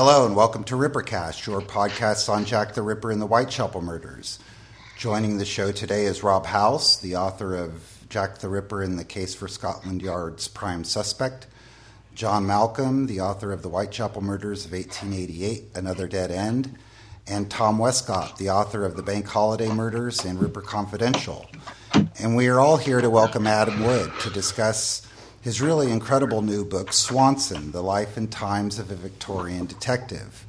Hello 0.00 0.24
and 0.24 0.36
welcome 0.36 0.62
to 0.62 0.76
Rippercast, 0.76 1.44
your 1.44 1.60
podcast 1.60 2.28
on 2.28 2.44
Jack 2.44 2.74
the 2.74 2.82
Ripper 2.82 3.10
and 3.10 3.20
the 3.20 3.26
Whitechapel 3.26 3.82
murders. 3.82 4.38
Joining 4.96 5.38
the 5.38 5.44
show 5.44 5.72
today 5.72 6.04
is 6.04 6.22
Rob 6.22 6.46
House, 6.46 6.96
the 7.00 7.16
author 7.16 7.56
of 7.56 8.06
Jack 8.08 8.38
the 8.38 8.48
Ripper 8.48 8.80
and 8.80 8.96
the 8.96 9.04
Case 9.04 9.34
for 9.34 9.48
Scotland 9.48 10.00
Yard's 10.00 10.46
Prime 10.46 10.84
Suspect. 10.84 11.48
John 12.14 12.46
Malcolm, 12.46 13.08
the 13.08 13.20
author 13.20 13.50
of 13.50 13.62
the 13.62 13.68
Whitechapel 13.68 14.22
Murders 14.22 14.64
of 14.64 14.70
1888, 14.70 15.64
Another 15.74 16.06
Dead 16.06 16.30
End. 16.30 16.78
And 17.26 17.50
Tom 17.50 17.76
Westcott, 17.76 18.38
the 18.38 18.50
author 18.50 18.84
of 18.84 18.94
the 18.94 19.02
Bank 19.02 19.26
Holiday 19.26 19.68
Murders 19.68 20.24
and 20.24 20.40
Ripper 20.40 20.62
Confidential. 20.62 21.50
And 22.20 22.36
we 22.36 22.46
are 22.46 22.60
all 22.60 22.76
here 22.76 23.00
to 23.00 23.10
welcome 23.10 23.48
Adam 23.48 23.82
Wood 23.82 24.12
to 24.20 24.30
discuss 24.30 25.04
his 25.48 25.62
really 25.62 25.90
incredible 25.90 26.42
new 26.42 26.62
book, 26.62 26.92
Swanson 26.92 27.72
The 27.72 27.82
Life 27.82 28.18
and 28.18 28.30
Times 28.30 28.78
of 28.78 28.90
a 28.90 28.94
Victorian 28.94 29.64
Detective. 29.64 30.44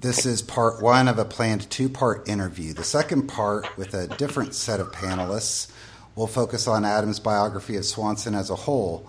This 0.00 0.26
is 0.26 0.42
part 0.42 0.82
one 0.82 1.06
of 1.06 1.20
a 1.20 1.24
planned 1.24 1.70
two 1.70 1.88
part 1.88 2.28
interview. 2.28 2.72
The 2.72 2.82
second 2.82 3.28
part, 3.28 3.76
with 3.78 3.94
a 3.94 4.08
different 4.08 4.56
set 4.56 4.80
of 4.80 4.90
panelists, 4.90 5.70
will 6.16 6.26
focus 6.26 6.66
on 6.66 6.84
Adam's 6.84 7.20
biography 7.20 7.76
of 7.76 7.84
Swanson 7.84 8.34
as 8.34 8.50
a 8.50 8.56
whole, 8.56 9.08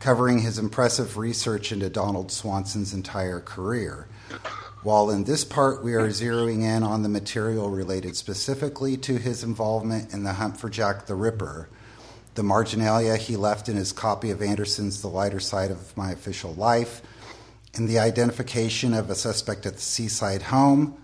covering 0.00 0.40
his 0.40 0.58
impressive 0.58 1.16
research 1.16 1.70
into 1.70 1.88
Donald 1.88 2.32
Swanson's 2.32 2.92
entire 2.92 3.38
career. 3.38 4.08
While 4.82 5.10
in 5.10 5.22
this 5.22 5.44
part, 5.44 5.84
we 5.84 5.94
are 5.94 6.08
zeroing 6.08 6.62
in 6.62 6.82
on 6.82 7.04
the 7.04 7.08
material 7.08 7.70
related 7.70 8.16
specifically 8.16 8.96
to 8.96 9.16
his 9.16 9.44
involvement 9.44 10.12
in 10.12 10.24
the 10.24 10.32
hunt 10.32 10.58
for 10.58 10.68
Jack 10.68 11.06
the 11.06 11.14
Ripper 11.14 11.68
the 12.34 12.42
marginalia 12.42 13.16
he 13.16 13.36
left 13.36 13.68
in 13.68 13.76
his 13.76 13.92
copy 13.92 14.30
of 14.30 14.42
Anderson's 14.42 15.02
The 15.02 15.08
Lighter 15.08 15.40
Side 15.40 15.70
of 15.70 15.96
My 15.96 16.10
Official 16.10 16.52
Life, 16.54 17.02
and 17.74 17.88
the 17.88 17.98
identification 17.98 18.94
of 18.94 19.10
a 19.10 19.14
suspect 19.14 19.66
at 19.66 19.74
the 19.74 19.80
seaside 19.80 20.42
home, 20.42 20.96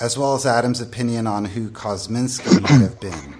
as 0.00 0.18
well 0.18 0.34
as 0.34 0.46
Adam's 0.46 0.80
opinion 0.80 1.26
on 1.26 1.44
who 1.44 1.70
Kosminski 1.70 2.60
might 2.60 2.70
have 2.70 3.00
been. 3.00 3.34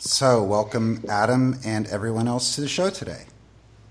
So, 0.00 0.42
welcome 0.42 1.04
Adam 1.08 1.58
and 1.64 1.86
everyone 1.88 2.28
else 2.28 2.54
to 2.54 2.60
the 2.60 2.68
show 2.68 2.90
today. 2.90 3.24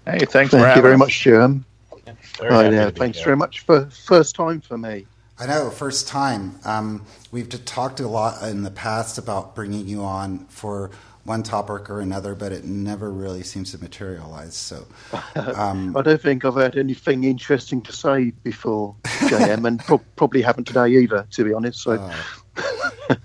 Hey, 0.05 0.19
thanks 0.19 0.51
Thank 0.51 0.75
you 0.75 0.81
very 0.81 0.97
much, 0.97 1.21
Jim. 1.21 1.65
Yeah, 2.05 2.13
oh, 2.41 2.69
yeah, 2.69 2.89
thanks 2.91 3.21
very 3.21 3.35
much 3.35 3.61
for 3.61 3.85
first 3.87 4.35
time 4.35 4.61
for 4.61 4.77
me. 4.77 5.07
I 5.37 5.47
know, 5.47 5.69
first 5.69 6.07
time. 6.07 6.57
Um, 6.63 7.05
we've 7.31 7.49
talked 7.65 7.99
a 7.99 8.07
lot 8.07 8.47
in 8.47 8.63
the 8.63 8.71
past 8.71 9.17
about 9.17 9.55
bringing 9.55 9.87
you 9.87 10.03
on 10.03 10.45
for 10.45 10.91
one 11.25 11.41
topic 11.41 11.89
or 11.89 11.99
another, 12.01 12.35
but 12.35 12.51
it 12.51 12.63
never 12.63 13.11
really 13.11 13.43
seems 13.43 13.71
to 13.71 13.79
materialize. 13.79 14.55
So, 14.55 14.85
um, 15.35 15.97
I 15.97 16.01
don't 16.01 16.21
think 16.21 16.45
I've 16.45 16.55
had 16.55 16.77
anything 16.77 17.23
interesting 17.23 17.81
to 17.81 17.91
say 17.91 18.31
before, 18.43 18.95
JM, 19.03 19.67
and 19.67 19.79
pro- 19.79 19.97
probably 20.15 20.41
haven't 20.41 20.65
today 20.65 20.89
either, 20.89 21.27
to 21.31 21.43
be 21.43 21.53
honest. 21.53 21.81
So. 21.81 21.93
Uh, 21.93 23.15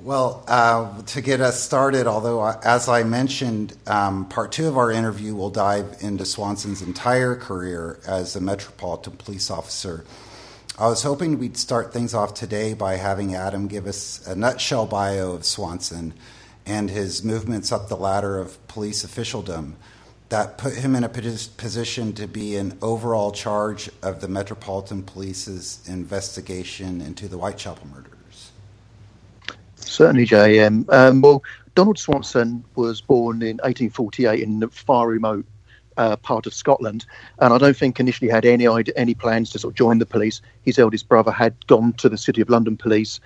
well, 0.00 0.44
uh, 0.48 1.02
to 1.02 1.20
get 1.20 1.40
us 1.40 1.62
started, 1.62 2.06
although 2.06 2.40
uh, 2.40 2.60
as 2.64 2.88
I 2.88 3.02
mentioned, 3.04 3.76
um, 3.86 4.26
part 4.26 4.50
two 4.50 4.66
of 4.66 4.78
our 4.78 4.90
interview 4.90 5.34
will 5.34 5.50
dive 5.50 5.96
into 6.00 6.24
Swanson's 6.24 6.80
entire 6.80 7.36
career 7.36 8.00
as 8.06 8.34
a 8.34 8.40
Metropolitan 8.40 9.14
Police 9.18 9.50
officer. 9.50 10.04
I 10.78 10.88
was 10.88 11.02
hoping 11.04 11.38
we'd 11.38 11.56
start 11.56 11.92
things 11.92 12.14
off 12.14 12.34
today 12.34 12.74
by 12.74 12.96
having 12.96 13.34
Adam 13.34 13.68
give 13.68 13.86
us 13.86 14.26
a 14.26 14.34
nutshell 14.34 14.86
bio 14.86 15.32
of 15.32 15.44
Swanson 15.44 16.14
and 16.66 16.90
his 16.90 17.22
movements 17.22 17.72
up 17.72 17.88
the 17.88 17.96
ladder 17.96 18.38
of 18.38 18.66
police 18.68 19.04
officialdom 19.04 19.76
that 20.30 20.58
put 20.58 20.74
him 20.74 20.96
in 20.96 21.04
a 21.04 21.08
position 21.08 22.12
to 22.14 22.26
be 22.26 22.56
in 22.56 22.76
overall 22.80 23.30
charge 23.30 23.90
of 24.02 24.20
the 24.20 24.28
Metropolitan 24.28 25.02
Police's 25.02 25.80
investigation 25.86 27.00
into 27.00 27.28
the 27.28 27.36
Whitechapel 27.36 27.86
murders. 27.88 28.50
Certainly, 29.76 30.24
J.M. 30.24 30.86
Um, 30.88 31.20
well, 31.20 31.44
Donald 31.74 31.98
Swanson 31.98 32.64
was 32.74 33.00
born 33.00 33.42
in 33.42 33.58
1848 33.58 34.40
in 34.40 34.60
the 34.60 34.68
far 34.68 35.06
remote 35.06 35.44
uh, 35.96 36.16
part 36.16 36.46
of 36.46 36.54
Scotland, 36.54 37.06
and 37.38 37.52
I 37.52 37.58
don't 37.58 37.76
think 37.76 38.00
initially 38.00 38.30
had 38.30 38.44
any 38.44 38.66
any 38.96 39.14
plans 39.14 39.50
to 39.50 39.58
sort 39.58 39.72
of 39.72 39.76
join 39.76 39.98
the 39.98 40.06
police. 40.06 40.40
His 40.62 40.78
eldest 40.78 41.08
brother 41.08 41.30
had 41.30 41.54
gone 41.66 41.92
to 41.94 42.08
the 42.08 42.18
City 42.18 42.40
of 42.40 42.50
London 42.50 42.76
Police 42.76 43.20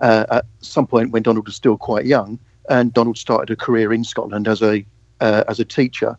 uh, 0.00 0.24
at 0.30 0.46
some 0.60 0.86
point 0.86 1.12
when 1.12 1.22
Donald 1.22 1.46
was 1.46 1.54
still 1.54 1.76
quite 1.76 2.06
young, 2.06 2.38
and 2.68 2.92
Donald 2.92 3.18
started 3.18 3.50
a 3.50 3.56
career 3.56 3.92
in 3.92 4.04
Scotland 4.04 4.48
as 4.48 4.62
a 4.62 4.84
uh, 5.20 5.44
as 5.48 5.60
a 5.60 5.64
teacher. 5.64 6.16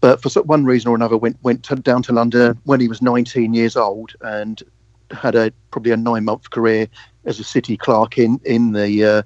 But 0.00 0.22
for 0.22 0.30
one 0.42 0.64
reason 0.64 0.90
or 0.90 0.94
another, 0.94 1.16
went 1.16 1.36
went 1.42 1.62
to, 1.64 1.76
down 1.76 2.02
to 2.04 2.12
London 2.12 2.58
when 2.64 2.80
he 2.80 2.88
was 2.88 3.02
19 3.02 3.52
years 3.52 3.76
old 3.76 4.12
and 4.22 4.62
had 5.10 5.34
a 5.34 5.52
probably 5.70 5.92
a 5.92 5.96
nine 5.96 6.24
month 6.24 6.50
career 6.50 6.88
as 7.24 7.38
a 7.38 7.44
city 7.44 7.76
clerk 7.76 8.18
in 8.18 8.40
in 8.44 8.72
the 8.72 9.04
uh, 9.04 9.22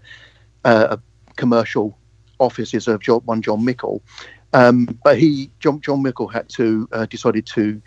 uh, 0.64 0.96
commercial 1.36 1.96
offices 2.38 2.88
of 2.88 3.00
John, 3.00 3.20
one 3.24 3.42
John 3.42 3.64
Mickle. 3.64 4.02
Um, 4.52 4.98
but 5.04 5.18
he 5.18 5.50
John 5.60 5.80
John 5.80 6.02
Mickle 6.02 6.28
had 6.28 6.48
to 6.50 6.88
uh, 6.92 7.06
decided 7.06 7.46
to 7.46 7.80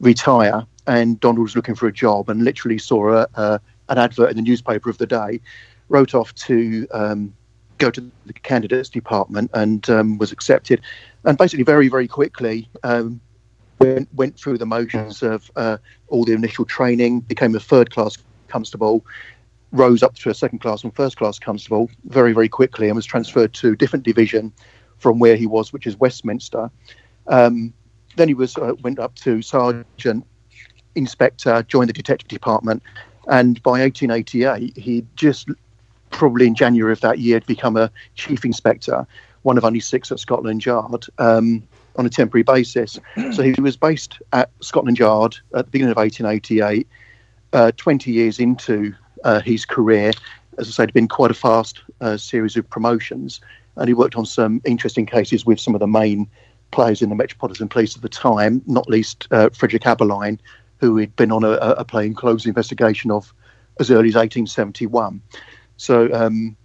retire, 0.00 0.66
and 0.86 1.18
Donald 1.20 1.42
was 1.42 1.56
looking 1.56 1.74
for 1.74 1.86
a 1.86 1.92
job 1.92 2.28
and 2.28 2.44
literally 2.44 2.78
saw 2.78 3.12
a, 3.12 3.28
a, 3.34 3.60
an 3.88 3.98
advert 3.98 4.30
in 4.30 4.36
the 4.36 4.42
newspaper 4.42 4.90
of 4.90 4.98
the 4.98 5.06
day, 5.06 5.40
wrote 5.88 6.14
off 6.14 6.34
to 6.34 6.86
um, 6.92 7.34
go 7.80 7.90
to 7.90 8.10
the 8.26 8.32
candidates 8.32 8.88
department 8.88 9.50
and 9.54 9.90
um, 9.90 10.18
was 10.18 10.30
accepted. 10.30 10.80
And 11.24 11.36
basically, 11.36 11.64
very, 11.64 11.88
very 11.88 12.06
quickly, 12.06 12.68
um, 12.84 13.20
went, 13.80 14.08
went 14.14 14.38
through 14.38 14.58
the 14.58 14.66
motions 14.66 15.22
of 15.22 15.50
uh, 15.56 15.78
all 16.08 16.24
the 16.24 16.32
initial 16.32 16.64
training, 16.64 17.20
became 17.20 17.54
a 17.56 17.60
third 17.60 17.90
class 17.90 18.16
constable, 18.48 19.04
rose 19.72 20.02
up 20.02 20.14
to 20.16 20.30
a 20.30 20.34
second 20.34 20.60
class 20.60 20.84
and 20.84 20.94
first 20.94 21.16
class 21.16 21.38
constable 21.38 21.90
very, 22.04 22.32
very 22.32 22.48
quickly, 22.48 22.86
and 22.88 22.96
was 22.96 23.06
transferred 23.06 23.52
to 23.54 23.72
a 23.72 23.76
different 23.76 24.04
division 24.04 24.52
from 24.98 25.18
where 25.18 25.36
he 25.36 25.46
was, 25.46 25.72
which 25.72 25.86
is 25.86 25.98
Westminster. 25.98 26.70
Um, 27.26 27.72
then 28.16 28.28
he 28.28 28.34
was 28.34 28.56
uh, 28.58 28.74
went 28.82 28.98
up 28.98 29.14
to 29.16 29.40
sergeant, 29.40 30.26
inspector, 30.94 31.62
joined 31.62 31.88
the 31.88 31.94
detective 31.94 32.28
department, 32.28 32.82
and 33.28 33.62
by 33.62 33.80
1888 33.80 34.76
he 34.76 35.06
just 35.14 35.48
probably 36.10 36.46
in 36.46 36.54
January 36.54 36.92
of 36.92 37.00
that 37.00 37.18
year, 37.18 37.36
had 37.36 37.46
become 37.46 37.76
a 37.76 37.90
chief 38.14 38.44
inspector, 38.44 39.06
one 39.42 39.56
of 39.56 39.64
only 39.64 39.80
six 39.80 40.12
at 40.12 40.20
Scotland 40.20 40.64
Yard. 40.64 41.06
Um, 41.18 41.62
on 41.96 42.06
a 42.06 42.10
temporary 42.10 42.42
basis. 42.42 42.98
So 43.32 43.42
he 43.42 43.60
was 43.60 43.76
based 43.76 44.20
at 44.32 44.50
Scotland 44.60 44.98
Yard 44.98 45.36
at 45.54 45.66
the 45.66 45.70
beginning 45.70 45.92
of 45.92 45.96
1888, 45.96 46.88
uh, 47.52 47.72
20 47.76 48.10
years 48.10 48.38
into 48.38 48.94
uh, 49.24 49.40
his 49.40 49.64
career. 49.64 50.12
As 50.58 50.68
I 50.68 50.70
said, 50.70 50.88
had 50.88 50.94
been 50.94 51.08
quite 51.08 51.30
a 51.30 51.34
fast 51.34 51.80
uh, 52.00 52.16
series 52.16 52.56
of 52.56 52.68
promotions, 52.68 53.40
and 53.76 53.88
he 53.88 53.94
worked 53.94 54.16
on 54.16 54.26
some 54.26 54.60
interesting 54.64 55.06
cases 55.06 55.46
with 55.46 55.60
some 55.60 55.74
of 55.74 55.80
the 55.80 55.86
main 55.86 56.28
players 56.70 57.02
in 57.02 57.08
the 57.08 57.14
Metropolitan 57.14 57.68
Police 57.68 57.96
at 57.96 58.02
the 58.02 58.08
time, 58.08 58.62
not 58.66 58.88
least 58.88 59.28
uh, 59.30 59.50
Frederick 59.50 59.82
Abberline, 59.82 60.38
who 60.78 60.96
had 60.96 61.14
been 61.16 61.32
on 61.32 61.44
a, 61.44 61.52
a 61.52 61.84
plainclothes 61.84 62.46
investigation 62.46 63.10
of 63.10 63.32
as 63.78 63.90
early 63.90 64.08
as 64.08 64.14
1871. 64.14 65.20
So 65.80 66.12
um, 66.12 66.58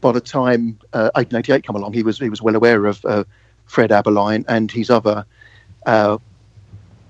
by 0.00 0.12
the 0.12 0.20
time 0.20 0.78
uh, 0.92 1.10
1888 1.16 1.66
come 1.66 1.74
along, 1.74 1.92
he 1.92 2.04
was 2.04 2.20
he 2.20 2.30
was 2.30 2.40
well 2.40 2.54
aware 2.54 2.86
of 2.86 3.04
uh, 3.04 3.24
Fred 3.66 3.90
Abberline 3.90 4.44
and 4.46 4.70
his 4.70 4.90
other 4.90 5.26
uh, 5.86 6.18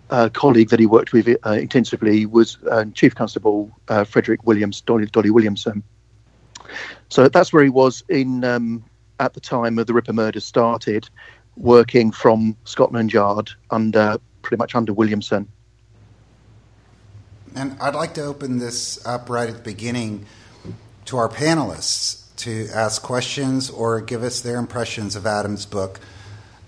uh 0.09 0.31
colleague 0.32 0.71
that 0.71 0.81
he 0.81 0.87
worked 0.87 1.12
with 1.12 1.28
uh, 1.28 1.50
intensively 1.50 2.25
was 2.25 2.56
uh, 2.71 2.87
Chief 2.94 3.15
Constable 3.15 3.71
Frederick 4.06 4.47
Williams, 4.47 4.81
Dolly, 4.81 5.04
Dolly, 5.04 5.28
Williamson. 5.28 5.82
So 7.10 7.28
that's 7.28 7.53
where 7.53 7.62
he 7.62 7.69
was 7.69 8.04
in 8.09 8.42
um, 8.42 8.82
at 9.19 9.34
the 9.34 9.41
time 9.41 9.78
of 9.78 9.87
the 9.87 9.92
Ripper 9.92 10.15
murder 10.15 10.41
started, 10.41 11.10
working 11.56 12.10
from 12.10 12.56
Scotland 12.65 13.12
Yard 13.12 13.50
under 13.71 14.16
pretty 14.41 14.56
much 14.56 14.75
under 14.75 14.94
Williamson. 14.94 15.47
And 17.54 17.77
I'd 17.83 17.95
like 17.95 18.15
to 18.15 18.22
open 18.22 18.59
this 18.59 19.04
up 19.04 19.28
right 19.28 19.51
at 19.51 19.56
the 19.56 19.63
beginning 19.63 20.24
to 21.06 21.16
our 21.16 21.28
panelists 21.28 22.24
to 22.36 22.68
ask 22.74 23.02
questions 23.02 23.68
or 23.70 24.00
give 24.00 24.22
us 24.22 24.41
their 24.41 24.56
impressions 24.56 25.16
of 25.16 25.26
Adam's 25.26 25.66
book, 25.66 26.00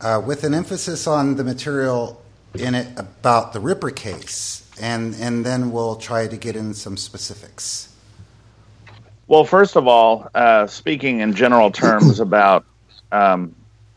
uh, 0.00 0.20
with 0.24 0.44
an 0.44 0.54
emphasis 0.54 1.06
on 1.06 1.36
the 1.36 1.44
material 1.44 2.20
in 2.54 2.74
it 2.74 2.88
about 2.98 3.52
the 3.52 3.60
Ripper 3.60 3.90
case, 3.90 4.68
and 4.80 5.14
and 5.14 5.44
then 5.46 5.72
we'll 5.72 5.96
try 5.96 6.26
to 6.26 6.36
get 6.36 6.56
in 6.56 6.74
some 6.74 6.96
specifics. 6.96 7.88
Well, 9.26 9.44
first 9.44 9.76
of 9.76 9.86
all, 9.86 10.28
uh, 10.34 10.66
speaking 10.66 11.20
in 11.20 11.32
general 11.32 11.70
terms 11.70 12.20
about 12.20 12.66
um, 13.10 13.54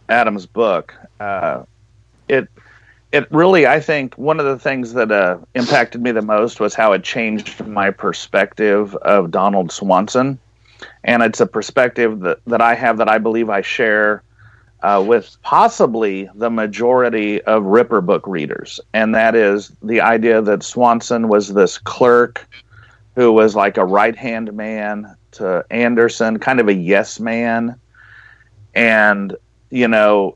Adam's 0.07 0.45
book, 0.45 0.93
uh, 1.19 1.63
it 3.15 3.31
really, 3.31 3.65
I 3.65 3.79
think, 3.79 4.13
one 4.15 4.41
of 4.41 4.45
the 4.45 4.59
things 4.59 4.91
that 4.91 5.09
uh, 5.09 5.37
impacted 5.53 6.01
me 6.01 6.11
the 6.11 6.21
most 6.21 6.59
was 6.59 6.75
how 6.75 6.91
it 6.91 7.03
changed 7.03 7.65
my 7.65 7.89
perspective 7.89 8.93
of 8.97 9.31
Donald 9.31 9.71
Swanson, 9.71 10.37
and 11.05 11.23
it's 11.23 11.39
a 11.39 11.47
perspective 11.47 12.19
that, 12.19 12.39
that 12.45 12.59
I 12.59 12.75
have 12.75 12.97
that 12.97 13.07
I 13.07 13.17
believe 13.17 13.49
I 13.49 13.61
share 13.61 14.21
uh, 14.83 15.01
with 15.07 15.37
possibly 15.43 16.29
the 16.35 16.49
majority 16.49 17.41
of 17.43 17.63
Ripper 17.63 18.01
book 18.01 18.27
readers, 18.27 18.81
and 18.93 19.15
that 19.15 19.33
is 19.33 19.71
the 19.81 20.01
idea 20.01 20.41
that 20.41 20.61
Swanson 20.61 21.29
was 21.29 21.53
this 21.53 21.77
clerk 21.77 22.45
who 23.15 23.31
was 23.31 23.55
like 23.55 23.77
a 23.77 23.85
right 23.85 24.17
hand 24.17 24.51
man 24.51 25.15
to 25.31 25.65
Anderson, 25.71 26.37
kind 26.37 26.59
of 26.59 26.67
a 26.67 26.73
yes 26.73 27.17
man. 27.17 27.79
And, 28.73 29.37
you 29.69 29.87
know, 29.87 30.35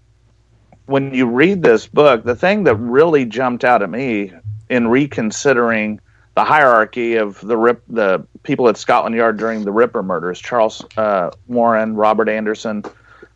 when 0.89 1.13
you 1.13 1.27
read 1.27 1.61
this 1.61 1.85
book, 1.85 2.23
the 2.23 2.35
thing 2.35 2.63
that 2.63 2.75
really 2.77 3.23
jumped 3.23 3.63
out 3.63 3.83
at 3.83 3.89
me 3.91 4.33
in 4.69 4.87
reconsidering 4.87 5.99
the 6.33 6.43
hierarchy 6.43 7.15
of 7.15 7.39
the 7.41 7.55
rip, 7.55 7.83
the 7.87 8.25
people 8.41 8.67
at 8.67 8.75
Scotland 8.75 9.15
Yard 9.15 9.37
during 9.37 9.63
the 9.63 9.71
Ripper 9.71 10.01
murders, 10.01 10.39
Charles 10.39 10.83
uh, 10.97 11.29
Warren, 11.47 11.95
Robert 11.95 12.27
Anderson, 12.27 12.83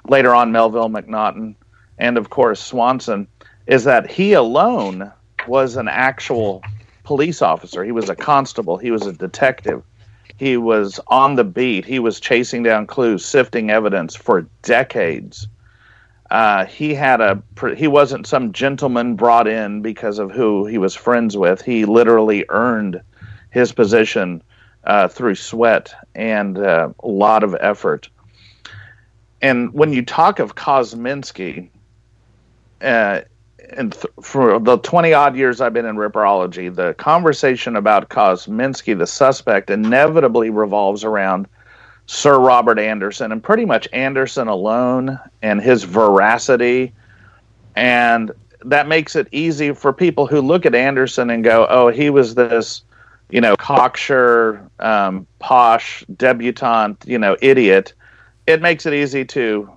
later 0.10 0.34
on 0.34 0.52
Melville 0.52 0.90
Macnaghten, 0.90 1.54
and 2.00 2.18
of 2.18 2.32
course 2.32 2.60
Swanson, 2.60 3.28
is 3.68 3.84
that 3.84 4.10
he 4.10 4.34
alone 4.34 5.12
was 5.48 5.76
an 5.76 5.88
actual 5.88 6.64
police 7.04 7.44
officer. 7.44 7.84
He 7.84 7.92
was 7.92 8.10
a 8.10 8.16
constable. 8.16 8.78
He 8.78 8.90
was 8.90 9.06
a 9.06 9.14
detective. 9.14 9.84
He 10.38 10.58
was 10.58 11.00
on 11.08 11.36
the 11.36 11.44
beat. 11.44 11.86
He 11.86 12.00
was 12.00 12.20
chasing 12.20 12.64
down 12.64 12.88
clues, 12.88 13.24
sifting 13.24 13.70
evidence 13.70 14.16
for 14.16 14.48
decades. 14.64 15.48
Uh, 16.34 16.66
he 16.66 16.96
had 16.96 17.22
a 17.22 17.44
he 17.78 17.88
wasn't 17.88 18.26
some 18.26 18.52
gentleman 18.52 19.16
brought 19.16 19.48
in 19.48 19.84
because 19.84 20.18
of 20.18 20.32
who 20.32 20.66
he 20.66 20.80
was 20.80 20.96
friends 20.96 21.38
with. 21.38 21.62
He 21.62 21.86
literally 21.86 22.44
earned 22.50 23.00
his 23.52 23.72
position 23.72 24.42
uh, 24.84 25.08
through 25.08 25.36
sweat 25.36 25.94
and 26.16 26.58
uh, 26.58 26.90
a 27.04 27.08
lot 27.08 27.44
of 27.44 27.56
effort. 27.60 28.10
And 29.44 29.72
when 29.76 29.94
you 29.94 30.04
talk 30.04 30.40
of 30.40 30.56
Kosminski, 30.56 31.70
uh, 32.82 33.22
and 33.70 33.94
th- 33.94 34.06
for 34.20 34.58
the 34.58 34.80
20 34.80 35.14
odd 35.14 35.36
years 35.36 35.62
I've 35.62 35.74
been 35.74 35.86
in 35.86 35.98
ripperology, 35.98 36.74
the 36.74 36.96
conversation 36.96 37.76
about 37.76 38.10
Kosminski, 38.10 38.98
the 38.98 39.06
suspect, 39.06 39.70
inevitably 39.70 40.50
revolves 40.50 41.04
around 41.04 41.48
Sir 42.06 42.38
Robert 42.40 42.80
Anderson 42.80 43.32
and 43.32 43.42
pretty 43.42 43.66
much 43.66 43.88
Anderson 43.94 44.48
alone 44.48 45.20
and 45.42 45.62
his 45.62 45.84
veracity. 45.84 46.94
And 47.76 48.32
that 48.66 48.88
makes 48.88 49.16
it 49.16 49.28
easy 49.32 49.74
for 49.74 49.94
people 49.94 50.28
who 50.28 50.42
look 50.42 50.66
at 50.66 50.76
Anderson 50.76 51.30
and 51.30 51.44
go, 51.44 51.68
oh, 51.70 51.90
he 51.90 52.10
was 52.10 52.36
this, 52.36 52.84
you 53.30 53.42
know, 53.42 53.56
cocksure, 53.56 54.70
um, 54.80 55.26
posh, 55.40 56.04
debutante, 56.18 57.06
you 57.08 57.18
know, 57.18 57.38
idiot. 57.42 57.94
It 58.48 58.62
makes 58.62 58.86
it 58.86 58.94
easy 58.94 59.26
to 59.26 59.70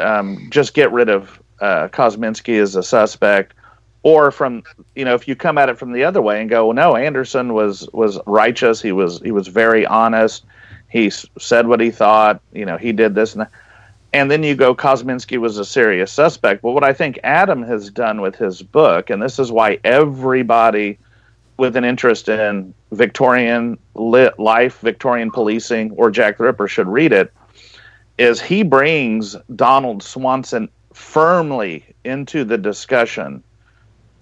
um, 0.00 0.48
just 0.50 0.74
get 0.74 0.90
rid 0.92 1.08
of 1.08 1.40
uh, 1.60 1.88
Kosminski 1.88 2.60
as 2.60 2.76
a 2.76 2.82
suspect, 2.82 3.54
or 4.02 4.30
from 4.30 4.62
you 4.94 5.04
know 5.04 5.14
if 5.14 5.26
you 5.26 5.34
come 5.34 5.58
at 5.58 5.68
it 5.68 5.78
from 5.78 5.92
the 5.92 6.04
other 6.04 6.22
way 6.22 6.40
and 6.40 6.50
go, 6.50 6.66
well, 6.66 6.74
no, 6.74 6.96
Anderson 6.96 7.54
was 7.54 7.88
was 7.92 8.18
righteous. 8.26 8.80
He 8.82 8.92
was 8.92 9.20
he 9.20 9.30
was 9.30 9.48
very 9.48 9.86
honest. 9.86 10.44
He 10.88 11.10
said 11.10 11.66
what 11.66 11.80
he 11.80 11.90
thought. 11.90 12.40
You 12.52 12.64
know, 12.64 12.76
he 12.76 12.92
did 12.92 13.14
this 13.14 13.34
and 13.34 13.42
that. 13.42 13.50
And 14.12 14.30
then 14.30 14.42
you 14.42 14.54
go, 14.54 14.74
Kosminski 14.74 15.36
was 15.36 15.58
a 15.58 15.64
serious 15.64 16.10
suspect. 16.10 16.62
But 16.62 16.70
what 16.70 16.84
I 16.84 16.92
think 16.92 17.18
Adam 17.22 17.62
has 17.64 17.90
done 17.90 18.20
with 18.20 18.36
his 18.36 18.62
book, 18.62 19.10
and 19.10 19.20
this 19.20 19.38
is 19.38 19.52
why 19.52 19.78
everybody 19.84 20.98
with 21.58 21.76
an 21.76 21.84
interest 21.84 22.28
in 22.28 22.72
Victorian 22.92 23.78
lit 23.94 24.38
life, 24.38 24.78
Victorian 24.80 25.30
policing, 25.30 25.90
or 25.92 26.10
Jack 26.10 26.38
the 26.38 26.44
Ripper 26.44 26.68
should 26.68 26.88
read 26.88 27.12
it, 27.12 27.32
is 28.18 28.40
he 28.40 28.62
brings 28.62 29.36
Donald 29.54 30.02
Swanson 30.02 30.68
firmly 30.94 31.84
into 32.04 32.44
the 32.44 32.56
discussion 32.56 33.42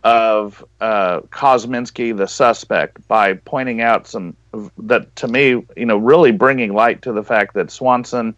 of 0.05 0.63
uh, 0.83 1.21
Kosminski, 1.31 2.17
the 2.17 2.29
suspect, 2.29 3.07
by 3.09 3.35
pointing 3.35 3.81
out 3.81 4.07
some 4.07 4.37
that 4.79 5.17
to 5.17 5.27
me, 5.27 5.65
you 5.77 5.87
know, 5.87 5.97
really 5.97 6.31
bringing 6.31 6.75
light 6.75 7.03
to 7.03 7.13
the 7.13 7.25
fact 7.25 7.55
that 7.55 7.71
Swanson 7.71 8.37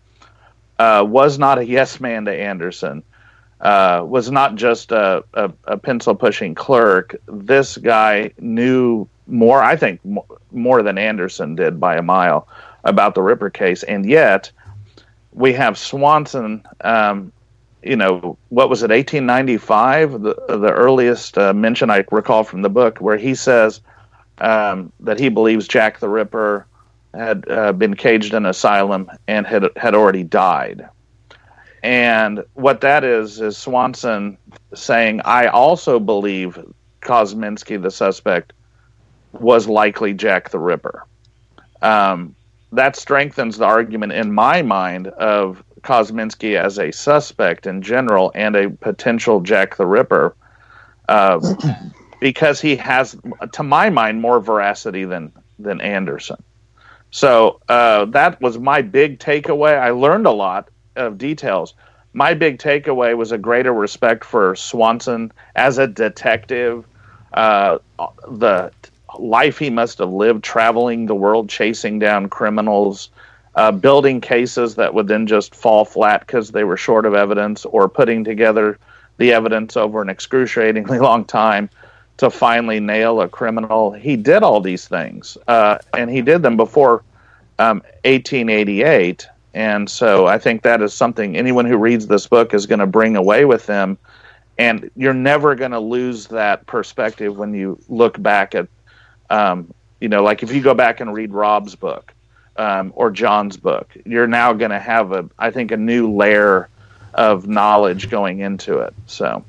uh, 0.79 1.05
was 1.07 1.39
not 1.39 1.59
a 1.59 1.67
yes 1.67 2.01
man 2.01 2.25
to 2.27 2.33
Anderson, 2.33 3.03
uh, 3.61 4.05
was 4.07 4.31
not 4.31 4.55
just 4.55 4.93
a, 4.93 5.25
a, 5.35 5.53
a 5.65 5.77
pencil 5.77 6.15
pushing 6.15 6.55
clerk. 6.55 7.17
This 7.27 7.77
guy 7.77 8.31
knew 8.39 9.09
more, 9.27 9.61
I 9.61 9.75
think, 9.75 10.01
more 10.53 10.83
than 10.83 10.99
Anderson 10.99 11.57
did 11.57 11.81
by 11.81 11.97
a 11.97 12.03
mile 12.03 12.47
about 12.85 13.17
the 13.17 13.23
Ripper 13.23 13.51
case, 13.51 13.83
and 13.83 14.09
yet 14.09 14.53
we 15.33 15.53
have 15.55 15.77
Swanson 15.77 16.65
um, 16.83 17.33
you 17.83 17.97
know, 17.97 18.37
what 18.49 18.69
was 18.69 18.83
it, 18.83 18.91
1895, 18.91 20.23
the, 20.23 20.35
the 20.49 20.73
earliest 20.73 21.39
uh, 21.39 21.53
mention 21.53 21.91
I 21.91 22.05
recall 22.11 22.45
from 22.45 22.63
the 22.63 22.69
book, 22.69 22.99
where 22.99 23.17
he 23.17 23.35
says 23.35 23.81
um, 24.39 24.93
that 25.01 25.19
he 25.19 25.29
believes 25.29 25.69
Jack 25.69 26.01
the 26.01 26.09
Ripper 26.09 26.67
had 27.15 27.49
uh, 27.49 27.73
been 27.73 27.95
caged 27.95 28.33
in 28.33 28.45
an 28.45 28.47
asylum 28.47 29.11
and 29.27 29.47
had 29.47 29.65
had 29.77 29.95
already 29.95 30.23
died. 30.23 30.89
And 31.83 32.45
what 32.55 32.81
that 32.83 33.05
is 33.05 33.41
is 33.41 33.57
Swanson 33.57 34.37
saying, 34.75 35.21
"I 35.25 35.47
also 35.47 35.99
believe 35.99 36.59
Kosminski, 37.01 37.81
the 37.81 37.91
suspect, 37.91 38.53
was 39.33 39.69
likely 39.69 40.13
Jack 40.13 40.51
the 40.51 40.59
Ripper." 40.59 41.07
Um, 41.83 42.35
that 42.73 42.97
strengthens 42.97 43.59
the 43.59 43.65
argument 43.65 44.13
in 44.13 44.33
my 44.33 44.63
mind 44.63 45.07
of 45.09 45.63
Kosminski 45.87 46.59
as 46.61 46.79
a 46.79 46.91
suspect 46.91 47.67
in 47.67 47.81
general 47.81 48.33
and 48.35 48.57
a 48.57 48.71
potential 48.71 49.41
Jack 49.41 49.77
the 49.77 49.87
Ripper, 49.87 50.35
uh, 51.09 51.41
because 52.21 52.61
he 52.61 52.77
has, 52.77 53.17
to 53.53 53.63
my 53.63 53.89
mind, 53.91 54.21
more 54.21 54.41
veracity 54.41 55.05
than 55.05 55.33
than 55.59 55.81
Anderson. 55.81 56.43
So 57.11 57.61
uh, 57.69 58.07
that 58.07 58.41
was 58.43 58.59
my 58.59 58.83
big 58.83 59.19
takeaway. 59.19 59.79
I 59.79 59.91
learned 59.91 60.27
a 60.27 60.33
lot 60.33 60.69
of 60.97 61.17
details. 61.17 61.75
My 62.13 62.35
big 62.35 62.59
takeaway 62.59 63.17
was 63.17 63.33
a 63.33 63.39
greater 63.39 63.73
respect 63.73 64.25
for 64.25 64.57
Swanson 64.57 65.33
as 65.55 65.79
a 65.79 65.87
detective, 65.87 66.85
uh, 67.33 67.79
the 68.29 68.73
life 69.19 69.59
he 69.59 69.71
must 69.71 69.99
have 69.99 70.11
lived 70.11 70.43
traveling 70.45 71.07
the 71.07 71.15
world 71.15 71.49
chasing 71.49 71.99
down 71.99 72.29
criminals, 72.29 73.11
uh, 73.57 73.73
building 73.73 74.21
cases 74.21 74.75
that 74.77 74.93
would 74.95 75.09
then 75.09 75.27
just 75.27 75.55
fall 75.55 75.85
flat 75.85 76.21
because 76.21 76.53
they 76.53 76.65
were 76.65 76.77
short 76.77 77.07
of 77.07 77.15
evidence, 77.15 77.65
or 77.65 77.89
putting 77.89 78.23
together 78.23 78.79
the 79.17 79.33
evidence 79.33 79.77
over 79.77 80.03
an 80.03 80.09
excruciatingly 80.09 80.99
long 81.01 81.25
time 81.25 81.69
to 82.19 82.31
finally 82.31 82.81
nail 82.81 83.21
a 83.21 83.29
criminal. 83.29 83.93
He 83.93 84.17
did 84.17 84.43
all 84.43 84.61
these 84.61 84.87
things, 84.87 85.37
uh, 85.49 85.79
and 85.95 86.11
he 86.11 86.23
did 86.23 86.43
them 86.43 86.57
before 86.57 87.03
um, 87.59 87.79
1888. 88.05 89.27
And 89.55 89.89
so 89.89 90.27
I 90.27 90.39
think 90.39 90.63
that 90.63 90.83
is 90.83 90.93
something 90.93 91.37
anyone 91.37 91.65
who 91.65 91.79
reads 91.79 92.07
this 92.07 92.27
book 92.27 92.53
is 92.53 92.67
going 92.67 92.79
to 92.79 92.87
bring 92.87 93.17
away 93.17 93.47
with 93.47 93.67
them. 93.67 93.97
And 94.59 94.91
you're 94.97 95.15
never 95.15 95.55
going 95.55 95.71
to 95.71 95.81
lose 95.81 96.27
that 96.29 96.67
perspective 96.67 97.37
when 97.37 97.55
you 97.55 97.79
look 97.89 98.21
back 98.23 98.55
at, 98.55 98.69
um, 99.31 99.73
you 100.01 100.09
know, 100.09 100.23
like 100.23 100.43
if 100.43 100.53
you 100.53 100.63
go 100.63 100.75
back 100.75 101.01
and 101.01 101.13
read 101.13 101.33
Rob's 101.33 101.75
book, 101.75 102.13
um, 102.59 102.93
or 102.97 103.11
John's 103.11 103.57
book. 103.57 103.97
You're 104.05 104.27
now 104.27 104.53
going 104.53 104.71
to 104.71 104.79
have 104.79 105.13
a, 105.13 105.29
I 105.39 105.51
think, 105.51 105.71
a 105.71 105.77
new 105.77 106.11
layer 106.13 106.69
of 107.15 107.47
knowledge 107.47 108.11
going 108.11 108.41
into 108.41 108.79
it. 108.79 108.95
So, 109.07 109.45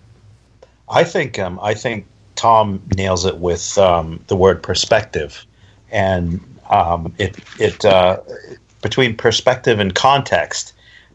I 0.89 1.03
think 1.03 1.37
um, 1.37 1.59
I 1.61 1.73
think 1.73 2.05
Tom 2.35 2.81
nails 2.95 3.25
it 3.25 3.37
with 3.37 3.77
um, 3.77 4.23
the 4.27 4.35
word 4.35 4.63
perspective, 4.63 5.45
and 5.91 6.39
um, 6.69 7.13
it 7.17 7.37
it 7.59 7.83
uh, 7.83 8.19
between 8.81 9.15
perspective 9.17 9.79
and 9.79 9.93
context, 9.93 10.73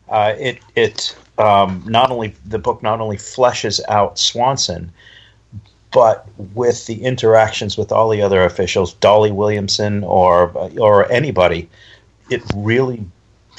uh, 0.09 0.35
it 0.39 0.59
it 0.77 1.17
um, 1.39 1.83
not 1.87 2.11
only 2.11 2.35
the 2.45 2.59
book 2.59 2.83
not 2.83 3.01
only 3.01 3.17
fleshes 3.17 3.81
out 3.89 4.19
Swanson, 4.19 4.93
but 5.93 6.27
with 6.55 6.87
the 6.87 7.03
interactions 7.05 7.77
with 7.77 7.93
all 7.93 8.09
the 8.09 8.23
other 8.23 8.45
officials, 8.45 8.95
Dolly 8.95 9.31
Williamson 9.31 10.05
or 10.05 10.51
or 10.79 11.11
anybody, 11.13 11.69
it 12.31 12.43
really 12.55 13.05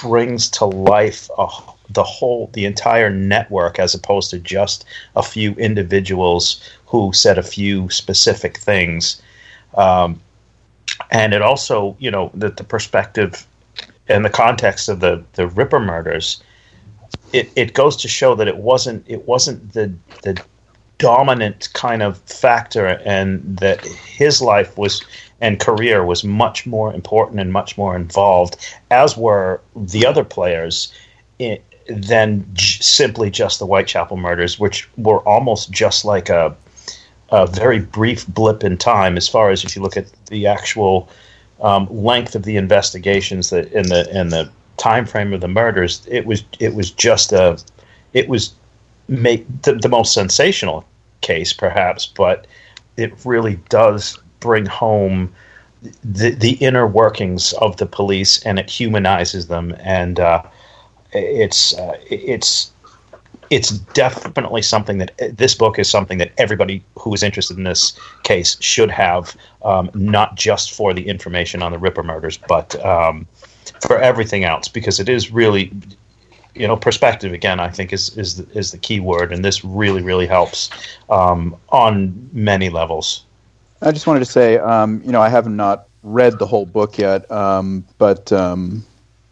brings 0.02 0.50
to 0.50 0.66
life 0.66 1.30
a, 1.38 1.48
the 1.90 2.04
whole 2.04 2.50
the 2.54 2.66
entire 2.66 3.10
network 3.10 3.80
as 3.80 3.94
opposed 3.94 4.32
to 4.32 4.40
just 4.40 4.86
a 5.16 5.24
few 5.24 5.54
individuals 5.54 6.68
who 6.88 7.14
said 7.14 7.38
a 7.38 7.44
few 7.44 7.90
specific 7.90 8.58
things. 8.58 9.22
Um, 9.76 10.20
and 11.12 11.34
it 11.34 11.42
also, 11.42 11.96
you 12.00 12.12
know, 12.12 12.32
the, 12.34 12.50
the 12.50 12.64
perspective 12.64 13.48
and 14.08 14.26
the 14.26 14.30
context 14.30 14.90
of 14.90 15.00
the 15.00 15.24
the 15.34 15.48
Ripper 15.48 15.80
murders, 15.80 16.42
it, 17.32 17.52
it 17.56 17.74
goes 17.74 17.96
to 17.98 18.08
show 18.08 18.36
that 18.36 18.48
it 18.48 18.58
wasn't 18.58 19.06
it 19.08 19.28
wasn't 19.28 19.74
the 19.74 19.94
the 20.24 20.44
dominant 21.04 21.68
kind 21.74 22.02
of 22.02 22.18
factor 22.20 22.88
and 23.06 23.58
that 23.58 23.84
his 23.84 24.42
life 24.42 24.78
was 24.78 25.04
and 25.42 25.60
career 25.60 26.06
was 26.06 26.24
much 26.24 26.66
more 26.66 26.94
important 26.94 27.42
and 27.42 27.52
much 27.52 27.78
more 27.78 27.94
involved 27.94 28.56
as 28.90 29.18
were 29.18 29.60
the 29.76 30.06
other 30.06 30.24
players 30.24 30.94
in, 31.40 31.60
than 31.90 32.46
j- 32.54 32.82
simply 32.82 33.30
just 33.30 33.60
the 33.60 33.66
Whitechapel 33.66 34.16
murders, 34.16 34.58
which 34.58 34.88
were 34.96 35.20
almost 35.28 35.72
just 35.72 36.06
like 36.06 36.30
a 36.30 36.56
a 37.30 37.48
very 37.48 37.80
brief 37.80 38.26
blip 38.28 38.64
in 38.64 38.78
time 38.78 39.18
as 39.18 39.28
far 39.28 39.50
as 39.50 39.66
if 39.66 39.76
you 39.76 39.82
look 39.82 39.98
at 39.98 40.06
the 40.28 40.48
actual 40.48 41.10
um, 41.62 41.88
length 41.90 42.36
of 42.36 42.44
the 42.44 42.56
investigations 42.56 43.50
that 43.50 43.70
in 43.74 43.90
the 43.90 44.02
in 44.18 44.30
the 44.30 44.50
time 44.78 45.06
frame 45.06 45.34
of 45.34 45.42
the 45.42 45.48
murders 45.48 46.06
it 46.10 46.26
was 46.26 46.44
it 46.60 46.76
was 46.76 46.92
just 46.92 47.34
a 47.34 47.58
it 48.14 48.30
was 48.30 48.54
make 49.08 49.46
the, 49.64 49.74
the 49.74 49.90
most 49.90 50.14
sensational 50.14 50.86
case 51.24 51.52
perhaps 51.52 52.06
but 52.06 52.46
it 52.98 53.12
really 53.26 53.56
does 53.70 54.20
bring 54.40 54.66
home 54.66 55.34
the 56.04 56.32
the 56.32 56.52
inner 56.56 56.88
workings 56.88 57.54
of 57.54 57.78
the 57.78 57.86
police 57.86 58.42
and 58.44 58.60
it 58.60 58.70
humanizes 58.70 59.48
them. 59.48 59.76
And 59.80 60.20
uh, 60.20 60.44
it's 61.12 61.78
uh, 61.78 61.98
it's 62.10 62.72
it's 63.50 63.70
definitely 63.70 64.62
something 64.62 64.98
that 64.98 65.38
this 65.38 65.54
book 65.54 65.78
is 65.78 65.90
something 65.90 66.18
that 66.18 66.32
everybody 66.38 66.84
who 66.98 67.14
is 67.14 67.22
interested 67.22 67.58
in 67.58 67.64
this 67.64 67.98
case 68.24 68.58
should 68.62 68.90
have, 68.90 69.36
um, 69.64 69.92
not 69.94 70.36
just 70.36 70.74
for 70.74 70.94
the 70.94 71.08
information 71.08 71.62
on 71.62 71.72
the 71.72 71.78
Ripper 71.78 72.04
murders, 72.04 72.38
but 72.48 72.84
um, 72.84 73.28
for 73.86 74.00
everything 74.00 74.44
else, 74.44 74.68
because 74.68 75.00
it 75.00 75.08
is 75.08 75.32
really, 75.32 75.72
you 76.56 76.68
know, 76.68 76.76
perspective 76.76 77.34
again. 77.34 77.60
I 77.60 77.70
think 77.70 77.94
is 77.94 78.16
is 78.18 78.38
the, 78.38 78.58
is 78.58 78.72
the 78.72 78.78
key 78.78 79.00
word, 79.00 79.32
and 79.32 79.44
this 79.44 79.64
really 79.64 80.02
really 80.02 80.28
helps 80.28 80.70
um, 81.10 81.56
on 81.70 82.30
many 82.34 82.70
levels. 82.70 83.24
I 83.82 83.92
just 83.92 84.08
wanted 84.08 84.20
to 84.20 84.26
say, 84.26 84.58
um, 84.60 85.02
you 85.04 85.12
know, 85.12 85.22
I 85.22 85.30
have 85.30 85.48
not 85.48 85.88
read 86.04 86.40
the 86.40 86.46
whole 86.46 86.66
book 86.66 86.98
yet, 86.98 87.30
um, 87.32 87.86
but 87.98 88.32
um, 88.32 88.84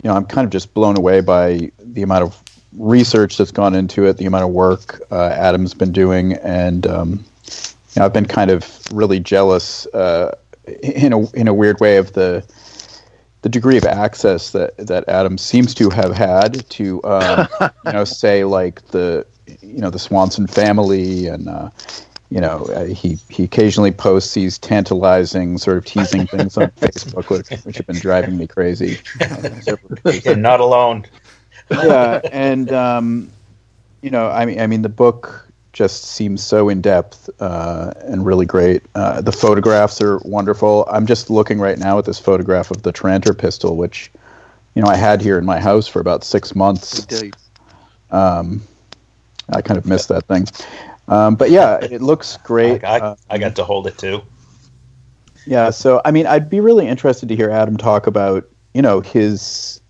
you 0.03 0.09
know, 0.09 0.15
I'm 0.15 0.25
kind 0.25 0.45
of 0.45 0.51
just 0.51 0.73
blown 0.73 0.97
away 0.97 1.21
by 1.21 1.71
the 1.79 2.01
amount 2.01 2.23
of 2.23 2.41
research 2.77 3.37
that's 3.37 3.51
gone 3.51 3.75
into 3.75 4.05
it, 4.05 4.17
the 4.17 4.25
amount 4.25 4.45
of 4.45 4.51
work 4.51 5.01
uh, 5.11 5.29
Adam's 5.29 5.73
been 5.73 5.91
doing, 5.91 6.33
and 6.33 6.87
um, 6.87 7.25
you 7.45 7.99
know, 7.99 8.05
I've 8.05 8.13
been 8.13 8.25
kind 8.25 8.51
of 8.51 8.81
really 8.91 9.19
jealous 9.19 9.85
uh, 9.87 10.35
in 10.81 11.13
a 11.13 11.29
in 11.31 11.47
a 11.47 11.53
weird 11.53 11.79
way 11.79 11.97
of 11.97 12.13
the 12.13 12.45
the 13.41 13.49
degree 13.49 13.77
of 13.77 13.85
access 13.85 14.51
that 14.51 14.75
that 14.77 15.07
Adam 15.07 15.37
seems 15.37 15.73
to 15.75 15.89
have 15.89 16.13
had 16.13 16.67
to 16.69 17.03
um, 17.03 17.47
you 17.85 17.91
know 17.91 18.03
say 18.03 18.43
like 18.43 18.85
the 18.87 19.25
you 19.61 19.79
know 19.79 19.89
the 19.89 19.99
Swanson 19.99 20.47
family 20.47 21.27
and. 21.27 21.47
Uh, 21.47 21.69
you 22.29 22.39
know, 22.39 22.63
uh, 22.67 22.85
he 22.85 23.17
he 23.27 23.43
occasionally 23.43 23.91
posts 23.91 24.35
these 24.35 24.57
tantalizing, 24.57 25.57
sort 25.57 25.75
of 25.75 25.83
teasing 25.83 26.25
things 26.25 26.55
on 26.55 26.67
Facebook, 26.79 27.29
which, 27.29 27.49
which 27.65 27.75
have 27.75 27.85
been 27.85 27.99
driving 27.99 28.37
me 28.37 28.47
crazy. 28.47 28.99
You're 30.23 30.37
not 30.37 30.61
alone 30.61 31.05
yeah, 31.71 32.21
and 32.31 32.71
um, 32.71 33.29
you 34.01 34.09
know, 34.09 34.29
I 34.29 34.45
mean, 34.45 34.59
I 34.59 34.67
mean, 34.67 34.81
the 34.81 34.89
book 34.89 35.47
just 35.73 36.03
seems 36.03 36.43
so 36.43 36.69
in 36.69 36.81
depth 36.81 37.29
uh, 37.39 37.93
and 38.01 38.25
really 38.25 38.45
great. 38.45 38.83
Uh, 38.95 39.21
the 39.21 39.31
photographs 39.31 40.01
are 40.01 40.17
wonderful. 40.19 40.85
I'm 40.91 41.05
just 41.05 41.29
looking 41.29 41.59
right 41.59 41.77
now 41.77 41.97
at 41.97 42.05
this 42.05 42.19
photograph 42.19 42.71
of 42.71 42.83
the 42.83 42.91
Tranter 42.91 43.33
pistol, 43.33 43.75
which 43.77 44.11
you 44.75 44.81
know 44.81 44.87
I 44.87 44.95
had 44.95 45.21
here 45.21 45.37
in 45.37 45.45
my 45.45 45.59
house 45.59 45.87
for 45.87 45.99
about 45.99 46.23
six 46.23 46.55
months. 46.55 46.99
Indeed. 46.99 47.35
Um, 48.11 48.61
I 49.49 49.61
kind 49.61 49.77
of 49.77 49.85
missed 49.85 50.09
that 50.09 50.25
thing, 50.25 50.47
um, 51.07 51.35
but 51.35 51.49
yeah, 51.49 51.77
it 51.77 52.01
looks 52.01 52.37
great. 52.43 52.83
I, 52.83 53.11
I, 53.11 53.15
I 53.29 53.37
got 53.37 53.55
to 53.55 53.63
hold 53.63 53.87
it 53.87 53.97
too. 53.97 54.21
Yeah, 55.45 55.71
so 55.71 56.01
I 56.05 56.11
mean, 56.11 56.27
I'd 56.27 56.49
be 56.49 56.59
really 56.59 56.87
interested 56.87 57.29
to 57.29 57.35
hear 57.35 57.49
Adam 57.49 57.77
talk 57.77 58.07
about 58.07 58.47
you 58.73 58.81
know 58.81 58.99
his 58.99 59.80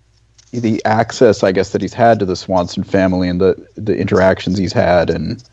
the 0.51 0.83
access, 0.85 1.43
I 1.43 1.51
guess, 1.51 1.71
that 1.71 1.81
he's 1.81 1.93
had 1.93 2.19
to 2.19 2.25
the 2.25 2.35
Swanson 2.35 2.83
family 2.83 3.29
and 3.29 3.39
the 3.39 3.67
the 3.75 3.97
interactions 3.97 4.57
he's 4.57 4.73
had, 4.73 5.09
and 5.09 5.43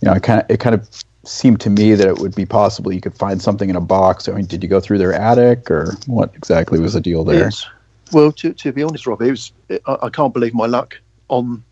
you 0.00 0.08
know, 0.08 0.14
it 0.14 0.22
kind 0.22 0.40
of 0.40 0.50
it 0.50 0.60
kind 0.60 0.74
of 0.74 0.88
seemed 1.24 1.60
to 1.60 1.70
me 1.70 1.94
that 1.94 2.08
it 2.08 2.18
would 2.18 2.34
be 2.34 2.46
possible 2.46 2.92
you 2.92 3.00
could 3.00 3.16
find 3.16 3.42
something 3.42 3.68
in 3.68 3.76
a 3.76 3.80
box. 3.80 4.28
I 4.28 4.32
mean, 4.32 4.46
did 4.46 4.62
you 4.62 4.68
go 4.68 4.80
through 4.80 4.98
their 4.98 5.12
attic, 5.12 5.70
or 5.70 5.94
what 6.06 6.34
exactly 6.34 6.80
was 6.80 6.94
the 6.94 7.00
deal 7.00 7.24
there? 7.24 7.44
Yes. 7.44 7.66
Well, 8.12 8.32
to, 8.32 8.52
to 8.52 8.72
be 8.72 8.82
honest, 8.82 9.06
Rob, 9.06 9.22
it 9.22 9.30
was 9.30 9.52
I, 9.86 9.98
I 10.02 10.10
can't 10.10 10.32
believe 10.32 10.54
my 10.54 10.66
luck 10.66 10.98
on 11.28 11.62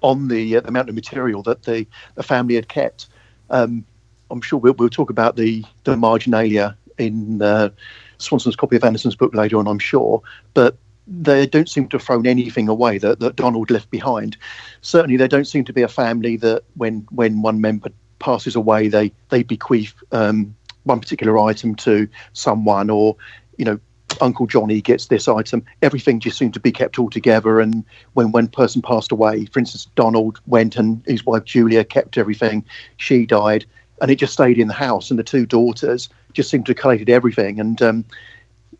on 0.00 0.28
the, 0.28 0.56
uh, 0.56 0.60
the 0.60 0.68
amount 0.68 0.88
of 0.88 0.94
material 0.94 1.42
that 1.42 1.64
the, 1.64 1.84
the 2.14 2.22
family 2.22 2.54
had 2.54 2.68
kept. 2.68 3.08
Um, 3.50 3.84
I'm 4.30 4.40
sure 4.40 4.58
we'll, 4.58 4.74
we'll 4.74 4.88
talk 4.88 5.10
about 5.10 5.36
the 5.36 5.64
the 5.84 5.96
marginalia 5.96 6.76
in 6.98 7.42
uh, 7.42 7.70
Swanson's 8.18 8.56
copy 8.56 8.76
of 8.76 8.84
Anderson's 8.84 9.16
book 9.16 9.34
later 9.34 9.58
on, 9.58 9.66
I'm 9.66 9.78
sure, 9.78 10.22
but 10.54 10.76
they 11.08 11.46
don't 11.46 11.68
seem 11.68 11.88
to 11.88 11.96
have 11.96 12.06
thrown 12.06 12.26
anything 12.26 12.68
away 12.68 12.98
that, 12.98 13.20
that 13.20 13.36
Donald 13.36 13.70
left 13.70 13.90
behind. 13.90 14.36
Certainly, 14.82 15.16
they 15.16 15.28
don't 15.28 15.46
seem 15.46 15.64
to 15.64 15.72
be 15.72 15.82
a 15.82 15.88
family 15.88 16.36
that 16.36 16.64
when 16.76 17.06
when 17.10 17.42
one 17.42 17.60
member 17.60 17.90
passes 18.18 18.54
away, 18.54 18.88
they 18.88 19.12
they 19.30 19.42
bequeath 19.42 19.94
um, 20.12 20.54
one 20.84 21.00
particular 21.00 21.38
item 21.38 21.74
to 21.76 22.08
someone, 22.34 22.90
or 22.90 23.16
you 23.56 23.64
know, 23.64 23.80
Uncle 24.20 24.46
Johnny 24.46 24.80
gets 24.80 25.06
this 25.06 25.28
item. 25.28 25.64
Everything 25.82 26.20
just 26.20 26.38
seemed 26.38 26.54
to 26.54 26.60
be 26.60 26.72
kept 26.72 26.98
all 26.98 27.10
together. 27.10 27.60
And 27.60 27.84
when 28.12 28.32
one 28.32 28.48
person 28.48 28.82
passed 28.82 29.10
away, 29.10 29.46
for 29.46 29.58
instance, 29.58 29.86
Donald 29.94 30.40
went 30.46 30.76
and 30.76 31.02
his 31.06 31.24
wife 31.24 31.44
Julia 31.44 31.84
kept 31.84 32.18
everything. 32.18 32.64
She 32.98 33.24
died, 33.24 33.64
and 34.02 34.10
it 34.10 34.16
just 34.16 34.34
stayed 34.34 34.58
in 34.58 34.68
the 34.68 34.74
house. 34.74 35.10
And 35.10 35.18
the 35.18 35.24
two 35.24 35.46
daughters 35.46 36.08
just 36.34 36.50
seemed 36.50 36.66
to 36.66 36.70
have 36.70 36.78
collated 36.78 37.08
everything. 37.08 37.58
And 37.60 37.80
um, 37.80 38.04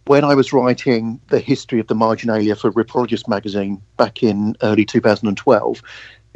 when 0.07 0.25
I 0.25 0.35
was 0.35 0.53
writing 0.53 1.21
the 1.29 1.41
history 1.41 1.81
of 1.81 1.87
the 1.87 1.95
marginalia 1.95 2.57
for 2.57 2.73
Ripperologist 2.73 3.29
magazine 3.29 3.81
back 3.97 4.23
in 4.23 4.57
early 4.63 4.85
2012, 4.85 5.83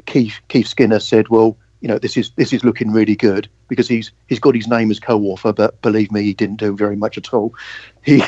Keith, 0.07 0.41
Keith 0.49 0.67
Skinner 0.67 1.01
said, 1.01 1.29
"Well, 1.29 1.57
you 1.81 1.89
know, 1.89 1.99
this 1.99 2.17
is 2.17 2.31
this 2.37 2.53
is 2.53 2.65
looking 2.65 2.93
really 2.93 3.17
good 3.17 3.49
because 3.69 3.89
he's 3.89 4.13
he's 4.29 4.39
got 4.39 4.55
his 4.55 4.69
name 4.69 4.91
as 4.91 5.01
co-author, 5.01 5.53
but 5.53 5.81
believe 5.83 6.13
me, 6.13 6.23
he 6.23 6.33
didn't 6.33 6.61
do 6.61 6.77
very 6.77 6.97
much 6.97 7.19
at 7.19 7.35
all. 7.35 7.55
He 8.05 8.23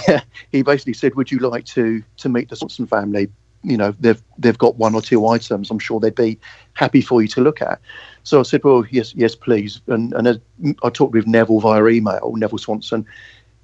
he 0.52 0.62
basically 0.62 0.92
said, 0.92 1.14
"Would 1.14 1.32
you 1.32 1.38
like 1.38 1.64
to 1.66 2.02
to 2.18 2.28
meet 2.28 2.48
the 2.48 2.56
Swanson 2.56 2.86
family? 2.86 3.28
You 3.62 3.76
know, 3.76 3.94
they've 3.98 4.22
they've 4.38 4.58
got 4.58 4.76
one 4.76 4.94
or 4.94 5.02
two 5.02 5.26
items. 5.26 5.70
I'm 5.70 5.80
sure 5.80 5.98
they'd 5.98 6.14
be 6.14 6.38
happy 6.74 7.00
for 7.00 7.22
you 7.22 7.28
to 7.28 7.40
look 7.40 7.60
at." 7.60 7.80
So 8.22 8.40
I 8.40 8.44
said, 8.44 8.62
"Well, 8.62 8.84
yes, 8.90 9.14
yes, 9.14 9.34
please." 9.34 9.80
And 9.88 10.12
and 10.14 10.40
I 10.82 10.90
talked 10.90 11.12
with 11.12 11.26
Neville 11.26 11.60
via 11.60 11.84
email, 11.86 12.32
Neville 12.36 12.58
Swanson, 12.58 13.04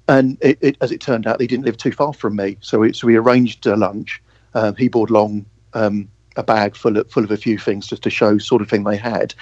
and 0.07 0.37
it, 0.41 0.57
it, 0.61 0.77
as 0.81 0.91
it 0.91 1.01
turned 1.01 1.27
out, 1.27 1.39
they 1.39 1.47
didn't 1.47 1.65
live 1.65 1.77
too 1.77 1.91
far 1.91 2.13
from 2.13 2.35
me. 2.35 2.57
So, 2.61 2.79
we, 2.79 2.93
so 2.93 3.07
we 3.07 3.15
arranged 3.15 3.65
a 3.65 3.75
lunch. 3.75 4.21
Um, 4.53 4.75
he 4.75 4.89
brought 4.89 5.09
along 5.09 5.45
um, 5.73 6.09
a 6.35 6.43
bag 6.43 6.75
full 6.75 6.97
of, 6.97 7.09
full 7.09 7.23
of 7.23 7.31
a 7.31 7.37
few 7.37 7.57
things 7.57 7.87
just 7.87 8.03
to 8.03 8.09
show 8.09 8.37
sort 8.37 8.61
of 8.61 8.69
thing 8.69 8.83
they 8.83 8.97
had. 8.97 9.33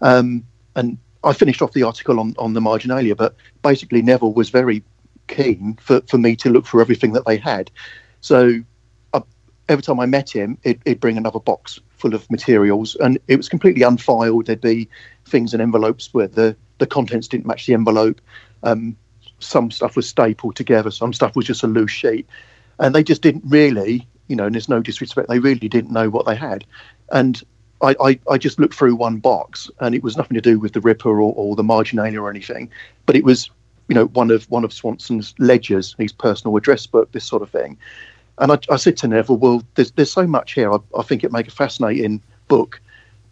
Um, 0.00 0.44
and 0.74 0.98
I 1.24 1.32
finished 1.32 1.62
off 1.62 1.72
the 1.72 1.82
article 1.82 2.20
on, 2.20 2.34
on 2.38 2.54
the 2.54 2.60
marginalia, 2.60 3.14
but 3.14 3.36
basically 3.62 4.02
Neville 4.02 4.32
was 4.32 4.50
very 4.50 4.82
keen 5.26 5.78
for, 5.80 6.00
for 6.02 6.18
me 6.18 6.36
to 6.36 6.50
look 6.50 6.66
for 6.66 6.80
everything 6.80 7.12
that 7.12 7.26
they 7.26 7.36
had. 7.36 7.70
So 8.20 8.62
uh, 9.12 9.20
every 9.68 9.82
time 9.82 10.00
I 10.00 10.06
met 10.06 10.30
him, 10.30 10.58
it, 10.62 10.80
would 10.86 11.00
bring 11.00 11.18
another 11.18 11.40
box 11.40 11.80
full 11.96 12.14
of 12.14 12.30
materials, 12.30 12.96
and 12.96 13.18
it 13.26 13.36
was 13.36 13.48
completely 13.48 13.82
unfiled. 13.82 14.46
There'd 14.46 14.60
be 14.60 14.88
things 15.26 15.54
in 15.54 15.60
envelopes 15.60 16.14
where 16.14 16.28
the, 16.28 16.56
the 16.78 16.86
contents 16.86 17.28
didn't 17.28 17.46
match 17.46 17.66
the 17.66 17.74
envelope. 17.74 18.20
Um, 18.62 18.96
some 19.38 19.70
stuff 19.70 19.96
was 19.96 20.08
stapled 20.08 20.56
together, 20.56 20.90
some 20.90 21.12
stuff 21.12 21.36
was 21.36 21.46
just 21.46 21.62
a 21.62 21.66
loose 21.66 21.90
sheet, 21.90 22.26
and 22.78 22.94
they 22.94 23.02
just 23.02 23.22
didn't 23.22 23.44
really, 23.46 24.06
you 24.28 24.36
know, 24.36 24.46
and 24.46 24.54
there's 24.54 24.68
no 24.68 24.80
disrespect, 24.80 25.28
they 25.28 25.38
really 25.38 25.68
didn't 25.68 25.92
know 25.92 26.10
what 26.10 26.26
they 26.26 26.36
had, 26.36 26.64
and 27.10 27.42
I, 27.80 27.94
I, 28.00 28.20
I 28.30 28.38
just 28.38 28.58
looked 28.58 28.74
through 28.74 28.96
one 28.96 29.18
box, 29.18 29.70
and 29.80 29.94
it 29.94 30.02
was 30.02 30.16
nothing 30.16 30.34
to 30.34 30.40
do 30.40 30.58
with 30.58 30.72
the 30.72 30.80
Ripper 30.80 31.10
or, 31.10 31.32
or 31.34 31.56
the 31.56 31.62
Marginalia 31.62 32.20
or 32.20 32.30
anything, 32.30 32.70
but 33.06 33.16
it 33.16 33.24
was, 33.24 33.50
you 33.88 33.94
know, 33.94 34.06
one 34.06 34.30
of 34.30 34.50
one 34.50 34.64
of 34.64 34.72
Swanson's 34.72 35.34
ledgers, 35.38 35.94
his 35.98 36.12
personal 36.12 36.56
address 36.56 36.86
book, 36.86 37.12
this 37.12 37.24
sort 37.24 37.42
of 37.42 37.50
thing. 37.50 37.78
And 38.38 38.52
I, 38.52 38.58
I 38.70 38.76
said 38.76 38.96
to 38.98 39.08
Neville, 39.08 39.36
well, 39.36 39.62
there's 39.74 39.92
there's 39.92 40.12
so 40.12 40.26
much 40.26 40.52
here. 40.52 40.72
I, 40.72 40.78
I 40.96 41.02
think 41.02 41.24
it 41.24 41.32
make 41.32 41.48
a 41.48 41.52
fascinating 41.52 42.20
book. 42.48 42.80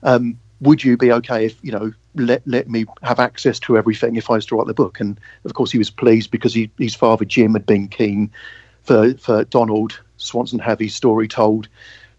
Um, 0.02 0.38
would 0.60 0.82
you 0.82 0.96
be 0.96 1.12
okay 1.12 1.46
if 1.46 1.58
you 1.62 1.72
know 1.72 1.92
let 2.14 2.42
let 2.46 2.68
me 2.68 2.86
have 3.02 3.20
access 3.20 3.58
to 3.60 3.76
everything 3.76 4.16
if 4.16 4.30
I 4.30 4.34
was 4.34 4.46
to 4.46 4.56
write 4.56 4.66
the 4.66 4.74
book. 4.74 5.00
And 5.00 5.20
of 5.44 5.54
course, 5.54 5.70
he 5.70 5.78
was 5.78 5.90
pleased 5.90 6.30
because 6.30 6.54
he, 6.54 6.70
his 6.78 6.94
father 6.94 7.24
Jim 7.24 7.52
had 7.52 7.66
been 7.66 7.88
keen 7.88 8.30
for 8.82 9.14
for 9.14 9.44
Donald 9.44 9.98
Swanson 10.16 10.58
have 10.58 10.78
his 10.78 10.94
story 10.94 11.28
told 11.28 11.68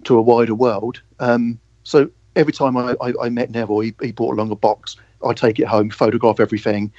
to 0.03 0.17
a 0.17 0.21
wider 0.21 0.55
world. 0.55 1.01
Um, 1.19 1.59
so 1.83 2.09
every 2.35 2.53
time 2.53 2.77
I, 2.77 2.95
I, 3.01 3.13
I 3.23 3.29
met 3.29 3.49
Neville, 3.49 3.79
he, 3.79 3.95
he, 4.01 4.11
brought 4.11 4.33
along 4.33 4.51
a 4.51 4.55
box. 4.55 4.95
I 5.25 5.33
take 5.33 5.59
it 5.59 5.67
home, 5.67 5.89
photograph 5.89 6.39
everything, 6.39 6.91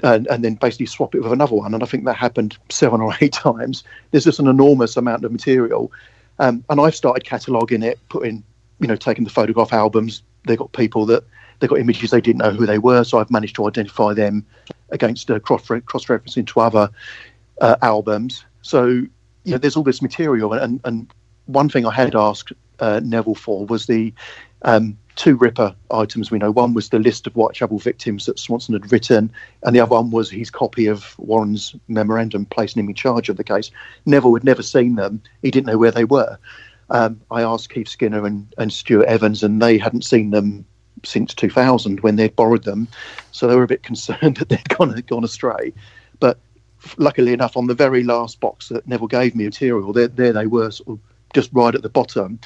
and, 0.00 0.26
and 0.26 0.44
then 0.44 0.54
basically 0.56 0.86
swap 0.86 1.14
it 1.14 1.22
with 1.22 1.32
another 1.32 1.56
one. 1.56 1.72
And 1.72 1.82
I 1.82 1.86
think 1.86 2.04
that 2.04 2.16
happened 2.16 2.58
seven 2.68 3.00
or 3.00 3.14
eight 3.20 3.32
times. 3.32 3.82
There's 4.10 4.24
just 4.24 4.38
an 4.38 4.48
enormous 4.48 4.96
amount 4.96 5.24
of 5.24 5.32
material, 5.32 5.90
um, 6.38 6.62
and 6.68 6.80
I've 6.80 6.94
started 6.94 7.24
cataloguing 7.24 7.82
it, 7.82 7.98
putting 8.08 8.44
you 8.78 8.86
know 8.86 8.96
taking 8.96 9.24
the 9.24 9.30
photograph 9.30 9.72
albums. 9.72 10.22
They've 10.46 10.58
got 10.58 10.72
people 10.72 11.06
that 11.06 11.24
They've 11.58 11.70
got 11.70 11.78
images 11.78 12.10
they 12.10 12.20
didn't 12.20 12.38
know 12.38 12.50
who 12.50 12.66
they 12.66 12.78
were, 12.78 13.04
so 13.04 13.18
I've 13.18 13.30
managed 13.30 13.56
to 13.56 13.66
identify 13.66 14.12
them 14.12 14.44
against 14.90 15.30
uh, 15.30 15.38
cross 15.38 15.66
referencing 15.66 16.46
to 16.48 16.60
other 16.60 16.90
uh, 17.60 17.76
albums. 17.82 18.44
So 18.62 18.86
you 18.86 19.52
know, 19.52 19.58
there's 19.58 19.76
all 19.76 19.82
this 19.82 20.02
material, 20.02 20.52
and, 20.52 20.80
and 20.84 21.12
one 21.46 21.68
thing 21.68 21.86
I 21.86 21.92
had 21.92 22.14
asked 22.14 22.52
uh, 22.80 23.00
Neville 23.02 23.34
for 23.34 23.64
was 23.64 23.86
the 23.86 24.12
um, 24.62 24.98
two 25.14 25.36
Ripper 25.36 25.74
items 25.90 26.30
we 26.30 26.38
know. 26.38 26.50
One 26.50 26.74
was 26.74 26.90
the 26.90 26.98
list 26.98 27.26
of 27.26 27.32
Whitechapel 27.34 27.78
victims 27.78 28.26
that 28.26 28.38
Swanson 28.38 28.74
had 28.74 28.92
written, 28.92 29.32
and 29.62 29.74
the 29.74 29.80
other 29.80 29.94
one 29.94 30.10
was 30.10 30.30
his 30.30 30.50
copy 30.50 30.86
of 30.86 31.18
Warren's 31.18 31.74
memorandum 31.88 32.44
placing 32.46 32.80
him 32.80 32.88
in 32.88 32.94
charge 32.94 33.28
of 33.28 33.36
the 33.36 33.44
case. 33.44 33.70
Neville 34.04 34.34
had 34.34 34.44
never 34.44 34.62
seen 34.62 34.96
them, 34.96 35.22
he 35.42 35.50
didn't 35.50 35.68
know 35.68 35.78
where 35.78 35.92
they 35.92 36.04
were. 36.04 36.38
Um, 36.90 37.20
I 37.30 37.42
asked 37.42 37.70
Keith 37.70 37.88
Skinner 37.88 38.24
and, 38.26 38.52
and 38.58 38.72
Stewart 38.72 39.06
Evans, 39.06 39.42
and 39.42 39.60
they 39.60 39.78
hadn't 39.78 40.04
seen 40.04 40.30
them 40.30 40.64
since 41.04 41.34
2000 41.34 42.00
when 42.00 42.16
they'd 42.16 42.36
borrowed 42.36 42.64
them. 42.64 42.88
So 43.32 43.46
they 43.46 43.56
were 43.56 43.64
a 43.64 43.68
bit 43.68 43.82
concerned 43.82 44.36
that 44.36 44.48
they'd 44.48 44.68
gone, 44.68 44.94
gone 45.06 45.24
astray. 45.24 45.72
But 46.20 46.38
luckily 46.96 47.32
enough, 47.32 47.56
on 47.56 47.66
the 47.66 47.74
very 47.74 48.02
last 48.02 48.40
box 48.40 48.68
that 48.68 48.86
Neville 48.86 49.08
gave 49.08 49.34
me 49.34 49.44
material, 49.44 49.92
there, 49.92 50.08
there 50.08 50.32
they 50.32 50.46
were, 50.46 50.70
sort 50.70 50.88
of 50.88 50.98
just 51.34 51.50
right 51.52 51.74
at 51.74 51.82
the 51.82 51.88
bottom. 51.88 52.38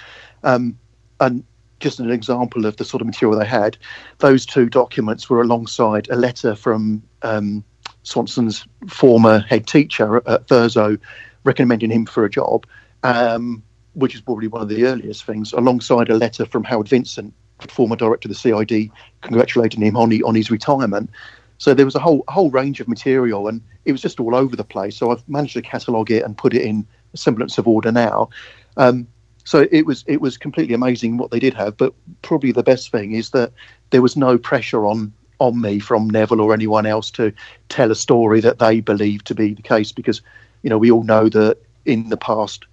Um, 0.42 0.78
and 1.20 1.44
just 1.80 2.00
an 2.00 2.10
example 2.10 2.66
of 2.66 2.76
the 2.76 2.84
sort 2.84 3.00
of 3.00 3.06
material 3.06 3.38
they 3.38 3.46
had, 3.46 3.76
those 4.18 4.44
two 4.44 4.68
documents 4.68 5.28
were 5.28 5.40
alongside 5.40 6.08
a 6.10 6.16
letter 6.16 6.54
from 6.54 7.02
um, 7.22 7.64
Swanson's 8.02 8.66
former 8.88 9.40
head 9.40 9.66
teacher 9.66 10.16
at 10.28 10.46
Thurso 10.46 10.98
recommending 11.44 11.90
him 11.90 12.06
for 12.06 12.24
a 12.24 12.30
job, 12.30 12.66
um, 13.02 13.62
which 13.94 14.14
is 14.14 14.20
probably 14.20 14.48
one 14.48 14.62
of 14.62 14.68
the 14.68 14.86
earliest 14.86 15.24
things, 15.24 15.52
alongside 15.52 16.08
a 16.08 16.16
letter 16.16 16.46
from 16.46 16.64
Howard 16.64 16.88
Vincent, 16.88 17.34
former 17.68 17.96
director 17.96 18.28
of 18.28 18.30
the 18.30 18.38
CID, 18.38 18.90
congratulating 19.20 19.82
him 19.82 19.96
on, 19.96 20.12
on 20.22 20.34
his 20.34 20.50
retirement. 20.50 21.10
So 21.58 21.74
there 21.74 21.84
was 21.84 21.94
a 21.94 22.00
whole 22.00 22.24
whole 22.28 22.50
range 22.50 22.80
of 22.80 22.88
material, 22.88 23.46
and 23.46 23.60
it 23.84 23.92
was 23.92 24.00
just 24.00 24.18
all 24.18 24.34
over 24.34 24.56
the 24.56 24.64
place. 24.64 24.96
So 24.96 25.10
I've 25.10 25.28
managed 25.28 25.52
to 25.54 25.62
catalogue 25.62 26.10
it 26.10 26.24
and 26.24 26.36
put 26.36 26.54
it 26.54 26.62
in 26.62 26.86
semblance 27.14 27.58
of 27.58 27.68
order 27.68 27.92
now. 27.92 28.30
Um, 28.78 29.06
so 29.44 29.66
it 29.70 29.84
was 29.84 30.04
it 30.06 30.20
was 30.22 30.38
completely 30.38 30.74
amazing 30.74 31.18
what 31.18 31.30
they 31.30 31.38
did 31.38 31.54
have. 31.54 31.76
But 31.76 31.92
probably 32.22 32.52
the 32.52 32.62
best 32.62 32.90
thing 32.90 33.12
is 33.12 33.30
that 33.30 33.52
there 33.90 34.00
was 34.00 34.16
no 34.16 34.38
pressure 34.38 34.86
on 34.86 35.12
on 35.38 35.60
me 35.60 35.80
from 35.80 36.08
Neville 36.08 36.40
or 36.40 36.54
anyone 36.54 36.86
else 36.86 37.10
to 37.12 37.32
tell 37.68 37.90
a 37.90 37.94
story 37.94 38.40
that 38.40 38.58
they 38.58 38.80
believed 38.80 39.26
to 39.26 39.34
be 39.34 39.54
the 39.54 39.62
case, 39.62 39.92
because 39.92 40.22
you 40.62 40.70
know 40.70 40.78
we 40.78 40.90
all 40.90 41.02
know 41.02 41.28
that 41.28 41.58
in 41.84 42.08
the 42.08 42.16
past 42.16 42.64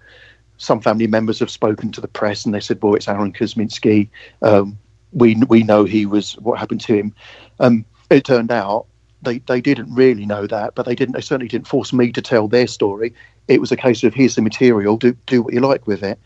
some 0.58 0.80
family 0.80 1.06
members 1.06 1.38
have 1.38 1.50
spoken 1.50 1.90
to 1.92 2.00
the 2.00 2.08
press 2.08 2.44
and 2.44 2.54
they 2.54 2.60
said, 2.60 2.82
"Well, 2.82 2.94
it's 2.94 3.08
Aaron 3.08 3.32
Kosminski. 3.32 4.08
Um, 4.42 4.78
we 5.12 5.36
we 5.48 5.62
know 5.62 5.84
he 5.84 6.04
was 6.04 6.34
what 6.34 6.58
happened 6.58 6.82
to 6.82 6.94
him." 6.94 7.14
Um, 7.60 7.84
it 8.10 8.24
turned 8.24 8.50
out 8.50 8.86
they, 9.22 9.38
they 9.38 9.60
didn't 9.60 9.92
really 9.92 10.26
know 10.26 10.46
that, 10.46 10.74
but 10.74 10.86
they 10.86 10.94
didn't. 10.94 11.14
They 11.14 11.20
certainly 11.20 11.48
didn't 11.48 11.66
force 11.66 11.92
me 11.92 12.12
to 12.12 12.22
tell 12.22 12.48
their 12.48 12.66
story. 12.66 13.14
It 13.48 13.60
was 13.60 13.72
a 13.72 13.76
case 13.76 14.04
of 14.04 14.14
here's 14.14 14.34
the 14.34 14.42
material, 14.42 14.96
do 14.96 15.16
do 15.26 15.42
what 15.42 15.54
you 15.54 15.60
like 15.60 15.86
with 15.86 16.02
it. 16.02 16.18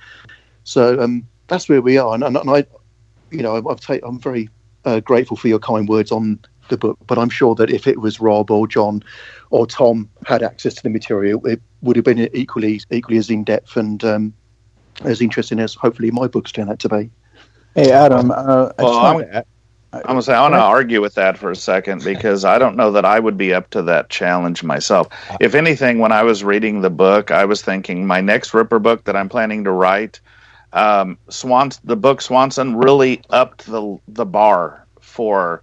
So 0.64 1.00
um, 1.00 1.26
that's 1.48 1.68
where 1.68 1.82
we 1.82 1.98
are, 1.98 2.14
and, 2.14 2.24
and, 2.24 2.36
and 2.36 2.50
I, 2.50 2.66
you 3.30 3.42
know, 3.42 3.56
I've 3.56 3.80
take, 3.80 4.02
I'm 4.04 4.18
very 4.18 4.48
uh, 4.84 5.00
grateful 5.00 5.36
for 5.36 5.48
your 5.48 5.58
kind 5.58 5.88
words 5.88 6.12
on 6.12 6.38
the 6.68 6.76
book. 6.76 6.98
But 7.06 7.18
I'm 7.18 7.30
sure 7.30 7.54
that 7.56 7.70
if 7.70 7.86
it 7.86 8.00
was 8.00 8.20
Rob 8.20 8.50
or 8.50 8.66
John 8.66 9.02
or 9.50 9.66
Tom 9.66 10.08
had 10.26 10.42
access 10.42 10.74
to 10.74 10.82
the 10.82 10.90
material, 10.90 11.44
it 11.46 11.60
would 11.82 11.96
have 11.96 12.04
been 12.04 12.28
equally 12.34 12.80
equally 12.90 13.18
as 13.18 13.30
in 13.30 13.44
depth 13.44 13.76
and 13.76 14.02
um, 14.04 14.34
as 15.04 15.20
interesting 15.20 15.58
as 15.58 15.74
hopefully 15.74 16.10
my 16.10 16.26
books 16.26 16.52
turn 16.52 16.70
out 16.70 16.78
to 16.80 16.88
be. 16.88 17.10
Hey 17.74 17.90
Adam, 17.90 18.30
uh, 18.30 18.70
well, 18.78 18.98
I'm, 18.98 19.44
I'm 19.94 20.02
gonna 20.02 20.22
say 20.22 20.34
I 20.34 20.42
want 20.42 20.54
to 20.54 20.58
argue 20.58 21.02
with 21.02 21.14
that 21.16 21.36
for 21.36 21.50
a 21.50 21.56
second 21.56 22.02
because 22.02 22.44
I 22.44 22.58
don't 22.58 22.76
know 22.76 22.92
that 22.92 23.04
I 23.04 23.18
would 23.18 23.36
be 23.36 23.52
up 23.52 23.68
to 23.70 23.82
that 23.82 24.08
challenge 24.08 24.62
myself. 24.62 25.08
If 25.38 25.54
anything, 25.54 25.98
when 25.98 26.12
I 26.12 26.22
was 26.22 26.42
reading 26.42 26.80
the 26.80 26.90
book, 26.90 27.30
I 27.30 27.44
was 27.44 27.60
thinking 27.60 28.06
my 28.06 28.20
next 28.20 28.54
Ripper 28.54 28.78
book 28.78 29.04
that 29.04 29.16
I'm 29.16 29.28
planning 29.28 29.64
to 29.64 29.70
write, 29.70 30.20
um, 30.72 31.18
Swans, 31.28 31.78
the 31.84 31.96
book 31.96 32.22
Swanson 32.22 32.76
really 32.76 33.20
upped 33.28 33.66
the 33.66 33.98
the 34.08 34.24
bar 34.24 34.86
for 35.00 35.62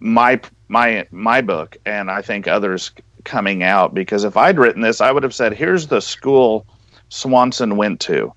my 0.00 0.40
my 0.68 1.06
my 1.10 1.40
book, 1.40 1.76
and 1.84 2.10
I 2.10 2.22
think 2.22 2.46
others 2.48 2.90
coming 3.24 3.62
out 3.62 3.94
because 3.94 4.24
if 4.24 4.36
I'd 4.36 4.58
written 4.58 4.82
this, 4.82 5.00
I 5.00 5.12
would 5.12 5.22
have 5.22 5.34
said, 5.34 5.52
"Here's 5.52 5.86
the 5.86 6.00
school 6.00 6.66
Swanson 7.08 7.76
went 7.76 8.00
to." 8.00 8.32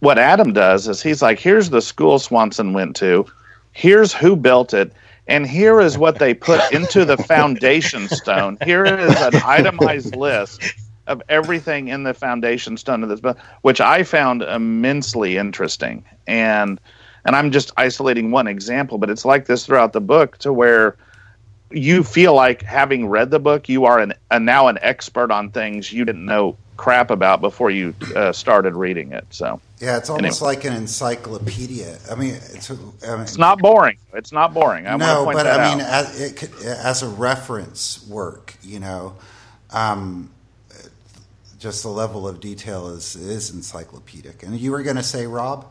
What 0.00 0.18
Adam 0.18 0.52
does 0.52 0.88
is 0.88 1.02
he's 1.02 1.22
like, 1.22 1.38
"Here's 1.38 1.70
the 1.70 1.82
school 1.82 2.18
Swanson 2.18 2.72
went 2.72 2.96
to." 2.96 3.26
here's 3.72 4.12
who 4.12 4.36
built 4.36 4.74
it 4.74 4.92
and 5.26 5.46
here 5.46 5.80
is 5.80 5.96
what 5.96 6.18
they 6.18 6.34
put 6.34 6.60
into 6.72 7.04
the 7.04 7.16
foundation 7.16 8.08
stone 8.08 8.56
here 8.64 8.84
is 8.84 9.20
an 9.20 9.34
itemized 9.44 10.16
list 10.16 10.62
of 11.06 11.22
everything 11.28 11.88
in 11.88 12.02
the 12.02 12.14
foundation 12.14 12.76
stone 12.76 13.02
of 13.02 13.08
this 13.08 13.20
book 13.20 13.38
which 13.62 13.80
i 13.80 14.02
found 14.02 14.42
immensely 14.42 15.36
interesting 15.36 16.04
and 16.26 16.80
and 17.24 17.36
i'm 17.36 17.50
just 17.50 17.72
isolating 17.76 18.30
one 18.30 18.46
example 18.46 18.98
but 18.98 19.10
it's 19.10 19.24
like 19.24 19.46
this 19.46 19.66
throughout 19.66 19.92
the 19.92 20.00
book 20.00 20.38
to 20.38 20.52
where 20.52 20.96
you 21.70 22.02
feel 22.02 22.34
like 22.34 22.62
having 22.62 23.06
read 23.06 23.30
the 23.30 23.38
book 23.38 23.68
you 23.68 23.84
are 23.84 24.00
an, 24.00 24.12
a, 24.30 24.40
now 24.40 24.68
an 24.68 24.78
expert 24.82 25.30
on 25.30 25.50
things 25.50 25.92
you 25.92 26.04
didn't 26.04 26.24
know 26.24 26.56
crap 26.76 27.10
about 27.10 27.40
before 27.40 27.70
you 27.70 27.94
uh, 28.16 28.32
started 28.32 28.74
reading 28.74 29.12
it 29.12 29.26
so 29.30 29.60
yeah, 29.80 29.96
it's 29.96 30.10
almost 30.10 30.42
anyway. 30.42 30.56
like 30.56 30.64
an 30.66 30.74
encyclopedia. 30.74 31.98
I 32.10 32.14
mean, 32.14 32.34
it's, 32.34 32.70
I 32.70 32.74
mean, 32.74 33.20
it's 33.22 33.38
not 33.38 33.60
boring. 33.60 33.96
It's 34.12 34.30
not 34.30 34.52
boring. 34.52 34.86
I 34.86 34.96
no, 34.96 35.24
but 35.24 35.46
I 35.46 35.70
mean, 35.70 35.80
as, 35.80 36.20
it 36.20 36.36
could, 36.36 36.54
as, 36.62 37.02
a 37.02 37.08
reference 37.08 38.06
work, 38.06 38.56
you 38.62 38.78
know, 38.78 39.16
um, 39.70 40.30
just 41.58 41.82
the 41.82 41.88
level 41.88 42.28
of 42.28 42.40
detail 42.40 42.88
is 42.88 43.16
is 43.16 43.54
encyclopedic. 43.54 44.42
And 44.42 44.58
you 44.60 44.70
were 44.70 44.82
going 44.82 44.96
to 44.96 45.02
say, 45.02 45.26
Rob? 45.26 45.66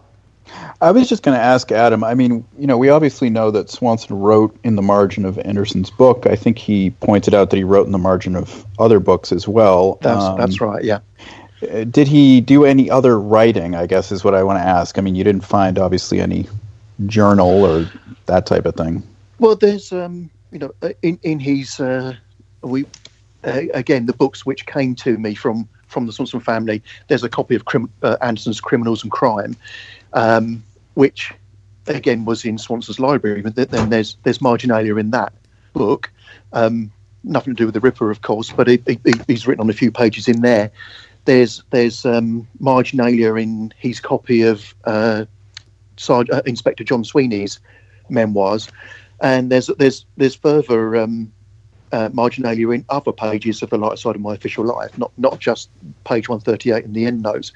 I 0.81 0.91
was 0.91 1.09
just 1.09 1.23
going 1.23 1.37
to 1.37 1.43
ask 1.43 1.71
Adam. 1.71 2.03
I 2.03 2.13
mean, 2.13 2.45
you 2.57 2.67
know, 2.67 2.77
we 2.77 2.89
obviously 2.89 3.29
know 3.29 3.51
that 3.51 3.69
Swanson 3.69 4.17
wrote 4.17 4.55
in 4.63 4.75
the 4.75 4.81
margin 4.81 5.25
of 5.25 5.37
Anderson's 5.39 5.89
book. 5.89 6.25
I 6.25 6.35
think 6.35 6.57
he 6.57 6.91
pointed 6.91 7.33
out 7.33 7.49
that 7.49 7.57
he 7.57 7.63
wrote 7.63 7.85
in 7.85 7.91
the 7.91 7.97
margin 7.97 8.35
of 8.35 8.65
other 8.79 8.99
books 8.99 9.31
as 9.31 9.47
well. 9.47 9.97
That's 10.01 10.23
um, 10.23 10.37
that's 10.37 10.61
right. 10.61 10.83
Yeah. 10.83 10.99
Uh, 11.61 11.83
did 11.83 12.07
he 12.07 12.39
do 12.39 12.63
any 12.63 12.89
other 12.89 13.19
writing? 13.19 13.75
I 13.75 13.85
guess 13.85 14.11
is 14.11 14.23
what 14.23 14.33
I 14.35 14.43
want 14.43 14.57
to 14.57 14.63
ask. 14.63 14.97
I 14.97 15.01
mean, 15.01 15.15
you 15.15 15.23
didn't 15.23 15.43
find 15.43 15.77
obviously 15.77 16.21
any 16.21 16.47
journal 17.05 17.65
or 17.65 17.89
that 18.27 18.45
type 18.45 18.65
of 18.65 18.75
thing. 18.75 19.03
Well, 19.39 19.55
there's 19.55 19.91
um, 19.91 20.29
you 20.51 20.59
know, 20.59 20.71
uh, 20.81 20.89
in 21.01 21.19
in 21.23 21.39
his 21.39 21.79
uh, 21.79 22.15
we 22.61 22.85
uh, 23.43 23.61
again 23.73 24.05
the 24.05 24.13
books 24.13 24.45
which 24.45 24.65
came 24.65 24.95
to 24.95 25.17
me 25.17 25.35
from 25.35 25.67
from 25.87 26.05
the 26.05 26.13
Swanson 26.13 26.39
family. 26.39 26.81
There's 27.07 27.23
a 27.23 27.29
copy 27.29 27.55
of 27.55 27.65
Crim- 27.65 27.91
uh, 28.03 28.17
Anderson's 28.21 28.61
Criminals 28.61 29.03
and 29.03 29.11
Crime, 29.11 29.55
um, 30.13 30.63
which 30.93 31.33
again 31.87 32.25
was 32.25 32.45
in 32.45 32.57
Swanson's 32.57 32.99
library. 32.99 33.41
But 33.41 33.55
then 33.55 33.89
there's 33.89 34.17
there's 34.23 34.41
marginalia 34.41 34.95
in 34.95 35.11
that 35.11 35.33
book. 35.73 36.09
Um, 36.53 36.91
nothing 37.23 37.53
to 37.53 37.57
do 37.57 37.65
with 37.65 37.73
the 37.73 37.81
Ripper, 37.81 38.09
of 38.09 38.21
course, 38.21 38.51
but 38.51 38.67
he, 38.67 38.81
he, 38.87 38.99
he's 39.27 39.45
written 39.45 39.61
on 39.61 39.69
a 39.69 39.73
few 39.73 39.91
pages 39.91 40.27
in 40.27 40.41
there 40.41 40.71
there's 41.29 41.63
there's 41.69 42.05
um, 42.05 42.47
marginalia 42.59 43.35
in 43.35 43.71
his 43.77 43.99
copy 43.99 44.41
of 44.41 44.73
uh, 44.85 45.25
uh, 46.09 46.41
Inspector 46.45 46.83
John 46.83 47.03
Sweeney's 47.03 47.59
memoirs, 48.09 48.69
and 49.21 49.51
there's 49.51 49.67
there's 49.77 50.05
there's 50.17 50.33
further 50.33 50.95
um, 50.95 51.31
uh, 51.91 52.09
marginalia 52.13 52.69
in 52.69 52.83
other 52.89 53.11
pages 53.11 53.61
of 53.61 53.69
the 53.69 53.77
light 53.77 53.99
side 53.99 54.15
of 54.15 54.21
my 54.21 54.33
official 54.33 54.65
life, 54.65 54.97
not 54.97 55.11
not 55.17 55.39
just 55.39 55.69
page 56.03 56.29
138 56.29 56.83
in 56.83 56.93
the 56.93 57.05
end 57.05 57.21
notes, 57.21 57.51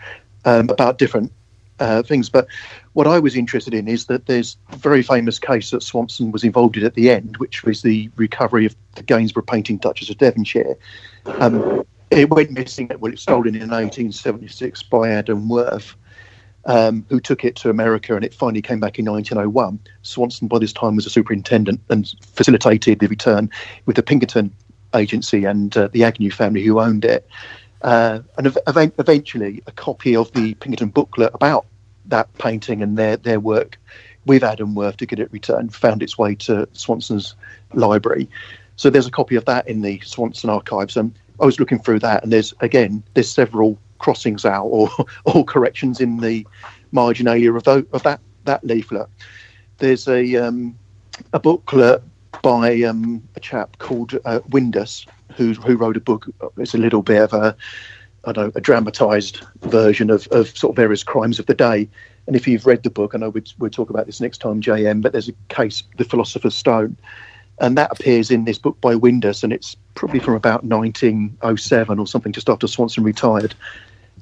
um, 0.45 0.69
about 0.69 0.99
different 0.99 1.31
uh, 1.79 2.03
things. 2.03 2.29
But 2.29 2.47
what 2.93 3.07
I 3.07 3.19
was 3.19 3.35
interested 3.35 3.73
in 3.73 3.87
is 3.87 4.05
that 4.05 4.25
there's 4.25 4.57
a 4.71 4.77
very 4.77 5.03
famous 5.03 5.39
case 5.39 5.71
that 5.71 5.83
Swanson 5.83 6.31
was 6.31 6.43
involved 6.43 6.77
in 6.77 6.85
at 6.85 6.93
the 6.95 7.09
end, 7.09 7.37
which 7.37 7.63
was 7.63 7.81
the 7.81 8.09
recovery 8.15 8.65
of 8.65 8.75
the 8.95 9.03
Gainsborough 9.03 9.43
painting 9.43 9.77
Duchess 9.77 10.09
of 10.09 10.17
Devonshire. 10.17 10.75
Um, 11.25 11.85
it 12.11 12.29
went 12.29 12.51
missing. 12.51 12.87
Well, 12.87 13.09
it 13.09 13.15
was 13.15 13.21
stolen 13.21 13.55
in 13.55 13.69
1876 13.69 14.83
by 14.83 15.09
Adam 15.09 15.49
Worth, 15.49 15.95
um, 16.65 17.05
who 17.09 17.19
took 17.19 17.43
it 17.43 17.55
to 17.57 17.69
America, 17.69 18.15
and 18.15 18.23
it 18.23 18.33
finally 18.33 18.61
came 18.61 18.79
back 18.79 18.99
in 18.99 19.05
1901. 19.05 19.79
Swanson, 20.03 20.47
by 20.47 20.59
this 20.59 20.73
time, 20.73 20.95
was 20.95 21.05
a 21.05 21.09
superintendent 21.09 21.81
and 21.89 22.13
facilitated 22.21 22.99
the 22.99 23.07
return 23.07 23.49
with 23.85 23.95
the 23.95 24.03
Pinkerton 24.03 24.53
Agency 24.95 25.45
and 25.45 25.75
uh, 25.75 25.87
the 25.87 26.03
Agnew 26.03 26.31
family 26.31 26.63
who 26.63 26.79
owned 26.79 27.03
it. 27.03 27.27
Uh, 27.83 28.19
and 28.37 28.47
ev- 28.47 28.93
eventually, 28.97 29.61
a 29.67 29.71
copy 29.71 30.15
of 30.15 30.31
the 30.31 30.53
Pinkerton 30.55 30.89
booklet 30.89 31.31
about 31.33 31.65
that 32.05 32.33
painting 32.37 32.81
and 32.81 32.97
their, 32.97 33.17
their 33.17 33.39
work 33.39 33.77
with 34.25 34.43
Adam 34.43 34.73
Worth 34.73 34.97
to 34.97 35.05
get 35.05 35.19
it 35.19 35.31
returned 35.31 35.75
found 35.75 36.01
its 36.01 36.17
way 36.17 36.35
to 36.35 36.67
Swanson's 36.71 37.35
library. 37.73 38.29
So 38.77 38.89
there's 38.89 39.07
a 39.07 39.11
copy 39.11 39.35
of 39.35 39.45
that 39.45 39.67
in 39.67 39.81
the 39.81 39.99
Swanson 40.01 40.49
archives. 40.49 40.95
And 40.95 41.13
I 41.39 41.45
was 41.45 41.59
looking 41.59 41.79
through 41.79 41.99
that, 41.99 42.23
and 42.23 42.31
there's 42.31 42.53
again 42.61 43.03
there's 43.13 43.29
several 43.29 43.77
crossings 43.99 44.45
out 44.45 44.65
or 44.65 44.89
or 45.25 45.43
corrections 45.43 45.99
in 45.99 46.17
the 46.17 46.47
marginalia 46.91 47.53
of, 47.53 47.67
of 47.67 48.03
that 48.03 48.19
that 48.45 48.63
leaflet. 48.63 49.07
There's 49.79 50.07
a 50.07 50.35
um, 50.37 50.77
a 51.33 51.39
booklet 51.39 52.01
by 52.41 52.81
um, 52.83 53.21
a 53.35 53.39
chap 53.39 53.77
called 53.77 54.17
uh, 54.25 54.39
Windus 54.49 55.05
who 55.37 55.53
who 55.53 55.75
wrote 55.75 55.97
a 55.97 56.01
book. 56.01 56.27
It's 56.57 56.73
a 56.73 56.77
little 56.77 57.01
bit 57.01 57.21
of 57.21 57.33
a 57.33 57.55
I 58.25 58.31
don't 58.31 58.47
know 58.47 58.51
a 58.55 58.61
dramatised 58.61 59.41
version 59.61 60.09
of, 60.09 60.27
of 60.27 60.57
sort 60.57 60.71
of 60.71 60.75
various 60.75 61.03
crimes 61.03 61.39
of 61.39 61.45
the 61.45 61.53
day, 61.53 61.89
And 62.25 62.35
if 62.35 62.47
you've 62.47 62.65
read 62.65 62.83
the 62.83 62.89
book, 62.89 63.13
I 63.13 63.17
know 63.17 63.29
we'll, 63.29 63.43
we'll 63.59 63.69
talk 63.69 63.89
about 63.89 64.05
this 64.05 64.21
next 64.21 64.39
time, 64.39 64.61
JM, 64.61 65.01
but 65.01 65.11
there's 65.11 65.29
a 65.29 65.33
case, 65.49 65.83
The 65.97 66.05
Philosopher's 66.05 66.55
Stone, 66.55 66.97
and 67.59 67.77
that 67.77 67.91
appears 67.91 68.31
in 68.31 68.45
this 68.45 68.57
book 68.57 68.79
by 68.79 68.95
Windus, 68.95 69.43
and 69.43 69.51
it's 69.51 69.75
probably 69.95 70.19
from 70.19 70.33
about 70.33 70.63
1907 70.63 71.99
or 71.99 72.07
something, 72.07 72.31
just 72.31 72.49
after 72.49 72.67
Swanson 72.67 73.03
retired. 73.03 73.53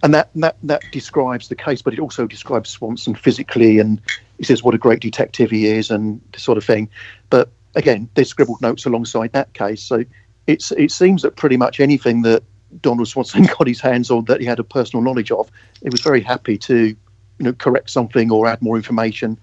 And 0.03 0.13
that, 0.15 0.31
that 0.35 0.57
that 0.63 0.81
describes 0.91 1.47
the 1.47 1.55
case, 1.55 1.83
but 1.83 1.93
it 1.93 1.99
also 1.99 2.25
describes 2.25 2.71
Swanson 2.71 3.13
physically, 3.13 3.77
and 3.77 4.01
he 4.37 4.43
says 4.43 4.63
what 4.63 4.73
a 4.73 4.79
great 4.79 4.99
detective 4.99 5.51
he 5.51 5.67
is, 5.67 5.91
and 5.91 6.21
this 6.33 6.41
sort 6.41 6.57
of 6.57 6.65
thing. 6.65 6.89
But 7.29 7.49
again, 7.75 8.09
there's 8.15 8.29
scribbled 8.29 8.61
notes 8.61 8.85
alongside 8.85 9.31
that 9.33 9.53
case, 9.53 9.83
so 9.83 10.03
it's 10.51 10.71
it 10.71 10.91
seems 10.91 11.21
that 11.21 11.35
pretty 11.35 11.57
much 11.57 11.79
anything 11.79 12.21
that 12.23 12.43
Donald 12.81 13.07
Swanson 13.07 13.43
got 13.57 13.67
his 13.67 13.81
hands 13.81 14.11
on 14.11 14.25
that 14.25 14.39
he 14.39 14.45
had 14.45 14.59
a 14.59 14.63
personal 14.63 15.03
knowledge 15.03 15.31
of, 15.31 15.49
he 15.81 15.89
was 15.89 16.01
very 16.01 16.21
happy 16.21 16.57
to, 16.59 16.87
you 16.87 16.95
know, 17.39 17.53
correct 17.53 17.89
something 17.89 18.31
or 18.31 18.47
add 18.47 18.61
more 18.61 18.75
information. 18.75 19.37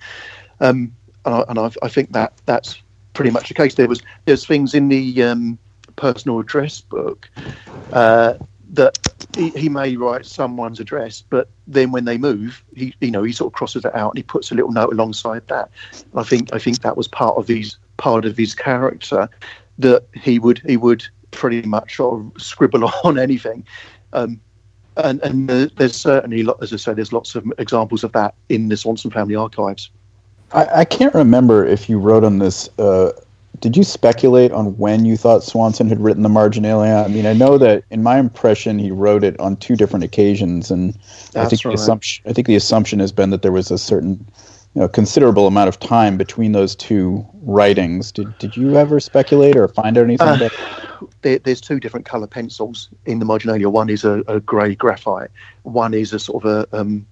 Um, 0.60 0.92
and 1.24 1.58
I, 1.58 1.70
I 1.82 1.88
think 1.88 2.12
that 2.12 2.32
that's 2.46 2.80
pretty 3.12 3.30
much 3.30 3.48
the 3.48 3.54
case. 3.54 3.74
There 3.74 3.88
was 3.88 4.02
there's 4.24 4.46
things 4.46 4.74
in 4.74 4.88
the 4.88 5.22
um, 5.22 5.58
personal 5.96 6.40
address 6.40 6.80
book 6.80 7.28
uh, 7.92 8.34
that 8.72 8.98
he, 9.36 9.50
he, 9.50 9.68
may 9.68 9.96
write 9.96 10.24
someone's 10.24 10.80
address, 10.80 11.22
but 11.28 11.50
then 11.66 11.90
when 11.90 12.06
they 12.06 12.16
move, 12.16 12.64
he 12.74 12.94
you 13.00 13.10
know 13.10 13.22
he 13.22 13.32
sort 13.32 13.52
of 13.52 13.52
crosses 13.52 13.84
it 13.84 13.94
out 13.94 14.12
and 14.12 14.18
he 14.18 14.22
puts 14.22 14.50
a 14.50 14.54
little 14.54 14.72
note 14.72 14.92
alongside 14.92 15.46
that. 15.48 15.70
I 16.14 16.22
think 16.22 16.54
I 16.54 16.58
think 16.58 16.80
that 16.80 16.96
was 16.96 17.08
part 17.08 17.36
of 17.36 17.46
his 17.46 17.76
part 17.98 18.24
of 18.24 18.36
his 18.36 18.54
character 18.54 19.28
that 19.78 20.04
he 20.14 20.38
would 20.38 20.58
he 20.66 20.76
would 20.76 21.04
pretty 21.30 21.62
much 21.62 21.96
sort 21.96 22.20
of 22.20 22.42
scribble 22.42 22.90
on 23.04 23.18
anything. 23.18 23.64
Um, 24.12 24.40
and, 24.96 25.22
and 25.22 25.48
there's 25.48 25.94
certainly, 25.94 26.46
as 26.60 26.72
I 26.72 26.76
say, 26.76 26.92
there's 26.92 27.12
lots 27.12 27.36
of 27.36 27.46
examples 27.58 28.02
of 28.02 28.12
that 28.12 28.34
in 28.48 28.68
the 28.68 28.76
Swanson 28.76 29.10
family 29.10 29.36
archives. 29.36 29.90
I, 30.52 30.66
I 30.80 30.84
can't 30.84 31.14
remember 31.14 31.64
if 31.64 31.88
you 31.88 31.98
wrote 31.98 32.24
on 32.24 32.38
this. 32.38 32.68
Uh, 32.78 33.12
did 33.60 33.76
you 33.76 33.84
speculate 33.84 34.52
on 34.52 34.76
when 34.76 35.04
you 35.04 35.16
thought 35.16 35.42
Swanson 35.42 35.88
had 35.88 36.00
written 36.00 36.22
the 36.22 36.28
Marginalia? 36.28 37.04
I 37.04 37.08
mean, 37.08 37.26
I 37.26 37.32
know 37.32 37.58
that 37.58 37.84
in 37.90 38.02
my 38.02 38.18
impression 38.18 38.78
he 38.78 38.90
wrote 38.90 39.24
it 39.24 39.38
on 39.40 39.56
two 39.56 39.76
different 39.76 40.04
occasions, 40.04 40.70
and 40.70 40.94
That's 41.32 41.36
I 41.36 41.48
think 41.48 41.64
right. 41.64 41.70
the 41.72 41.82
assumption 41.82 42.28
I 42.28 42.32
think 42.32 42.46
the 42.46 42.56
assumption 42.56 42.98
has 43.00 43.12
been 43.12 43.30
that 43.30 43.42
there 43.42 43.52
was 43.52 43.70
a 43.70 43.78
certain 43.78 44.26
you 44.78 44.84
know, 44.84 44.88
considerable 44.88 45.48
amount 45.48 45.68
of 45.68 45.80
time 45.80 46.16
between 46.16 46.52
those 46.52 46.76
two 46.76 47.26
writings. 47.42 48.12
Did 48.12 48.38
did 48.38 48.56
you 48.56 48.76
ever 48.76 49.00
speculate 49.00 49.56
or 49.56 49.66
find 49.66 49.98
out 49.98 50.04
anything? 50.04 50.28
Uh, 50.28 50.48
there, 51.22 51.40
there's 51.40 51.60
two 51.60 51.80
different 51.80 52.06
color 52.06 52.28
pencils 52.28 52.88
in 53.04 53.18
the 53.18 53.24
marginalia. 53.24 53.68
One 53.68 53.90
is 53.90 54.04
a, 54.04 54.22
a 54.28 54.38
grey 54.38 54.76
graphite. 54.76 55.30
One 55.64 55.94
is 55.94 56.12
a 56.12 56.20
sort 56.20 56.44
of 56.44 56.50
a 56.70 56.78
um, 56.78 57.04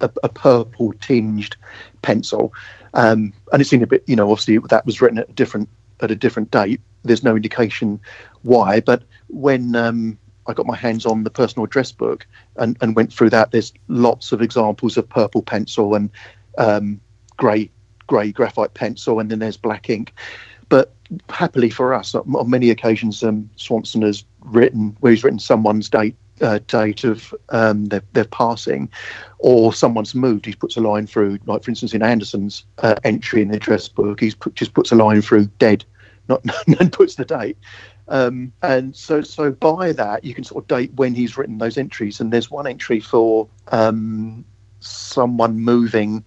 a, 0.00 0.08
a, 0.22 0.28
purple 0.28 0.92
tinged 1.00 1.56
pencil, 2.02 2.52
um, 2.94 3.32
and 3.52 3.60
it's 3.60 3.72
in 3.72 3.82
a 3.82 3.88
bit. 3.88 4.04
You 4.06 4.14
know, 4.14 4.30
obviously 4.30 4.58
that 4.68 4.86
was 4.86 5.00
written 5.00 5.18
at 5.18 5.30
a 5.30 5.32
different 5.32 5.68
at 5.98 6.12
a 6.12 6.14
different 6.14 6.52
date. 6.52 6.80
There's 7.02 7.24
no 7.24 7.34
indication 7.34 7.98
why, 8.42 8.78
but 8.78 9.02
when 9.26 9.74
um, 9.74 10.16
I 10.46 10.52
got 10.52 10.66
my 10.66 10.76
hands 10.76 11.06
on 11.06 11.24
the 11.24 11.30
personal 11.30 11.64
address 11.64 11.90
book 11.90 12.24
and, 12.56 12.76
and 12.80 12.94
went 12.94 13.12
through 13.12 13.30
that, 13.30 13.50
there's 13.50 13.72
lots 13.88 14.30
of 14.30 14.42
examples 14.42 14.96
of 14.96 15.08
purple 15.08 15.42
pencil 15.42 15.96
and 15.96 16.10
um, 16.58 17.00
grey 17.36 17.70
grey 18.06 18.32
graphite 18.32 18.74
pencil, 18.74 19.20
and 19.20 19.30
then 19.30 19.38
there's 19.38 19.56
black 19.56 19.88
ink. 19.88 20.14
But 20.68 20.94
happily 21.28 21.70
for 21.70 21.92
us, 21.94 22.14
on 22.14 22.50
many 22.50 22.70
occasions, 22.70 23.22
um, 23.22 23.50
Swanson 23.56 24.02
has 24.02 24.24
written 24.40 24.96
where 25.00 25.12
he's 25.12 25.24
written 25.24 25.38
someone's 25.38 25.88
date 25.88 26.16
uh, 26.40 26.58
date 26.66 27.04
of 27.04 27.34
um, 27.50 27.86
their, 27.86 28.02
their 28.12 28.24
passing, 28.24 28.88
or 29.38 29.72
someone's 29.72 30.14
moved. 30.14 30.46
He 30.46 30.54
puts 30.54 30.76
a 30.76 30.80
line 30.80 31.06
through, 31.06 31.38
like 31.46 31.62
for 31.62 31.70
instance 31.70 31.94
in 31.94 32.02
Anderson's 32.02 32.64
uh, 32.78 32.96
entry 33.04 33.42
in 33.42 33.48
the 33.48 33.56
address 33.56 33.88
book, 33.88 34.20
he 34.20 34.32
put, 34.32 34.54
just 34.54 34.74
puts 34.74 34.92
a 34.92 34.94
line 34.94 35.22
through 35.22 35.46
dead, 35.58 35.84
not 36.28 36.42
and 36.80 36.92
puts 36.92 37.16
the 37.16 37.24
date. 37.24 37.56
Um, 38.08 38.52
and 38.62 38.94
so, 38.96 39.22
so 39.22 39.52
by 39.52 39.92
that 39.92 40.24
you 40.24 40.34
can 40.34 40.42
sort 40.44 40.64
of 40.64 40.68
date 40.68 40.92
when 40.94 41.14
he's 41.14 41.36
written 41.36 41.58
those 41.58 41.78
entries. 41.78 42.20
And 42.20 42.32
there's 42.32 42.50
one 42.50 42.66
entry 42.66 43.00
for 43.00 43.48
um, 43.68 44.44
someone 44.80 45.60
moving, 45.60 46.24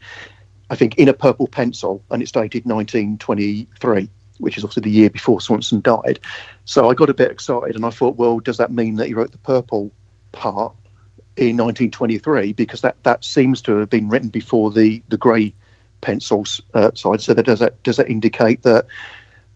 I 0.70 0.76
think, 0.76 0.96
in 0.98 1.08
a 1.08 1.14
purple 1.14 1.48
pencil, 1.48 2.04
and 2.10 2.22
it's 2.22 2.32
dated 2.32 2.66
1923, 2.66 4.10
which 4.38 4.58
is 4.58 4.64
obviously 4.64 4.84
the 4.84 4.90
year 4.90 5.10
before 5.10 5.42
Swanson 5.42 5.82
died. 5.82 6.20
So 6.66 6.90
I 6.90 6.94
got 6.94 7.10
a 7.10 7.14
bit 7.14 7.32
excited, 7.32 7.76
and 7.76 7.86
I 7.86 7.90
thought, 7.90 8.16
well, 8.16 8.40
does 8.40 8.58
that 8.58 8.72
mean 8.72 8.96
that 8.96 9.08
he 9.08 9.14
wrote 9.14 9.32
the 9.32 9.38
purple 9.40 9.92
part 10.32 10.74
in 11.36 11.58
1923? 11.58 12.54
Because 12.54 12.82
that, 12.82 13.02
that 13.04 13.24
seems 13.26 13.62
to 13.64 13.78
have 13.78 13.90
been 13.90 14.10
written 14.10 14.30
before 14.30 14.72
the 14.72 15.04
the 15.10 15.18
grey 15.18 15.54
pencils 16.02 16.62
uh, 16.74 16.92
side. 16.94 17.22
So 17.22 17.34
that 17.34 17.44
does 17.44 17.60
that 17.60 17.82
does 17.84 17.98
that 17.98 18.10
indicate 18.10 18.62
that 18.64 18.86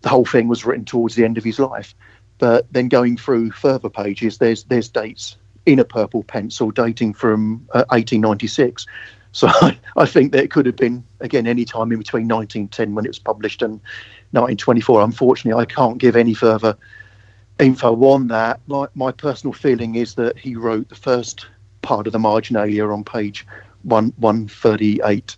the 0.01 0.09
whole 0.09 0.25
thing 0.25 0.47
was 0.47 0.65
written 0.65 0.85
towards 0.85 1.15
the 1.15 1.25
end 1.25 1.37
of 1.37 1.43
his 1.43 1.59
life? 1.59 1.93
But 2.39 2.71
then 2.71 2.87
going 2.87 3.17
through 3.17 3.51
further 3.51 3.89
pages, 3.89 4.37
there's 4.39 4.63
there's 4.63 4.89
dates 4.89 5.37
in 5.67 5.79
a 5.79 5.83
purple 5.83 6.23
pencil 6.23 6.71
dating 6.71 7.13
from 7.13 7.57
uh, 7.73 7.83
1896. 7.89 8.87
So 9.33 9.47
I, 9.49 9.77
I, 9.97 10.05
think 10.05 10.31
that 10.31 10.43
it 10.43 10.49
could 10.49 10.65
have 10.65 10.77
been, 10.77 11.03
again, 11.19 11.45
any 11.45 11.65
time 11.65 11.91
in 11.91 11.99
between 11.99 12.27
1910 12.27 12.95
when 12.95 13.05
it 13.05 13.09
was 13.09 13.19
published 13.19 13.61
and 13.61 13.73
1924. 14.31 15.03
Unfortunately, 15.03 15.61
I 15.61 15.65
can't 15.65 15.97
give 15.97 16.15
any 16.15 16.33
further 16.33 16.75
info 17.59 17.93
on 18.05 18.29
that. 18.29 18.61
My, 18.67 18.87
my 18.95 19.11
personal 19.11 19.53
feeling 19.53 19.95
is 19.95 20.15
that 20.15 20.37
he 20.37 20.55
wrote 20.55 20.87
the 20.87 20.95
first 20.95 21.45
part 21.81 22.07
of 22.07 22.13
the 22.13 22.19
marginalia 22.19 22.87
on 22.87 23.03
page 23.03 23.45
one, 23.83 24.13
138 24.17 25.35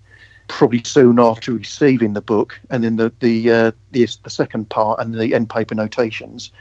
probably 0.48 0.82
soon 0.84 1.20
after 1.20 1.54
receiving 1.54 2.14
the 2.14 2.22
book, 2.22 2.60
and 2.72 2.84
then 2.84 2.96
the 2.96 3.12
the, 3.20 3.52
uh, 3.52 3.72
the 3.92 4.08
the 4.24 4.30
second 4.32 4.68
part 4.70 5.00
and 5.00 5.14
the 5.14 5.36
end 5.36 5.48
paper 5.48 5.76
notations 5.76 6.52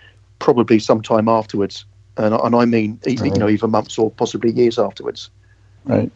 probably 0.40 0.78
sometime 0.78 1.26
afterwards 1.26 1.86
and, 2.18 2.34
and 2.34 2.54
I 2.54 2.64
mean 2.64 2.98
right. 3.06 3.20
you 3.20 3.30
know 3.30 3.48
even 3.48 3.70
months 3.70 3.98
or 3.98 4.10
possibly 4.10 4.52
years 4.52 4.78
afterwards. 4.78 5.30
Right. 5.84 6.10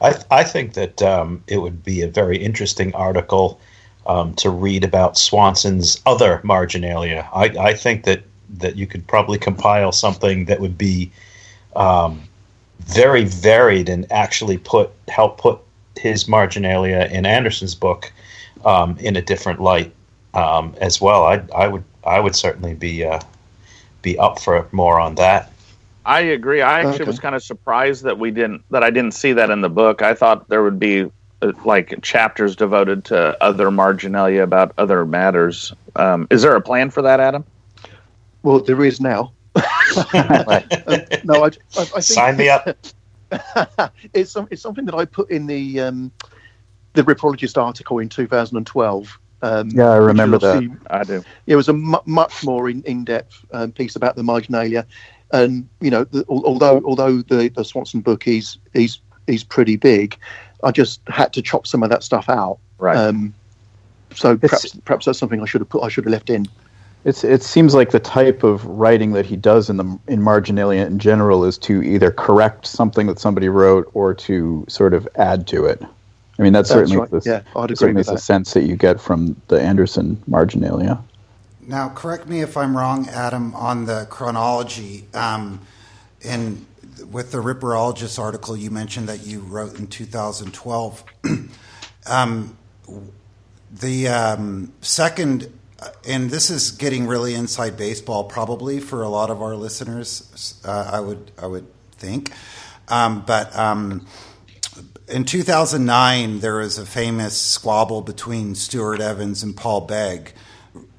I 0.00 0.14
I 0.30 0.44
think 0.44 0.74
that 0.74 1.02
um, 1.02 1.42
it 1.46 1.58
would 1.58 1.82
be 1.82 2.02
a 2.02 2.08
very 2.08 2.36
interesting 2.36 2.94
article 2.94 3.60
um, 4.06 4.34
to 4.34 4.50
read 4.50 4.84
about 4.84 5.16
Swanson's 5.16 6.00
other 6.06 6.40
marginalia. 6.42 7.28
I, 7.32 7.44
I 7.58 7.74
think 7.74 8.04
that 8.04 8.22
that 8.58 8.76
you 8.76 8.86
could 8.86 9.06
probably 9.06 9.38
compile 9.38 9.92
something 9.92 10.44
that 10.46 10.60
would 10.60 10.76
be 10.76 11.10
um, 11.74 12.22
very 12.80 13.24
varied 13.24 13.88
and 13.88 14.10
actually 14.12 14.58
put 14.58 14.90
help 15.08 15.38
put 15.38 15.58
his 15.96 16.28
marginalia 16.28 17.08
in 17.10 17.24
Anderson's 17.24 17.74
book 17.74 18.12
um, 18.64 18.96
in 18.98 19.16
a 19.16 19.22
different 19.22 19.60
light 19.60 19.92
um, 20.34 20.74
as 20.80 21.00
well. 21.00 21.24
I 21.24 21.42
I 21.54 21.68
would 21.68 21.84
I 22.04 22.20
would 22.20 22.34
certainly 22.34 22.74
be 22.74 23.04
uh, 23.04 23.20
be 24.02 24.18
up 24.18 24.38
for 24.38 24.68
more 24.72 25.00
on 25.00 25.14
that. 25.16 25.52
I 26.04 26.20
agree. 26.20 26.60
I 26.62 26.80
actually 26.80 26.94
okay. 26.94 27.04
was 27.04 27.20
kind 27.20 27.34
of 27.34 27.42
surprised 27.42 28.02
that 28.02 28.18
we 28.18 28.30
didn't 28.30 28.62
that 28.70 28.82
I 28.82 28.90
didn't 28.90 29.14
see 29.14 29.32
that 29.34 29.50
in 29.50 29.60
the 29.60 29.70
book. 29.70 30.02
I 30.02 30.14
thought 30.14 30.48
there 30.48 30.62
would 30.62 30.78
be 30.78 31.10
uh, 31.42 31.52
like 31.64 32.00
chapters 32.02 32.56
devoted 32.56 33.04
to 33.06 33.40
other 33.42 33.70
marginalia 33.70 34.42
about 34.42 34.72
other 34.78 35.06
matters. 35.06 35.72
Um, 35.94 36.26
is 36.30 36.42
there 36.42 36.56
a 36.56 36.60
plan 36.60 36.90
for 36.90 37.02
that, 37.02 37.20
Adam? 37.20 37.44
Well, 38.42 38.60
there 38.60 38.84
is 38.84 39.00
now. 39.00 39.32
uh, 39.54 40.60
no, 41.24 41.44
I, 41.44 41.46
I, 41.46 41.50
I 41.76 41.84
think 41.84 42.02
sign 42.02 42.36
me 42.36 42.48
up. 42.48 42.66
it's 44.12 44.36
it's 44.50 44.62
something 44.62 44.84
that 44.86 44.94
I 44.94 45.04
put 45.04 45.30
in 45.30 45.46
the 45.46 45.80
um, 45.80 46.10
the 46.94 47.02
Ripperologist 47.02 47.60
article 47.60 47.98
in 47.98 48.08
2012 48.08 49.18
um, 49.42 49.70
yeah, 49.70 49.90
I 49.90 49.96
remember 49.96 50.38
that. 50.38 50.78
I 50.88 51.02
do. 51.04 51.24
It 51.46 51.56
was 51.56 51.68
a 51.68 51.72
mu- 51.72 51.98
much 52.06 52.44
more 52.44 52.70
in, 52.70 52.82
in-depth 52.84 53.44
um, 53.52 53.72
piece 53.72 53.96
about 53.96 54.14
the 54.14 54.22
marginalia, 54.22 54.86
and 55.32 55.68
you 55.80 55.90
know, 55.90 56.04
the, 56.04 56.24
although 56.28 56.80
although 56.84 57.22
the, 57.22 57.48
the 57.48 57.64
Swanson 57.64 58.00
book 58.00 58.28
is 58.28 58.58
is 58.72 58.98
is 59.26 59.42
pretty 59.42 59.76
big, 59.76 60.16
I 60.62 60.70
just 60.70 61.00
had 61.08 61.32
to 61.32 61.42
chop 61.42 61.66
some 61.66 61.82
of 61.82 61.90
that 61.90 62.04
stuff 62.04 62.28
out. 62.28 62.58
Right. 62.78 62.96
Um, 62.96 63.34
so 64.14 64.36
perhaps 64.36 64.76
perhaps 64.84 65.06
that's 65.06 65.18
something 65.18 65.40
I 65.42 65.44
should 65.44 65.60
have 65.60 65.68
put. 65.68 65.82
I 65.82 65.88
should 65.88 66.04
have 66.04 66.12
left 66.12 66.30
in. 66.30 66.46
It's 67.04 67.24
it 67.24 67.42
seems 67.42 67.74
like 67.74 67.90
the 67.90 67.98
type 67.98 68.44
of 68.44 68.64
writing 68.64 69.12
that 69.12 69.26
he 69.26 69.34
does 69.34 69.68
in 69.68 69.76
the 69.76 69.98
in 70.06 70.22
marginalia 70.22 70.86
in 70.86 71.00
general 71.00 71.44
is 71.44 71.58
to 71.58 71.82
either 71.82 72.12
correct 72.12 72.64
something 72.64 73.08
that 73.08 73.18
somebody 73.18 73.48
wrote 73.48 73.90
or 73.92 74.14
to 74.14 74.64
sort 74.68 74.94
of 74.94 75.08
add 75.16 75.48
to 75.48 75.64
it. 75.66 75.82
I 76.42 76.44
mean, 76.44 76.52
that's, 76.52 76.70
that's 76.70 76.90
certainly 76.90 76.96
right. 76.96 77.10
the, 77.10 77.22
yeah, 77.24 77.42
I'd 77.54 77.66
agree 77.66 77.76
certainly 77.76 78.00
with 78.00 78.08
the 78.08 78.18
sense 78.18 78.52
that 78.54 78.64
you 78.64 78.74
get 78.74 79.00
from 79.00 79.40
the 79.46 79.60
Anderson 79.60 80.20
marginalia. 80.26 81.00
Now, 81.64 81.88
correct 81.88 82.26
me 82.26 82.40
if 82.40 82.56
I'm 82.56 82.76
wrong, 82.76 83.08
Adam, 83.08 83.54
on 83.54 83.84
the 83.86 84.08
chronology. 84.10 85.06
Um, 85.14 85.60
in 86.20 86.66
with 87.12 87.30
the 87.30 87.38
Ripperologist 87.38 88.18
article 88.18 88.56
you 88.56 88.72
mentioned 88.72 89.08
that 89.08 89.24
you 89.24 89.38
wrote 89.38 89.78
in 89.78 89.86
2012, 89.86 91.04
um, 92.06 92.56
the 93.70 94.08
um, 94.08 94.72
second, 94.80 95.52
and 96.08 96.28
this 96.28 96.50
is 96.50 96.72
getting 96.72 97.06
really 97.06 97.34
inside 97.34 97.76
baseball, 97.76 98.24
probably 98.24 98.80
for 98.80 99.02
a 99.02 99.08
lot 99.08 99.30
of 99.30 99.40
our 99.40 99.54
listeners. 99.54 100.60
Uh, 100.64 100.90
I 100.92 100.98
would 100.98 101.30
I 101.40 101.46
would 101.46 101.66
think, 101.92 102.32
um, 102.88 103.22
but 103.24 103.56
um, 103.56 104.06
in 105.08 105.24
2009, 105.24 106.40
there 106.40 106.56
was 106.56 106.78
a 106.78 106.86
famous 106.86 107.36
squabble 107.36 108.02
between 108.02 108.54
Stewart 108.54 109.00
Evans 109.00 109.42
and 109.42 109.56
Paul 109.56 109.82
Begg, 109.82 110.32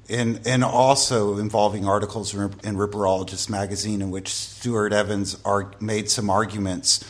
and, 0.08 0.40
and 0.46 0.62
also 0.62 1.38
involving 1.38 1.86
articles 1.86 2.34
in, 2.34 2.50
Ripperologist 2.50 3.48
magazine 3.48 4.02
in 4.02 4.10
which 4.10 4.28
Stewart 4.28 4.92
Evans 4.92 5.38
made 5.80 6.10
some 6.10 6.28
arguments 6.28 7.04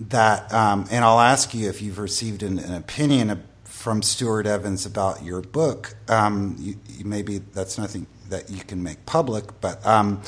that, 0.00 0.52
um, 0.52 0.86
and 0.90 1.04
I'll 1.04 1.20
ask 1.20 1.54
you 1.54 1.68
if 1.68 1.82
you've 1.82 1.98
received 1.98 2.42
an, 2.42 2.58
an 2.58 2.74
opinion 2.74 3.42
from 3.64 4.02
Stewart 4.02 4.46
Evans 4.46 4.86
about 4.86 5.22
your 5.22 5.42
book. 5.42 5.94
Um, 6.08 6.56
you, 6.58 6.76
you, 6.88 7.04
maybe 7.04 7.38
that's 7.38 7.76
nothing 7.76 8.06
that 8.30 8.48
you 8.48 8.64
can 8.64 8.82
make 8.82 9.04
public, 9.04 9.60
but 9.60 9.84
um, 9.86 10.22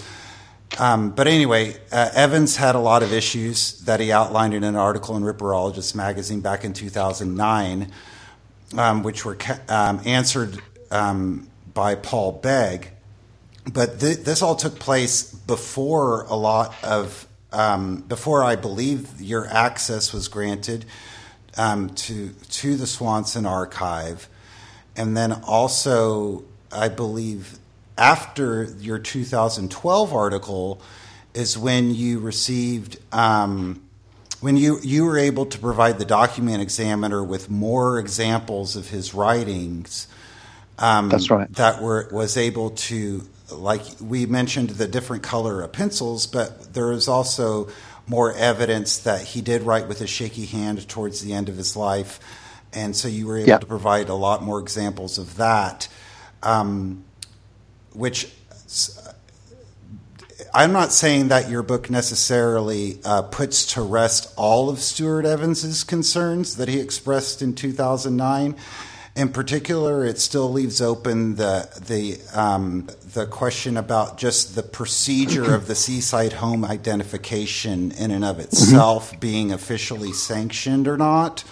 um, 0.78 1.10
but 1.10 1.26
anyway, 1.26 1.76
uh, 1.90 2.10
Evans 2.14 2.56
had 2.56 2.74
a 2.74 2.78
lot 2.78 3.02
of 3.02 3.12
issues 3.12 3.80
that 3.82 4.00
he 4.00 4.12
outlined 4.12 4.52
in 4.52 4.62
an 4.62 4.76
article 4.76 5.16
in 5.16 5.22
Ripperologist 5.22 5.94
magazine 5.94 6.40
back 6.40 6.64
in 6.64 6.72
2009, 6.72 7.90
um, 8.76 9.02
which 9.02 9.24
were 9.24 9.36
ca- 9.36 9.60
um, 9.68 10.00
answered 10.04 10.60
um, 10.90 11.48
by 11.72 11.94
Paul 11.94 12.32
Begg. 12.32 12.90
But 13.72 14.00
th- 14.00 14.18
this 14.18 14.42
all 14.42 14.54
took 14.54 14.78
place 14.78 15.22
before 15.32 16.22
a 16.24 16.36
lot 16.36 16.74
of, 16.84 17.26
um, 17.52 18.02
before 18.02 18.44
I 18.44 18.56
believe 18.56 19.20
your 19.20 19.46
access 19.46 20.12
was 20.12 20.28
granted 20.28 20.84
um, 21.56 21.90
to, 21.90 22.30
to 22.30 22.76
the 22.76 22.86
Swanson 22.86 23.46
archive. 23.46 24.28
And 24.94 25.16
then 25.16 25.32
also, 25.32 26.44
I 26.70 26.88
believe 26.88 27.58
after 27.98 28.64
your 28.80 28.98
2012 28.98 30.12
article 30.12 30.80
is 31.34 31.56
when 31.56 31.94
you 31.94 32.18
received 32.18 32.98
um, 33.12 33.82
when 34.40 34.56
you 34.56 34.78
you 34.82 35.04
were 35.04 35.18
able 35.18 35.46
to 35.46 35.58
provide 35.58 35.98
the 35.98 36.04
document 36.04 36.62
examiner 36.62 37.22
with 37.22 37.50
more 37.50 37.98
examples 37.98 38.76
of 38.76 38.88
his 38.88 39.14
writings. 39.14 40.08
Um, 40.78 41.08
That's 41.08 41.30
right. 41.30 41.50
That 41.54 41.82
were 41.82 42.08
was 42.12 42.36
able 42.36 42.70
to 42.70 43.22
like 43.50 43.82
we 44.00 44.26
mentioned 44.26 44.70
the 44.70 44.88
different 44.88 45.22
color 45.22 45.62
of 45.62 45.72
pencils, 45.72 46.26
but 46.26 46.74
there 46.74 46.92
is 46.92 47.08
also 47.08 47.68
more 48.06 48.32
evidence 48.34 48.98
that 48.98 49.22
he 49.22 49.40
did 49.40 49.62
write 49.62 49.88
with 49.88 50.00
a 50.00 50.06
shaky 50.06 50.46
hand 50.46 50.88
towards 50.88 51.22
the 51.22 51.32
end 51.32 51.48
of 51.48 51.56
his 51.56 51.76
life, 51.76 52.20
and 52.72 52.94
so 52.94 53.08
you 53.08 53.26
were 53.26 53.38
able 53.38 53.48
yeah. 53.48 53.58
to 53.58 53.66
provide 53.66 54.08
a 54.08 54.14
lot 54.14 54.42
more 54.42 54.60
examples 54.60 55.18
of 55.18 55.36
that. 55.36 55.88
Um, 56.42 57.05
which 57.96 58.28
I'm 60.56 60.72
not 60.72 60.90
saying 60.90 61.28
that 61.28 61.50
your 61.50 61.62
book 61.62 61.90
necessarily 61.90 62.98
uh, 63.04 63.22
puts 63.22 63.74
to 63.74 63.82
rest 63.82 64.32
all 64.36 64.70
of 64.70 64.78
Stewart 64.78 65.26
Evans's 65.26 65.84
concerns 65.84 66.56
that 66.56 66.68
he 66.68 66.80
expressed 66.80 67.42
in 67.42 67.54
2009. 67.54 68.56
In 69.16 69.28
particular, 69.30 70.04
it 70.04 70.18
still 70.18 70.50
leaves 70.50 70.80
open 70.80 71.36
the 71.36 71.68
the 71.86 72.18
um, 72.38 72.88
the 73.14 73.26
question 73.26 73.76
about 73.76 74.18
just 74.18 74.54
the 74.54 74.62
procedure 74.62 75.54
of 75.54 75.66
the 75.66 75.74
seaside 75.74 76.34
home 76.34 76.64
identification 76.64 77.92
in 77.92 78.10
and 78.10 78.24
of 78.24 78.38
itself 78.38 79.10
mm-hmm. 79.10 79.20
being 79.20 79.52
officially 79.52 80.12
sanctioned 80.12 80.88
or 80.88 80.96
not. 80.96 81.44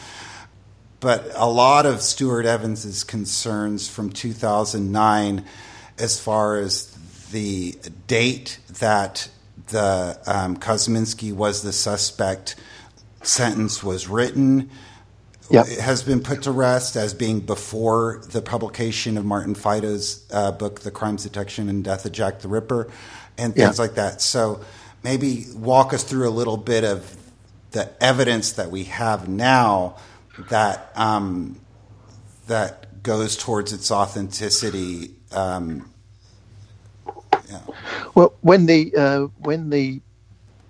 But 1.00 1.30
a 1.34 1.48
lot 1.48 1.84
of 1.84 2.00
Stewart 2.00 2.46
Evans's 2.46 3.04
concerns 3.04 3.88
from 3.88 4.10
2009 4.10 5.44
as 5.98 6.20
far 6.20 6.56
as 6.56 6.96
the 7.30 7.76
date 8.06 8.58
that 8.78 9.28
the 9.68 10.18
um, 10.26 10.56
Kosminski 10.56 11.32
was 11.32 11.62
the 11.62 11.72
suspect 11.72 12.56
sentence 13.22 13.82
was 13.82 14.08
written 14.08 14.70
yep. 15.50 15.66
has 15.66 16.02
been 16.02 16.22
put 16.22 16.42
to 16.42 16.50
rest 16.50 16.96
as 16.96 17.14
being 17.14 17.40
before 17.40 18.20
the 18.30 18.42
publication 18.42 19.16
of 19.16 19.24
Martin 19.24 19.54
Fido's 19.54 20.24
uh, 20.32 20.52
book, 20.52 20.80
The 20.80 20.90
Crimes 20.90 21.22
Detection 21.22 21.68
and 21.68 21.84
Death 21.84 22.04
of 22.04 22.12
Jack 22.12 22.40
the 22.40 22.48
Ripper, 22.48 22.90
and 23.36 23.54
things 23.54 23.78
like 23.78 23.94
that. 23.94 24.20
So 24.20 24.60
maybe 25.02 25.46
walk 25.54 25.92
us 25.92 26.04
through 26.04 26.28
a 26.28 26.30
little 26.30 26.56
bit 26.56 26.84
of 26.84 27.16
the 27.72 27.90
evidence 28.02 28.52
that 28.52 28.70
we 28.70 28.84
have 28.84 29.28
now 29.28 29.96
that 30.50 30.90
um, 30.94 31.60
that 32.46 33.02
goes 33.02 33.36
towards 33.36 33.72
its 33.72 33.90
authenticity 33.90 35.14
um, 35.34 35.90
yeah. 37.50 37.60
Well, 38.14 38.34
when 38.40 38.66
the 38.66 38.94
uh, 38.96 39.20
when 39.38 39.70
the 39.70 40.00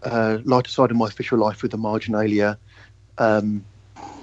uh, 0.02 0.38
lighter 0.44 0.70
side 0.70 0.90
of 0.90 0.96
my 0.96 1.06
official 1.06 1.38
life 1.38 1.62
with 1.62 1.70
the 1.70 1.78
marginalia 1.78 2.58
um, 3.18 3.64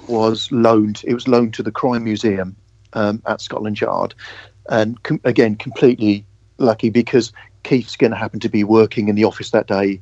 was 0.07 0.51
loaned, 0.51 1.03
it 1.05 1.13
was 1.13 1.27
loaned 1.27 1.53
to 1.55 1.63
the 1.63 1.71
Crime 1.71 2.03
Museum 2.03 2.55
um, 2.93 3.21
at 3.25 3.41
Scotland 3.41 3.79
Yard, 3.79 4.13
and 4.69 5.01
com- 5.03 5.21
again 5.23 5.55
completely 5.55 6.25
lucky 6.57 6.89
because 6.89 7.31
Keith 7.63 7.89
Skinner 7.89 8.15
happened 8.15 8.41
to 8.41 8.49
be 8.49 8.63
working 8.63 9.07
in 9.07 9.15
the 9.15 9.23
office 9.23 9.51
that 9.51 9.67
day 9.67 10.01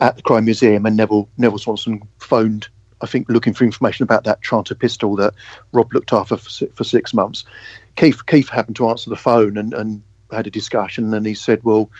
at 0.00 0.16
the 0.16 0.22
Crime 0.22 0.44
Museum, 0.44 0.86
and 0.86 0.96
Neville 0.96 1.28
Neville 1.36 1.58
Swanson 1.58 2.02
phoned 2.18 2.68
I 3.02 3.06
think 3.06 3.28
looking 3.28 3.54
for 3.54 3.64
information 3.64 4.02
about 4.02 4.24
that 4.24 4.42
Tranter 4.42 4.74
pistol 4.74 5.16
that 5.16 5.34
Rob 5.72 5.92
looked 5.92 6.12
after 6.12 6.36
for, 6.36 6.66
for 6.66 6.84
six 6.84 7.14
months. 7.14 7.44
Keith 8.00 8.24
Keith 8.24 8.48
happened 8.48 8.76
to 8.76 8.88
answer 8.88 9.10
the 9.10 9.16
phone 9.16 9.58
and, 9.58 9.74
and 9.74 10.02
had 10.32 10.46
a 10.46 10.50
discussion, 10.50 11.12
and 11.12 11.26
he 11.26 11.34
said, 11.34 11.62
"Well, 11.62 11.90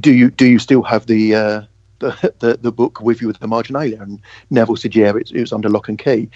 do 0.00 0.12
you 0.12 0.28
do 0.28 0.44
you 0.44 0.58
still 0.58 0.82
have 0.82 1.06
the 1.06 1.36
uh, 1.36 1.62
the, 2.00 2.34
the, 2.40 2.58
the 2.60 2.72
book 2.72 3.00
with 3.00 3.20
you 3.20 3.28
with 3.28 3.38
the 3.38 3.46
marginalia?" 3.46 4.02
And 4.02 4.20
Neville 4.50 4.74
said, 4.74 4.96
"Yeah, 4.96 5.14
it, 5.14 5.30
it 5.30 5.40
was 5.40 5.52
under 5.52 5.68
lock 5.68 5.88
and 5.88 6.00
key." 6.00 6.28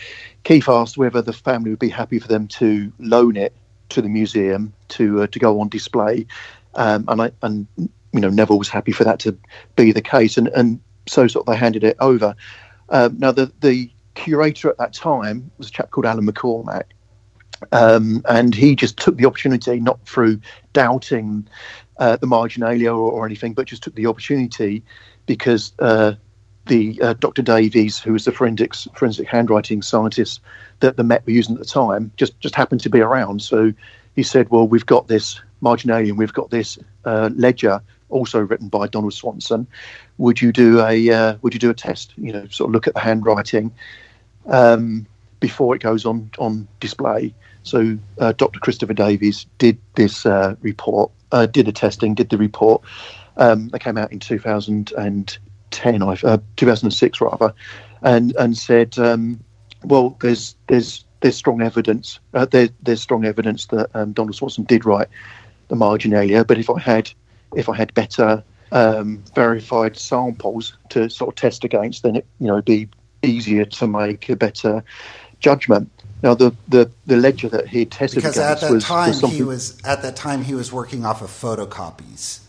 Keith 0.44 0.68
asked 0.68 0.96
whether 0.96 1.20
the 1.20 1.32
family 1.32 1.70
would 1.70 1.80
be 1.80 1.88
happy 1.88 2.20
for 2.20 2.28
them 2.28 2.46
to 2.48 2.92
loan 3.00 3.36
it 3.36 3.52
to 3.88 4.00
the 4.00 4.08
museum 4.08 4.72
to 4.90 5.22
uh, 5.22 5.26
to 5.26 5.40
go 5.40 5.60
on 5.60 5.68
display, 5.68 6.24
um, 6.76 7.04
and 7.08 7.20
I 7.20 7.32
and 7.42 7.66
you 7.76 8.20
know 8.20 8.30
Neville 8.30 8.60
was 8.60 8.68
happy 8.68 8.92
for 8.92 9.02
that 9.02 9.18
to 9.20 9.36
be 9.74 9.90
the 9.90 10.02
case, 10.02 10.38
and 10.38 10.46
and 10.54 10.78
so 11.08 11.26
sort 11.26 11.48
of 11.48 11.52
they 11.52 11.58
handed 11.58 11.82
it 11.82 11.96
over. 11.98 12.36
Um, 12.90 13.18
now, 13.18 13.32
the, 13.32 13.50
the 13.60 13.90
curator 14.14 14.70
at 14.70 14.78
that 14.78 14.92
time 14.92 15.50
was 15.58 15.66
a 15.66 15.72
chap 15.72 15.90
called 15.90 16.06
Alan 16.06 16.24
McCormack. 16.24 16.84
Um, 17.72 18.22
and 18.28 18.54
he 18.54 18.74
just 18.74 18.98
took 18.98 19.16
the 19.16 19.26
opportunity, 19.26 19.80
not 19.80 20.04
through 20.06 20.40
doubting 20.72 21.46
uh, 21.98 22.16
the 22.16 22.26
marginalia 22.26 22.92
or, 22.92 23.12
or, 23.12 23.26
anything, 23.26 23.52
but 23.54 23.66
just 23.66 23.82
took 23.82 23.94
the 23.94 24.06
opportunity 24.06 24.82
because 25.26 25.72
uh, 25.78 26.14
the 26.66 27.00
uh, 27.02 27.14
Dr. 27.14 27.42
Davies, 27.42 27.98
who 27.98 28.12
was 28.12 28.24
the 28.24 28.32
forensics 28.32 28.88
forensic 28.94 29.28
handwriting 29.28 29.82
scientist 29.82 30.40
that 30.80 30.96
the 30.96 31.04
Met 31.04 31.24
were 31.26 31.32
using 31.32 31.54
at 31.54 31.60
the 31.60 31.66
time, 31.66 32.10
just 32.16 32.38
just 32.40 32.54
happened 32.54 32.80
to 32.82 32.90
be 32.90 33.00
around. 33.00 33.42
So 33.42 33.72
he 34.16 34.22
said, 34.22 34.48
"Well, 34.50 34.66
we've 34.66 34.86
got 34.86 35.08
this 35.08 35.40
marginalia, 35.60 36.10
and 36.10 36.18
we've 36.18 36.32
got 36.32 36.50
this 36.50 36.78
uh, 37.04 37.30
ledger 37.34 37.80
also 38.12 38.40
written 38.40 38.68
by 38.68 38.86
Donald 38.86 39.14
Swanson. 39.14 39.66
Would 40.18 40.40
you 40.40 40.52
do 40.52 40.80
a 40.80 41.10
uh, 41.10 41.36
Would 41.42 41.54
you 41.54 41.60
do 41.60 41.70
a 41.70 41.74
test? 41.74 42.12
You 42.16 42.32
know, 42.32 42.46
sort 42.48 42.68
of 42.68 42.72
look 42.72 42.86
at 42.86 42.94
the 42.94 43.00
handwriting 43.00 43.72
um, 44.46 45.06
before 45.40 45.74
it 45.74 45.82
goes 45.82 46.04
on 46.04 46.30
on 46.38 46.68
display. 46.80 47.34
So 47.62 47.98
uh, 48.18 48.32
Dr. 48.32 48.60
Christopher 48.60 48.94
Davies 48.94 49.46
did 49.58 49.78
this 49.94 50.26
uh, 50.26 50.56
report, 50.60 51.10
uh, 51.30 51.46
did 51.46 51.66
the 51.66 51.72
testing, 51.72 52.14
did 52.14 52.30
the 52.30 52.38
report. 52.38 52.82
Um, 53.36 53.68
they 53.68 53.78
came 53.78 53.96
out 53.96 54.12
in 54.12 54.18
2010, 54.18 56.02
uh, 56.02 56.38
2006 56.56 57.20
rather, 57.20 57.54
and 58.02 58.34
and 58.36 58.56
said, 58.56 58.98
um, 58.98 59.42
well, 59.84 60.16
there's 60.20 60.54
there's 60.66 61.04
there's 61.20 61.36
strong 61.36 61.62
evidence. 61.62 62.20
Uh, 62.34 62.44
there, 62.44 62.68
there's 62.82 63.00
strong 63.00 63.24
evidence 63.24 63.66
that 63.66 63.88
um, 63.94 64.12
Donald 64.12 64.34
Swanson 64.34 64.64
did 64.64 64.84
write 64.84 65.08
the 65.68 65.76
marginalia. 65.76 66.44
But 66.44 66.58
if 66.58 66.68
I 66.68 66.78
had 66.78 67.10
if 67.54 67.68
I 67.68 67.76
had 67.76 67.94
better 67.94 68.42
um, 68.72 69.22
verified 69.34 69.96
samples 69.96 70.76
to 70.90 71.08
sort 71.08 71.28
of 71.28 71.34
test 71.36 71.64
against, 71.64 72.02
then 72.02 72.16
it 72.16 72.26
you 72.38 72.48
know 72.48 72.60
be 72.60 72.88
easier 73.22 73.64
to 73.64 73.86
make 73.86 74.28
a 74.28 74.36
better 74.36 74.84
judgment. 75.40 75.90
Now 76.22 76.34
the, 76.34 76.54
the, 76.68 76.90
the 77.06 77.16
ledger 77.16 77.48
that 77.48 77.68
he 77.68 77.84
tested 77.84 78.22
because 78.22 78.38
at 78.38 78.60
that 78.60 78.70
was, 78.70 78.84
time 78.84 79.08
was 79.08 79.20
he 79.32 79.42
was 79.42 79.82
at 79.84 80.02
that 80.02 80.16
time 80.16 80.42
he 80.42 80.54
was 80.54 80.72
working 80.72 81.04
off 81.04 81.20
of 81.22 81.30
photocopies. 81.30 82.40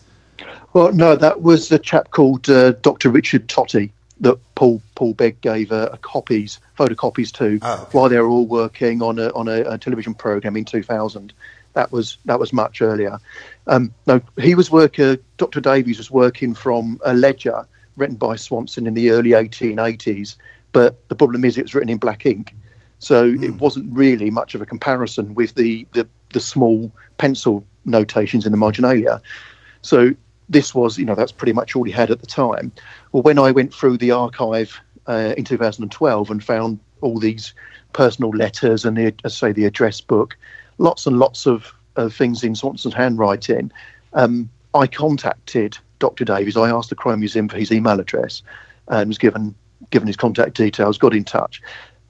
Well, 0.72 0.92
no, 0.92 1.16
that 1.16 1.42
was 1.42 1.70
a 1.70 1.78
chap 1.78 2.10
called 2.10 2.48
uh, 2.50 2.72
Dr. 2.72 3.10
Richard 3.10 3.48
Totty 3.48 3.92
that 4.20 4.38
Paul 4.54 4.80
Paul 4.94 5.14
Begg 5.14 5.40
gave 5.40 5.72
uh, 5.72 5.90
a 5.92 5.98
copies 5.98 6.60
photocopies 6.78 7.32
to 7.32 7.58
oh, 7.62 7.74
okay. 7.74 7.90
while 7.92 8.08
they 8.08 8.18
were 8.18 8.28
all 8.28 8.46
working 8.46 9.02
on 9.02 9.18
a 9.18 9.28
on 9.30 9.48
a, 9.48 9.62
a 9.62 9.78
television 9.78 10.14
program 10.14 10.56
in 10.56 10.64
2000. 10.64 11.32
That 11.74 11.90
was 11.90 12.18
that 12.24 12.38
was 12.38 12.52
much 12.52 12.80
earlier. 12.80 13.18
Um, 13.66 13.92
no, 14.06 14.20
he 14.38 14.54
was 14.54 14.70
working. 14.70 15.18
Dr. 15.36 15.60
Davies 15.60 15.98
was 15.98 16.10
working 16.10 16.54
from 16.54 17.00
a 17.04 17.14
ledger 17.14 17.66
written 17.96 18.16
by 18.16 18.36
Swanson 18.36 18.86
in 18.86 18.94
the 18.94 19.10
early 19.10 19.30
1880s, 19.30 20.36
but 20.72 21.08
the 21.08 21.14
problem 21.14 21.44
is 21.44 21.56
it 21.56 21.62
was 21.62 21.74
written 21.74 21.90
in 21.90 21.98
black 21.98 22.26
ink, 22.26 22.54
so 23.04 23.30
mm. 23.30 23.42
it 23.42 23.50
hmm. 23.50 23.58
wasn't 23.58 23.92
really 23.94 24.30
much 24.30 24.54
of 24.54 24.62
a 24.62 24.66
comparison 24.66 25.34
with 25.34 25.54
the, 25.54 25.86
the 25.92 26.06
the 26.32 26.40
small 26.40 26.90
pencil 27.18 27.64
notations 27.84 28.46
in 28.46 28.52
the 28.52 28.58
marginalia. 28.58 29.20
So 29.82 30.14
this 30.48 30.74
was, 30.74 30.98
you 30.98 31.04
know, 31.04 31.14
that's 31.14 31.32
pretty 31.32 31.52
much 31.52 31.76
all 31.76 31.84
he 31.84 31.92
had 31.92 32.10
at 32.10 32.20
the 32.20 32.26
time. 32.26 32.72
Well, 33.12 33.22
when 33.22 33.38
I 33.38 33.50
went 33.50 33.72
through 33.72 33.98
the 33.98 34.10
archive 34.10 34.78
uh, 35.06 35.34
in 35.36 35.44
2012 35.44 36.30
and 36.30 36.42
found 36.42 36.78
all 37.00 37.18
these 37.18 37.54
personal 37.92 38.30
letters 38.30 38.84
and 38.84 38.96
the, 38.96 39.30
say, 39.30 39.52
the 39.52 39.64
address 39.64 40.00
book, 40.00 40.36
lots 40.78 41.06
and 41.06 41.18
lots 41.18 41.46
of, 41.46 41.72
of 41.96 42.14
things 42.14 42.42
in 42.42 42.54
Swanson's 42.54 42.94
handwriting. 42.94 43.70
Um, 44.14 44.50
I 44.74 44.86
contacted 44.86 45.78
Dr. 45.98 46.24
Davies. 46.24 46.56
I 46.56 46.70
asked 46.70 46.90
the 46.90 46.96
Crime 46.96 47.20
Museum 47.20 47.48
for 47.48 47.58
his 47.58 47.70
email 47.70 48.00
address 48.00 48.42
and 48.88 49.08
was 49.08 49.18
given 49.18 49.54
given 49.90 50.06
his 50.06 50.16
contact 50.16 50.56
details. 50.56 50.98
Got 50.98 51.14
in 51.14 51.24
touch. 51.24 51.60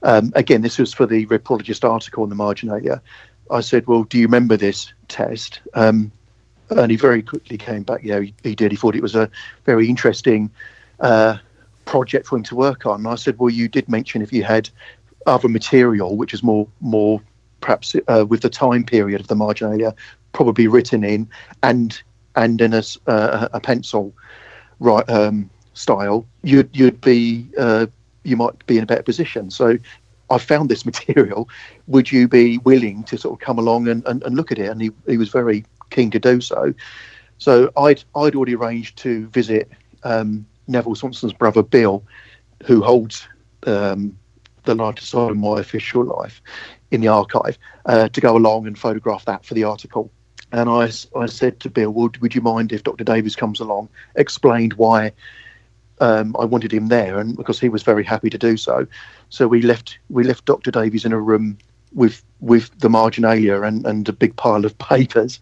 Um, 0.03 0.31
again, 0.35 0.61
this 0.61 0.77
was 0.77 0.93
for 0.93 1.05
the 1.05 1.25
Ripperologist 1.27 1.87
article 1.87 2.23
on 2.23 2.29
the 2.29 2.35
marginalia. 2.35 3.01
I 3.51 3.61
said, 3.61 3.87
"Well, 3.87 4.03
do 4.03 4.17
you 4.17 4.25
remember 4.25 4.57
this 4.57 4.91
test?" 5.07 5.61
Um, 5.73 6.11
and 6.69 6.91
he 6.91 6.97
very 6.97 7.21
quickly 7.21 7.57
came 7.57 7.83
back. 7.83 8.01
Yeah, 8.03 8.19
he, 8.19 8.33
he, 8.43 8.55
did. 8.55 8.71
He 8.71 8.77
thought 8.77 8.95
it 8.95 9.01
was 9.01 9.15
a 9.15 9.29
very 9.65 9.87
interesting 9.87 10.49
uh, 10.99 11.37
project 11.85 12.27
for 12.27 12.37
him 12.37 12.43
to 12.43 12.55
work 12.55 12.85
on. 12.85 13.01
And 13.01 13.07
I 13.07 13.15
said, 13.15 13.37
"Well, 13.39 13.49
you 13.49 13.67
did 13.67 13.87
mention 13.89 14.21
if 14.21 14.33
you 14.33 14.43
had 14.43 14.69
other 15.25 15.49
material, 15.49 16.17
which 16.17 16.33
is 16.33 16.43
more 16.43 16.67
more 16.81 17.21
perhaps 17.61 17.95
uh, 18.07 18.25
with 18.27 18.41
the 18.41 18.49
time 18.49 18.83
period 18.83 19.21
of 19.21 19.27
the 19.27 19.35
marginalia, 19.35 19.95
probably 20.33 20.67
written 20.67 21.03
in 21.03 21.27
and 21.63 22.01
and 22.35 22.61
in 22.61 22.73
a, 22.73 22.83
uh, 23.07 23.47
a 23.53 23.59
pencil 23.59 24.13
right 24.79 25.09
um, 25.09 25.49
style, 25.73 26.25
you'd 26.43 26.69
you'd 26.73 27.01
be 27.01 27.47
uh, 27.57 27.87
you 28.25 28.35
might 28.35 28.65
be 28.65 28.77
in 28.77 28.83
a 28.83 28.87
better 28.87 29.03
position. 29.03 29.51
So 29.51 29.77
I 30.29 30.37
found 30.37 30.69
this 30.69 30.85
material. 30.91 31.49
Would 31.87 32.11
you 32.11 32.27
be 32.27 32.57
willing 32.59 33.03
to 33.05 33.17
sort 33.17 33.39
of 33.39 33.45
come 33.45 33.59
along 33.59 33.87
and, 33.87 34.05
and, 34.05 34.23
and 34.23 34.35
look 34.35 34.51
at 34.51 34.59
it? 34.59 34.69
And 34.69 34.81
he, 34.81 34.91
he 35.07 35.17
was 35.17 35.29
very 35.29 35.65
keen 35.89 36.11
to 36.11 36.19
do 36.19 36.41
so. 36.41 36.73
So 37.37 37.71
I'd 37.77 38.03
I'd 38.15 38.35
already 38.35 38.55
arranged 38.55 38.97
to 38.99 39.27
visit 39.27 39.69
um, 40.03 40.45
Neville 40.67 40.95
Swanson's 40.95 41.33
brother 41.33 41.63
Bill, 41.63 42.03
who 42.65 42.81
holds 42.81 43.27
um, 43.67 44.17
the 44.63 44.75
lighter 44.75 45.03
side 45.03 45.31
of 45.31 45.37
my 45.37 45.59
official 45.59 46.03
life 46.03 46.41
in 46.91 47.01
the 47.01 47.07
archive, 47.07 47.57
uh, 47.85 48.07
to 48.09 48.21
go 48.21 48.37
along 48.37 48.67
and 48.67 48.77
photograph 48.77 49.25
that 49.25 49.45
for 49.45 49.53
the 49.53 49.63
article. 49.63 50.11
And 50.51 50.69
I, 50.69 50.89
I 51.17 51.25
said 51.25 51.59
to 51.61 51.69
Bill, 51.69 51.91
would, 51.91 52.17
would 52.21 52.35
you 52.35 52.41
mind 52.41 52.71
if 52.71 52.83
Dr. 52.83 53.03
Davies 53.03 53.35
comes 53.35 53.59
along, 53.59 53.89
explained 54.15 54.73
why 54.73 55.11
um, 56.01 56.35
I 56.39 56.45
wanted 56.45 56.73
him 56.73 56.87
there, 56.87 57.19
and 57.19 57.35
because 57.35 57.59
he 57.59 57.69
was 57.69 57.83
very 57.83 58.03
happy 58.03 58.29
to 58.29 58.37
do 58.37 58.57
so. 58.57 58.87
So 59.29 59.47
we 59.47 59.61
left 59.61 59.97
we 60.09 60.23
left 60.23 60.45
Dr. 60.45 60.71
Davies 60.71 61.05
in 61.05 61.13
a 61.13 61.19
room 61.19 61.57
with 61.93 62.23
with 62.41 62.77
the 62.79 62.89
marginalia 62.89 63.61
and, 63.61 63.85
and 63.85 64.07
a 64.07 64.13
big 64.13 64.35
pile 64.35 64.65
of 64.65 64.77
papers, 64.79 65.39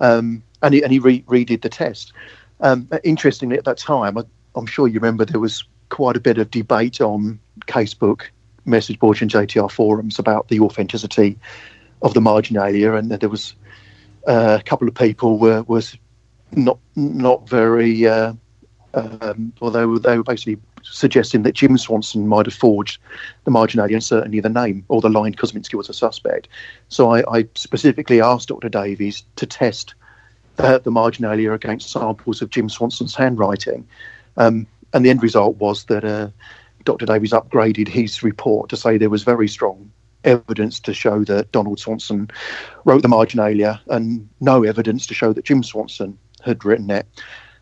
um, 0.00 0.42
and 0.62 0.74
he 0.74 0.82
and 0.82 0.92
he 0.92 0.98
re- 0.98 1.22
redid 1.22 1.62
the 1.62 1.68
test. 1.68 2.12
Um, 2.60 2.88
interestingly, 3.04 3.58
at 3.58 3.64
that 3.64 3.78
time, 3.78 4.16
I, 4.16 4.22
am 4.56 4.66
sure 4.66 4.88
you 4.88 4.94
remember 4.94 5.24
there 5.24 5.40
was 5.40 5.64
quite 5.88 6.16
a 6.16 6.20
bit 6.20 6.38
of 6.38 6.50
debate 6.50 7.00
on 7.00 7.38
Casebook, 7.66 8.22
message 8.64 8.98
boards, 8.98 9.20
and 9.20 9.30
JTR 9.30 9.70
forums 9.70 10.18
about 10.18 10.48
the 10.48 10.60
authenticity 10.60 11.38
of 12.02 12.14
the 12.14 12.20
marginalia, 12.20 12.92
and 12.94 13.10
there 13.10 13.28
was 13.28 13.54
uh, 14.26 14.58
a 14.60 14.62
couple 14.62 14.88
of 14.88 14.94
people 14.94 15.38
were 15.38 15.62
was 15.62 15.96
not 16.52 16.78
not 16.94 17.48
very 17.48 18.06
uh, 18.06 18.32
um, 18.96 19.52
although 19.60 19.98
they 19.98 20.16
were 20.16 20.24
basically 20.24 20.58
suggesting 20.82 21.42
that 21.42 21.54
Jim 21.54 21.76
Swanson 21.76 22.26
might 22.26 22.46
have 22.46 22.54
forged 22.54 23.00
the 23.44 23.50
marginalia 23.50 23.96
and 23.96 24.04
certainly 24.04 24.40
the 24.40 24.48
name, 24.48 24.84
or 24.88 25.00
the 25.00 25.10
line 25.10 25.34
Kosminski 25.34 25.74
was 25.74 25.88
a 25.88 25.94
suspect. 25.94 26.48
So 26.88 27.12
I, 27.14 27.38
I 27.38 27.48
specifically 27.54 28.20
asked 28.20 28.48
Dr. 28.48 28.68
Davies 28.68 29.22
to 29.36 29.46
test 29.46 29.94
uh, 30.58 30.78
the 30.78 30.90
marginalia 30.90 31.52
against 31.52 31.90
samples 31.90 32.40
of 32.40 32.50
Jim 32.50 32.68
Swanson's 32.68 33.14
handwriting. 33.14 33.86
Um, 34.38 34.66
and 34.94 35.04
the 35.04 35.10
end 35.10 35.22
result 35.22 35.56
was 35.56 35.84
that 35.84 36.04
uh, 36.04 36.28
Dr. 36.84 37.04
Davies 37.04 37.32
upgraded 37.32 37.88
his 37.88 38.22
report 38.22 38.70
to 38.70 38.76
say 38.76 38.96
there 38.96 39.10
was 39.10 39.24
very 39.24 39.48
strong 39.48 39.90
evidence 40.24 40.80
to 40.80 40.94
show 40.94 41.22
that 41.24 41.52
Donald 41.52 41.78
Swanson 41.78 42.30
wrote 42.84 43.02
the 43.02 43.08
marginalia 43.08 43.80
and 43.88 44.28
no 44.40 44.64
evidence 44.64 45.06
to 45.06 45.14
show 45.14 45.32
that 45.32 45.44
Jim 45.44 45.62
Swanson 45.62 46.18
had 46.42 46.64
written 46.64 46.90
it. 46.90 47.06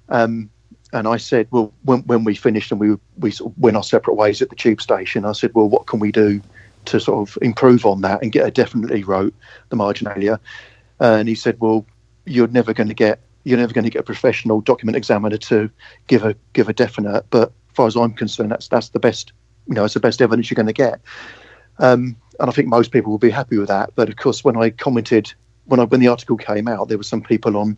Um, 0.09 0.51
and 0.95 1.09
I 1.09 1.17
said, 1.17 1.49
well, 1.51 1.73
when, 1.83 2.03
when 2.03 2.23
we 2.23 2.37
finished 2.37 2.71
and 2.71 2.81
we 2.81 2.97
we 3.19 3.33
sort 3.33 3.53
of 3.53 3.59
went 3.59 3.77
our 3.77 3.83
separate 3.83 4.15
ways 4.15 4.41
at 4.41 4.49
the 4.49 4.55
tube 4.55 4.81
station, 4.81 5.25
I 5.25 5.33
said, 5.33 5.53
well, 5.53 5.69
what 5.69 5.87
can 5.87 5.99
we 5.99 6.13
do 6.13 6.41
to 6.85 7.01
sort 7.01 7.29
of 7.29 7.37
improve 7.43 7.85
on 7.85 8.03
that 8.03 8.23
and 8.23 8.31
get 8.31 8.47
a 8.47 8.51
definitely 8.51 9.03
wrote 9.03 9.35
the 9.71 9.77
marginalia? 9.77 10.39
And 11.01 11.29
he 11.29 11.35
said, 11.35 11.59
well, 11.59 11.85
you're 12.27 12.47
never 12.47 12.73
going 12.73 12.89
to 12.89 12.95
get 12.95 13.21
you're 13.43 13.59
never 13.59 13.75
going 13.75 13.85
to 13.85 13.91
get 13.91 13.99
a 14.01 14.05
professional 14.05 14.61
document 14.61 14.97
examiner 14.97 15.37
to 15.37 15.69
give 16.07 16.25
a 16.25 16.37
give 16.53 16.69
a 16.69 16.73
definite. 16.73 17.25
But 17.29 17.49
as 17.49 17.75
far 17.75 17.87
as 17.89 17.97
I'm 17.97 18.13
concerned, 18.13 18.53
that's 18.53 18.69
that's 18.69 18.91
the 18.91 19.01
best 19.01 19.33
you 19.67 19.75
know 19.75 19.85
it's 19.85 19.95
the 19.95 20.01
best 20.01 20.23
evidence 20.23 20.49
you're 20.49 20.57
going 20.57 20.67
to 20.67 20.73
get. 20.73 21.01
Um, 21.81 22.17
and 22.39 22.49
I 22.49 22.53
think 22.53 22.69
most 22.69 22.93
people 22.93 23.11
will 23.11 23.19
be 23.19 23.31
happy 23.31 23.59
with 23.59 23.69
that. 23.69 23.91
But 23.97 24.09
of 24.09 24.17
course, 24.17 24.45
when 24.45 24.57
I 24.57 24.71
commented 24.71 25.33
when 25.65 25.81
I 25.81 25.85
when 25.85 25.99
the 25.99 26.09
article 26.09 26.37
came 26.37 26.69
out, 26.69 26.89
there 26.89 26.99
were 26.99 27.03
some 27.03 27.23
people 27.23 27.57
on 27.57 27.77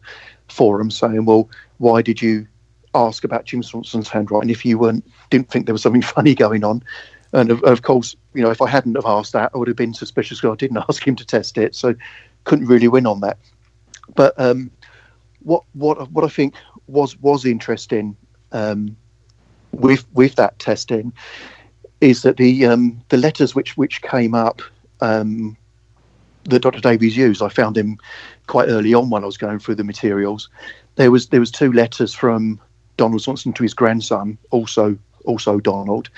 forums 0.48 0.98
saying, 0.98 1.24
well, 1.24 1.48
why 1.78 2.02
did 2.02 2.20
you 2.20 2.46
ask 2.96 3.24
about 3.24 3.44
Jim 3.44 3.62
Swanson's 3.62 4.08
handwriting 4.08 4.50
if 4.50 4.64
you 4.64 4.78
weren't 4.78 5.04
didn't 5.30 5.50
think 5.50 5.66
there 5.66 5.74
was 5.74 5.82
something 5.82 6.02
funny 6.16 6.34
going 6.34 6.64
on. 6.64 6.82
And 7.32 7.50
of, 7.50 7.62
of 7.64 7.82
course, 7.82 8.16
you 8.34 8.42
know, 8.42 8.50
if 8.50 8.62
I 8.62 8.68
hadn't 8.68 8.94
have 8.94 9.06
asked 9.06 9.32
that, 9.32 9.50
I 9.54 9.58
would 9.58 9.68
have 9.68 9.76
been 9.76 9.94
suspicious 9.94 10.40
because 10.40 10.54
I 10.54 10.56
didn't 10.56 10.78
ask 10.88 11.06
him 11.06 11.16
to 11.16 11.24
test 11.24 11.58
it, 11.58 11.74
so 11.74 11.94
couldn't 12.44 12.66
really 12.66 12.88
win 12.88 13.06
on 13.06 13.20
that. 13.20 13.38
But 14.14 14.34
um, 14.38 14.70
what 15.42 15.62
what 15.74 16.10
what 16.10 16.24
I 16.24 16.28
think 16.28 16.54
was 16.86 17.18
was 17.20 17.44
interesting 17.44 18.16
um, 18.52 18.96
with 19.72 20.06
with 20.12 20.36
that 20.36 20.58
testing 20.58 21.12
is 22.00 22.22
that 22.22 22.36
the 22.36 22.66
um, 22.66 23.00
the 23.08 23.16
letters 23.16 23.54
which 23.54 23.76
which 23.76 24.02
came 24.02 24.34
up 24.34 24.62
um, 25.00 25.56
that 26.44 26.62
Dr. 26.62 26.80
Davies 26.80 27.16
used, 27.16 27.42
I 27.42 27.48
found 27.48 27.76
him 27.76 27.98
quite 28.46 28.68
early 28.68 28.94
on 28.94 29.10
when 29.10 29.22
I 29.22 29.26
was 29.26 29.36
going 29.36 29.58
through 29.58 29.76
the 29.76 29.84
materials. 29.84 30.48
There 30.96 31.10
was 31.10 31.28
there 31.28 31.40
was 31.40 31.50
two 31.50 31.72
letters 31.72 32.14
from 32.14 32.60
Donald 32.96 33.22
Swanson 33.22 33.52
to 33.54 33.62
his 33.62 33.74
grandson, 33.74 34.38
also 34.50 34.98
also 35.24 35.58
Donald, 35.58 36.08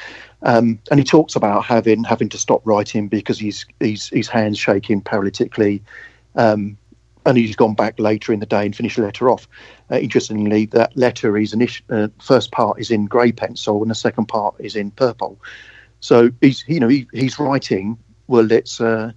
um, 0.43 0.79
and 0.91 1.01
he 1.01 1.05
talks 1.05 1.35
about 1.35 1.65
having 1.65 2.05
having 2.05 2.29
to 2.29 2.39
stop 2.39 2.61
writing 2.65 3.09
because 3.09 3.39
he's 3.39 3.67
he's 3.81 4.09
his 4.09 4.29
hands 4.29 4.59
shaking 4.59 5.01
paralytically, 5.01 5.81
um, 6.37 6.77
and 7.27 7.39
he's 7.39 7.57
gone 7.57 7.75
back 7.75 7.99
later 7.99 8.33
in 8.33 8.41
the 8.41 8.47
day 8.47 8.65
and 8.65 8.77
finished 8.77 8.97
the 8.97 9.03
letter 9.03 9.31
off. 9.31 9.49
Uh, 9.91 9.97
interestingly, 9.97 10.67
that 10.67 10.97
letter 10.97 11.37
is 11.37 11.55
ish, 11.55 11.83
uh, 11.91 12.09
first 12.21 12.53
part 12.53 12.81
is 12.81 12.91
in 12.91 13.07
grey 13.07 13.33
pencil 13.33 13.83
and 13.83 13.91
the 13.91 13.95
second 13.95 14.27
part 14.27 14.55
is 14.59 14.77
in 14.77 14.91
purple. 14.93 15.39
So 16.01 16.31
he's 16.41 16.65
you 16.69 16.81
know 16.81 16.89
he, 16.89 17.09
he's 17.13 17.39
writing 17.39 17.99
well. 18.29 18.51
It's 18.53 18.81
uh, 18.81 19.13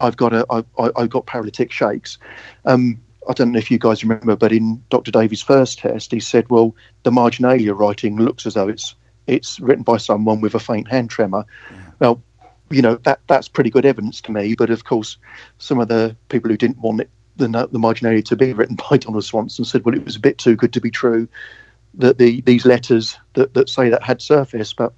I've 0.00 0.16
got 0.16 0.34
a 0.34 0.44
I, 0.50 0.90
I've 0.96 1.10
got 1.10 1.26
paralytic 1.26 1.72
shakes. 1.72 2.18
Um, 2.64 3.00
I 3.28 3.32
don't 3.32 3.52
know 3.52 3.58
if 3.58 3.70
you 3.70 3.78
guys 3.78 4.02
remember, 4.02 4.36
but 4.36 4.52
in 4.52 4.82
Dr. 4.90 5.10
Davies' 5.10 5.42
first 5.42 5.78
test, 5.78 6.12
he 6.12 6.20
said, 6.20 6.48
"Well, 6.50 6.74
the 7.04 7.12
marginalia 7.12 7.74
writing 7.74 8.16
looks 8.16 8.46
as 8.46 8.54
though 8.54 8.68
it's 8.68 8.94
it's 9.26 9.60
written 9.60 9.84
by 9.84 9.98
someone 9.98 10.40
with 10.40 10.54
a 10.54 10.60
faint 10.60 10.88
hand 10.88 11.10
tremor." 11.10 11.44
Yeah. 11.70 11.78
Well, 12.00 12.22
you 12.70 12.82
know 12.82 12.96
that 13.04 13.20
that's 13.28 13.48
pretty 13.48 13.70
good 13.70 13.86
evidence 13.86 14.20
to 14.22 14.32
me. 14.32 14.54
But 14.54 14.70
of 14.70 14.84
course, 14.84 15.18
some 15.58 15.78
of 15.78 15.88
the 15.88 16.16
people 16.28 16.50
who 16.50 16.56
didn't 16.56 16.78
want 16.78 17.02
it, 17.02 17.10
the 17.36 17.48
the 17.70 17.78
marginalia 17.78 18.22
to 18.22 18.36
be 18.36 18.52
written 18.52 18.76
by 18.90 18.96
Donald 18.96 19.24
Swanson 19.24 19.64
said, 19.64 19.84
"Well, 19.84 19.94
it 19.94 20.04
was 20.04 20.16
a 20.16 20.20
bit 20.20 20.38
too 20.38 20.56
good 20.56 20.72
to 20.72 20.80
be 20.80 20.90
true." 20.90 21.28
That 21.94 22.18
the 22.18 22.40
these 22.40 22.64
letters 22.64 23.18
that, 23.34 23.54
that 23.54 23.68
say 23.68 23.90
that 23.90 24.02
had 24.02 24.22
surfaced, 24.22 24.76
but 24.76 24.94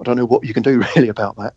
I 0.00 0.04
don't 0.04 0.16
know 0.16 0.26
what 0.26 0.44
you 0.44 0.54
can 0.54 0.62
do 0.62 0.82
really 0.96 1.08
about 1.08 1.36
that. 1.36 1.54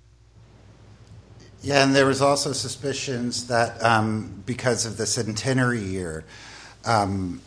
Yeah, 1.64 1.84
and 1.84 1.96
there 1.96 2.08
was 2.08 2.22
also 2.22 2.54
suspicions 2.54 3.48
that 3.48 3.84
um, 3.84 4.44
because 4.46 4.86
of 4.86 4.98
the 4.98 5.06
centenary 5.06 5.80
year, 5.80 6.24
um, 6.86 7.42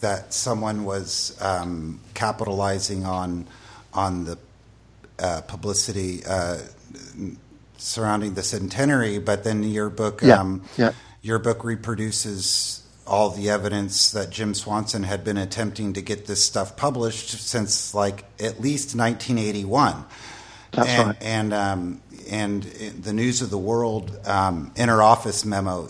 that 0.00 0.32
someone 0.32 0.84
was 0.84 1.36
um, 1.40 2.00
capitalizing 2.14 3.04
on 3.04 3.46
on 3.92 4.24
the 4.24 4.38
uh, 5.18 5.40
publicity 5.42 6.24
uh, 6.24 6.58
surrounding 7.76 8.34
the 8.34 8.42
centenary. 8.42 9.18
But 9.18 9.42
then 9.42 9.64
your 9.64 9.90
book, 9.90 10.22
yeah. 10.22 10.40
Um, 10.40 10.64
yeah. 10.76 10.92
your 11.22 11.40
book 11.40 11.64
reproduces 11.64 12.82
all 13.06 13.30
the 13.30 13.50
evidence 13.50 14.10
that 14.10 14.30
Jim 14.30 14.54
Swanson 14.54 15.04
had 15.04 15.24
been 15.24 15.36
attempting 15.36 15.92
to 15.92 16.02
get 16.02 16.26
this 16.26 16.42
stuff 16.42 16.76
published 16.76 17.30
since 17.30 17.94
like 17.94 18.24
at 18.40 18.60
least 18.60 18.96
1981. 18.96 20.04
That's 20.72 20.88
and, 20.88 21.08
right. 21.08 21.16
And 21.22 21.54
um, 21.54 22.00
and 22.28 22.62
the 22.62 23.12
News 23.12 23.42
of 23.42 23.50
the 23.50 23.58
World 23.58 24.18
um, 24.26 24.72
interoffice 24.76 25.44
memo, 25.44 25.88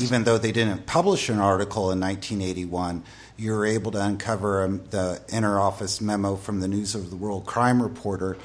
even 0.00 0.24
though 0.24 0.38
they 0.38 0.52
didn't 0.52 0.86
publish 0.86 1.28
an 1.28 1.38
article 1.38 1.90
in 1.90 2.00
1981, 2.00 3.02
you 3.36 3.52
were 3.52 3.66
able 3.66 3.90
to 3.92 4.02
uncover 4.02 4.64
um, 4.64 4.82
the 4.90 5.20
interoffice 5.28 6.00
memo 6.00 6.36
from 6.36 6.60
the 6.60 6.68
News 6.68 6.94
of 6.94 7.10
the 7.10 7.16
World 7.16 7.46
crime 7.46 7.82
reporter 7.82 8.36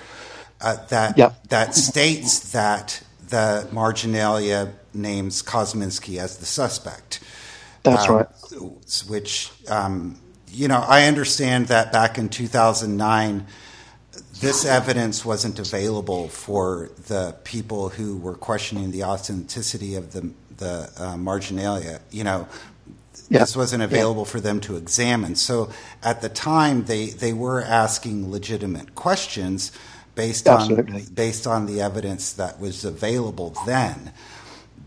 uh, 0.62 0.78
that 0.88 1.18
yep. 1.18 1.44
that 1.50 1.76
states 1.76 2.52
that 2.52 3.04
the 3.30 3.68
marginalia 3.72 4.74
names 4.94 5.41
Kosminski 5.44 6.20
as 6.20 6.38
the 6.38 6.46
suspect. 6.46 7.20
That's 7.84 8.08
um, 8.08 8.16
right. 8.16 8.28
Which 9.08 9.52
um, 9.68 10.20
you 10.54 10.68
know, 10.68 10.84
I 10.88 11.08
understand 11.08 11.68
that 11.68 11.91
back 11.91 12.18
in 12.18 12.30
2009 12.30 13.48
this 14.44 14.66
evidence 14.66 15.26
wasn't 15.26 15.60
available 15.60 16.28
for 16.28 16.89
the 17.08 17.36
people 17.44 17.89
who 17.89 18.18
were 18.18 18.36
questioning 18.36 18.91
the 18.91 19.04
authenticity 19.04 19.96
of 19.96 20.14
the 20.14 20.32
the 20.58 20.91
uh, 20.98 21.18
marginalia. 21.18 22.00
You 22.12 22.24
know, 22.24 22.48
yeah. 23.30 23.39
this 23.39 23.56
wasn't 23.56 23.84
available 23.84 24.24
yeah. 24.24 24.32
for 24.32 24.39
them 24.39 24.60
to 24.62 24.76
examine. 24.76 25.36
So 25.36 25.72
at 26.04 26.22
the 26.22 26.30
time, 26.30 26.86
they 26.86 27.08
they 27.08 27.34
were 27.34 27.62
asking 27.62 28.32
legitimate 28.32 28.96
questions 28.96 29.72
based 30.16 30.48
Absolutely. 30.48 31.02
on 31.02 31.14
based 31.14 31.48
on 31.48 31.66
the 31.66 31.82
evidence 31.82 32.34
that 32.34 32.60
was 32.60 32.86
available 32.86 33.56
then. 33.66 34.14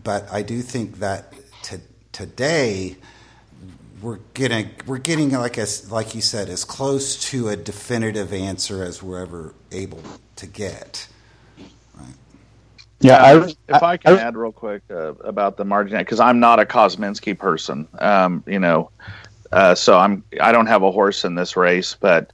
But 0.03 0.31
I 0.31 0.41
do 0.41 0.61
think 0.61 0.99
that 0.99 1.33
to, 1.63 1.81
today 2.11 2.97
we're 4.01 4.19
getting 4.33 4.69
we're 4.85 4.97
getting 4.97 5.31
like 5.31 5.57
as 5.57 5.91
like 5.91 6.13
you 6.13 6.21
said 6.21 6.49
as 6.49 6.63
close 6.63 7.17
to 7.29 7.49
a 7.49 7.55
definitive 7.55 8.33
answer 8.33 8.83
as 8.83 9.01
we're 9.01 9.19
ever 9.19 9.53
able 9.71 10.01
to 10.35 10.47
get. 10.47 11.07
Right. 11.95 12.13
Yeah, 12.99 13.23
I, 13.23 13.47
if 13.47 13.83
I, 13.83 13.91
I 13.91 13.97
can 13.97 14.17
I, 14.17 14.21
add 14.21 14.37
real 14.37 14.51
quick 14.51 14.83
uh, 14.89 15.13
about 15.15 15.57
the 15.57 15.65
margin 15.65 15.97
because 15.99 16.19
I'm 16.19 16.39
not 16.39 16.59
a 16.59 16.65
Kosminski 16.65 17.37
person, 17.37 17.87
um, 17.99 18.43
you 18.45 18.59
know, 18.59 18.91
uh, 19.51 19.75
so 19.75 19.97
I'm 19.97 20.23
I 20.41 20.51
don't 20.51 20.67
have 20.67 20.83
a 20.83 20.91
horse 20.91 21.25
in 21.25 21.35
this 21.35 21.57
race, 21.57 21.95
but 21.99 22.31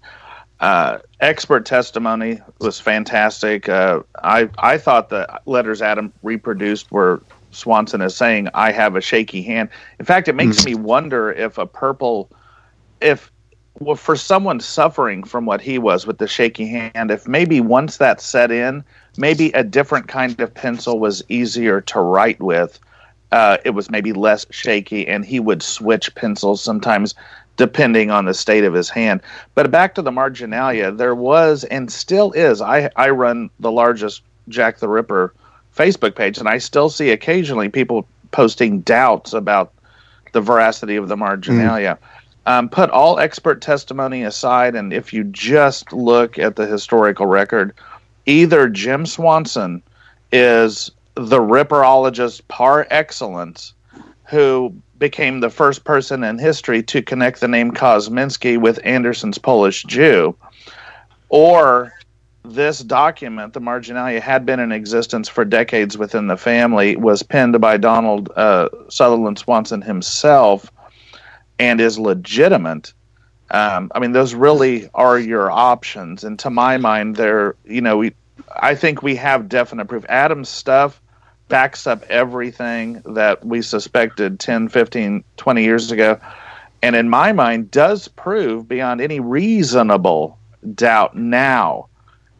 uh, 0.59 0.99
expert 1.20 1.66
testimony 1.66 2.39
was 2.59 2.80
fantastic. 2.80 3.70
Uh, 3.70 4.01
I 4.24 4.49
I 4.57 4.78
thought 4.78 5.09
the 5.09 5.39
letters 5.45 5.82
Adam 5.82 6.11
reproduced 6.24 6.91
were 6.91 7.22
Swanson 7.53 8.01
is 8.01 8.15
saying, 8.15 8.49
I 8.53 8.71
have 8.71 8.95
a 8.95 9.01
shaky 9.01 9.41
hand. 9.41 9.69
In 9.99 10.05
fact, 10.05 10.27
it 10.27 10.35
makes 10.35 10.61
mm 10.61 10.65
me 10.65 10.75
wonder 10.75 11.31
if 11.31 11.57
a 11.57 11.65
purple, 11.65 12.29
if 13.01 13.31
well, 13.79 13.95
for 13.95 14.15
someone 14.15 14.59
suffering 14.59 15.23
from 15.23 15.45
what 15.45 15.61
he 15.61 15.77
was 15.77 16.05
with 16.05 16.19
the 16.19 16.27
shaky 16.27 16.67
hand, 16.67 17.11
if 17.11 17.27
maybe 17.27 17.59
once 17.59 17.97
that 17.97 18.21
set 18.21 18.51
in, 18.51 18.83
maybe 19.17 19.51
a 19.51 19.63
different 19.63 20.07
kind 20.07 20.39
of 20.39 20.53
pencil 20.53 20.99
was 20.99 21.23
easier 21.27 21.81
to 21.81 21.99
write 21.99 22.39
with. 22.39 22.79
Uh, 23.31 23.57
it 23.65 23.71
was 23.71 23.89
maybe 23.89 24.13
less 24.13 24.45
shaky, 24.51 25.07
and 25.07 25.25
he 25.25 25.39
would 25.39 25.63
switch 25.63 26.13
pencils 26.13 26.61
sometimes 26.61 27.15
depending 27.57 28.11
on 28.11 28.25
the 28.25 28.33
state 28.33 28.63
of 28.63 28.73
his 28.73 28.89
hand. 28.89 29.21
But 29.55 29.71
back 29.71 29.95
to 29.95 30.01
the 30.01 30.11
marginalia, 30.11 30.91
there 30.91 31.15
was 31.15 31.63
and 31.65 31.91
still 31.91 32.31
is. 32.31 32.61
I 32.61 32.89
I 32.95 33.09
run 33.09 33.49
the 33.59 33.71
largest 33.71 34.21
Jack 34.49 34.79
the 34.79 34.87
Ripper 34.87 35.33
Facebook 35.76 36.15
page, 36.15 36.38
and 36.38 36.47
I 36.47 36.57
still 36.57 36.89
see 36.89 37.11
occasionally 37.11 37.69
people 37.69 38.07
posting 38.32 38.82
doubts 38.82 39.34
about 39.34 39.71
the 40.34 40.41
veracity 40.41 40.95
of 40.95 41.07
the 41.07 41.17
marginalia. 41.17 41.97
Mm. 42.01 42.07
Um, 42.45 42.69
put 42.69 42.89
all 42.89 43.19
expert 43.19 43.61
testimony 43.61 44.24
aside, 44.24 44.76
and 44.76 44.91
if 44.91 45.13
you 45.13 45.24
just 45.24 45.93
look 45.93 46.38
at 46.38 46.57
the 46.57 46.65
historical 46.65 47.26
record, 47.26 47.74
either 48.26 48.67
Jim 48.67 49.05
Swanson 49.05 49.82
is 50.32 50.91
the 51.15 51.39
ripperologist 51.39 52.41
par 52.49 52.86
excellence 52.89 53.74
who 54.26 54.74
became 54.99 55.39
the 55.39 55.49
first 55.49 55.84
person 55.84 56.24
in 56.24 56.38
history 56.38 56.84
to 56.84 57.01
connect 57.01 57.39
the 57.39 57.47
name 57.47 57.71
Kosminski 57.71 58.57
with 58.57 58.80
Anderson's 58.84 59.38
Polish 59.38 59.84
Jew, 59.84 60.36
or 61.30 61.93
this 62.43 62.79
document, 62.79 63.53
the 63.53 63.59
marginalia, 63.59 64.19
had 64.19 64.45
been 64.45 64.59
in 64.59 64.71
existence 64.71 65.29
for 65.29 65.45
decades 65.45 65.97
within 65.97 66.27
the 66.27 66.37
family, 66.37 66.95
was 66.95 67.23
penned 67.23 67.59
by 67.61 67.77
Donald 67.77 68.29
uh, 68.35 68.69
Sutherland 68.89 69.39
Swanson 69.39 69.81
himself, 69.81 70.71
and 71.57 71.79
is 71.79 71.97
legitimate. 71.97 72.93
Um, 73.51 73.91
I 73.95 73.99
mean, 73.99 74.11
those 74.11 74.33
really 74.33 74.89
are 74.93 75.17
your 75.17 75.49
options, 75.51 76.23
and 76.23 76.37
to 76.39 76.49
my 76.49 76.77
mind, 76.77 77.15
they're 77.15 77.55
you 77.65 77.81
know 77.81 77.97
we, 77.97 78.13
I 78.55 78.75
think 78.75 79.01
we 79.01 79.15
have 79.15 79.47
definite 79.47 79.85
proof. 79.85 80.05
Adam's 80.09 80.49
stuff 80.49 81.01
backs 81.47 81.87
up 81.87 82.03
everything 82.09 83.01
that 83.05 83.45
we 83.45 83.61
suspected 83.61 84.39
10, 84.39 84.69
15, 84.69 85.23
20 85.37 85.63
years 85.63 85.91
ago, 85.91 86.19
and 86.81 86.95
in 86.95 87.09
my 87.09 87.31
mind, 87.31 87.71
does 87.71 88.09
prove 88.09 88.67
beyond 88.67 88.99
any 88.99 89.19
reasonable 89.19 90.37
doubt 90.75 91.15
now 91.15 91.87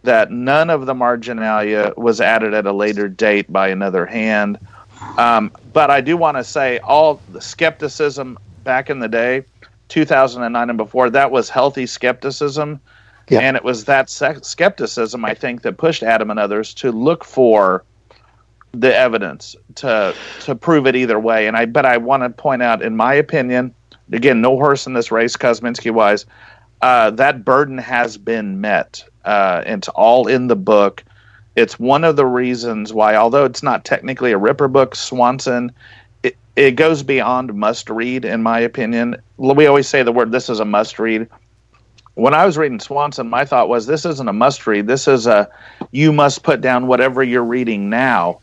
that 0.04 0.32
none 0.32 0.70
of 0.70 0.86
the 0.86 0.94
marginalia 0.94 1.94
was 1.98 2.22
added 2.22 2.54
at 2.54 2.66
a 2.66 2.74
later 2.74 3.08
date 3.08 3.52
by 3.52 3.70
another 3.70 4.06
hand. 4.06 4.60
Um, 5.18 5.52
but 5.72 5.90
I 5.90 6.02
do 6.02 6.16
want 6.16 6.38
to 6.38 6.44
say 6.44 6.80
all 6.80 7.20
the 7.32 7.42
skepticism 7.42 8.38
back 8.64 8.90
in 8.90 9.00
the 9.00 9.08
day, 9.08 9.44
2009 9.90 10.70
and 10.70 10.78
before, 10.78 11.10
that 11.10 11.32
was 11.32 11.50
healthy 11.50 11.86
skepticism. 11.86 12.80
Yeah. 13.30 13.40
And 13.40 13.56
it 13.56 13.64
was 13.64 13.86
that 13.86 14.10
skepticism, 14.10 15.24
I 15.24 15.34
think, 15.34 15.62
that 15.62 15.78
pushed 15.78 16.04
Adam 16.04 16.30
and 16.30 16.40
others 16.40 16.74
to 16.76 16.92
look 16.92 17.24
for 17.24 17.84
the 18.74 18.94
evidence 18.94 19.56
to 19.76 20.16
to 20.42 20.56
prove 20.56 20.88
it 20.88 20.96
either 20.96 21.20
way. 21.20 21.48
And 21.48 21.56
I 21.56 21.66
but 21.66 21.86
I 21.86 21.98
want 21.98 22.24
to 22.24 22.30
point 22.30 22.62
out, 22.62 22.82
in 22.82 22.98
my 22.98 23.14
opinion, 23.14 23.74
again, 24.12 24.42
no 24.42 24.58
horse 24.58 24.88
in 24.88 24.94
this 24.94 25.12
race, 25.12 25.38
Kosminski 25.38 25.92
wise, 25.92 26.26
uh, 26.82 27.12
that 27.12 27.46
burden 27.46 27.78
has 27.78 28.18
been 28.18 28.60
met 28.60 29.06
uh, 29.26 29.64
it's 29.66 29.90
all 29.90 30.28
in 30.28 30.48
the 30.48 30.56
book. 30.56 31.04
It's 31.56 31.80
one 31.80 32.04
of 32.04 32.16
the 32.16 32.26
reasons 32.26 32.94
why, 32.94 33.16
although 33.16 33.46
it's 33.46 33.64
not 33.64 33.86
technically 33.86 34.32
a 34.32 34.38
Ripper 34.38 34.68
book, 34.68 34.96
Swanson, 34.96 35.72
it, 36.24 36.36
it 36.56 36.72
goes 36.72 37.04
beyond 37.04 37.54
must 37.54 37.90
read, 37.90 38.26
in 38.26 38.42
my 38.42 38.60
opinion. 38.60 39.18
We 39.38 39.68
always 39.68 39.88
say 39.88 40.04
the 40.04 40.12
word 40.12 40.32
this 40.32 40.50
is 40.50 40.60
a 40.60 40.66
must 40.66 40.98
read. 40.98 41.28
When 42.16 42.34
I 42.34 42.46
was 42.46 42.58
reading 42.58 42.80
Swanson, 42.80 43.30
my 43.30 43.46
thought 43.46 43.70
was 43.70 43.88
this 43.88 44.06
isn't 44.06 44.28
a 44.28 44.34
must 44.34 44.66
read. 44.68 44.88
This 44.88 45.08
is 45.08 45.28
a 45.28 45.50
you 45.92 46.12
must 46.12 46.44
put 46.44 46.62
down 46.62 46.88
whatever 46.88 47.24
you're 47.24 47.44
reading 47.44 47.90
now 47.90 48.40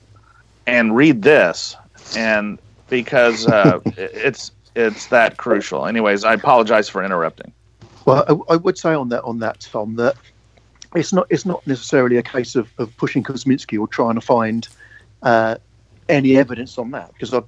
and 0.67 0.95
read 0.95 1.23
this. 1.23 1.77
And 2.17 2.59
because 2.89 3.47
uh, 3.47 3.81
it's 3.97 4.53
it's 4.75 5.07
that 5.07 5.37
crucial. 5.37 5.87
Anyways, 5.87 6.25
I 6.25 6.35
apologize 6.35 6.89
for 6.89 7.03
interrupting. 7.03 7.53
Well, 8.05 8.25
I, 8.29 8.55
I, 8.55 8.57
would 8.57 8.79
say 8.79 8.95
on 8.95 9.09
that 9.11 9.23
on 9.25 9.39
that 9.41 9.61
Tom 9.61 9.97
that 9.97 10.17
it's 10.95 11.13
not 11.13 11.27
it's 11.31 11.47
not 11.47 11.67
necessarily 11.67 12.17
a 12.17 12.23
case 12.23 12.57
of, 12.57 12.69
of 12.79 12.97
pushing 12.97 13.23
Kosminski 13.23 13.79
or 13.79 13.87
trying 13.87 14.15
to 14.15 14.21
find 14.21 14.69
uh, 15.23 15.57
any 16.09 16.37
evidence 16.37 16.79
on 16.79 16.91
that 16.91 17.13
because 17.13 17.33
I, 17.33 17.39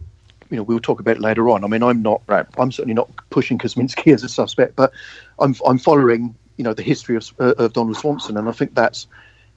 you 0.50 0.56
know, 0.56 0.62
we'll 0.62 0.80
talk 0.80 1.00
about 1.00 1.16
it 1.16 1.22
later 1.22 1.48
on. 1.48 1.64
I 1.64 1.66
mean, 1.66 1.82
I'm 1.82 2.02
not 2.02 2.22
right. 2.26 2.46
I'm 2.58 2.70
certainly 2.70 2.94
not 2.94 3.10
pushing 3.30 3.58
Kosminski 3.58 4.14
as 4.14 4.22
a 4.22 4.28
suspect, 4.28 4.76
but 4.76 4.92
I'm 5.38 5.54
I'm 5.66 5.78
following 5.78 6.34
you 6.56 6.64
know 6.64 6.74
the 6.74 6.82
history 6.82 7.16
of, 7.16 7.32
uh, 7.40 7.54
of 7.58 7.72
Donald 7.72 7.96
Swanson, 7.96 8.36
and 8.36 8.48
I 8.48 8.52
think 8.52 8.74
that's 8.74 9.06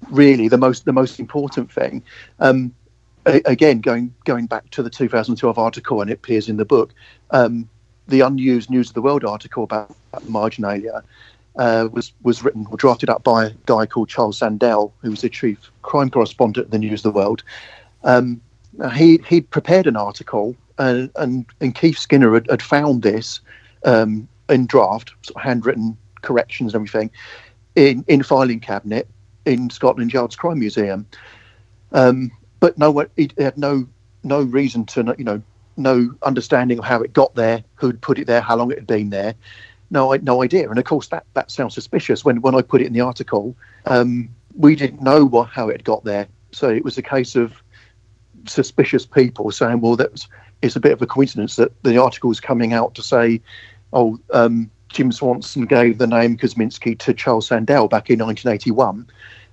really 0.09 0.47
the 0.47 0.57
most 0.57 0.85
the 0.85 0.93
most 0.93 1.19
important 1.19 1.71
thing. 1.71 2.01
Um, 2.39 2.73
again, 3.25 3.81
going 3.81 4.13
going 4.23 4.47
back 4.47 4.69
to 4.71 4.83
the 4.83 4.89
2012 4.89 5.57
article, 5.57 6.01
and 6.01 6.09
it 6.09 6.13
appears 6.13 6.49
in 6.49 6.57
the 6.57 6.65
book. 6.65 6.93
Um, 7.31 7.69
the 8.07 8.21
unused 8.21 8.69
News 8.69 8.89
of 8.89 8.93
the 8.93 9.01
World 9.01 9.25
article 9.25 9.63
about 9.63 9.95
marginalia 10.27 11.03
uh, 11.57 11.87
was 11.91 12.13
was 12.23 12.43
written 12.43 12.67
or 12.69 12.77
drafted 12.77 13.09
up 13.09 13.23
by 13.23 13.45
a 13.45 13.51
guy 13.65 13.85
called 13.85 14.09
Charles 14.09 14.39
Sandell, 14.39 14.91
who 15.01 15.11
was 15.11 15.21
the 15.21 15.29
chief 15.29 15.71
crime 15.81 16.09
correspondent 16.09 16.65
at 16.65 16.71
the 16.71 16.79
News 16.79 17.05
of 17.05 17.13
the 17.13 17.17
World. 17.17 17.43
Um, 18.03 18.41
he 18.93 19.19
he'd 19.27 19.49
prepared 19.49 19.87
an 19.87 19.95
article, 19.95 20.55
and 20.77 21.09
and, 21.15 21.45
and 21.61 21.73
Keith 21.73 21.97
Skinner 21.97 22.33
had, 22.33 22.49
had 22.49 22.61
found 22.61 23.03
this 23.03 23.39
um, 23.85 24.27
in 24.49 24.65
draft, 24.65 25.13
sort 25.21 25.37
of 25.37 25.41
handwritten 25.41 25.97
corrections 26.21 26.73
and 26.73 26.87
everything, 26.87 27.09
in 27.75 28.03
in 28.07 28.23
filing 28.23 28.59
cabinet 28.59 29.07
in 29.45 29.69
Scotland 29.69 30.11
Yard's 30.11 30.35
Crime 30.35 30.59
Museum. 30.59 31.05
Um, 31.91 32.31
but 32.59 32.77
no 32.77 32.91
one 32.91 33.09
he 33.15 33.29
had 33.37 33.57
no 33.57 33.87
no 34.23 34.41
reason 34.41 34.85
to 34.87 35.15
you 35.17 35.23
know 35.23 35.41
no 35.77 36.13
understanding 36.23 36.79
of 36.79 36.85
how 36.85 37.01
it 37.01 37.13
got 37.13 37.35
there, 37.35 37.63
who'd 37.75 38.01
put 38.01 38.17
it 38.19 38.27
there, 38.27 38.41
how 38.41 38.55
long 38.55 38.71
it 38.71 38.77
had 38.77 38.87
been 38.87 39.09
there 39.09 39.35
no, 39.89 40.13
no 40.13 40.43
idea. 40.43 40.69
And 40.69 40.77
of 40.77 40.85
course, 40.85 41.07
that, 41.07 41.25
that 41.33 41.51
sounds 41.51 41.73
suspicious. 41.73 42.25
When 42.25 42.41
when 42.41 42.55
I 42.55 42.61
put 42.61 42.81
it 42.81 42.87
in 42.87 42.93
the 42.93 43.01
article, 43.01 43.55
um, 43.85 44.29
we 44.55 44.75
didn't 44.75 45.01
know 45.01 45.25
what, 45.25 45.49
how 45.49 45.69
it 45.69 45.83
got 45.83 46.03
there, 46.03 46.27
so 46.51 46.69
it 46.69 46.83
was 46.83 46.97
a 46.97 47.01
case 47.01 47.35
of 47.35 47.53
suspicious 48.47 49.05
people 49.05 49.51
saying, 49.51 49.81
"Well, 49.81 49.95
that's 49.95 50.27
it's 50.61 50.75
a 50.75 50.79
bit 50.79 50.93
of 50.93 51.01
a 51.01 51.07
coincidence 51.07 51.55
that 51.57 51.71
the 51.83 52.01
article 52.01 52.31
is 52.31 52.39
coming 52.39 52.73
out 52.73 52.95
to 52.95 53.03
say, 53.03 53.41
oh, 53.93 54.19
um, 54.33 54.71
Jim 54.89 55.11
Swanson 55.11 55.65
gave 55.65 55.97
the 55.97 56.07
name 56.07 56.37
Kosminski 56.37 56.97
to 56.99 57.13
Charles 57.13 57.49
Sandell 57.49 57.89
back 57.89 58.09
in 58.09 58.19
1981." 58.19 59.07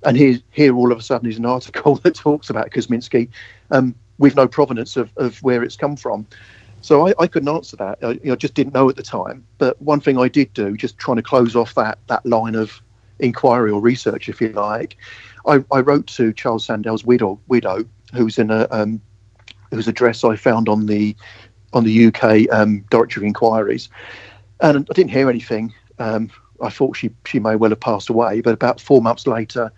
And 0.05 0.17
here, 0.17 0.41
here 0.51 0.75
all 0.75 0.91
of 0.91 0.99
a 0.99 1.03
sudden 1.03 1.29
is 1.29 1.39
an 1.39 1.47
article 1.47 1.97
that 2.03 2.15
talks 2.15 2.51
about 2.51 2.71
Kosminski 2.71 3.29
um, 3.71 3.95
with 4.19 4.37
no 4.37 4.49
provenance 4.49 4.97
of, 4.97 5.11
of 5.17 5.43
where 5.43 5.63
it's 5.63 5.77
come 5.77 5.97
from. 5.97 6.27
So 6.83 7.07
I, 7.07 7.15
I 7.19 7.27
couldn't 7.29 7.49
answer 7.49 7.77
that. 7.77 7.99
I 8.03 8.11
you 8.11 8.21
know, 8.25 8.37
just 8.37 8.55
didn't 8.55 8.75
know 8.75 8.89
at 8.91 8.97
the 8.97 9.03
time. 9.03 9.47
But 9.59 9.81
one 9.81 10.01
thing 10.01 10.19
I 10.19 10.29
did 10.29 10.53
do, 10.53 10.77
just 10.77 10.99
trying 10.99 11.17
to 11.17 11.23
close 11.23 11.57
off 11.57 11.75
that 11.77 11.99
that 12.09 12.27
line 12.27 12.55
of 12.55 12.83
inquiry 13.21 13.71
or 13.71 13.81
research, 13.81 14.29
if 14.29 14.41
you 14.41 14.49
like, 14.49 14.97
I, 15.47 15.65
I 15.73 15.81
wrote 15.81 16.07
to 16.09 16.33
Charles 16.33 16.67
Sandell's 16.67 17.05
widow, 17.05 17.41
widow, 17.47 17.85
who's 18.13 18.39
in 18.39 18.51
a 18.51 18.67
um, 18.71 19.01
whose 19.71 19.89
address 19.89 20.25
I 20.25 20.37
found 20.37 20.69
on 20.69 20.87
the 20.87 21.17
on 21.73 21.85
the 21.85 22.07
UK 22.07 22.53
um, 22.53 22.85
Directory 22.91 23.23
of 23.23 23.27
Inquiries, 23.29 23.89
and 24.61 24.79
I 24.79 24.93
didn't 24.93 25.11
hear 25.11 25.31
anything. 25.31 25.73
Um, 25.99 26.31
I 26.61 26.69
thought 26.69 26.97
she 26.97 27.11
she 27.27 27.39
may 27.39 27.55
well 27.55 27.71
have 27.71 27.81
passed 27.81 28.09
away. 28.09 28.41
But 28.41 28.55
about 28.55 28.81
four 28.81 29.01
months 29.01 29.27
later, 29.29 29.73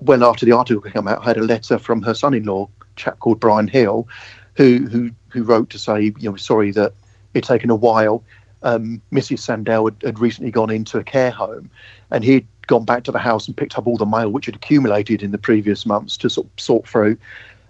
well 0.00 0.24
after 0.24 0.44
the 0.46 0.52
article 0.52 0.82
came 0.82 1.06
out, 1.06 1.20
I 1.22 1.24
had 1.26 1.36
a 1.36 1.42
letter 1.44 1.78
from 1.78 2.02
her 2.02 2.14
son-in-law, 2.14 2.68
chap 2.96 3.20
called 3.20 3.38
Brian 3.38 3.68
Hill, 3.68 4.08
who 4.56 4.88
who 4.88 5.10
who 5.32 5.42
wrote 5.42 5.70
to 5.70 5.78
say, 5.78 6.12
you 6.18 6.30
know, 6.30 6.36
sorry 6.36 6.70
that 6.72 6.94
it'd 7.34 7.46
taken 7.46 7.70
a 7.70 7.74
while. 7.74 8.22
Um, 8.62 9.00
Mrs. 9.10 9.38
Sandell 9.38 9.90
had, 9.90 10.02
had, 10.02 10.18
recently 10.18 10.50
gone 10.50 10.70
into 10.70 10.98
a 10.98 11.04
care 11.04 11.30
home, 11.30 11.70
and 12.10 12.22
he'd 12.22 12.46
gone 12.66 12.84
back 12.84 13.04
to 13.04 13.12
the 13.12 13.18
house 13.18 13.46
and 13.46 13.56
picked 13.56 13.78
up 13.78 13.86
all 13.86 13.96
the 13.96 14.04
mail 14.04 14.30
which 14.30 14.46
had 14.46 14.54
accumulated 14.54 15.22
in 15.22 15.30
the 15.30 15.38
previous 15.38 15.86
months 15.86 16.16
to 16.18 16.28
sort 16.28 16.48
sort 16.60 16.86
through. 16.86 17.16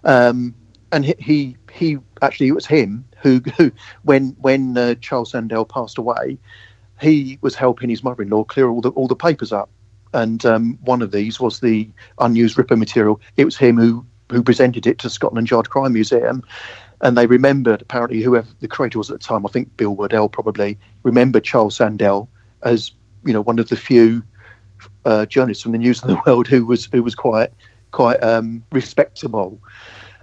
Um, 0.04 0.54
and 0.92 1.04
he, 1.04 1.14
he, 1.18 1.56
he 1.72 1.98
actually 2.22 2.48
it 2.48 2.54
was 2.54 2.66
him 2.66 3.04
who, 3.22 3.40
who 3.56 3.70
when 4.02 4.36
when 4.40 4.76
uh, 4.76 4.94
Charles 4.96 5.32
Sandell 5.32 5.68
passed 5.68 5.98
away, 5.98 6.38
he 7.00 7.38
was 7.40 7.54
helping 7.54 7.88
his 7.88 8.04
mother-in-law 8.04 8.44
clear 8.44 8.68
all 8.68 8.80
the 8.80 8.90
all 8.90 9.08
the 9.08 9.16
papers 9.16 9.52
up, 9.52 9.70
and 10.12 10.44
um, 10.44 10.78
one 10.82 11.02
of 11.02 11.12
these 11.12 11.40
was 11.40 11.61
the 11.61 11.88
unused 12.18 12.58
Ripper 12.58 12.76
material. 12.76 13.20
It 13.36 13.44
was 13.44 13.56
him 13.56 13.76
who 13.76 14.04
who 14.30 14.42
presented 14.42 14.86
it 14.86 14.98
to 14.98 15.11
Scotland 15.11 15.50
Yard 15.50 15.70
Crime 15.70 15.92
Museum, 15.92 16.42
and 17.01 17.16
they 17.16 17.26
remembered 17.26 17.82
apparently 17.82 18.20
whoever 18.20 18.48
the 18.61 18.68
creator 18.68 18.98
was 18.98 19.11
at 19.11 19.20
the 19.20 19.24
time. 19.24 19.46
I 19.46 19.48
think 19.48 19.76
Bill 19.76 19.94
Waddell 19.94 20.28
probably 20.28 20.78
remembered 21.03 21.44
Charles 21.44 21.78
Sandell 21.78 22.28
as 22.62 22.92
you 23.24 23.32
know 23.32 23.40
one 23.40 23.59
of 23.59 23.68
the 23.68 23.76
few 23.76 24.22
uh, 25.05 25.26
journalists 25.26 25.62
from 25.62 25.72
the 25.72 25.78
News 25.78 26.03
of 26.03 26.09
the 26.09 26.20
World 26.26 26.46
who 26.46 26.64
was 26.66 26.86
who 26.86 27.03
was 27.03 27.14
quite 27.14 27.51
quite 27.90 28.22
um, 28.22 28.62
respectable. 28.72 29.61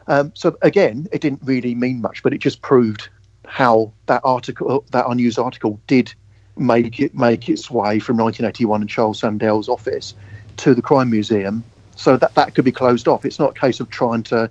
Um, 0.07 0.31
so 0.35 0.57
again, 0.61 1.07
it 1.11 1.21
didn't 1.21 1.41
really 1.43 1.75
mean 1.75 2.01
much, 2.01 2.23
but 2.23 2.33
it 2.33 2.37
just 2.37 2.61
proved 2.61 3.09
how 3.45 3.91
that 4.05 4.21
article, 4.23 4.85
that 4.91 5.05
unused 5.07 5.39
article, 5.39 5.79
did 5.87 6.13
make 6.57 6.99
it 6.99 7.13
make 7.13 7.49
its 7.49 7.69
way 7.69 7.99
from 7.99 8.17
1981 8.17 8.81
in 8.81 8.87
Charles 8.87 9.21
Sandell's 9.21 9.69
office 9.69 10.13
to 10.57 10.73
the 10.73 10.81
Crime 10.81 11.09
Museum. 11.09 11.63
So 11.95 12.15
that 12.17 12.35
that 12.35 12.55
could 12.55 12.65
be 12.65 12.71
closed 12.71 13.07
off. 13.07 13.25
It's 13.25 13.39
not 13.39 13.57
a 13.57 13.59
case 13.59 13.79
of 13.79 13.89
trying 13.89 14.23
to 14.23 14.49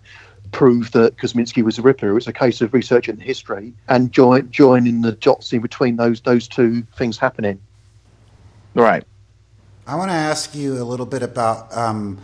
prove 0.56 0.90
that 0.92 1.18
Kosminski 1.18 1.62
was 1.62 1.78
a 1.78 1.82
ripper. 1.82 2.16
It's 2.16 2.26
a 2.26 2.32
case 2.32 2.62
of 2.62 2.72
researching 2.72 3.16
the 3.16 3.22
history 3.22 3.74
and 3.88 4.10
join, 4.10 4.50
joining 4.50 5.02
the 5.02 5.12
dots 5.12 5.52
in 5.52 5.60
between 5.60 5.96
those 5.96 6.22
those 6.22 6.48
two 6.48 6.80
things 6.96 7.18
happening. 7.18 7.60
Right. 8.74 9.04
I 9.86 9.96
want 9.96 10.10
to 10.10 10.16
ask 10.16 10.54
you 10.54 10.82
a 10.82 10.84
little 10.84 11.04
bit 11.04 11.22
about 11.22 11.76
um, 11.76 12.18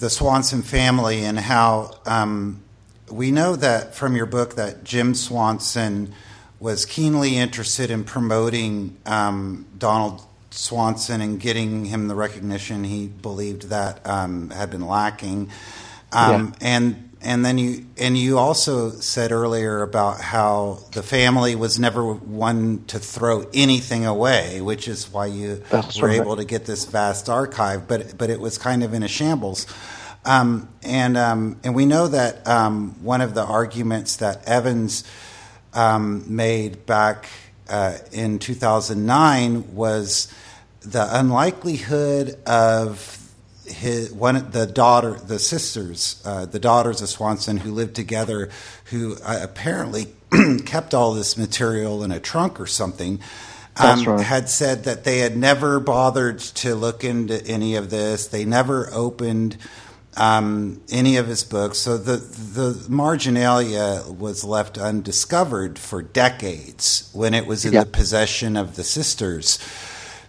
the 0.00 0.10
Swanson 0.10 0.62
family 0.62 1.24
and 1.24 1.38
how 1.38 2.00
um, 2.04 2.60
we 3.08 3.30
know 3.30 3.54
that 3.54 3.94
from 3.94 4.16
your 4.16 4.26
book 4.26 4.56
that 4.56 4.82
Jim 4.82 5.14
Swanson 5.14 6.12
was 6.58 6.84
keenly 6.84 7.36
interested 7.36 7.92
in 7.92 8.02
promoting 8.02 8.96
um, 9.06 9.66
Donald 9.78 10.20
Swanson 10.50 11.20
and 11.20 11.38
getting 11.38 11.84
him 11.84 12.08
the 12.08 12.16
recognition 12.16 12.82
he 12.82 13.06
believed 13.06 13.68
that 13.68 14.04
um, 14.04 14.50
had 14.50 14.68
been 14.68 14.86
lacking. 14.86 15.50
Um, 16.14 16.54
yeah. 16.60 16.68
And 16.68 17.03
and 17.24 17.44
then 17.44 17.58
you 17.58 17.86
and 17.96 18.16
you 18.16 18.38
also 18.38 18.90
said 18.90 19.32
earlier 19.32 19.82
about 19.82 20.20
how 20.20 20.80
the 20.92 21.02
family 21.02 21.54
was 21.54 21.78
never 21.78 22.12
one 22.12 22.84
to 22.86 22.98
throw 22.98 23.48
anything 23.54 24.04
away, 24.04 24.60
which 24.60 24.86
is 24.86 25.10
why 25.10 25.26
you 25.26 25.62
That's 25.70 26.00
were 26.00 26.08
right. 26.08 26.20
able 26.20 26.36
to 26.36 26.44
get 26.44 26.66
this 26.66 26.84
vast 26.84 27.28
archive. 27.28 27.88
But 27.88 28.16
but 28.18 28.30
it 28.30 28.40
was 28.40 28.58
kind 28.58 28.84
of 28.84 28.94
in 28.94 29.02
a 29.02 29.08
shambles. 29.08 29.66
Um, 30.26 30.68
and 30.82 31.16
um, 31.16 31.58
and 31.64 31.74
we 31.74 31.86
know 31.86 32.08
that 32.08 32.46
um, 32.46 33.02
one 33.02 33.20
of 33.20 33.34
the 33.34 33.44
arguments 33.44 34.16
that 34.16 34.46
Evans 34.46 35.04
um, 35.72 36.24
made 36.28 36.86
back 36.86 37.26
uh, 37.68 37.98
in 38.12 38.38
2009 38.38 39.74
was 39.74 40.32
the 40.80 41.06
unlikelihood 41.18 42.38
of 42.46 43.23
his 43.66 44.12
one 44.12 44.50
the 44.50 44.66
daughter 44.66 45.14
the 45.14 45.38
sisters 45.38 46.22
uh, 46.24 46.46
the 46.46 46.58
daughters 46.58 47.00
of 47.02 47.08
Swanson 47.08 47.58
who 47.58 47.72
lived 47.72 47.94
together 47.94 48.50
who 48.86 49.16
uh, 49.24 49.40
apparently 49.42 50.08
kept 50.66 50.94
all 50.94 51.14
this 51.14 51.36
material 51.36 52.02
in 52.02 52.10
a 52.10 52.20
trunk 52.20 52.60
or 52.60 52.66
something 52.66 53.20
um, 53.76 54.04
right. 54.04 54.24
had 54.24 54.48
said 54.48 54.84
that 54.84 55.04
they 55.04 55.18
had 55.18 55.36
never 55.36 55.80
bothered 55.80 56.38
to 56.38 56.74
look 56.74 57.02
into 57.02 57.44
any 57.46 57.74
of 57.74 57.90
this. 57.90 58.28
They 58.28 58.44
never 58.44 58.88
opened 58.92 59.56
um, 60.16 60.80
any 60.90 61.16
of 61.16 61.26
his 61.26 61.42
books. 61.42 61.78
So 61.78 61.98
the 61.98 62.16
the 62.16 62.86
marginalia 62.88 64.04
was 64.08 64.44
left 64.44 64.78
undiscovered 64.78 65.78
for 65.78 66.02
decades 66.02 67.10
when 67.12 67.34
it 67.34 67.46
was 67.46 67.64
in 67.64 67.74
the 67.74 67.86
possession 67.86 68.56
of 68.56 68.76
the 68.76 68.84
sisters. 68.84 69.58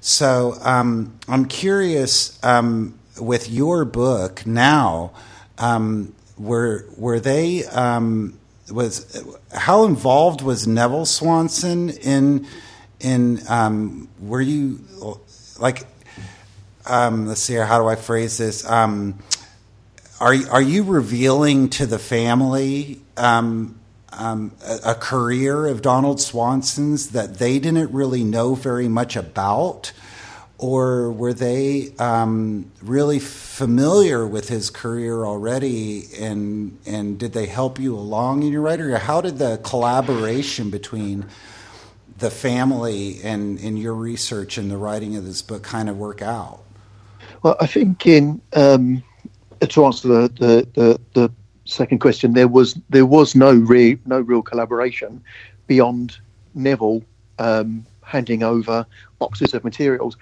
So 0.02 0.58
um, 0.62 1.18
I'm 1.28 1.46
curious 1.46 2.44
um, 2.44 2.98
with 3.20 3.49
your 3.49 3.86
book 3.86 4.45
now, 4.45 5.11
um, 5.57 6.13
were 6.38 6.86
were 6.97 7.20
they 7.20 7.66
um, 7.66 8.38
was 8.72 9.24
how 9.53 9.86
involved 9.86 10.41
was 10.41 10.68
Neville 10.68 11.05
Swanson 11.05 11.89
in 11.89 12.47
in 12.99 13.41
um, 13.47 14.07
were 14.20 14.41
you 14.41 14.80
like 15.59 15.86
um, 16.88 17.28
let's 17.28 17.41
see 17.41 17.53
here, 17.53 17.66
how 17.66 17.80
do 17.80 17.88
I 17.88 17.95
phrase 17.95 18.38
this? 18.38 18.70
Um, 18.70 19.20
are 20.20 20.36
are 20.51 20.61
you 20.61 20.84
revealing 20.84 21.70
to 21.72 21.86
the 21.86 21.99
family 21.99 23.01
um, 23.18 23.80
um, 24.13 24.51
a, 24.66 24.91
a, 24.91 24.95
career 24.95 25.68
of 25.68 25.82
Donald 25.82 26.22
Swanson's 26.22 27.09
that 27.09 27.38
they 27.38 27.59
didn't 27.59 27.91
really 27.91 28.24
know 28.24 28.55
very 28.55 28.88
much 28.88 29.16
about 29.16 29.91
or 30.66 31.11
were 31.11 31.34
they 31.34 31.91
um, 31.99 32.72
really 32.82 33.20
familiar 33.20 34.26
with 34.26 34.49
his 34.49 34.72
career 34.72 35.24
already 35.24 36.05
and 36.20 36.76
and 36.88 37.20
did 37.20 37.34
they 37.34 37.45
help 37.45 37.80
you 37.80 37.95
along 37.95 38.41
in 38.41 38.51
your 38.51 38.61
writing? 38.61 38.88
Or 38.88 38.97
how 38.97 39.22
did 39.22 39.38
the 39.38 39.59
collaboration 39.63 40.72
between 40.72 41.28
the 42.18 42.32
family 42.32 43.20
and 43.24 43.59
in 43.59 43.78
your 43.78 43.93
research 43.93 44.57
and 44.57 44.72
the 44.72 44.78
writing 44.78 45.16
of 45.16 45.24
this 45.24 45.43
book 45.43 45.61
kind 45.61 45.88
of 45.88 45.97
work 45.97 46.24
out? 46.24 46.63
Well 47.43 47.55
i 47.59 47.68
think 47.68 48.07
in 48.07 48.41
um, 48.53 49.03
to 49.61 49.86
answer 49.86 50.07
the, 50.07 50.22
the, 50.39 50.68
the, 50.74 51.01
the, 51.13 51.32
second 51.68 51.97
question 51.97 52.34
there 52.34 52.47
was 52.47 52.76
there 52.89 53.07
was 53.07 53.36
no 53.36 53.51
real 53.51 53.97
no 54.05 54.20
real 54.20 54.43
collaboration 54.43 55.20
beyond 55.66 56.16
neville 56.53 57.03
um, 57.39 57.84
handing 58.03 58.43
over 58.43 58.86
boxes 59.18 59.53
of 59.55 59.63
materials 59.63 60.16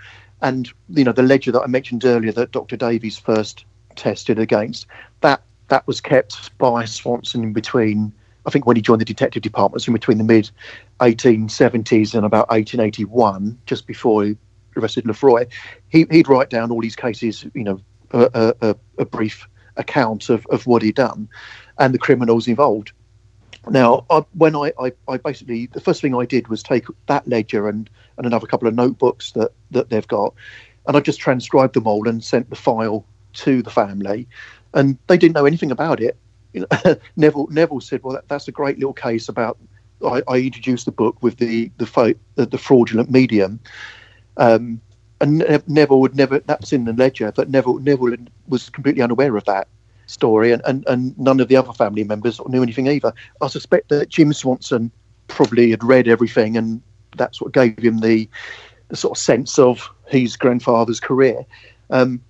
and 0.43 0.71
you 0.89 1.03
know 1.03 1.11
the 1.11 1.23
ledger 1.23 1.51
that 1.51 1.61
I 1.61 1.67
mentioned 1.67 2.05
earlier 2.05 2.31
that 2.33 2.51
Dr. 2.51 2.77
Davies 2.77 3.17
first 3.17 3.65
tested 3.95 4.37
against 4.37 4.85
that 5.21 5.41
that 5.69 5.87
was 5.87 5.99
kept 6.01 6.55
by 6.59 6.85
Swanson 6.85 7.43
in 7.43 7.53
between. 7.53 8.13
I 8.45 8.49
think 8.49 8.67
when 8.67 8.75
he 8.75 8.81
joined 8.81 8.99
the 8.99 9.05
detective 9.05 9.41
departments 9.41 9.87
in 9.87 9.93
between 9.93 10.17
the 10.17 10.23
mid 10.23 10.51
1870s 10.99 12.13
and 12.13 12.25
about 12.25 12.49
1881, 12.49 13.57
just 13.65 13.87
before 13.87 14.25
he 14.25 14.37
arrested 14.75 15.05
Lefroy, 15.05 15.47
he, 15.87 16.03
would 16.03 16.27
write 16.27 16.49
down 16.49 16.69
all 16.69 16.81
these 16.81 16.95
cases, 16.95 17.45
you 17.53 17.63
know, 17.63 17.79
a, 18.11 18.53
a, 18.61 18.75
a 18.97 19.05
brief 19.05 19.47
account 19.77 20.29
of, 20.29 20.45
of 20.47 20.67
what 20.67 20.81
he'd 20.81 20.95
done 20.95 21.29
and 21.79 21.93
the 21.93 21.97
criminals 21.97 22.47
involved. 22.47 22.91
Now, 23.69 24.05
I, 24.09 24.25
when 24.33 24.57
I, 24.57 24.73
I, 24.77 24.91
I, 25.07 25.17
basically 25.17 25.67
the 25.67 25.79
first 25.79 26.01
thing 26.01 26.13
I 26.13 26.25
did 26.25 26.49
was 26.49 26.61
take 26.61 26.85
that 27.07 27.25
ledger 27.25 27.69
and, 27.69 27.89
and 28.17 28.25
another 28.25 28.47
couple 28.47 28.67
of 28.67 28.75
notebooks 28.75 29.31
that, 29.31 29.51
that 29.71 29.89
they've 29.89 30.07
got, 30.07 30.33
and 30.87 30.97
I 30.97 30.99
just 30.99 31.19
transcribed 31.19 31.73
them 31.75 31.87
all 31.87 32.07
and 32.07 32.23
sent 32.23 32.49
the 32.49 32.55
file 32.55 33.05
to 33.33 33.61
the 33.61 33.69
family, 33.69 34.27
and 34.73 34.97
they 35.07 35.17
didn't 35.17 35.35
know 35.35 35.45
anything 35.45 35.71
about 35.71 36.01
it. 36.01 36.17
Neville 37.15 37.47
Neville 37.49 37.81
said, 37.81 38.03
"Well, 38.03 38.13
that, 38.13 38.27
that's 38.27 38.47
a 38.47 38.51
great 38.51 38.77
little 38.77 38.93
case 38.93 39.27
about." 39.27 39.57
I, 40.05 40.21
I 40.27 40.37
introduced 40.39 40.85
the 40.85 40.91
book 40.91 41.21
with 41.23 41.37
the 41.37 41.71
the, 41.77 41.85
fo- 41.85 42.13
the, 42.35 42.45
the 42.45 42.57
fraudulent 42.57 43.09
medium, 43.09 43.59
um, 44.37 44.79
and 45.19 45.63
Neville 45.67 46.01
would 46.01 46.15
never. 46.15 46.39
That's 46.39 46.73
in 46.73 46.85
the 46.85 46.93
ledger, 46.93 47.31
but 47.31 47.49
Neville 47.49 47.79
Neville 47.79 48.17
was 48.47 48.69
completely 48.69 49.01
unaware 49.01 49.35
of 49.35 49.45
that 49.45 49.67
story, 50.07 50.51
and, 50.51 50.61
and, 50.65 50.85
and 50.87 51.17
none 51.17 51.39
of 51.39 51.47
the 51.47 51.55
other 51.55 51.73
family 51.73 52.03
members 52.03 52.39
knew 52.47 52.61
anything 52.61 52.87
either. 52.87 53.13
I 53.41 53.47
suspect 53.47 53.89
that 53.89 54.09
Jim 54.09 54.33
Swanson 54.33 54.91
probably 55.27 55.71
had 55.71 55.83
read 55.83 56.07
everything, 56.07 56.57
and 56.57 56.81
that's 57.17 57.41
what 57.41 57.53
gave 57.53 57.77
him 57.79 57.99
the, 57.99 58.29
the 58.89 58.95
sort 58.95 59.17
of 59.17 59.21
sense 59.21 59.59
of 59.59 59.89
his 60.07 60.35
grandfather's 60.35 60.99
career. 60.99 61.45
Um, 61.89 62.21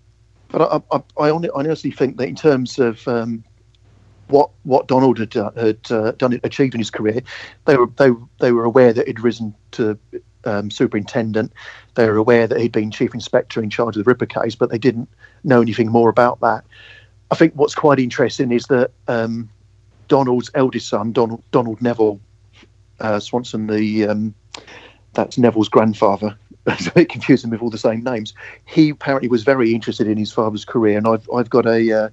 but 0.50 0.62
I, 0.62 0.98
I, 0.98 1.28
I, 1.28 1.30
honestly 1.32 1.92
think 1.92 2.18
that 2.18 2.28
in 2.28 2.36
terms 2.36 2.78
of 2.78 3.08
um, 3.08 3.44
what 4.28 4.52
what 4.64 4.88
Donald 4.88 5.18
had, 5.18 5.36
uh, 5.36 5.52
had 5.56 5.80
uh, 5.92 6.12
done 6.12 6.40
achieved 6.44 6.76
in 6.76 6.80
his 6.80 6.92
career, 6.92 7.22
they 7.66 7.76
were 7.76 7.88
they 7.98 8.10
they 8.40 8.52
were 8.52 8.64
aware 8.64 8.94
that 8.94 9.08
he'd 9.08 9.20
risen 9.20 9.56
to 9.72 9.98
um, 10.46 10.70
superintendent. 10.70 11.52
They 11.96 12.08
were 12.08 12.18
aware 12.18 12.48
that 12.48 12.60
he'd 12.60 12.72
been 12.72 12.92
chief 12.92 13.14
inspector 13.14 13.62
in 13.62 13.70
charge 13.70 13.98
of 13.98 14.04
the 14.04 14.10
Ripper 14.10 14.26
case, 14.26 14.56
but 14.56 14.70
they 14.70 14.78
didn't 14.78 15.10
know 15.44 15.62
anything 15.62 15.90
more 15.90 16.10
about 16.10 16.40
that. 16.42 16.64
I 17.32 17.36
think 17.36 17.54
what's 17.56 17.76
quite 17.76 18.00
interesting 18.00 18.52
is 18.52 18.66
that 18.66 18.92
um, 19.08 19.50
Donald's 20.08 20.52
eldest 20.54 20.88
son, 20.88 21.12
Donald, 21.12 21.42
Donald 21.52 21.82
Neville 21.82 22.20
uh, 23.00 23.20
Swanson, 23.20 23.68
the 23.68 24.08
um, 24.08 24.36
that's 25.14 25.38
Neville's 25.38 25.70
grandfather, 25.70 26.38
it's 26.68 26.88
a 26.88 26.92
bit 26.92 27.10
confusing 27.10 27.50
with 27.50 27.62
all 27.62 27.70
the 27.70 27.78
same 27.78 28.04
names. 28.04 28.34
He 28.66 28.90
apparently 28.90 29.30
was 29.30 29.44
very 29.44 29.74
interested 29.74 30.08
in 30.08 30.18
his 30.18 30.32
father's 30.32 30.66
career, 30.66 30.98
and 30.98 31.08
I've 31.08 31.30
I've 31.34 31.50
got 31.50 31.66
a 31.66 31.92
uh, 31.92 32.10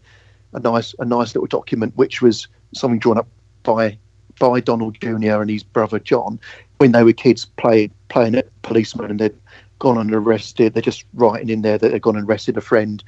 a 0.52 0.60
nice 0.60 0.94
a 0.98 1.04
nice 1.04 1.34
little 1.34 1.46
document 1.46 1.96
which 1.96 2.20
was 2.20 2.48
something 2.74 2.98
drawn 2.98 3.18
up 3.18 3.28
by 3.62 3.98
by 4.38 4.60
Donald 4.60 4.98
Jr. 5.00 5.40
and 5.40 5.50
his 5.50 5.62
brother 5.62 5.98
John 5.98 6.40
when 6.78 6.92
they 6.92 7.04
were 7.04 7.12
kids 7.12 7.44
play, 7.44 7.90
playing 8.08 8.34
at 8.34 8.48
policemen 8.62 9.10
and 9.10 9.20
they'd 9.20 9.36
gone 9.78 9.98
and 9.98 10.14
arrested. 10.14 10.72
They're 10.72 10.82
just 10.82 11.04
writing 11.12 11.50
in 11.50 11.60
there 11.60 11.76
that 11.76 11.92
they'd 11.92 12.00
gone 12.00 12.16
and 12.16 12.26
arrested 12.26 12.56
a 12.56 12.62
friend 12.62 13.04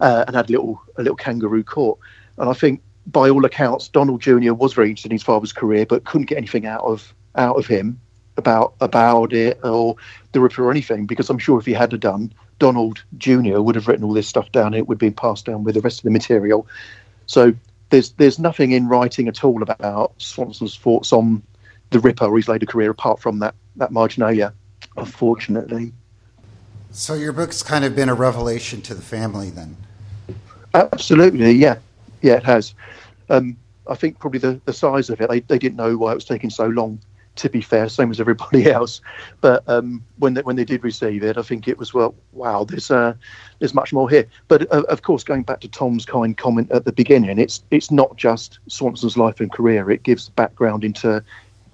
uh, 0.00 0.24
and 0.26 0.36
had 0.36 0.48
a 0.50 0.52
little 0.52 0.80
a 0.96 1.02
little 1.02 1.16
kangaroo 1.16 1.64
court. 1.64 1.98
And 2.38 2.50
I 2.50 2.52
think 2.52 2.82
by 3.06 3.30
all 3.30 3.44
accounts, 3.44 3.88
Donald 3.88 4.20
Jr. 4.20 4.52
was 4.52 4.74
very 4.74 4.90
interested 4.90 5.10
in 5.10 5.14
his 5.14 5.22
father's 5.22 5.52
career, 5.52 5.86
but 5.86 6.04
couldn't 6.04 6.26
get 6.26 6.38
anything 6.38 6.66
out 6.66 6.82
of 6.82 7.14
out 7.36 7.56
of 7.56 7.66
him 7.66 8.00
about 8.36 8.74
about 8.80 9.32
it 9.32 9.58
or 9.64 9.96
the 10.32 10.40
Ripper 10.40 10.64
or 10.64 10.70
anything. 10.70 11.06
Because 11.06 11.30
I'm 11.30 11.38
sure 11.38 11.58
if 11.58 11.66
he 11.66 11.72
had 11.72 11.98
done, 12.00 12.32
Donald 12.58 13.02
Jr. 13.18 13.60
would 13.60 13.74
have 13.74 13.88
written 13.88 14.04
all 14.04 14.12
this 14.12 14.28
stuff 14.28 14.50
down. 14.52 14.74
It 14.74 14.88
would 14.88 14.98
been 14.98 15.14
passed 15.14 15.46
down 15.46 15.64
with 15.64 15.74
the 15.74 15.80
rest 15.80 16.00
of 16.00 16.04
the 16.04 16.10
material. 16.10 16.66
So 17.26 17.54
there's 17.90 18.12
there's 18.12 18.38
nothing 18.38 18.72
in 18.72 18.88
writing 18.88 19.28
at 19.28 19.44
all 19.44 19.62
about 19.62 20.12
Swanson's 20.18 20.76
thoughts 20.76 21.12
on 21.12 21.42
the 21.90 22.00
Ripper 22.00 22.26
or 22.26 22.36
his 22.36 22.48
later 22.48 22.66
career 22.66 22.90
apart 22.90 23.20
from 23.20 23.38
that 23.40 23.54
that 23.76 23.92
marginalia, 23.92 24.52
unfortunately. 24.96 25.92
So 26.90 27.14
your 27.14 27.32
book's 27.32 27.62
kind 27.62 27.84
of 27.84 27.94
been 27.94 28.08
a 28.08 28.14
revelation 28.14 28.80
to 28.82 28.94
the 28.94 29.02
family, 29.02 29.50
then. 29.50 29.76
Absolutely, 30.72 31.52
yeah, 31.52 31.76
yeah, 32.22 32.36
it 32.36 32.44
has. 32.44 32.74
Um, 33.28 33.56
I 33.86 33.94
think 33.94 34.18
probably 34.18 34.40
the, 34.40 34.60
the 34.64 34.72
size 34.72 35.10
of 35.10 35.20
it, 35.20 35.28
they, 35.28 35.40
they 35.40 35.58
didn't 35.58 35.76
know 35.76 35.96
why 35.96 36.12
it 36.12 36.14
was 36.14 36.24
taking 36.24 36.50
so 36.50 36.66
long. 36.66 36.98
To 37.36 37.50
be 37.50 37.60
fair, 37.60 37.88
same 37.88 38.10
as 38.10 38.20
everybody 38.20 38.70
else, 38.70 39.00
but 39.40 39.62
um, 39.68 40.02
when 40.18 40.34
they, 40.34 40.42
when 40.42 40.56
they 40.56 40.64
did 40.64 40.82
receive 40.82 41.22
it, 41.22 41.36
I 41.36 41.42
think 41.42 41.68
it 41.68 41.78
was 41.78 41.92
well, 41.92 42.14
wow, 42.32 42.64
there's 42.64 42.90
uh, 42.90 43.14
there's 43.58 43.74
much 43.74 43.92
more 43.92 44.08
here. 44.08 44.26
But 44.48 44.70
uh, 44.72 44.82
of 44.88 45.02
course, 45.02 45.22
going 45.22 45.42
back 45.42 45.60
to 45.60 45.68
Tom's 45.68 46.06
kind 46.06 46.36
comment 46.36 46.70
at 46.72 46.84
the 46.84 46.92
beginning, 46.92 47.38
it's 47.38 47.62
it's 47.70 47.90
not 47.90 48.16
just 48.16 48.58
Swanson's 48.68 49.16
life 49.16 49.40
and 49.40 49.52
career; 49.52 49.90
it 49.90 50.02
gives 50.02 50.28
background 50.30 50.82
into 50.82 51.22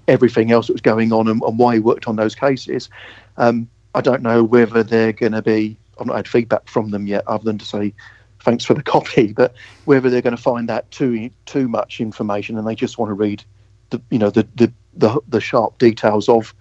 everything 0.09 0.51
else 0.51 0.67
that 0.67 0.73
was 0.73 0.83
going 0.83 1.13
on 1.13 1.29
and, 1.29 1.43
and 1.43 1.59
why 1.59 1.75
he 1.75 1.81
worked 1.81 2.09
on 2.09 2.17
those 2.17 2.35
cases. 2.35 2.91
Um, 3.37 3.69
I 3.95 4.01
don't 4.01 4.23
know 4.23 4.43
whether 4.43 4.83
they're 4.83 5.13
going 5.13 5.33
to 5.33 5.43
be. 5.43 5.77
I've 6.01 6.07
not 6.07 6.17
had 6.17 6.29
feedback 6.29 6.69
from 6.69 6.91
them 6.91 7.07
yet, 7.07 7.27
other 7.29 7.45
than 7.45 7.59
to 7.59 7.65
say 7.65 7.95
thanks 8.41 8.65
for 8.65 8.75
the 8.75 8.83
copy. 8.95 9.33
But 9.33 9.55
whether 9.85 10.11
they're 10.11 10.23
going 10.23 10.37
to 10.37 10.43
find 10.43 10.69
that 10.69 10.91
too 10.91 11.31
too 11.47 11.69
much 11.69 12.01
information 12.01 12.59
and 12.59 12.67
they 12.67 12.75
just 12.75 12.99
want 12.99 13.11
to 13.11 13.15
read 13.15 13.45
the 13.93 14.03
you 14.11 14.19
know 14.19 14.31
the 14.31 14.47
the 14.57 14.73
the, 14.95 15.21
the 15.29 15.41
sharp 15.41 15.79
details 15.79 16.29
of 16.29 16.55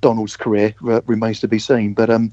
Donald's 0.00 0.36
career 0.36 0.74
remains 0.80 1.40
to 1.40 1.48
be 1.48 1.58
seen. 1.58 1.94
But 1.94 2.10
um, 2.10 2.30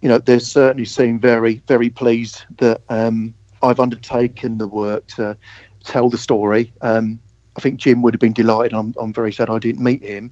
you 0.00 0.08
know, 0.08 0.18
they 0.18 0.38
certainly 0.38 0.84
seem 0.84 1.18
very 1.18 1.62
very 1.66 1.90
pleased 1.90 2.44
that 2.58 2.82
um, 2.88 3.34
I've 3.62 3.80
undertaken 3.80 4.58
the 4.58 4.68
work 4.68 5.06
to 5.08 5.36
tell 5.84 6.08
the 6.08 6.18
story. 6.18 6.72
Um, 6.80 7.20
I 7.56 7.60
think 7.60 7.80
Jim 7.80 8.02
would 8.02 8.14
have 8.14 8.20
been 8.20 8.32
delighted. 8.32 8.74
I'm, 8.74 8.94
I'm 9.00 9.12
very 9.12 9.32
sad 9.32 9.48
I 9.48 9.58
didn't 9.58 9.82
meet 9.82 10.02
him. 10.02 10.30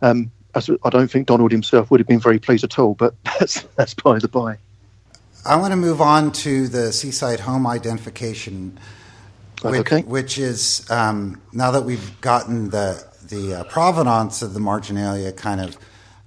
Um, 0.00 0.30
I 0.54 0.90
don't 0.90 1.10
think 1.10 1.26
Donald 1.26 1.50
himself 1.50 1.90
would 1.90 2.00
have 2.00 2.06
been 2.06 2.20
very 2.20 2.38
pleased 2.38 2.64
at 2.64 2.78
all, 2.78 2.94
but 2.94 3.14
that's, 3.24 3.62
that's 3.76 3.94
by 3.94 4.18
the 4.18 4.28
by. 4.28 4.58
I 5.44 5.56
want 5.56 5.72
to 5.72 5.76
move 5.76 6.00
on 6.00 6.32
to 6.32 6.68
the 6.68 6.92
seaside 6.92 7.40
home 7.40 7.66
identification, 7.66 8.78
which, 9.70 9.80
okay. 9.80 10.02
which 10.02 10.38
is 10.38 10.88
um, 10.90 11.40
now 11.52 11.70
that 11.72 11.82
we've 11.82 12.20
gotten 12.20 12.70
the 12.70 13.04
the 13.28 13.54
uh, 13.54 13.64
provenance 13.64 14.42
of 14.42 14.54
the 14.54 14.60
marginalia 14.60 15.32
kind 15.32 15.60
of 15.60 15.76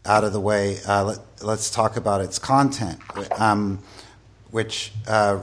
out 0.05 0.23
of 0.23 0.33
the 0.33 0.39
way. 0.39 0.77
Uh, 0.87 1.03
let, 1.41 1.59
us 1.59 1.69
talk 1.69 1.97
about 1.97 2.21
its 2.21 2.39
content, 2.39 2.99
um, 3.39 3.79
which 4.49 4.91
uh, 5.07 5.39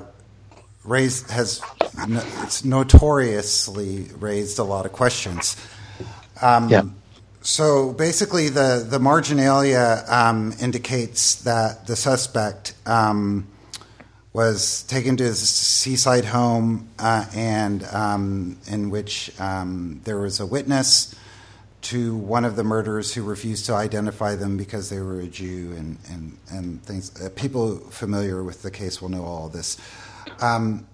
raised 0.84 1.30
has 1.30 1.62
it's 2.42 2.64
notoriously 2.64 4.08
raised 4.18 4.58
a 4.58 4.64
lot 4.64 4.86
of 4.86 4.92
questions. 4.92 5.56
Um, 6.42 6.68
yeah. 6.68 6.82
So 7.42 7.92
basically, 7.92 8.48
the 8.48 8.84
the 8.88 8.98
marginalia 8.98 10.04
um, 10.08 10.54
indicates 10.60 11.36
that 11.42 11.86
the 11.86 11.94
suspect 11.94 12.74
um, 12.86 13.46
was 14.34 14.82
taken 14.82 15.16
to 15.16 15.24
his 15.24 15.38
seaside 15.48 16.24
home, 16.26 16.88
uh, 16.98 17.24
and 17.34 17.84
um, 17.84 18.58
in 18.66 18.90
which 18.90 19.30
um, 19.40 20.00
there 20.04 20.18
was 20.18 20.40
a 20.40 20.46
witness 20.46 21.14
to 21.82 22.16
one 22.16 22.44
of 22.44 22.56
the 22.56 22.64
murderers 22.64 23.14
who 23.14 23.22
refused 23.22 23.66
to 23.66 23.74
identify 23.74 24.34
them 24.34 24.56
because 24.56 24.90
they 24.90 24.98
were 24.98 25.20
a 25.20 25.26
Jew, 25.26 25.72
and 25.76 25.98
and 26.10 26.36
and 26.50 26.82
things. 26.82 27.18
Uh, 27.22 27.30
people 27.36 27.76
familiar 27.76 28.42
with 28.42 28.62
the 28.62 28.70
case 28.70 29.00
will 29.00 29.08
know 29.08 29.24
all 29.24 29.48
this. 29.48 29.78
Um, 30.40 30.86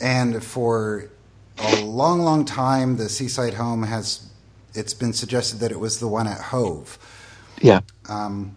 and 0.00 0.44
for 0.44 1.08
a 1.58 1.84
long, 1.84 2.20
long 2.20 2.44
time, 2.44 2.98
the 2.98 3.08
seaside 3.08 3.54
home 3.54 3.84
has 3.84 4.28
it's 4.74 4.92
been 4.92 5.12
suggested 5.14 5.60
that 5.60 5.70
it 5.70 5.80
was 5.80 6.00
the 6.00 6.08
one 6.08 6.26
at 6.26 6.40
Hove. 6.40 6.98
Yeah. 7.62 7.80
Um, 8.08 8.56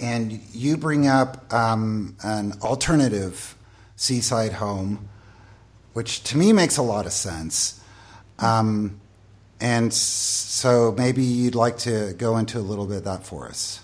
and 0.00 0.40
you 0.52 0.76
bring 0.76 1.06
up 1.06 1.52
um, 1.52 2.16
an 2.22 2.54
alternative 2.62 3.56
seaside 3.96 4.52
home, 4.52 5.08
which 5.92 6.22
to 6.24 6.36
me 6.36 6.52
makes 6.52 6.76
a 6.76 6.82
lot 6.82 7.06
of 7.06 7.12
sense. 7.12 7.82
Um, 8.38 9.00
and 9.60 9.92
so 9.92 10.94
maybe 10.96 11.22
you'd 11.22 11.56
like 11.56 11.78
to 11.78 12.14
go 12.16 12.36
into 12.36 12.58
a 12.58 12.60
little 12.60 12.86
bit 12.86 12.98
of 12.98 13.04
that 13.04 13.26
for 13.26 13.46
us. 13.46 13.80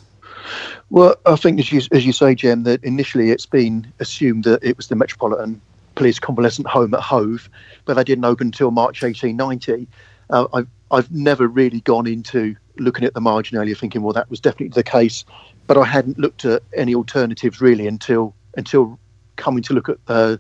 Well, 0.91 1.17
I 1.27 1.37
think 1.37 1.59
as 1.59 1.73
you, 1.73 1.81
as 1.91 2.07
you 2.07 2.13
say, 2.13 2.35
Jim, 2.35 2.63
that 2.65 2.85
initially 2.85 3.31
it's 3.31 3.47
been 3.47 3.93
assumed 3.99 4.45
that 4.45 4.63
it 4.63 4.77
was 4.77 4.89
the 4.89 4.95
Metropolitan 4.95 5.61
Police 5.95 6.19
Convalescent 6.19 6.67
Home 6.69 6.95
at 6.95 7.01
Hove, 7.01 7.49
but 7.85 7.95
they 7.95 8.05
didn't 8.05 8.25
open 8.25 8.49
until 8.49 8.71
March 8.71 9.03
1890. 9.03 9.89
Uh, 10.31 10.47
I've, 10.53 10.69
I've 10.91 11.11
never 11.11 11.49
really 11.49 11.81
gone 11.81 12.07
into 12.07 12.55
looking 12.79 13.05
at 13.05 13.15
the 13.15 13.21
marginalia 13.21 13.75
thinking, 13.75 14.03
well, 14.03 14.13
that 14.13 14.29
was 14.31 14.41
definitely 14.41 14.69
the 14.69 14.83
case, 14.83 15.25
but 15.67 15.77
I 15.77 15.85
hadn't 15.85 16.19
looked 16.19 16.45
at 16.45 16.63
any 16.75 16.95
alternatives 16.95 17.61
really 17.61 17.87
until 17.87 18.35
until 18.57 18.99
coming 19.37 19.63
to 19.65 19.75
look 19.75 19.89
at 19.89 19.99
uh, 20.09 20.37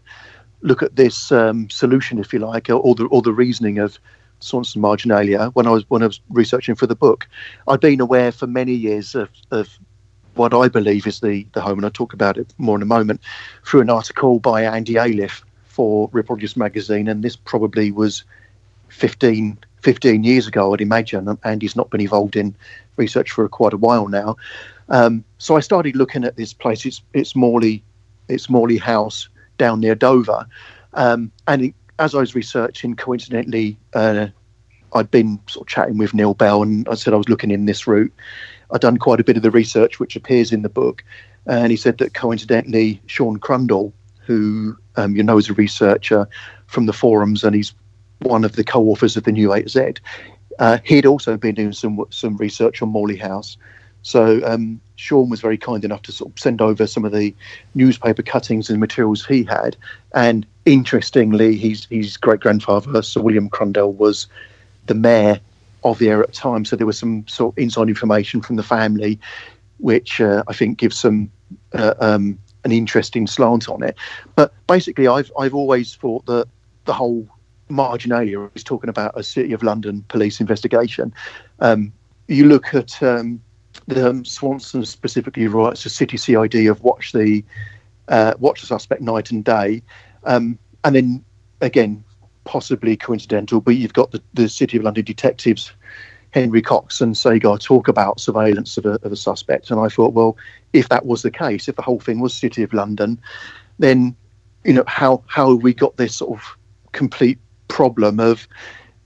look 0.63 0.83
at 0.83 0.97
this 0.97 1.31
um, 1.33 1.69
solution, 1.71 2.19
if 2.19 2.33
you 2.33 2.39
like, 2.39 2.69
or 2.71 2.95
the 2.95 3.07
or 3.07 3.23
the 3.23 3.33
reasoning 3.33 3.79
of 3.79 3.99
Swanson 4.41 4.81
marginalia 4.81 5.51
when 5.55 5.67
I 5.67 5.71
was 5.71 5.89
when 5.89 6.03
I 6.03 6.07
was 6.07 6.21
researching 6.31 6.75
for 6.75 6.87
the 6.87 6.95
book. 6.95 7.27
I'd 7.69 7.81
been 7.81 8.01
aware 8.01 8.33
for 8.33 8.47
many 8.47 8.73
years 8.73 9.15
of, 9.15 9.29
of 9.51 9.69
what 10.35 10.53
I 10.53 10.69
believe 10.69 11.07
is 11.07 11.21
the, 11.21 11.47
the 11.53 11.61
home, 11.61 11.79
and 11.79 11.85
I'll 11.85 11.91
talk 11.91 12.13
about 12.13 12.37
it 12.37 12.53
more 12.59 12.77
in 12.77 12.83
a 12.83 12.87
moment, 12.87 13.21
through 13.65 13.83
an 13.83 13.91
article 13.91 14.41
by 14.41 14.65
Andy 14.65 14.95
Aliffe 14.95 15.43
for 15.65 16.09
Ripperologist 16.11 16.57
magazine, 16.57 17.09
and 17.09 17.23
this 17.23 17.37
probably 17.37 17.91
was 17.91 18.25
15, 18.89 19.59
15 19.83 20.25
years 20.25 20.47
ago, 20.47 20.73
I'd 20.73 20.81
imagine. 20.81 21.39
Andy's 21.45 21.77
not 21.77 21.91
been 21.91 22.01
involved 22.01 22.37
in 22.37 22.55
research 22.97 23.31
for 23.31 23.49
quite 23.49 23.73
a 23.73 23.77
while 23.77 24.09
now. 24.09 24.37
Um, 24.89 25.25
so 25.39 25.57
I 25.57 25.61
started 25.61 25.97
looking 25.97 26.25
at 26.25 26.37
this 26.37 26.53
place. 26.53 26.85
It's, 26.85 27.03
it's 27.13 27.35
Morley, 27.35 27.83
it's 28.29 28.51
Morley 28.51 28.79
House 28.79 29.29
down 29.59 29.81
near 29.81 29.95
Dover. 29.95 30.47
Um, 30.95 31.31
and 31.47 31.63
it, 31.67 31.75
as 31.99 32.15
I 32.15 32.21
was 32.21 32.35
researching, 32.35 32.97
coincidentally, 32.97 33.79
uh, 33.95 34.29
I'd 34.95 35.11
been 35.11 35.41
sort 35.49 35.67
of 35.67 35.69
chatting 35.69 35.99
with 35.99 36.15
Neil 36.15 36.35
Bell, 36.35 36.63
and 36.63 36.89
I 36.89 36.95
said 36.95 37.13
I 37.13 37.17
was 37.17 37.29
looking 37.29 37.51
in 37.51 37.67
this 37.67 37.87
route. 37.87 38.13
I'd 38.71 38.81
done 38.81 38.97
quite 38.97 39.21
a 39.21 39.25
bit 39.25 39.37
of 39.37 39.43
the 39.43 39.51
research 39.51 40.01
which 40.01 40.17
appears 40.17 40.53
in 40.53 40.63
the 40.63 40.69
book, 40.69 41.05
and 41.47 41.71
he 41.71 41.77
said 41.77 41.99
that 41.99 42.15
coincidentally, 42.15 43.01
Sean 43.07 43.39
Crundall, 43.39 43.93
who 44.27 44.77
um, 44.97 45.15
you 45.17 45.23
know 45.23 45.39
is 45.39 45.51
a 45.51 45.55
researcher 45.55 46.29
from 46.67 46.87
the 46.87 46.93
forums, 46.93 47.45
and 47.45 47.55
he's 47.55 47.75
one 48.21 48.45
of 48.45 48.57
the 48.57 48.65
co-authors 48.65 49.17
of 49.17 49.25
the 49.25 49.33
New 49.33 49.53
A 49.53 49.63
to 49.63 49.69
Z, 49.69 49.95
uh, 50.59 50.79
he'd 50.85 51.07
also 51.07 51.37
been 51.37 51.55
doing 51.55 51.73
some 51.73 52.05
some 52.11 52.37
research 52.37 52.81
on 52.83 52.89
Morley 52.89 53.17
House. 53.17 53.57
So 54.05 54.41
um, 54.45 54.81
Sean 54.97 55.31
was 55.31 55.41
very 55.41 55.57
kind 55.57 55.85
enough 55.85 56.03
to 56.03 56.13
sort 56.13 56.31
of 56.31 56.39
send 56.39 56.61
over 56.61 56.87
some 56.87 57.05
of 57.05 57.13
the 57.13 57.35
newspaper 57.75 58.23
cuttings 58.23 58.71
and 58.71 58.79
materials 58.79 59.25
he 59.25 59.45
had. 59.45 59.77
And 60.15 60.47
interestingly, 60.67 61.57
his 61.57 61.87
his 61.87 62.17
great 62.19 62.41
grandfather 62.41 63.03
Sir 63.03 63.23
William 63.23 63.49
Crundall, 63.51 63.95
was 63.97 64.27
the 64.87 64.95
mayor 64.95 65.41
of 65.83 65.99
the 65.99 66.11
area 66.11 66.23
at 66.23 66.29
the 66.29 66.35
time. 66.35 66.65
So 66.67 66.77
there 66.77 66.87
was 66.87 66.99
some 66.99 67.27
sort 67.27 67.55
of 67.55 67.59
inside 67.59 67.89
information 67.89 68.43
from 68.43 68.57
the 68.57 68.63
family, 68.63 69.19
which 69.79 70.21
uh, 70.21 70.45
I 70.47 70.53
think 70.53 70.79
gives 70.79 70.99
some 70.99 71.31
uh, 71.73 71.95
um, 71.99 72.39
an 72.65 72.73
interesting 72.73 73.27
slant 73.27 73.71
on 73.71 73.83
it. 73.83 73.97
But 74.35 74.53
basically, 74.67 75.09
I've 75.09 75.33
I've 75.39 75.55
always 75.55 75.95
thought 75.95 76.27
that 76.27 76.47
the 76.85 76.93
whole 76.93 77.27
marginalia 77.71 78.51
is 78.55 78.63
talking 78.63 78.91
about 78.91 79.19
a 79.19 79.23
City 79.23 79.55
of 79.55 79.63
London 79.63 80.05
police 80.09 80.41
investigation. 80.41 81.15
Um, 81.61 81.91
you 82.29 82.47
look 82.47 82.75
at 82.75 83.03
um, 83.03 83.41
um, 83.97 84.25
Swanson 84.25 84.85
specifically 84.85 85.47
writes 85.47 85.85
a 85.87 85.91
city 85.91 86.17
CID 86.17 86.67
of 86.67 86.83
watch 86.83 87.13
the 87.13 87.45
uh, 88.09 88.35
watch 88.39 88.61
the 88.61 88.67
suspect 88.67 89.01
night 89.01 89.31
and 89.31 89.45
day, 89.45 89.83
um, 90.25 90.59
and 90.85 90.95
then 90.95 91.25
again 91.61 92.05
possibly 92.45 92.97
coincidental, 92.97 93.61
but 93.61 93.77
you've 93.77 93.95
got 93.95 94.11
the, 94.13 94.23
the 94.35 94.49
City 94.49 94.77
of 94.77 94.85
London 94.85 95.05
detectives 95.05 95.73
Henry 96.31 96.63
Cox 96.63 97.01
and 97.01 97.17
Sagar 97.17 97.59
talk 97.59 97.89
about 97.89 98.21
surveillance 98.21 98.77
of 98.77 98.85
a, 98.87 98.99
of 99.03 99.13
a 99.13 99.17
suspect. 99.17 99.71
And 99.71 99.81
I 99.81 99.89
thought, 99.89 100.15
well, 100.15 100.37
if 100.73 100.89
that 100.89 101.07
was 101.07 101.23
the 101.23 101.31
case, 101.31 101.69
if 101.69 101.77
the 101.77 101.83
whole 101.83 102.01
thing 102.01 102.21
was 102.21 102.35
City 102.35 102.63
of 102.63 102.73
London, 102.73 103.21
then 103.79 104.15
you 104.65 104.73
know 104.73 104.85
how 104.87 105.23
how 105.27 105.55
we 105.55 105.75
got 105.75 105.97
this 105.97 106.17
sort 106.17 106.39
of 106.39 106.57
complete 106.93 107.39
problem 107.69 108.21
of 108.21 108.49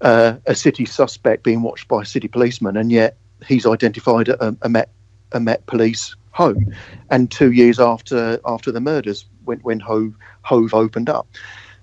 uh, 0.00 0.36
a 0.46 0.54
city 0.54 0.84
suspect 0.84 1.42
being 1.42 1.62
watched 1.62 1.88
by 1.88 2.02
a 2.02 2.06
city 2.06 2.28
policeman, 2.28 2.76
and 2.76 2.92
yet 2.92 3.16
he's 3.46 3.66
identified 3.66 4.28
a, 4.28 4.56
a 4.62 4.68
Met 4.68 4.90
a 5.32 5.40
Met 5.40 5.66
police 5.66 6.14
home, 6.32 6.74
and 7.10 7.30
two 7.30 7.52
years 7.52 7.78
after 7.80 8.40
after 8.44 8.72
the 8.72 8.80
murders, 8.80 9.26
when 9.44 9.58
when 9.60 9.80
Hove 9.80 10.14
Hove 10.42 10.74
opened 10.74 11.08
up, 11.08 11.26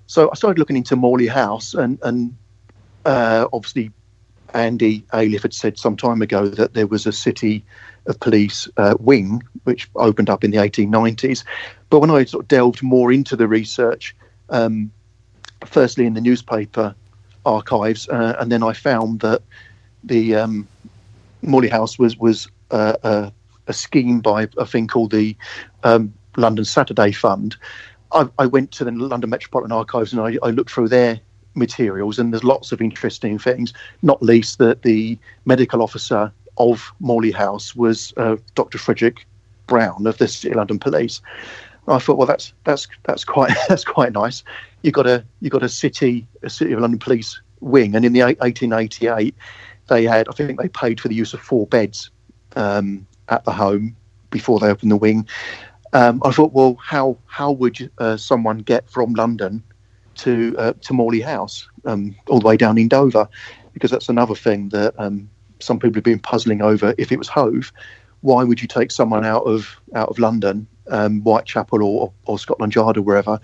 so 0.06 0.30
I 0.30 0.34
started 0.34 0.58
looking 0.58 0.76
into 0.76 0.96
Morley 0.96 1.26
House, 1.26 1.74
and 1.74 1.98
and 2.02 2.36
uh, 3.04 3.46
obviously 3.52 3.92
Andy 4.54 5.04
Aliffe 5.12 5.42
had 5.42 5.54
said 5.54 5.78
some 5.78 5.96
time 5.96 6.22
ago 6.22 6.48
that 6.48 6.74
there 6.74 6.86
was 6.86 7.06
a 7.06 7.12
city 7.12 7.64
of 8.06 8.18
police 8.20 8.68
uh, 8.76 8.94
wing 9.00 9.42
which 9.64 9.88
opened 9.96 10.30
up 10.30 10.44
in 10.44 10.50
the 10.50 10.58
1890s. 10.58 11.44
But 11.90 12.00
when 12.00 12.10
I 12.10 12.24
sort 12.24 12.44
of 12.44 12.48
delved 12.48 12.82
more 12.82 13.12
into 13.12 13.36
the 13.36 13.48
research, 13.48 14.14
um, 14.48 14.90
firstly 15.64 16.06
in 16.06 16.14
the 16.14 16.20
newspaper 16.20 16.94
archives, 17.44 18.08
uh, 18.08 18.36
and 18.38 18.50
then 18.50 18.62
I 18.62 18.72
found 18.72 19.20
that 19.20 19.42
the 20.04 20.36
um, 20.36 20.68
Morley 21.46 21.68
House 21.68 21.98
was 21.98 22.16
was 22.16 22.48
uh, 22.70 22.94
a, 23.02 23.32
a, 23.66 23.72
scheme 23.72 24.20
by 24.20 24.48
a 24.58 24.66
thing 24.66 24.88
called 24.88 25.12
the 25.12 25.36
um, 25.84 26.12
London 26.36 26.64
Saturday 26.64 27.12
Fund. 27.12 27.56
I, 28.12 28.28
I, 28.38 28.46
went 28.46 28.72
to 28.72 28.84
the 28.84 28.90
London 28.90 29.30
Metropolitan 29.30 29.72
Archives 29.72 30.12
and 30.12 30.20
I, 30.20 30.38
I 30.42 30.50
looked 30.50 30.70
through 30.70 30.88
their 30.88 31.20
materials, 31.54 32.18
and 32.18 32.32
there's 32.32 32.44
lots 32.44 32.72
of 32.72 32.80
interesting 32.80 33.38
things, 33.38 33.72
not 34.02 34.22
least 34.22 34.58
that 34.58 34.82
the 34.82 35.18
medical 35.44 35.82
officer 35.82 36.32
of 36.58 36.92
Morley 37.00 37.32
House 37.32 37.74
was 37.74 38.12
uh, 38.16 38.36
Dr. 38.54 38.78
Frederick 38.78 39.26
Brown 39.66 40.06
of 40.06 40.18
the 40.18 40.28
City 40.28 40.50
of 40.50 40.56
London 40.56 40.78
Police. 40.78 41.20
I 41.88 41.98
thought, 41.98 42.18
well, 42.18 42.26
that's 42.26 42.52
that's 42.64 42.88
that's 43.04 43.24
quite 43.24 43.52
that's 43.68 43.84
quite 43.84 44.12
nice. 44.12 44.42
You 44.82 44.92
got 44.92 45.06
a 45.06 45.24
you 45.40 45.50
got 45.50 45.62
a 45.62 45.68
city 45.68 46.26
a 46.42 46.50
City 46.50 46.72
of 46.72 46.80
London 46.80 46.98
Police 46.98 47.40
wing, 47.60 47.94
and 47.94 48.04
in 48.04 48.12
the 48.12 48.22
1888 48.22 49.34
they 49.88 50.04
had 50.04 50.28
I 50.28 50.32
think 50.32 50.60
they 50.60 50.68
paid 50.68 51.00
for 51.00 51.08
the 51.08 51.14
use 51.14 51.34
of 51.34 51.40
four 51.40 51.66
beds 51.66 52.10
um, 52.56 53.06
at 53.28 53.44
the 53.44 53.52
home 53.52 53.96
before 54.30 54.58
they 54.58 54.68
opened 54.68 54.90
the 54.90 54.96
wing. 54.96 55.26
Um, 55.92 56.20
I 56.24 56.30
thought, 56.30 56.52
well, 56.52 56.76
how 56.82 57.16
how 57.26 57.52
would 57.52 57.90
uh, 57.98 58.16
someone 58.16 58.58
get 58.58 58.90
from 58.90 59.14
London 59.14 59.62
to 60.16 60.54
uh, 60.58 60.72
to 60.82 60.92
Morley 60.92 61.20
House, 61.20 61.68
um, 61.84 62.14
all 62.28 62.40
the 62.40 62.46
way 62.46 62.56
down 62.56 62.78
in 62.78 62.88
Dover, 62.88 63.28
because 63.72 63.90
that's 63.90 64.08
another 64.08 64.34
thing 64.34 64.70
that 64.70 64.94
um, 64.98 65.28
some 65.60 65.78
people 65.78 65.94
have 65.94 66.04
been 66.04 66.18
puzzling 66.18 66.62
over. 66.62 66.94
If 66.98 67.12
it 67.12 67.18
was 67.18 67.28
Hove, 67.28 67.72
why 68.20 68.44
would 68.44 68.60
you 68.60 68.68
take 68.68 68.90
someone 68.90 69.24
out 69.24 69.44
of 69.44 69.80
out 69.94 70.08
of 70.08 70.18
London, 70.18 70.66
um, 70.90 71.20
Whitechapel 71.22 71.82
or, 71.82 72.12
or 72.24 72.38
Scotland 72.38 72.74
Yard 72.74 72.96
or 72.96 73.02
wherever, 73.02 73.40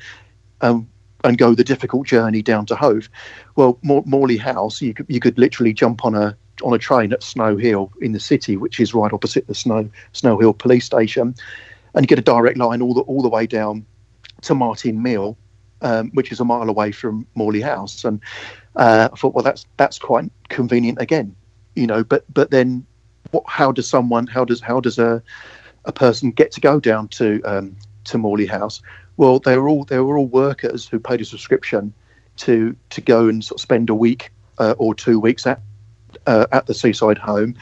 um, 0.61 0.88
and 1.25 1.39
go 1.39 1.55
the 1.55 1.64
difficult 1.64 2.07
journey 2.07 2.43
down 2.43 2.66
to 2.66 2.77
Hove? 2.77 3.09
Well, 3.57 3.79
Mor- 3.83 4.05
Morley 4.07 4.37
House, 4.37 4.81
you 4.81 4.95
could, 4.95 5.07
you 5.09 5.20
could 5.20 5.39
literally 5.39 5.73
jump 5.73 6.05
on 6.05 6.14
a 6.14 6.37
on 6.62 6.75
a 6.75 6.79
train 6.79 7.12
at 7.12 7.23
Snow 7.23 7.57
Hill 7.57 7.91
in 8.01 8.12
the 8.12 8.20
city, 8.20 8.57
which 8.57 8.79
is 8.79 8.95
right 8.95 9.12
opposite 9.12 9.47
the 9.47 9.55
Snow 9.55 9.89
Snow 10.12 10.39
Hill 10.39 10.53
police 10.53 10.85
station, 10.85 11.35
and 11.95 12.05
you 12.05 12.07
get 12.07 12.18
a 12.18 12.23
direct 12.23 12.59
line 12.59 12.83
all 12.83 12.95
the 12.95 13.01
all 13.03 13.23
the 13.23 13.29
way 13.29 13.47
down 13.47 13.87
to 14.43 14.55
Martin 14.55 15.03
Mill, 15.03 15.37
um, 15.81 16.11
which 16.14 16.33
is 16.33 16.41
a 16.41 16.45
mile 16.45 16.68
away 16.68 16.93
from 16.93 17.27
Morley 17.35 17.61
House. 17.61 18.05
And 18.05 18.20
uh, 18.77 19.09
I 19.12 19.16
thought, 19.16 19.35
well, 19.35 19.45
that's 19.45 19.66
that's 19.77 19.99
quite 19.99 20.31
convenient 20.49 21.01
again, 21.01 21.35
you 21.75 21.87
know. 21.87 22.05
But 22.05 22.25
but 22.33 22.51
then, 22.51 22.87
what? 23.31 23.45
How 23.47 23.73
does 23.73 23.89
someone? 23.89 24.27
How 24.27 24.45
does 24.45 24.61
how 24.61 24.81
does 24.81 24.99
a 24.99 25.23
a 25.85 25.93
person 25.93 26.31
get 26.31 26.53
to 26.53 26.61
go 26.61 26.79
down 26.81 27.09
to 27.09 27.41
um, 27.45 27.77
to 28.05 28.18
Morley 28.18 28.47
House? 28.47 28.83
Well, 29.17 29.39
they 29.39 29.57
were 29.57 29.69
all 29.69 29.85
they 29.85 29.99
were 29.99 30.17
all 30.17 30.27
workers 30.27 30.87
who 30.87 30.99
paid 30.99 31.21
a 31.21 31.25
subscription 31.25 31.93
to 32.39 32.75
to 32.91 33.01
go 33.01 33.29
and 33.29 33.45
sort 33.45 33.59
of 33.59 33.63
spend 33.63 33.91
a 33.91 33.95
week 33.95 34.31
uh, 34.59 34.75
or 34.79 34.95
two 34.95 35.21
weeks 35.21 35.47
at 35.47 35.61
uh, 36.27 36.47
at 36.53 36.67
the 36.67 36.75
seaside 36.75 37.19
home. 37.19 37.55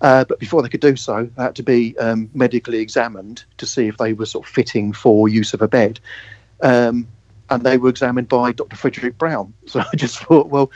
Uh, 0.00 0.24
but 0.24 0.38
before 0.38 0.62
they 0.62 0.68
could 0.68 0.80
do 0.80 0.96
so, 0.96 1.28
they 1.36 1.42
had 1.42 1.54
to 1.56 1.62
be 1.62 1.96
um, 1.98 2.28
medically 2.34 2.78
examined 2.78 3.44
to 3.56 3.64
see 3.66 3.86
if 3.88 3.96
they 3.96 4.12
were 4.12 4.26
sort 4.26 4.44
of 4.44 4.52
fitting 4.52 4.92
for 4.92 5.28
use 5.28 5.54
of 5.54 5.62
a 5.62 5.68
bed. 5.68 5.98
Um, 6.62 7.08
and 7.50 7.62
they 7.64 7.78
were 7.78 7.88
examined 7.88 8.28
by 8.28 8.52
Dr. 8.52 8.76
Frederick 8.76 9.18
Brown. 9.18 9.54
So 9.66 9.80
I 9.80 9.96
just 9.96 10.18
thought, 10.18 10.48
well, 10.48 10.70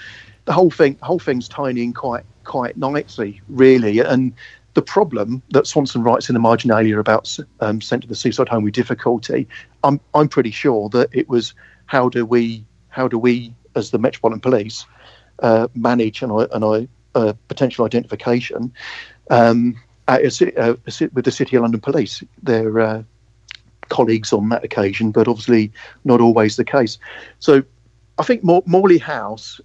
the 0.45 0.53
whole 0.53 0.71
thing, 0.71 0.95
the 0.95 1.05
whole 1.05 1.19
thing's 1.19 1.49
tying 1.49 1.77
in 1.77 1.93
quite 1.93 2.25
quite 2.45 2.77
nicely, 2.79 3.43
really. 3.49 3.99
And 3.99 4.33
the 4.79 4.83
problem 4.83 5.43
that 5.51 5.67
Swanson 5.67 6.05
writes 6.05 6.29
in 6.29 6.35
the 6.35 6.39
marginalia 6.39 7.01
about 7.01 7.37
um, 7.59 7.81
sent 7.81 8.03
to 8.03 8.09
the 8.09 8.15
seaside 8.15 8.49
home 8.49 8.63
with 8.63 8.75
difficulty, 8.75 9.49
I'm 9.83 9.99
I'm 10.15 10.29
pretty 10.29 10.53
sure 10.53 10.89
that 10.91 11.09
it 11.11 11.29
was 11.29 11.53
how 11.87 12.09
do 12.09 12.25
we 12.25 12.65
how 12.89 13.09
do 13.09 13.19
we 13.19 13.53
as 13.75 13.91
the 13.91 13.99
Metropolitan 13.99 14.41
Police 14.41 14.87
uh, 15.41 15.67
manage 15.75 16.23
and 16.23 16.31
I 16.31 16.47
and 16.53 16.89
uh, 17.17 17.33
potential 17.49 17.87
identification 17.87 18.73
um, 19.31 19.75
a, 20.07 20.31
uh, 20.57 20.77
with 21.13 21.25
the 21.25 21.33
City 21.33 21.57
of 21.57 21.63
London 21.63 21.81
Police. 21.81 22.23
They're 22.41 22.79
uh, 22.79 23.03
colleagues 23.89 24.33
on 24.33 24.49
that 24.51 24.63
occasion, 24.63 25.11
but 25.11 25.27
obviously 25.27 25.73
not 26.05 26.21
always 26.21 26.55
the 26.55 26.65
case. 26.65 26.99
So 27.41 27.65
I 28.17 28.23
think 28.23 28.45
Morley 28.45 28.99
House, 28.99 29.61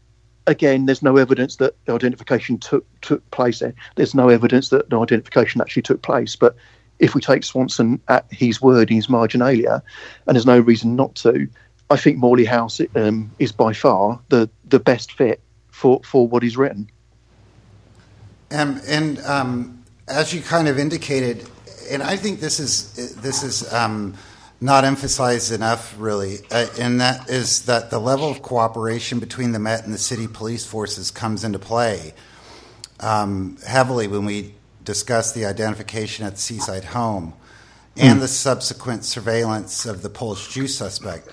again, 0.47 0.85
there's 0.85 1.03
no 1.03 1.17
evidence 1.17 1.57
that 1.57 1.75
the 1.85 1.93
identification 1.93 2.57
took 2.57 2.85
took 3.01 3.29
place 3.31 3.59
there. 3.59 3.73
There's 3.95 4.15
no 4.15 4.29
evidence 4.29 4.69
that 4.69 4.89
the 4.89 4.99
identification 4.99 5.61
actually 5.61 5.83
took 5.83 6.01
place. 6.01 6.35
But 6.35 6.55
if 6.99 7.15
we 7.15 7.21
take 7.21 7.43
Swanson 7.43 7.99
at 8.07 8.25
his 8.31 8.61
word 8.61 8.89
in 8.89 8.95
his 8.95 9.09
marginalia, 9.09 9.81
and 10.27 10.35
there's 10.35 10.45
no 10.45 10.59
reason 10.59 10.95
not 10.95 11.15
to, 11.15 11.47
I 11.89 11.97
think 11.97 12.17
Morley 12.17 12.45
House 12.45 12.81
um, 12.95 13.31
is 13.39 13.51
by 13.51 13.73
far 13.73 14.19
the 14.29 14.49
the 14.65 14.79
best 14.79 15.11
fit 15.13 15.41
for 15.71 16.01
for 16.03 16.27
what 16.27 16.43
he's 16.43 16.57
written. 16.57 16.89
Um, 18.51 18.79
and 18.87 19.19
um, 19.21 19.83
as 20.07 20.33
you 20.33 20.41
kind 20.41 20.67
of 20.67 20.77
indicated, 20.77 21.47
and 21.89 22.03
I 22.03 22.15
think 22.17 22.39
this 22.39 22.59
is 22.59 23.15
this 23.15 23.43
is 23.43 23.71
um, 23.73 24.15
not 24.63 24.85
emphasized 24.85 25.51
enough, 25.51 25.93
really, 25.99 26.37
uh, 26.49 26.67
and 26.79 27.01
that 27.01 27.29
is 27.29 27.65
that 27.65 27.89
the 27.89 27.99
level 27.99 28.29
of 28.31 28.41
cooperation 28.41 29.19
between 29.19 29.51
the 29.51 29.59
Met 29.59 29.83
and 29.83 29.93
the 29.93 29.97
city 29.97 30.25
police 30.25 30.65
forces 30.65 31.11
comes 31.11 31.43
into 31.43 31.59
play 31.59 32.13
um, 33.01 33.57
heavily 33.67 34.07
when 34.07 34.23
we 34.23 34.55
discuss 34.85 35.33
the 35.33 35.45
identification 35.45 36.25
at 36.25 36.35
the 36.35 36.39
seaside 36.39 36.85
home 36.85 37.33
and 37.97 38.21
the 38.21 38.27
subsequent 38.27 39.03
surveillance 39.03 39.85
of 39.85 40.01
the 40.01 40.09
Polish 40.09 40.47
Jew 40.53 40.67
suspect. 40.67 41.27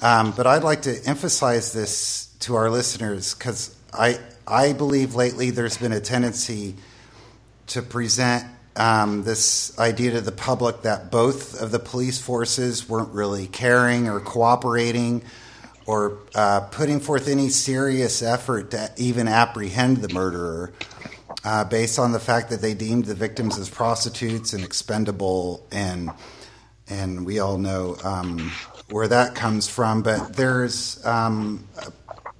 Um, 0.00 0.32
but 0.36 0.46
I'd 0.46 0.62
like 0.62 0.82
to 0.82 0.96
emphasize 1.04 1.72
this 1.72 2.26
to 2.40 2.54
our 2.54 2.70
listeners 2.70 3.34
because 3.34 3.76
I 3.92 4.20
I 4.46 4.74
believe 4.74 5.16
lately 5.16 5.50
there's 5.50 5.76
been 5.76 5.92
a 5.92 6.00
tendency 6.00 6.76
to 7.68 7.82
present 7.82 8.44
um, 8.76 9.22
this 9.22 9.78
idea 9.78 10.12
to 10.12 10.20
the 10.20 10.32
public 10.32 10.82
that 10.82 11.10
both 11.10 11.60
of 11.60 11.70
the 11.70 11.78
police 11.78 12.20
forces 12.20 12.88
weren't 12.88 13.12
really 13.12 13.46
caring 13.46 14.08
or 14.08 14.20
cooperating 14.20 15.22
or 15.86 16.18
uh, 16.34 16.60
putting 16.70 17.00
forth 17.00 17.28
any 17.28 17.48
serious 17.48 18.22
effort 18.22 18.70
to 18.72 18.90
even 18.96 19.28
apprehend 19.28 19.98
the 19.98 20.12
murderer 20.12 20.72
uh, 21.44 21.64
based 21.64 21.98
on 21.98 22.12
the 22.12 22.20
fact 22.20 22.50
that 22.50 22.62
they 22.62 22.74
deemed 22.74 23.04
the 23.04 23.14
victims 23.14 23.58
as 23.58 23.68
prostitutes 23.68 24.52
and 24.52 24.64
expendable 24.64 25.66
and 25.70 26.10
and 26.88 27.24
we 27.24 27.38
all 27.38 27.56
know 27.56 27.96
um, 28.04 28.52
where 28.90 29.08
that 29.08 29.34
comes 29.34 29.66
from. 29.66 30.02
But 30.02 30.34
there's 30.36 31.04
um, 31.06 31.66
a 31.78 31.90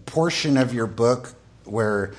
portion 0.04 0.58
of 0.58 0.74
your 0.74 0.86
book 0.86 1.34
where 1.64 2.12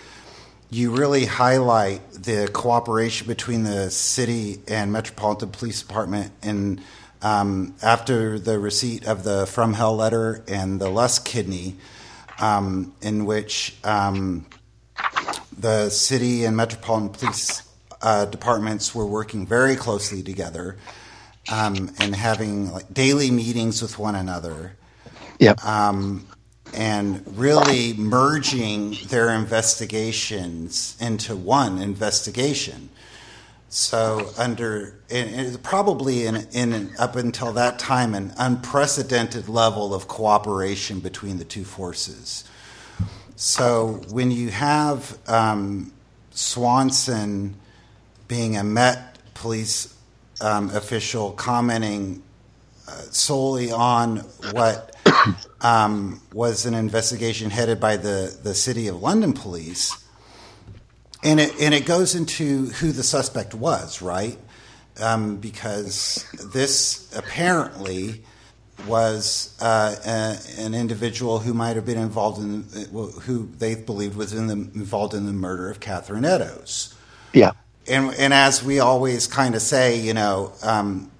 you 0.70 0.92
really 0.92 1.26
highlight 1.26 2.12
the 2.12 2.50
cooperation 2.52 3.28
between 3.28 3.64
the 3.64 3.90
city 3.92 4.60
and 4.68 4.92
Metropolitan 4.92 5.50
Police 5.50 5.82
Department. 5.82 6.32
And 6.42 6.82
um, 7.22 7.76
after 7.82 8.38
the 8.40 8.60
receipt 8.60 9.06
of 9.06 9.24
the 9.24 9.46
From 9.46 9.74
Hell 9.74 9.96
letter 9.96 10.44
and 10.48 10.80
the 10.80 10.90
Lusk 10.90 11.26
kidney, 11.26 11.76
um, 12.40 12.94
in 13.02 13.26
which 13.26 13.76
um, 13.84 14.46
the 15.58 15.90
city 15.90 16.44
and 16.46 16.58
Metropolitan 16.58 17.10
Police 17.10 17.64
uh, 18.02 18.26
departments 18.26 18.94
were 18.94 19.06
working 19.06 19.48
very 19.48 19.76
closely 19.76 20.22
together 20.22 20.78
um, 21.52 21.92
and 22.00 22.16
having 22.16 22.72
like 22.72 22.94
daily 22.94 23.32
meetings 23.32 23.82
with 23.82 23.98
one 23.98 24.16
another. 24.16 24.76
Yep. 25.40 25.64
Um, 25.66 26.28
and 26.74 27.24
really 27.38 27.94
merging 27.94 28.98
their 29.08 29.30
investigations 29.30 30.98
into 31.00 31.36
one 31.36 31.78
investigation. 31.80 32.90
So, 33.70 34.30
under 34.38 35.00
probably 35.64 36.26
in, 36.26 36.48
in 36.54 36.92
up 36.98 37.16
until 37.16 37.52
that 37.54 37.78
time, 37.78 38.14
an 38.14 38.34
unprecedented 38.38 39.50
level 39.50 39.94
of 39.94 40.08
cooperation 40.08 41.00
between 41.00 41.40
the 41.40 41.44
two 41.44 41.66
forces. 41.66 42.46
So, 43.36 44.02
when 44.12 44.32
you 44.32 44.50
have 44.50 45.18
um, 45.28 45.92
Swanson 46.32 47.56
being 48.28 48.56
a 48.56 48.64
Met 48.64 49.18
police 49.34 49.94
um, 50.42 50.70
official 50.70 51.32
commenting 51.32 52.24
uh, 52.88 52.92
solely 53.12 53.72
on 53.72 54.18
what 54.52 54.95
um, 55.62 56.22
was 56.34 56.66
an 56.66 56.74
investigation 56.74 57.50
headed 57.50 57.80
by 57.80 57.98
the, 57.98 58.38
the 58.44 58.56
City 58.56 58.88
of 58.88 59.02
London 59.02 59.34
police. 59.34 60.04
And 61.24 61.40
it, 61.40 61.54
and 61.60 61.74
it 61.74 61.86
goes 61.86 62.16
into 62.16 62.68
who 62.68 62.92
the 62.92 63.04
suspect 63.04 63.54
was, 63.56 64.02
right? 64.02 64.38
Um, 65.02 65.38
because 65.38 66.26
this 66.54 67.12
apparently 67.16 68.24
was 68.88 69.58
uh, 69.62 69.96
a, 70.06 70.62
an 70.62 70.74
individual 70.74 71.40
who 71.40 71.54
might 71.54 71.76
have 71.76 71.86
been 71.86 71.98
involved 71.98 72.40
in, 72.40 72.64
who 73.22 73.50
they 73.58 73.76
believed 73.76 74.16
was 74.16 74.34
in 74.34 74.48
the, 74.48 74.54
involved 74.54 75.14
in 75.14 75.26
the 75.26 75.34
murder 75.34 75.70
of 75.70 75.80
Catherine 75.80 76.26
Eddowes. 76.26 76.94
Yeah. 77.34 77.52
And, 77.88 78.14
and 78.16 78.34
as 78.34 78.64
we 78.64 78.80
always 78.80 79.28
kind 79.28 79.56
of 79.56 79.62
say, 79.62 80.00
you 80.00 80.14
know, 80.14 80.54
um, 80.64 81.12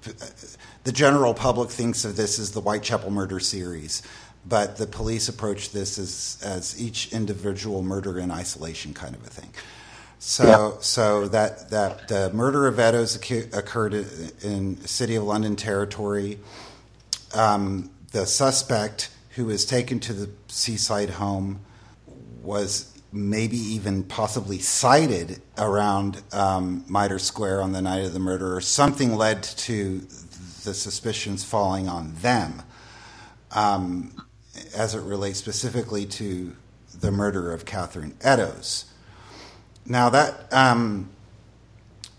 the 0.86 0.92
general 0.92 1.34
public 1.34 1.68
thinks 1.68 2.04
of 2.04 2.14
this 2.14 2.38
as 2.38 2.52
the 2.52 2.60
Whitechapel 2.60 3.10
murder 3.10 3.40
series, 3.40 4.02
but 4.48 4.76
the 4.76 4.86
police 4.86 5.28
approach 5.28 5.72
this 5.72 5.98
as, 5.98 6.40
as 6.44 6.80
each 6.80 7.12
individual 7.12 7.82
murder 7.82 8.20
in 8.20 8.30
isolation 8.30 8.94
kind 8.94 9.16
of 9.16 9.26
a 9.26 9.28
thing. 9.28 9.50
So, 10.20 10.44
yeah. 10.44 10.80
so 10.80 11.26
that 11.26 11.70
that 11.70 12.06
the 12.06 12.30
murder 12.32 12.68
of 12.68 12.78
Eddowes 12.78 13.16
occurred 13.16 13.94
in 14.44 14.76
City 14.86 15.16
of 15.16 15.24
London 15.24 15.56
territory. 15.56 16.38
Um, 17.34 17.90
the 18.12 18.24
suspect 18.24 19.10
who 19.30 19.46
was 19.46 19.64
taken 19.64 19.98
to 20.00 20.12
the 20.12 20.30
seaside 20.46 21.10
home 21.10 21.60
was 22.42 22.96
maybe 23.12 23.56
even 23.56 24.04
possibly 24.04 24.58
sighted 24.60 25.42
around 25.58 26.22
um, 26.32 26.84
Mitre 26.88 27.18
Square 27.18 27.62
on 27.62 27.72
the 27.72 27.82
night 27.82 28.04
of 28.04 28.12
the 28.12 28.20
murder, 28.20 28.56
or 28.56 28.60
something 28.60 29.16
led 29.16 29.42
to 29.42 30.06
the 30.66 30.74
suspicions 30.74 31.44
falling 31.44 31.88
on 31.88 32.12
them 32.16 32.62
um, 33.52 34.12
as 34.74 34.94
it 34.94 35.00
relates 35.00 35.38
specifically 35.38 36.04
to 36.04 36.54
the 37.00 37.10
murder 37.10 37.52
of 37.52 37.64
Catherine 37.64 38.14
Eddowes. 38.20 38.84
Now, 39.86 40.10
that 40.10 40.52
um, 40.52 41.08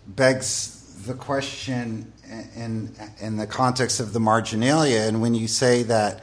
begs 0.06 1.04
the 1.06 1.14
question 1.14 2.12
in, 2.56 2.94
in 3.20 3.36
the 3.36 3.46
context 3.46 4.00
of 4.00 4.12
the 4.12 4.20
marginalia, 4.20 5.02
and 5.02 5.20
when 5.20 5.34
you 5.34 5.46
say 5.46 5.82
that 5.84 6.22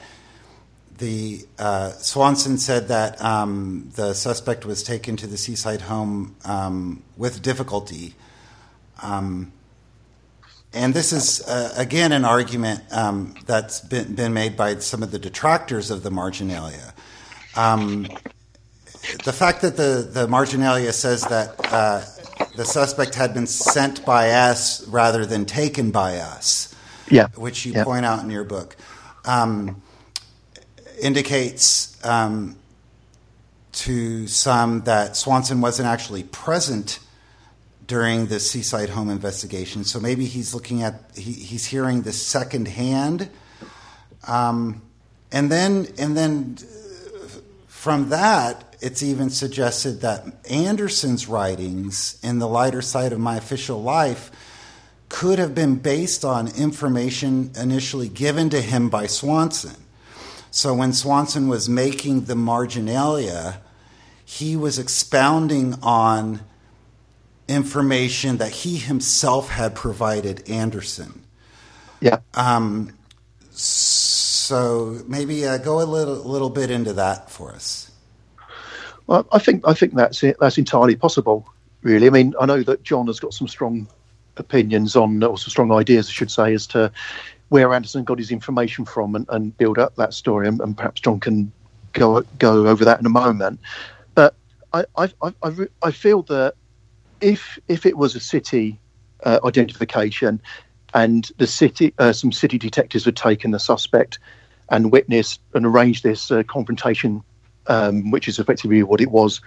the 0.98 1.46
uh, 1.60 1.92
Swanson 1.92 2.58
said 2.58 2.88
that 2.88 3.22
um, 3.22 3.92
the 3.96 4.14
suspect 4.14 4.66
was 4.66 4.82
taken 4.82 5.18
to 5.18 5.28
the 5.28 5.38
seaside 5.38 5.82
home 5.82 6.36
um, 6.46 7.04
with 7.18 7.42
difficulty. 7.42 8.16
Um, 9.02 9.52
and 10.76 10.94
this 10.94 11.14
is, 11.14 11.42
uh, 11.48 11.74
again, 11.78 12.12
an 12.12 12.26
argument 12.26 12.82
um, 12.92 13.34
that's 13.46 13.80
been, 13.80 14.14
been, 14.14 14.34
made 14.34 14.58
by 14.58 14.76
some 14.80 15.02
of 15.02 15.12
the 15.12 15.18
detractors 15.18 15.90
of 15.90 16.04
the 16.04 16.12
marginalia. 16.12 16.94
Um, 17.56 18.08
the 19.24 19.32
fact 19.32 19.62
that 19.62 19.78
the, 19.78 20.08
the 20.12 20.28
marginalia 20.28 20.92
says 20.92 21.22
that 21.24 21.56
uh, 21.72 22.02
the 22.58 22.66
suspect 22.66 23.16
had 23.16 23.34
been 23.34 23.48
sent 23.48 24.06
by 24.06 24.32
us 24.32 24.86
rather 24.88 25.26
than 25.26 25.46
taken 25.46 25.92
by 25.92 26.18
us, 26.18 26.76
yeah. 27.10 27.28
which 27.36 27.66
you 27.66 27.72
yeah. 27.72 27.86
point 27.86 28.06
out 28.06 28.22
in 28.22 28.30
your 28.30 28.44
book, 28.44 28.76
um, 29.24 29.82
indicates 31.02 32.04
um, 32.06 32.58
to 33.72 34.28
some 34.28 34.82
that 34.82 35.16
Swanson 35.16 35.62
wasn't 35.62 35.88
actually 35.88 36.24
present 36.24 37.00
during 37.88 38.28
the 38.28 38.40
seaside 38.40 38.90
home 38.90 39.10
investigation. 39.10 39.84
So 39.84 40.00
maybe 40.00 40.26
he's 40.26 40.54
looking 40.54 40.82
at 40.82 41.12
he, 41.16 41.34
he's 41.34 41.66
hearing 41.66 42.02
the 42.02 42.14
second 42.14 42.68
hand, 42.68 43.30
um, 44.28 44.82
and 45.32 45.52
then 45.52 45.88
and 45.98 46.18
then 46.18 46.58
from 47.68 48.10
that, 48.10 48.76
it's 48.82 49.04
even 49.04 49.30
suggested 49.30 50.02
that 50.02 50.26
Anderson's 50.50 51.28
writings 51.28 52.20
in 52.24 52.40
the 52.40 52.48
lighter 52.48 52.82
side 52.82 53.14
of 53.14 53.20
my 53.20 53.38
official 53.38 53.82
life 53.82 54.32
could 55.08 55.38
have 55.38 55.54
been 55.54 55.76
based 55.76 56.26
on 56.26 56.48
information 56.48 57.52
initially 57.56 58.10
given 58.10 58.50
to 58.50 58.60
him 58.60 58.90
by 58.90 59.06
Swanson. 59.06 59.76
So 60.50 60.74
when 60.74 60.94
Swanson 60.94 61.48
was 61.48 61.70
making 61.70 62.26
the 62.26 62.36
marginalia, 62.36 63.62
he 64.24 64.56
was 64.56 64.80
expounding 64.80 65.76
on 65.84 66.40
information 67.48 68.38
that 68.38 68.52
he 68.52 68.78
himself 68.78 69.50
had 69.50 69.76
provided 69.76 70.50
Anderson. 70.50 71.24
Yeah. 72.02 72.20
Um, 72.34 72.94
so 73.52 75.02
maybe 75.08 75.46
uh, 75.46 75.58
go 75.58 75.82
a 75.82 75.86
little 75.86 76.16
little 76.16 76.50
bit 76.50 76.70
into 76.70 76.94
that 76.94 77.30
for 77.32 77.52
us. 77.52 77.92
Well, 79.08 79.28
I 79.32 79.40
think 79.40 79.68
I 79.68 79.74
think 79.74 79.94
that's 79.94 80.24
it. 80.24 80.38
That's 80.40 80.58
entirely 80.58 80.96
possible. 80.96 81.48
Really, 81.82 82.08
I 82.08 82.10
mean, 82.10 82.34
I 82.40 82.46
know 82.46 82.64
that 82.64 82.84
John 82.84 83.08
has 83.08 83.20
got 83.20 83.34
some 83.34 83.48
strong 83.48 83.88
opinions 84.38 84.96
on, 84.96 85.24
or 85.24 85.38
some 85.38 85.52
strong 85.52 85.72
ideas, 85.72 86.08
I 86.10 86.12
should 86.12 86.32
say, 86.32 86.54
as 86.54 86.66
to 86.68 86.92
where 87.50 87.72
Anderson 87.74 88.04
got 88.04 88.18
his 88.18 88.32
information 88.32 88.86
from, 88.86 89.16
and, 89.16 89.26
and 89.30 89.56
build 89.56 89.78
up 89.78 89.96
that 89.96 90.14
story. 90.14 90.48
And, 90.48 90.60
and, 90.62 90.76
perhaps 90.76 91.02
John 91.02 91.20
can 91.20 91.52
go 91.94 92.22
go 92.40 92.68
over 92.68 92.84
that 92.86 93.00
in 93.00 93.06
a 93.06 93.10
moment. 93.10 93.60
But 94.16 94.36
I 94.74 94.86
I 94.98 95.10
I, 95.22 95.52
I 95.84 95.92
feel 95.92 96.24
that 96.24 96.56
if 97.22 97.60
if 97.68 97.86
it 97.86 97.98
was 97.98 98.16
a 98.16 98.20
city 98.20 98.80
uh, 99.24 99.40
identification 99.44 100.42
and 100.94 101.32
the 101.38 101.48
city 101.48 101.94
uh, 102.00 102.14
some 102.14 102.32
city 102.32 102.58
detectives 102.58 103.06
had 103.06 103.16
taken 103.16 103.52
the 103.52 103.60
suspect 103.60 104.20
and 104.70 104.92
witnessed 104.92 105.42
and 105.54 105.66
arranged 105.66 106.04
this 106.04 106.32
uh, 106.32 106.44
confrontation, 106.44 107.22
um, 107.68 108.12
which 108.12 108.28
is 108.28 108.40
effectively 108.40 108.84
what 108.84 109.02
it 109.02 109.12
was 109.12 109.42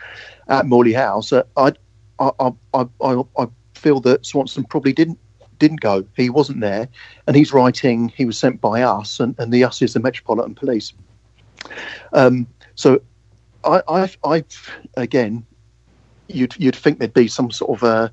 at 0.48 0.66
Morley 0.66 0.92
House, 0.92 1.32
uh, 1.32 1.42
I, 1.56 1.72
I, 2.18 2.30
I, 2.74 2.86
I, 3.02 3.22
I 3.36 3.46
feel 3.74 4.00
that 4.00 4.24
Swanson 4.24 4.64
probably 4.64 4.92
didn't 4.92 5.18
didn't 5.58 5.80
go. 5.80 6.06
He 6.16 6.30
wasn't 6.30 6.60
there, 6.60 6.88
and 7.26 7.34
he's 7.34 7.52
writing. 7.52 8.12
He 8.16 8.24
was 8.24 8.38
sent 8.38 8.60
by 8.60 8.82
us, 8.82 9.18
and, 9.18 9.34
and 9.38 9.52
the 9.52 9.64
us 9.64 9.82
is 9.82 9.92
the 9.92 10.00
Metropolitan 10.00 10.54
Police. 10.54 10.92
Um, 12.12 12.46
so, 12.76 13.00
I, 13.64 13.82
I've, 13.88 14.16
I've 14.22 14.70
again 14.96 15.44
you'd 16.28 16.54
you'd 16.58 16.76
think 16.76 16.98
there'd 16.98 17.14
be 17.14 17.28
some 17.28 17.50
sort 17.50 17.78
of 17.78 17.82
a 17.82 18.12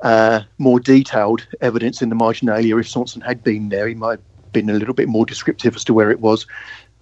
uh, 0.00 0.42
more 0.58 0.78
detailed 0.78 1.46
evidence 1.60 2.02
in 2.02 2.08
the 2.08 2.14
marginalia 2.14 2.76
if 2.76 2.88
Swanson 2.88 3.20
had 3.20 3.42
been 3.42 3.68
there. 3.68 3.88
He 3.88 3.94
might 3.94 4.20
have 4.20 4.52
been 4.52 4.70
a 4.70 4.74
little 4.74 4.94
bit 4.94 5.08
more 5.08 5.26
descriptive 5.26 5.74
as 5.74 5.84
to 5.84 5.94
where 5.94 6.10
it 6.10 6.20
was, 6.20 6.46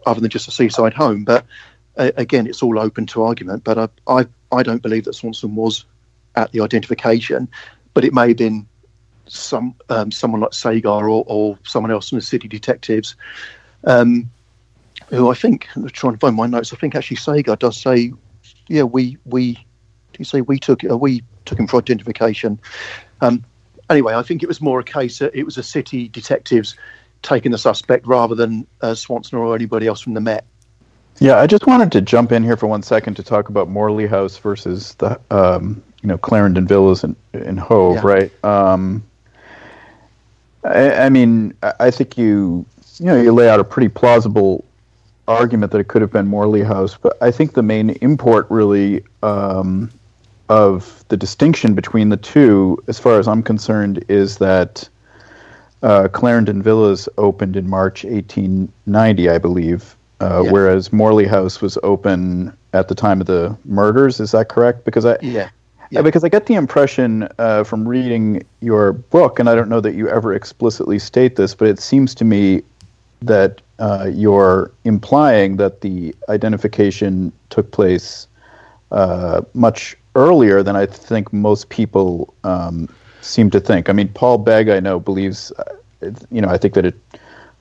other 0.06 0.20
than 0.20 0.30
just 0.30 0.48
a 0.48 0.50
seaside 0.50 0.94
home. 0.94 1.24
But 1.24 1.44
uh, 1.96 2.12
again, 2.16 2.46
it's 2.46 2.62
all 2.62 2.78
open 2.78 3.06
to 3.06 3.22
argument. 3.22 3.64
But 3.64 3.78
I, 3.78 3.88
I 4.20 4.26
I 4.52 4.62
don't 4.62 4.82
believe 4.82 5.04
that 5.04 5.14
Swanson 5.14 5.54
was 5.54 5.84
at 6.36 6.52
the 6.52 6.60
identification, 6.60 7.48
but 7.94 8.04
it 8.04 8.14
may 8.14 8.28
have 8.28 8.36
been 8.36 8.66
some 9.26 9.74
um, 9.88 10.10
someone 10.10 10.40
like 10.40 10.54
Sagar 10.54 11.08
or, 11.08 11.24
or 11.26 11.58
someone 11.64 11.90
else 11.90 12.08
from 12.08 12.18
the 12.18 12.24
city 12.24 12.48
detectives. 12.48 13.16
Um, 13.84 14.30
who 15.08 15.30
I 15.30 15.34
think, 15.34 15.68
I'm 15.76 15.88
trying 15.90 16.14
to 16.14 16.18
find 16.18 16.34
my 16.34 16.46
notes. 16.46 16.72
I 16.72 16.76
think 16.76 16.94
actually 16.94 17.18
Sagar 17.18 17.56
does 17.56 17.76
say, 17.76 18.12
"Yeah, 18.68 18.84
we 18.84 19.18
we 19.24 19.65
you 20.18 20.24
say 20.24 20.40
we 20.40 20.58
took 20.58 20.82
uh, 20.88 20.96
we 20.96 21.22
took 21.44 21.58
him 21.58 21.66
for 21.66 21.78
identification? 21.78 22.58
Um, 23.20 23.44
anyway, 23.90 24.14
I 24.14 24.22
think 24.22 24.42
it 24.42 24.46
was 24.48 24.60
more 24.60 24.80
a 24.80 24.84
case 24.84 25.18
that 25.18 25.34
it 25.34 25.44
was 25.44 25.58
a 25.58 25.62
city 25.62 26.08
detectives 26.08 26.76
taking 27.22 27.52
the 27.52 27.58
suspect 27.58 28.06
rather 28.06 28.34
than 28.34 28.66
uh, 28.82 28.94
Swanson 28.94 29.38
or 29.38 29.54
anybody 29.54 29.86
else 29.86 30.00
from 30.00 30.14
the 30.14 30.20
Met. 30.20 30.44
Yeah, 31.18 31.38
I 31.38 31.46
just 31.46 31.66
wanted 31.66 31.92
to 31.92 32.00
jump 32.00 32.30
in 32.30 32.42
here 32.42 32.56
for 32.56 32.66
one 32.66 32.82
second 32.82 33.14
to 33.14 33.22
talk 33.22 33.48
about 33.48 33.68
Morley 33.68 34.06
House 34.06 34.36
versus 34.36 34.94
the 34.94 35.18
um, 35.30 35.82
you 36.02 36.08
know 36.08 36.18
Clarendon 36.18 36.66
Villas 36.66 37.04
in, 37.04 37.16
in 37.32 37.56
Hove, 37.56 37.96
yeah. 37.96 38.00
right? 38.04 38.44
Um, 38.44 39.02
I, 40.62 40.92
I, 40.92 41.08
mean, 41.08 41.54
I 41.80 41.90
think 41.90 42.18
you 42.18 42.66
you 42.98 43.06
know 43.06 43.20
you 43.20 43.32
lay 43.32 43.48
out 43.48 43.60
a 43.60 43.64
pretty 43.64 43.88
plausible 43.88 44.64
argument 45.26 45.72
that 45.72 45.78
it 45.78 45.88
could 45.88 46.02
have 46.02 46.12
been 46.12 46.26
Morley 46.26 46.62
House, 46.62 46.98
but 47.00 47.16
I 47.22 47.30
think 47.30 47.54
the 47.54 47.62
main 47.62 47.90
import 47.90 48.46
really 48.50 49.02
um, 49.22 49.90
of 50.48 51.04
the 51.08 51.16
distinction 51.16 51.74
between 51.74 52.08
the 52.08 52.16
two, 52.16 52.82
as 52.88 52.98
far 52.98 53.18
as 53.18 53.26
I'm 53.28 53.42
concerned, 53.42 54.04
is 54.08 54.38
that 54.38 54.88
uh, 55.82 56.08
Clarendon 56.08 56.62
Villas 56.62 57.08
opened 57.18 57.56
in 57.56 57.68
March 57.68 58.04
1890, 58.04 59.28
I 59.28 59.38
believe, 59.38 59.96
uh, 60.20 60.42
yeah. 60.44 60.50
whereas 60.50 60.92
Morley 60.92 61.26
House 61.26 61.60
was 61.60 61.78
open 61.82 62.56
at 62.72 62.88
the 62.88 62.94
time 62.94 63.20
of 63.20 63.26
the 63.26 63.56
murders. 63.64 64.20
Is 64.20 64.32
that 64.32 64.48
correct? 64.48 64.84
Because 64.84 65.04
I 65.04 65.18
yeah. 65.20 65.50
Yeah. 65.90 66.02
Because 66.02 66.24
I 66.24 66.28
get 66.28 66.46
the 66.46 66.54
impression 66.54 67.28
uh, 67.38 67.62
from 67.62 67.86
reading 67.86 68.42
your 68.60 68.92
book, 68.92 69.38
and 69.38 69.48
I 69.48 69.54
don't 69.54 69.68
know 69.68 69.80
that 69.80 69.94
you 69.94 70.08
ever 70.08 70.34
explicitly 70.34 70.98
state 70.98 71.36
this, 71.36 71.54
but 71.54 71.68
it 71.68 71.78
seems 71.78 72.12
to 72.16 72.24
me 72.24 72.62
that 73.22 73.60
uh, 73.78 74.10
you're 74.12 74.72
implying 74.84 75.58
that 75.58 75.82
the 75.82 76.12
identification 76.28 77.32
took 77.50 77.70
place 77.70 78.26
uh, 78.90 79.42
much 79.54 79.96
earlier 80.16 80.62
than 80.62 80.74
I 80.74 80.86
think 80.86 81.32
most 81.32 81.68
people 81.68 82.34
um, 82.42 82.88
seem 83.20 83.50
to 83.50 83.60
think. 83.60 83.88
I 83.88 83.92
mean, 83.92 84.08
Paul 84.08 84.38
Begg, 84.38 84.68
I 84.68 84.80
know, 84.80 84.98
believes, 84.98 85.52
uh, 85.52 86.10
you 86.30 86.40
know, 86.40 86.48
I 86.48 86.56
think 86.56 86.74
that 86.74 86.86
it 86.86 86.96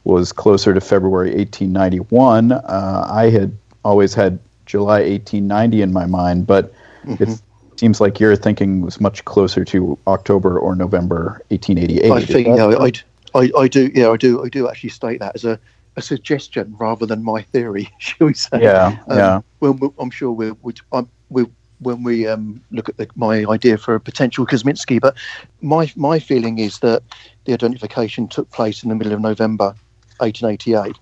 was 0.05 0.31
closer 0.31 0.73
to 0.73 0.81
February 0.81 1.35
1891. 1.35 2.53
Uh, 2.53 3.07
I 3.09 3.29
had 3.29 3.55
always 3.83 4.13
had 4.13 4.39
July 4.65 5.01
1890 5.01 5.81
in 5.81 5.93
my 5.93 6.05
mind, 6.05 6.47
but 6.47 6.73
mm-hmm. 7.03 7.21
it 7.21 7.41
seems 7.77 7.99
like 7.99 8.19
your 8.19 8.35
thinking 8.35 8.81
was 8.81 9.01
much 9.01 9.25
closer 9.25 9.65
to 9.65 9.97
October 10.07 10.57
or 10.57 10.75
November 10.75 11.41
1888. 11.49 12.11
I 12.11 12.25
think, 12.25 12.47
yeah, 12.47 12.65
I, 12.65 12.91
I, 13.39 13.51
I 13.57 13.67
do, 13.67 13.91
yeah, 13.93 14.09
I 14.09 14.17
do, 14.17 14.43
I 14.43 14.49
do 14.49 14.69
actually 14.69 14.91
state 14.91 15.19
that 15.19 15.35
as 15.35 15.43
a 15.43 15.59
a 15.97 16.01
suggestion 16.01 16.75
rather 16.77 17.05
than 17.05 17.23
my 17.23 17.41
theory, 17.41 17.89
shall 17.99 18.27
we 18.27 18.33
say? 18.33 18.61
Yeah, 18.61 18.97
um, 19.07 19.17
yeah. 19.17 19.41
Well, 19.61 19.93
I'm 19.97 20.09
sure 20.09 20.31
we'll, 20.31 20.57
we'll, 20.61 21.49
when 21.79 22.03
we 22.03 22.27
um, 22.27 22.61
look 22.71 22.89
at 22.89 22.97
the, 22.97 23.07
my 23.15 23.45
idea 23.45 23.77
for 23.77 23.95
a 23.95 23.99
potential 23.99 24.45
Kosminski, 24.45 24.99
but 24.99 25.15
my 25.61 25.91
my 25.95 26.19
feeling 26.19 26.59
is 26.59 26.79
that 26.79 27.03
the 27.45 27.53
identification 27.53 28.27
took 28.27 28.49
place 28.51 28.83
in 28.83 28.89
the 28.89 28.95
middle 28.95 29.13
of 29.13 29.21
November, 29.21 29.75
1888. 30.17 30.97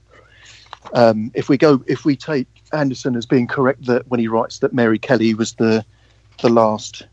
Um, 0.93 1.31
if 1.33 1.49
we 1.49 1.57
go, 1.57 1.83
if 1.87 2.05
we 2.05 2.15
take 2.15 2.47
Anderson 2.71 3.15
as 3.15 3.25
being 3.25 3.47
correct 3.47 3.85
that 3.85 4.07
when 4.07 4.19
he 4.19 4.27
writes 4.27 4.59
that 4.59 4.73
Mary 4.73 4.99
Kelly 4.99 5.33
was 5.33 5.53
the 5.53 5.85
the 6.41 6.49
last 6.49 7.03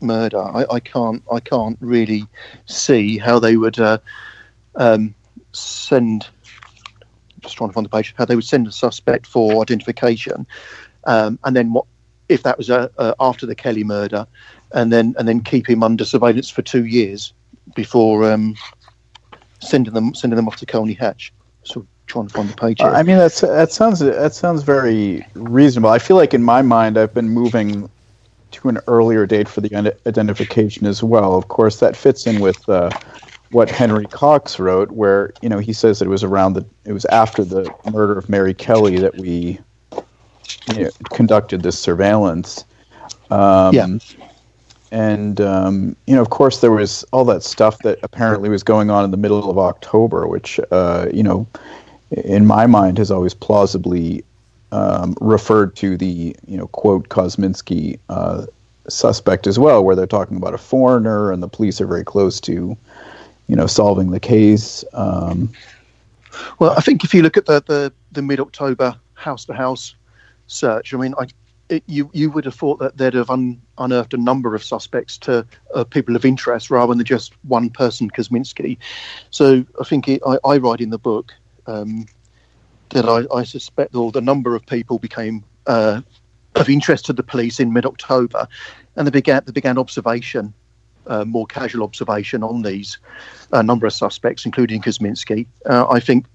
murder, 0.00 0.42
I, 0.42 0.66
I 0.70 0.80
can't 0.80 1.22
I 1.32 1.40
can't 1.40 1.78
really 1.80 2.26
see 2.66 3.18
how 3.18 3.38
they 3.38 3.56
would 3.56 3.78
uh, 3.78 3.98
um, 4.76 5.14
send 5.52 6.28
just 7.40 7.56
trying 7.56 7.70
to 7.70 7.74
find 7.74 7.84
the 7.84 7.90
page, 7.90 8.14
how 8.16 8.24
they 8.24 8.34
would 8.34 8.44
send 8.44 8.66
a 8.66 8.72
suspect 8.72 9.26
for 9.26 9.60
identification, 9.60 10.46
um, 11.04 11.38
and 11.44 11.54
then 11.54 11.72
what 11.72 11.86
if 12.28 12.42
that 12.42 12.58
was 12.58 12.70
uh, 12.70 12.88
uh, 12.98 13.14
after 13.20 13.46
the 13.46 13.54
Kelly 13.54 13.84
murder, 13.84 14.26
and 14.72 14.92
then 14.92 15.14
and 15.18 15.28
then 15.28 15.40
keep 15.40 15.68
him 15.68 15.82
under 15.82 16.04
surveillance 16.04 16.50
for 16.50 16.62
two 16.62 16.84
years 16.84 17.32
before 17.74 18.30
um, 18.30 18.54
sending 19.60 19.94
them 19.94 20.14
sending 20.14 20.36
them 20.36 20.48
off 20.48 20.56
to 20.56 20.66
Colney 20.66 20.94
Hatch. 20.94 21.32
So 21.64 21.86
trying 22.06 22.28
to 22.28 22.34
find 22.34 22.48
the 22.48 22.56
page. 22.56 22.80
Here. 22.80 22.90
I 22.90 23.02
mean, 23.02 23.16
that's 23.16 23.40
that 23.40 23.72
sounds 23.72 24.00
that 24.00 24.34
sounds 24.34 24.62
very 24.62 25.26
reasonable. 25.34 25.90
I 25.90 25.98
feel 25.98 26.16
like 26.16 26.34
in 26.34 26.42
my 26.42 26.62
mind, 26.62 26.98
I've 26.98 27.14
been 27.14 27.30
moving 27.30 27.90
to 28.52 28.68
an 28.68 28.78
earlier 28.86 29.26
date 29.26 29.48
for 29.48 29.60
the 29.60 29.94
identification 30.06 30.86
as 30.86 31.02
well. 31.02 31.36
Of 31.36 31.48
course, 31.48 31.80
that 31.80 31.96
fits 31.96 32.26
in 32.26 32.40
with 32.40 32.68
uh, 32.68 32.90
what 33.50 33.70
Henry 33.70 34.06
Cox 34.06 34.58
wrote, 34.58 34.92
where 34.92 35.32
you 35.42 35.48
know 35.48 35.58
he 35.58 35.72
says 35.72 35.98
that 35.98 36.06
it 36.06 36.10
was 36.10 36.24
around 36.24 36.54
the 36.54 36.64
it 36.84 36.92
was 36.92 37.04
after 37.06 37.44
the 37.44 37.72
murder 37.92 38.18
of 38.18 38.28
Mary 38.28 38.54
Kelly 38.54 38.98
that 38.98 39.16
we 39.16 39.58
you 40.74 40.84
know, 40.84 40.90
conducted 41.10 41.62
this 41.62 41.78
surveillance. 41.78 42.64
Um, 43.30 43.74
yeah. 43.74 43.98
And 44.90 45.40
um, 45.40 45.96
you 46.06 46.14
know, 46.14 46.22
of 46.22 46.30
course, 46.30 46.60
there 46.60 46.70
was 46.70 47.04
all 47.12 47.24
that 47.24 47.42
stuff 47.42 47.78
that 47.80 47.98
apparently 48.02 48.48
was 48.48 48.62
going 48.62 48.90
on 48.90 49.04
in 49.04 49.10
the 49.10 49.16
middle 49.16 49.50
of 49.50 49.58
October, 49.58 50.28
which 50.28 50.60
uh, 50.70 51.08
you 51.12 51.22
know, 51.22 51.46
in 52.10 52.46
my 52.46 52.66
mind, 52.66 52.98
has 52.98 53.10
always 53.10 53.34
plausibly 53.34 54.24
um, 54.70 55.16
referred 55.20 55.74
to 55.76 55.96
the 55.96 56.36
you 56.46 56.56
know 56.56 56.68
quote 56.68 57.08
Kosminski 57.08 57.98
uh, 58.08 58.46
suspect 58.88 59.48
as 59.48 59.58
well, 59.58 59.84
where 59.84 59.96
they're 59.96 60.06
talking 60.06 60.36
about 60.36 60.54
a 60.54 60.58
foreigner, 60.58 61.32
and 61.32 61.42
the 61.42 61.48
police 61.48 61.80
are 61.80 61.86
very 61.86 62.04
close 62.04 62.40
to 62.42 62.76
you 63.46 63.56
know, 63.56 63.66
solving 63.66 64.10
the 64.10 64.20
case. 64.20 64.84
Um, 64.92 65.52
well, 66.58 66.72
I 66.72 66.80
think 66.80 67.04
if 67.04 67.14
you 67.14 67.22
look 67.22 67.36
at 67.36 67.46
the 67.46 67.62
the, 67.66 67.92
the 68.12 68.22
mid 68.22 68.40
October 68.40 68.96
house 69.14 69.44
to 69.46 69.54
house 69.54 69.94
search, 70.46 70.94
I 70.94 70.96
mean, 70.96 71.14
I, 71.18 71.26
it, 71.68 71.82
you 71.86 72.10
you 72.12 72.30
would 72.30 72.44
have 72.44 72.54
thought 72.54 72.78
that 72.78 72.96
they'd 72.96 73.14
have 73.14 73.30
un, 73.30 73.60
unearthed 73.78 74.14
a 74.14 74.18
number 74.18 74.54
of 74.54 74.62
suspects 74.62 75.16
to 75.18 75.46
uh, 75.74 75.84
people 75.84 76.14
of 76.14 76.24
interest 76.24 76.70
rather 76.70 76.94
than 76.94 77.04
just 77.04 77.32
one 77.42 77.70
person, 77.70 78.10
Kosminski. 78.10 78.76
So 79.30 79.64
I 79.80 79.84
think 79.84 80.08
it, 80.08 80.22
I, 80.26 80.38
I, 80.44 80.58
write 80.58 80.80
in 80.80 80.90
the 80.90 80.98
book 80.98 81.32
um, 81.66 82.06
that 82.90 83.06
I, 83.06 83.24
I 83.34 83.44
suspect 83.44 83.92
that 83.92 84.10
the 84.12 84.20
number 84.20 84.54
of 84.54 84.66
people 84.66 84.98
became 84.98 85.42
uh, 85.66 86.02
of 86.54 86.68
interest 86.68 87.06
to 87.06 87.12
the 87.12 87.22
police 87.22 87.58
in 87.60 87.72
mid 87.72 87.86
October, 87.86 88.46
and 88.96 89.06
they 89.06 89.10
began 89.10 89.42
they 89.46 89.52
began 89.52 89.78
observation 89.78 90.52
uh, 91.06 91.24
more 91.24 91.46
casual 91.46 91.84
observation 91.84 92.42
on 92.42 92.62
these 92.62 92.98
uh, 93.52 93.62
number 93.62 93.86
of 93.86 93.92
suspects, 93.92 94.44
including 94.44 94.80
Kosminski. 94.82 95.46
Uh, 95.66 95.86
I 95.88 96.00
think, 96.00 96.26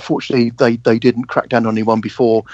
fortunately, 0.00 0.50
they, 0.50 0.76
they 0.76 0.98
didn't 0.98 1.24
crack 1.24 1.48
down 1.48 1.66
on 1.66 1.74
anyone 1.74 2.00
before 2.00 2.44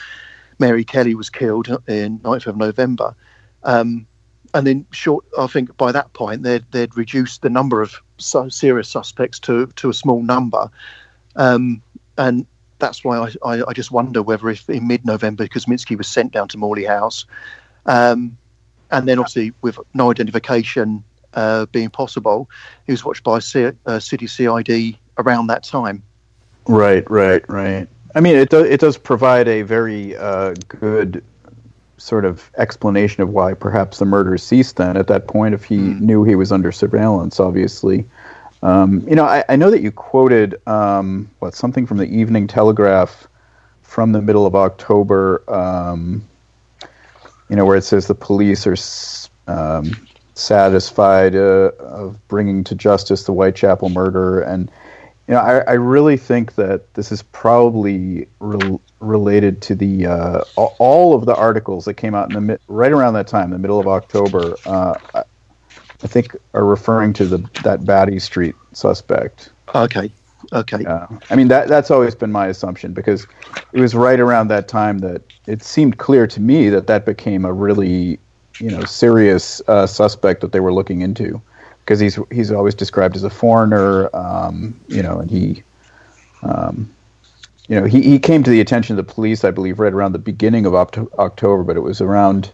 Mary 0.58 0.84
Kelly 0.84 1.14
was 1.14 1.30
killed 1.30 1.68
in 1.86 2.18
9th 2.20 2.46
of 2.46 2.56
November. 2.56 3.14
Um, 3.62 4.06
and 4.52 4.66
then, 4.66 4.86
short, 4.92 5.24
I 5.38 5.46
think 5.48 5.76
by 5.76 5.90
that 5.92 6.12
point, 6.12 6.42
they'd, 6.42 6.64
they'd 6.70 6.96
reduced 6.96 7.42
the 7.42 7.50
number 7.50 7.82
of 7.82 7.96
so 8.18 8.48
serious 8.48 8.88
suspects 8.88 9.40
to, 9.40 9.66
to 9.66 9.90
a 9.90 9.94
small 9.94 10.22
number. 10.22 10.70
Um, 11.34 11.82
and 12.16 12.46
that's 12.78 13.02
why 13.02 13.18
I, 13.18 13.32
I, 13.44 13.62
I, 13.68 13.72
just 13.72 13.90
wonder 13.90 14.22
whether 14.22 14.48
if 14.50 14.68
in 14.68 14.86
mid 14.86 15.04
November 15.04 15.46
Kosminski 15.46 15.96
was 15.96 16.06
sent 16.06 16.32
down 16.32 16.48
to 16.48 16.58
Morley 16.58 16.84
House, 16.84 17.26
um, 17.86 18.36
and 18.90 19.08
then 19.08 19.18
obviously 19.18 19.52
with 19.62 19.78
no 19.94 20.10
identification 20.10 21.02
uh, 21.34 21.66
being 21.66 21.90
possible. 21.90 22.48
He 22.86 22.92
was 22.92 23.04
watched 23.04 23.24
by 23.24 23.38
C- 23.40 23.72
uh, 23.86 23.98
City 23.98 24.26
CID 24.26 24.98
around 25.18 25.48
that 25.48 25.64
time. 25.64 26.02
Right, 26.66 27.08
right, 27.10 27.48
right. 27.48 27.88
I 28.14 28.20
mean, 28.20 28.36
it 28.36 28.50
does 28.50 28.66
it 28.66 28.80
does 28.80 28.96
provide 28.96 29.48
a 29.48 29.62
very 29.62 30.16
uh, 30.16 30.54
good 30.68 31.24
sort 31.96 32.24
of 32.24 32.50
explanation 32.58 33.22
of 33.22 33.30
why 33.30 33.54
perhaps 33.54 33.98
the 33.98 34.04
murder 34.04 34.36
ceased. 34.38 34.76
Then 34.76 34.96
at 34.96 35.06
that 35.08 35.26
point, 35.26 35.54
if 35.54 35.64
he 35.64 35.78
mm. 35.78 36.00
knew 36.00 36.24
he 36.24 36.36
was 36.36 36.52
under 36.52 36.70
surveillance, 36.70 37.40
obviously. 37.40 38.04
Um, 38.62 39.06
you 39.06 39.14
know, 39.14 39.24
I, 39.24 39.44
I, 39.50 39.56
know 39.56 39.70
that 39.70 39.82
you 39.82 39.92
quoted 39.92 40.58
um, 40.66 41.30
what 41.40 41.54
something 41.54 41.86
from 41.86 41.98
the 41.98 42.06
Evening 42.06 42.46
Telegraph 42.46 43.28
from 43.82 44.12
the 44.12 44.22
middle 44.22 44.46
of 44.46 44.54
October. 44.54 45.42
Um, 45.52 46.24
you 47.50 47.56
know, 47.56 47.66
where 47.66 47.76
it 47.76 47.82
says 47.82 48.06
the 48.06 48.14
police 48.14 48.66
are 48.66 48.76
um, 49.52 49.92
satisfied 50.34 51.36
uh, 51.36 51.72
of 51.78 52.26
bringing 52.28 52.64
to 52.64 52.74
justice 52.74 53.24
the 53.24 53.32
Whitechapel 53.32 53.90
murder, 53.90 54.40
and 54.40 54.70
you 55.26 55.34
know, 55.34 55.40
I, 55.40 55.58
I 55.60 55.72
really 55.72 56.16
think 56.16 56.54
that 56.56 56.92
this 56.94 57.10
is 57.10 57.22
probably 57.22 58.28
re- 58.40 58.78
related 59.00 59.62
to 59.62 59.74
the 59.74 60.06
uh, 60.06 60.44
all 60.56 61.14
of 61.14 61.24
the 61.24 61.34
articles 61.34 61.86
that 61.86 61.94
came 61.94 62.14
out 62.14 62.34
in 62.34 62.46
the 62.46 62.60
right 62.68 62.92
around 62.92 63.14
that 63.14 63.26
time, 63.26 63.50
the 63.50 63.58
middle 63.58 63.80
of 63.80 63.88
October. 63.88 64.54
Uh, 64.66 64.94
I, 65.14 65.24
think 66.06 66.36
are 66.52 66.66
referring 66.66 67.14
to 67.14 67.24
the 67.24 67.38
that 67.62 67.86
Batty 67.86 68.18
Street 68.18 68.54
suspect. 68.72 69.50
Okay. 69.74 70.10
Okay. 70.52 70.82
Yeah. 70.82 71.06
I 71.30 71.36
mean 71.36 71.48
that 71.48 71.68
that's 71.68 71.90
always 71.90 72.14
been 72.14 72.30
my 72.30 72.48
assumption 72.48 72.92
because 72.92 73.26
it 73.72 73.80
was 73.80 73.94
right 73.94 74.20
around 74.20 74.48
that 74.48 74.68
time 74.68 74.98
that 74.98 75.22
it 75.46 75.62
seemed 75.62 75.96
clear 75.96 76.26
to 76.26 76.40
me 76.40 76.68
that 76.68 76.86
that 76.88 77.06
became 77.06 77.46
a 77.46 77.52
really 77.54 78.18
you 78.58 78.70
know 78.70 78.84
serious 78.84 79.62
uh, 79.68 79.86
suspect 79.86 80.42
that 80.42 80.52
they 80.52 80.60
were 80.60 80.74
looking 80.74 81.00
into 81.00 81.40
because 81.84 82.00
he's 82.00 82.18
he's 82.30 82.50
always 82.50 82.74
described 82.74 83.14
as 83.16 83.24
a 83.24 83.30
foreigner, 83.30 84.14
um, 84.16 84.78
you 84.88 85.02
know, 85.02 85.18
and 85.20 85.30
he, 85.30 85.62
um, 86.42 86.90
you 87.68 87.78
know, 87.78 87.84
he, 87.84 88.02
he 88.02 88.18
came 88.18 88.42
to 88.42 88.50
the 88.50 88.60
attention 88.60 88.98
of 88.98 89.06
the 89.06 89.12
police, 89.12 89.44
I 89.44 89.50
believe, 89.50 89.78
right 89.78 89.92
around 89.92 90.12
the 90.12 90.18
beginning 90.18 90.66
of 90.66 90.74
October, 90.74 91.62
but 91.62 91.76
it 91.76 91.80
was 91.80 92.00
around, 92.00 92.50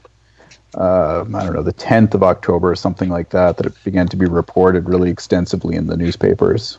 uh, 0.76 1.22
I 1.22 1.44
don't 1.44 1.52
know, 1.52 1.62
the 1.62 1.72
10th 1.72 2.14
of 2.14 2.22
October 2.22 2.70
or 2.70 2.76
something 2.76 3.08
like 3.08 3.30
that, 3.30 3.56
that 3.56 3.66
it 3.66 3.84
began 3.84 4.08
to 4.08 4.16
be 4.16 4.26
reported 4.26 4.88
really 4.88 5.10
extensively 5.10 5.76
in 5.76 5.86
the 5.86 5.96
newspapers. 5.96 6.78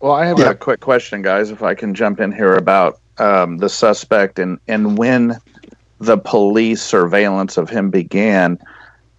Well, 0.00 0.12
I 0.12 0.26
have 0.26 0.38
yeah. 0.38 0.50
a 0.50 0.54
quick 0.54 0.80
question, 0.80 1.22
guys, 1.22 1.50
if 1.50 1.62
I 1.62 1.74
can 1.74 1.94
jump 1.94 2.20
in 2.20 2.32
here 2.32 2.54
about 2.54 3.00
um, 3.18 3.58
the 3.58 3.68
suspect 3.68 4.38
and, 4.38 4.58
and 4.66 4.98
when 4.98 5.38
the 5.98 6.18
police 6.18 6.82
surveillance 6.82 7.56
of 7.56 7.70
him 7.70 7.90
began. 7.90 8.58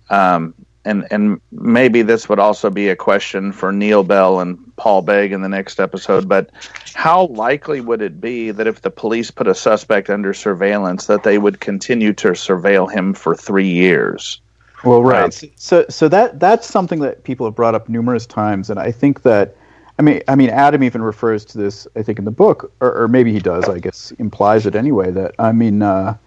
Um, 0.10 0.54
and 0.86 1.08
and 1.12 1.40
maybe 1.52 2.02
this 2.02 2.28
would 2.28 2.40
also 2.40 2.70
be 2.70 2.90
a 2.90 2.96
question 2.96 3.52
for 3.52 3.72
Neil 3.72 4.04
Bell 4.04 4.40
and 4.40 4.58
Paul 4.76 5.02
Begg 5.02 5.32
in 5.32 5.42
the 5.42 5.50
next 5.50 5.80
episode. 5.80 6.28
But 6.28 6.50
how 6.94 7.28
likely 7.28 7.82
would 7.82 8.02
it 8.02 8.20
be 8.20 8.52
that 8.52 8.68
if 8.68 8.82
the 8.82 8.92
police 8.92 9.32
put 9.32 9.48
a 9.48 9.56
suspect 9.56 10.10
under 10.10 10.34
surveillance, 10.34 11.08
that 11.08 11.24
they 11.24 11.38
would 11.38 11.60
continue 11.60 12.14
to 12.14 12.30
surveil 12.30 12.92
him 12.92 13.14
for 13.14 13.36
three 13.36 13.70
years? 13.70 14.42
Well, 14.84 15.04
right. 15.04 15.44
Um, 15.44 15.50
so 15.56 15.86
so 15.90 16.10
that 16.10 16.40
that's 16.40 16.68
something 16.68 17.00
that 17.00 17.24
people 17.24 17.46
have 17.46 17.56
brought 17.56 17.76
up 17.76 17.88
numerous 17.88 18.26
times, 18.26 18.70
and 18.70 18.80
I 18.80 18.92
think 18.92 19.24
that. 19.24 19.56
I 20.00 20.02
mean, 20.02 20.24
I 20.28 20.36
mean, 20.36 20.50
Adam 20.50 20.82
even 20.82 21.04
refers 21.04 21.46
to 21.46 21.60
this. 21.60 21.88
I 21.96 22.02
think 22.02 22.18
in 22.18 22.26
the 22.26 22.32
book, 22.32 22.74
or, 22.82 23.04
or 23.04 23.08
maybe 23.08 23.32
he 23.32 23.40
does. 23.40 23.70
I 23.70 23.78
guess 23.78 24.12
implies 24.18 24.66
it 24.66 24.74
anyway. 24.76 25.12
That 25.12 25.36
I 25.38 25.52
mean, 25.52 25.84
uh, 25.84 26.18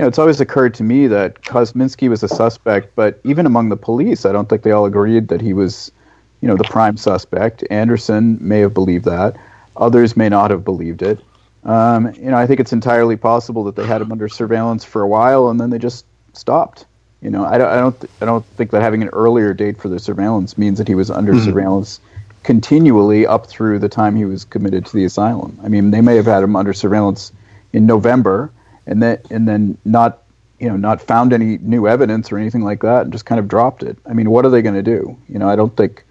you 0.00 0.04
know, 0.04 0.08
it's 0.08 0.18
always 0.18 0.40
occurred 0.40 0.72
to 0.72 0.82
me 0.82 1.06
that 1.08 1.42
Kosminski 1.42 2.08
was 2.08 2.22
a 2.22 2.28
suspect, 2.28 2.96
but 2.96 3.20
even 3.22 3.44
among 3.44 3.68
the 3.68 3.76
police, 3.76 4.24
I 4.24 4.32
don't 4.32 4.48
think 4.48 4.62
they 4.62 4.70
all 4.70 4.86
agreed 4.86 5.28
that 5.28 5.42
he 5.42 5.52
was, 5.52 5.92
you 6.40 6.48
know, 6.48 6.56
the 6.56 6.64
prime 6.64 6.96
suspect. 6.96 7.62
Anderson 7.68 8.38
may 8.40 8.60
have 8.60 8.72
believed 8.72 9.04
that. 9.04 9.36
Others 9.76 10.16
may 10.16 10.30
not 10.30 10.50
have 10.52 10.64
believed 10.64 11.02
it. 11.02 11.22
Um, 11.64 12.14
you 12.14 12.30
know, 12.30 12.38
I 12.38 12.46
think 12.46 12.60
it's 12.60 12.72
entirely 12.72 13.18
possible 13.18 13.62
that 13.64 13.76
they 13.76 13.84
had 13.84 14.00
him 14.00 14.10
under 14.10 14.26
surveillance 14.26 14.86
for 14.86 15.02
a 15.02 15.06
while 15.06 15.50
and 15.50 15.60
then 15.60 15.68
they 15.68 15.76
just 15.76 16.06
stopped. 16.32 16.86
You 17.20 17.28
know, 17.28 17.44
I 17.44 17.58
don't, 17.58 17.68
I 17.68 17.76
don't, 17.76 18.00
th- 18.00 18.12
I 18.22 18.24
don't 18.24 18.46
think 18.56 18.70
that 18.70 18.80
having 18.80 19.02
an 19.02 19.10
earlier 19.10 19.52
date 19.52 19.76
for 19.76 19.88
the 19.88 19.98
surveillance 19.98 20.56
means 20.56 20.78
that 20.78 20.88
he 20.88 20.94
was 20.94 21.10
under 21.10 21.34
mm-hmm. 21.34 21.44
surveillance 21.44 22.00
continually 22.42 23.26
up 23.26 23.48
through 23.48 23.80
the 23.80 23.90
time 23.90 24.16
he 24.16 24.24
was 24.24 24.46
committed 24.46 24.86
to 24.86 24.96
the 24.96 25.04
asylum. 25.04 25.60
I 25.62 25.68
mean, 25.68 25.90
they 25.90 26.00
may 26.00 26.16
have 26.16 26.24
had 26.24 26.42
him 26.42 26.56
under 26.56 26.72
surveillance 26.72 27.32
in 27.74 27.84
November, 27.84 28.50
and 28.90 29.02
then 29.02 29.18
and 29.30 29.48
then 29.48 29.78
not, 29.86 30.22
you 30.58 30.68
know, 30.68 30.76
not 30.76 31.00
found 31.00 31.32
any 31.32 31.56
new 31.58 31.88
evidence 31.88 32.30
or 32.30 32.36
anything 32.36 32.62
like 32.62 32.80
that, 32.82 33.02
and 33.02 33.12
just 33.12 33.24
kind 33.24 33.38
of 33.38 33.48
dropped 33.48 33.82
it. 33.82 33.96
I 34.04 34.12
mean, 34.12 34.30
what 34.30 34.44
are 34.44 34.50
they 34.50 34.60
going 34.60 34.74
to 34.74 34.82
do? 34.82 35.16
You 35.28 35.38
know, 35.38 35.48
I 35.48 35.56
don't 35.56 35.74
think. 35.74 36.04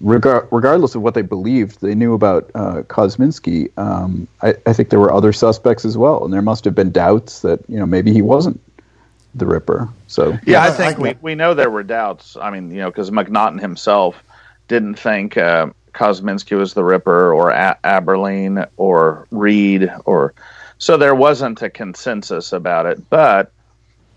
regardless 0.00 0.94
of 0.94 1.02
what 1.02 1.14
they 1.14 1.22
believed, 1.22 1.80
they 1.80 1.94
knew 1.94 2.14
about 2.14 2.50
uh, 2.54 2.82
Kosminski. 2.82 3.70
Um, 3.78 4.28
I, 4.42 4.54
I 4.66 4.72
think 4.72 4.90
there 4.90 5.00
were 5.00 5.12
other 5.12 5.32
suspects 5.32 5.84
as 5.84 5.96
well, 5.96 6.24
and 6.24 6.32
there 6.32 6.42
must 6.42 6.64
have 6.64 6.74
been 6.74 6.90
doubts 6.90 7.40
that 7.40 7.60
you 7.68 7.78
know 7.78 7.86
maybe 7.86 8.12
he 8.12 8.22
wasn't 8.22 8.60
the 9.34 9.46
Ripper. 9.46 9.88
So 10.08 10.30
yeah, 10.30 10.38
yeah 10.46 10.62
I 10.64 10.70
think 10.70 10.98
I, 10.98 11.00
we, 11.00 11.14
we 11.22 11.34
know 11.34 11.54
there 11.54 11.70
were 11.70 11.82
doubts. 11.82 12.36
I 12.36 12.50
mean, 12.50 12.70
you 12.70 12.78
know, 12.78 12.90
because 12.90 13.10
Macnaghten 13.10 13.60
himself 13.60 14.22
didn't 14.68 14.96
think 14.96 15.36
uh, 15.36 15.70
Kosminski 15.94 16.56
was 16.56 16.74
the 16.74 16.84
Ripper 16.84 17.32
or 17.32 17.50
a- 17.50 17.78
Abberline 17.84 18.68
or 18.76 19.26
Reid 19.30 19.90
or 20.04 20.34
so 20.80 20.96
there 20.96 21.14
wasn't 21.14 21.62
a 21.62 21.70
consensus 21.70 22.52
about 22.52 22.86
it. 22.86 23.08
But 23.10 23.52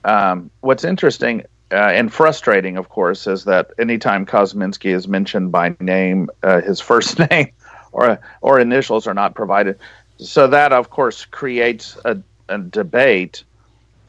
um, 0.06 0.50
what's 0.62 0.86
interesting 0.86 1.44
uh, 1.72 1.76
and 1.76 2.12
frustrating, 2.12 2.78
of 2.78 2.90
course, 2.90 3.28
is 3.28 3.44
that 3.44 3.72
anytime 3.78 4.26
Kosminski 4.26 4.96
is 4.96 5.08
mentioned 5.08 5.52
by 5.52 5.76
name, 5.80 6.30
uh, 6.42 6.62
his 6.62 6.80
first 6.90 7.20
name 7.20 7.52
or 7.92 8.18
or 8.42 8.60
initials 8.60 9.06
are 9.06 9.14
not 9.14 9.36
provided. 9.36 9.78
So 10.18 10.48
that, 10.48 10.72
of 10.72 10.90
course, 10.90 11.26
creates 11.26 11.98
a, 12.06 12.18
a 12.48 12.60
debate 12.60 13.44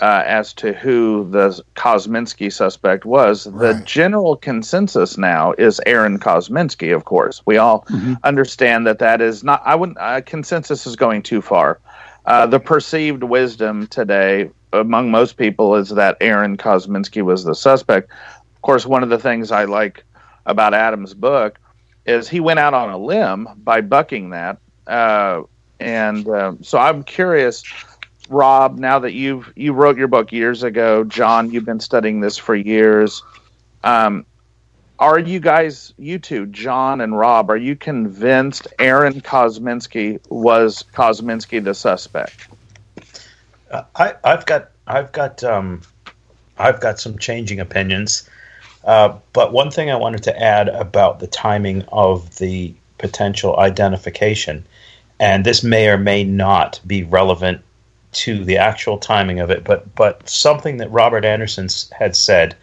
uh, 0.00 0.22
as 0.24 0.52
to 0.52 0.72
who 0.74 1.28
the 1.30 1.60
Kosminski 1.74 2.52
suspect 2.52 3.04
was. 3.04 3.48
Right. 3.48 3.72
The 3.72 3.84
general 3.84 4.36
consensus 4.36 5.18
now 5.18 5.54
is 5.58 5.80
Aaron 5.86 6.20
Kosminski. 6.20 6.94
Of 6.94 7.04
course, 7.04 7.42
we 7.46 7.56
all 7.56 7.84
mm-hmm. 7.86 8.14
understand 8.22 8.86
that 8.86 9.00
that 9.00 9.20
is 9.20 9.42
not. 9.42 9.60
I 9.64 9.74
wouldn't. 9.74 9.98
Uh, 9.98 10.20
consensus 10.20 10.86
is 10.86 10.94
going 10.94 11.22
too 11.22 11.42
far. 11.42 11.80
Uh, 12.26 12.46
the 12.46 12.60
perceived 12.60 13.22
wisdom 13.22 13.86
today 13.86 14.50
among 14.72 15.10
most 15.10 15.36
people 15.36 15.74
is 15.76 15.90
that 15.90 16.16
Aaron 16.20 16.56
Kosminski 16.56 17.22
was 17.22 17.44
the 17.44 17.54
suspect. 17.54 18.10
Of 18.54 18.62
course, 18.62 18.86
one 18.86 19.02
of 19.02 19.10
the 19.10 19.18
things 19.18 19.52
I 19.52 19.64
like 19.64 20.04
about 20.46 20.74
Adam's 20.74 21.14
book 21.14 21.58
is 22.06 22.28
he 22.28 22.40
went 22.40 22.58
out 22.58 22.74
on 22.74 22.90
a 22.90 22.98
limb 22.98 23.48
by 23.58 23.80
bucking 23.80 24.30
that. 24.30 24.58
Uh, 24.86 25.42
and 25.80 26.28
uh, 26.28 26.54
so 26.62 26.78
I'm 26.78 27.02
curious 27.04 27.62
Rob, 28.28 28.78
now 28.78 28.98
that 28.98 29.12
you've 29.12 29.52
you 29.56 29.72
wrote 29.72 29.98
your 29.98 30.08
book 30.08 30.32
years 30.32 30.62
ago, 30.62 31.04
John, 31.04 31.50
you've 31.50 31.64
been 31.64 31.80
studying 31.80 32.20
this 32.20 32.38
for 32.38 32.54
years. 32.54 33.22
Um, 33.82 34.24
are 34.98 35.18
you 35.18 35.40
guys, 35.40 35.92
you 35.98 36.18
two, 36.18 36.46
John 36.46 37.00
and 37.00 37.16
Rob, 37.16 37.50
are 37.50 37.56
you 37.56 37.76
convinced 37.76 38.68
Aaron 38.78 39.20
Kosminski 39.20 40.20
was 40.28 40.84
Kosminski 40.94 41.62
the 41.62 41.74
suspect? 41.74 42.48
Uh, 43.70 43.82
I, 43.96 44.14
have 44.24 44.46
got, 44.46 44.70
I've 44.86 45.12
got, 45.12 45.42
um, 45.42 45.82
I've 46.58 46.80
got 46.80 47.00
some 47.00 47.18
changing 47.18 47.60
opinions. 47.60 48.28
Uh, 48.84 49.18
but 49.32 49.52
one 49.52 49.70
thing 49.70 49.90
I 49.90 49.96
wanted 49.96 50.22
to 50.24 50.42
add 50.42 50.68
about 50.68 51.18
the 51.18 51.26
timing 51.26 51.82
of 51.88 52.36
the 52.36 52.74
potential 52.98 53.56
identification, 53.58 54.64
and 55.18 55.44
this 55.44 55.64
may 55.64 55.88
or 55.88 55.98
may 55.98 56.24
not 56.24 56.80
be 56.86 57.02
relevant 57.02 57.62
to 58.12 58.44
the 58.44 58.58
actual 58.58 58.98
timing 58.98 59.40
of 59.40 59.50
it, 59.50 59.64
but 59.64 59.94
but 59.94 60.28
something 60.28 60.76
that 60.76 60.90
Robert 60.90 61.24
Anderson 61.24 61.68
had 61.92 62.14
said, 62.14 62.54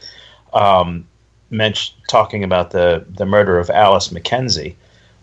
um, 0.54 1.06
mentioned, 1.52 1.98
talking 2.08 2.44
about 2.44 2.72
the 2.72 3.06
the 3.10 3.26
murder 3.26 3.60
of 3.60 3.70
Alice 3.70 4.10
McKenzie, 4.10 4.76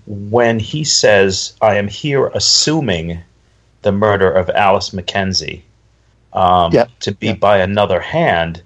when 0.07 0.59
he 0.59 0.85
says, 0.85 1.55
"I 1.61 1.77
am 1.77 1.89
here 1.89 2.27
assuming 2.29 3.21
the 3.83 3.93
murder 3.93 4.31
of 4.31 4.51
Alice 4.51 4.91
McKenzie 4.91 5.63
um, 6.33 6.73
to 7.01 7.13
be 7.13 7.33
by 7.33 7.59
another 7.59 8.01
hand." 8.01 8.63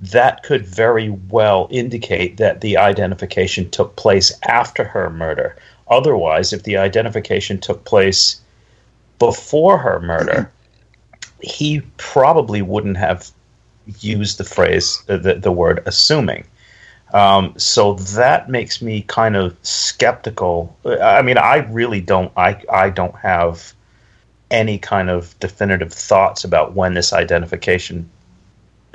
That 0.00 0.42
could 0.42 0.66
very 0.66 1.08
well 1.08 1.66
indicate 1.70 2.36
that 2.36 2.60
the 2.60 2.76
identification 2.76 3.70
took 3.70 3.96
place 3.96 4.32
after 4.42 4.84
her 4.84 5.08
murder. 5.08 5.56
Otherwise, 5.88 6.52
if 6.52 6.64
the 6.64 6.76
identification 6.76 7.58
took 7.58 7.84
place 7.84 8.40
before 9.18 9.78
her 9.78 10.00
murder, 10.00 10.50
he 11.40 11.80
probably 11.96 12.60
wouldn't 12.60 12.96
have 12.96 13.30
used 14.00 14.38
the 14.38 14.44
phrase, 14.44 15.02
the, 15.06 15.34
the 15.34 15.52
word 15.52 15.82
assuming. 15.86 16.44
Um, 17.14 17.54
so 17.56 17.94
that 17.94 18.50
makes 18.50 18.82
me 18.82 19.02
kind 19.02 19.36
of 19.36 19.56
skeptical. 19.62 20.76
I 20.84 21.22
mean, 21.22 21.38
I 21.38 21.58
really 21.58 22.00
don't. 22.00 22.32
I 22.36 22.60
I 22.70 22.90
don't 22.90 23.14
have 23.14 23.72
any 24.50 24.78
kind 24.78 25.08
of 25.08 25.38
definitive 25.38 25.92
thoughts 25.92 26.42
about 26.42 26.74
when 26.74 26.94
this 26.94 27.12
identification 27.12 28.10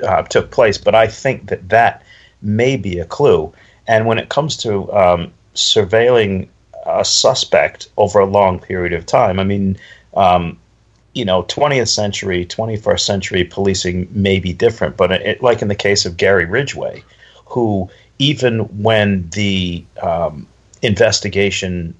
uh, 0.06 0.22
took 0.22 0.50
place, 0.50 0.76
but 0.76 0.94
I 0.94 1.06
think 1.06 1.48
that 1.48 1.70
that 1.70 2.02
may 2.42 2.76
be 2.76 2.98
a 2.98 3.06
clue. 3.06 3.52
And 3.86 4.06
when 4.06 4.18
it 4.18 4.28
comes 4.28 4.56
to 4.58 4.92
um, 4.92 5.32
surveilling 5.54 6.48
a 6.86 7.04
suspect 7.04 7.88
over 7.96 8.18
a 8.18 8.26
long 8.26 8.58
period 8.58 8.92
of 8.92 9.06
time, 9.06 9.40
I 9.40 9.44
mean, 9.44 9.78
um, 10.14 10.58
you 11.14 11.24
know, 11.24 11.42
20th 11.44 11.88
century, 11.88 12.44
21st 12.44 13.00
century 13.00 13.44
policing 13.44 14.08
may 14.10 14.38
be 14.38 14.52
different, 14.52 14.98
but 14.98 15.10
it, 15.10 15.42
like 15.42 15.62
in 15.62 15.68
the 15.68 15.74
case 15.74 16.04
of 16.04 16.16
Gary 16.18 16.44
Ridgway, 16.44 17.02
who 17.46 17.90
even 18.20 18.60
when 18.82 19.28
the 19.30 19.82
um, 20.02 20.46
investigation 20.82 21.94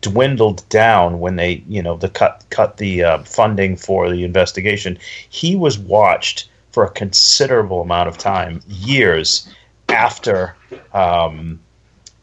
dwindled 0.00 0.68
down 0.68 1.20
when 1.20 1.36
they, 1.36 1.62
you 1.68 1.80
know, 1.80 1.96
the 1.96 2.08
cut 2.08 2.44
cut 2.50 2.76
the 2.78 3.04
uh, 3.04 3.18
funding 3.22 3.76
for 3.76 4.10
the 4.10 4.24
investigation, 4.24 4.98
he 5.28 5.54
was 5.54 5.78
watched 5.78 6.48
for 6.72 6.84
a 6.84 6.90
considerable 6.90 7.80
amount 7.80 8.08
of 8.08 8.18
time, 8.18 8.60
years 8.66 9.48
after 9.88 10.56
um, 10.92 11.60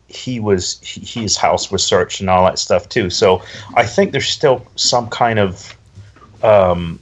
he 0.09 0.41
was 0.41 0.79
he, 0.81 1.21
his 1.21 1.37
house 1.37 1.71
was 1.71 1.85
searched 1.85 2.19
and 2.19 2.29
all 2.29 2.45
that 2.45 2.59
stuff 2.59 2.89
too. 2.89 3.09
So 3.09 3.41
I 3.75 3.85
think 3.85 4.11
there's 4.11 4.27
still 4.27 4.65
some 4.75 5.07
kind 5.09 5.39
of 5.39 5.73
um, 6.43 6.99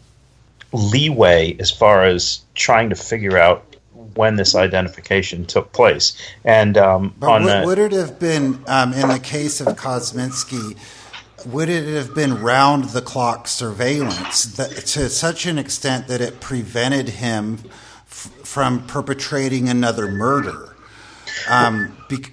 leeway 0.72 1.58
as 1.60 1.72
far 1.72 2.04
as 2.04 2.42
trying 2.54 2.90
to 2.90 2.96
figure 2.96 3.38
out 3.38 3.65
when 4.16 4.36
this 4.36 4.56
identification 4.56 5.46
took 5.46 5.72
place. 5.72 6.18
And 6.44 6.78
um, 6.78 7.14
but 7.20 7.44
would, 7.44 7.66
would, 7.66 7.80
it 7.80 7.92
have 7.92 8.20
been 8.20 8.64
um, 8.68 8.94
in 8.94 9.08
the 9.10 9.20
case 9.20 9.62
of 9.62 9.68
Kosminski? 9.76 10.78
Would 11.46 11.70
it 11.70 11.86
have 11.96 12.16
been 12.16 12.42
round 12.42 12.86
the 12.86 13.02
clock 13.02 13.48
surveillance 13.48 14.46
that, 14.56 14.72
to 14.72 15.10
such 15.10 15.46
an 15.46 15.60
extent 15.60 16.08
that 16.08 16.20
it 16.20 16.40
prevented 16.40 17.10
him 17.10 17.60
f- 18.08 18.32
from 18.44 18.88
perpetrating 18.88 19.70
another 19.70 20.08
murder? 20.08 20.76
Um, 21.48 21.96
be, 22.10 22.26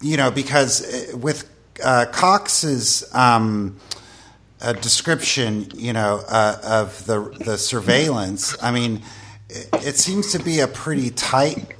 you 0.00 0.16
know, 0.16 0.30
because 0.30 0.82
uh, 0.82 1.16
with 1.16 1.50
uh, 1.82 2.06
Cox's 2.12 3.12
um, 3.14 3.80
a 4.60 4.74
description, 4.74 5.68
you 5.74 5.92
know, 5.92 6.22
uh, 6.28 6.58
of 6.62 7.06
the 7.06 7.20
the 7.44 7.56
surveillance. 7.56 8.56
I 8.62 8.70
mean, 8.70 9.02
it, 9.74 9.96
seems 9.96 10.32
to 10.32 10.38
be 10.38 10.60
a 10.60 10.68
pretty 10.68 11.10
tight 11.10 11.74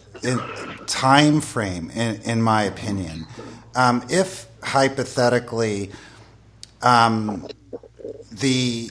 time 0.86 1.40
frame, 1.40 1.90
in, 1.90 2.20
in 2.22 2.42
my 2.42 2.62
opinion. 2.62 3.26
Um, 3.74 4.05
if 4.10 4.47
hypothetically, 4.62 5.90
um, 6.82 7.47
the 8.32 8.90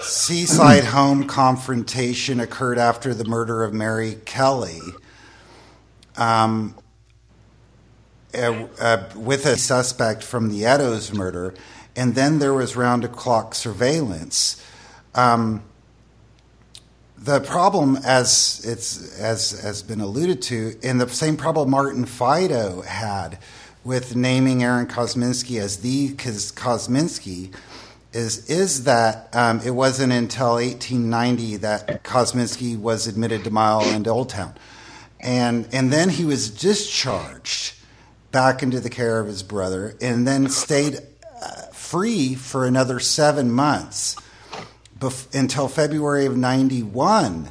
seaside 0.00 0.84
home 0.84 1.26
confrontation 1.26 2.40
occurred 2.40 2.78
after 2.78 3.14
the 3.14 3.24
murder 3.24 3.62
of 3.64 3.72
Mary 3.72 4.18
Kelly. 4.24 4.80
Um, 6.16 6.74
uh, 8.34 8.66
uh, 8.78 9.08
with 9.16 9.46
a 9.46 9.56
suspect 9.56 10.22
from 10.22 10.50
the 10.50 10.66
Eddowes 10.66 11.14
murder, 11.14 11.54
and 11.96 12.14
then 12.14 12.40
there 12.40 12.52
was 12.52 12.76
round 12.76 13.02
the 13.02 13.08
clock 13.08 13.54
surveillance. 13.54 14.62
Um, 15.14 15.62
the 17.20 17.40
problem, 17.40 17.96
as 18.04 18.62
it's 18.64 19.18
as 19.18 19.60
has 19.60 19.82
been 19.82 20.00
alluded 20.00 20.40
to, 20.42 20.76
and 20.82 21.00
the 21.00 21.08
same 21.08 21.36
problem 21.36 21.70
Martin 21.70 22.06
Fido 22.06 22.82
had 22.82 23.38
with 23.84 24.14
naming 24.14 24.62
Aaron 24.62 24.86
Kosminski 24.86 25.60
as 25.60 25.78
the 25.78 26.10
Kosminski, 26.14 27.54
is 28.12 28.48
is 28.48 28.84
that 28.84 29.34
um, 29.34 29.60
it 29.64 29.72
wasn't 29.72 30.12
until 30.12 30.54
1890 30.54 31.56
that 31.56 32.04
Kosminski 32.04 32.78
was 32.78 33.06
admitted 33.06 33.44
to 33.44 33.50
Mile 33.50 33.82
End 33.82 34.06
Old 34.06 34.28
Town, 34.28 34.54
and 35.20 35.68
and 35.72 35.92
then 35.92 36.10
he 36.10 36.24
was 36.24 36.50
discharged 36.50 37.74
back 38.30 38.62
into 38.62 38.78
the 38.78 38.90
care 38.90 39.20
of 39.20 39.26
his 39.26 39.42
brother, 39.42 39.96
and 40.00 40.26
then 40.26 40.48
stayed 40.48 41.00
free 41.72 42.34
for 42.34 42.66
another 42.66 43.00
seven 43.00 43.50
months 43.50 44.14
bef- 44.98 45.34
until 45.34 45.68
February 45.68 46.26
of 46.26 46.36
91 46.36 47.50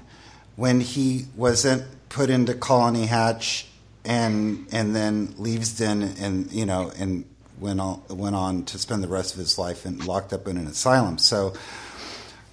when 0.56 0.82
he 0.82 1.26
wasn't 1.36 1.84
put 2.10 2.30
into 2.30 2.54
Colney 2.54 3.06
Hatch 3.06 3.68
and 4.06 4.68
and 4.72 4.96
then 4.96 5.28
Leavesden 5.34 6.20
and 6.22 6.52
you 6.52 6.66
know 6.66 6.92
and 6.98 7.26
went 7.60 7.80
on 7.82 8.02
went 8.10 8.36
on 8.36 8.64
to 8.66 8.78
spend 8.78 9.04
the 9.04 9.08
rest 9.08 9.34
of 9.34 9.40
his 9.40 9.58
life 9.58 9.86
and 9.86 10.06
locked 10.06 10.34
up 10.34 10.48
in 10.48 10.58
an 10.58 10.68
asylum. 10.68 11.18
So 11.18 11.54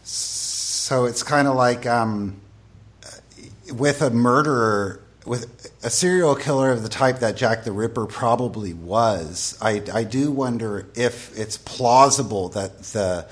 so 0.03 1.05
it's 1.07 1.23
kind 1.23 1.49
of 1.49 1.55
like 1.55 1.87
um, 1.87 2.41
with 3.73 4.03
a 4.03 4.11
murderer 4.11 5.01
with 5.25 5.73
a 5.83 5.89
serial 5.89 6.35
killer 6.35 6.71
of 6.71 6.83
the 6.83 6.89
type 6.89 7.21
that 7.21 7.37
Jack 7.37 7.65
the 7.65 7.73
Ripper 7.73 8.07
probably 8.07 8.75
was. 8.75 9.57
I 9.61 9.83
I 9.93 10.05
do 10.05 10.31
wonder 10.31 10.89
if 10.95 11.37
it's 11.39 11.57
plausible 11.57 12.49
that 12.51 12.83
the 12.83 13.27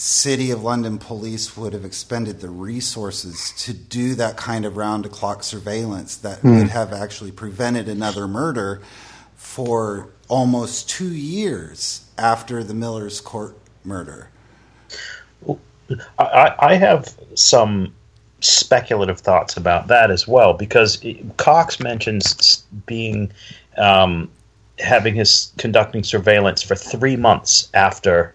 City 0.00 0.50
of 0.50 0.62
London 0.62 0.96
police 0.96 1.58
would 1.58 1.74
have 1.74 1.84
expended 1.84 2.40
the 2.40 2.48
resources 2.48 3.52
to 3.58 3.74
do 3.74 4.14
that 4.14 4.34
kind 4.38 4.64
of 4.64 4.78
round 4.78 5.04
the 5.04 5.10
clock 5.10 5.42
surveillance 5.42 6.16
that 6.16 6.40
mm. 6.40 6.58
would 6.58 6.70
have 6.70 6.90
actually 6.90 7.30
prevented 7.30 7.86
another 7.86 8.26
murder 8.26 8.80
for 9.36 10.08
almost 10.26 10.88
two 10.88 11.12
years 11.12 12.06
after 12.16 12.64
the 12.64 12.72
Miller's 12.72 13.20
Court 13.20 13.54
murder. 13.84 14.30
I, 16.18 16.54
I 16.58 16.74
have 16.76 17.14
some 17.34 17.92
speculative 18.40 19.20
thoughts 19.20 19.58
about 19.58 19.88
that 19.88 20.10
as 20.10 20.26
well 20.26 20.54
because 20.54 21.04
Cox 21.36 21.78
mentions 21.78 22.64
being 22.86 23.30
um, 23.76 24.30
having 24.78 25.14
his 25.14 25.52
conducting 25.58 26.04
surveillance 26.04 26.62
for 26.62 26.74
three 26.74 27.16
months 27.16 27.68
after 27.74 28.34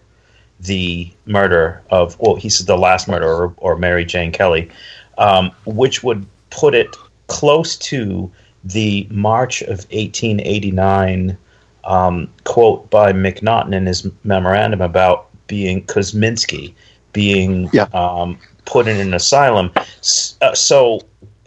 the 0.60 1.10
murder 1.26 1.82
of, 1.90 2.18
well, 2.18 2.36
he 2.36 2.48
said 2.48 2.66
the 2.66 2.78
last 2.78 3.08
murder 3.08 3.26
or, 3.26 3.54
or 3.58 3.76
Mary 3.76 4.04
Jane 4.04 4.32
Kelly, 4.32 4.70
um, 5.18 5.50
which 5.64 6.02
would 6.02 6.26
put 6.50 6.74
it 6.74 6.96
close 7.26 7.76
to 7.76 8.30
the 8.64 9.06
March 9.10 9.62
of 9.62 9.78
1889 9.90 11.36
um, 11.84 12.28
quote 12.44 12.90
by 12.90 13.12
Macnaghten 13.12 13.74
in 13.74 13.86
his 13.86 14.08
memorandum 14.24 14.80
about 14.80 15.28
being 15.46 15.84
Kosminski 15.84 16.74
being 17.12 17.70
yeah. 17.72 17.88
um, 17.94 18.38
put 18.66 18.88
in 18.88 19.00
an 19.00 19.14
asylum. 19.14 19.70
Uh, 20.42 20.54
so, 20.54 21.00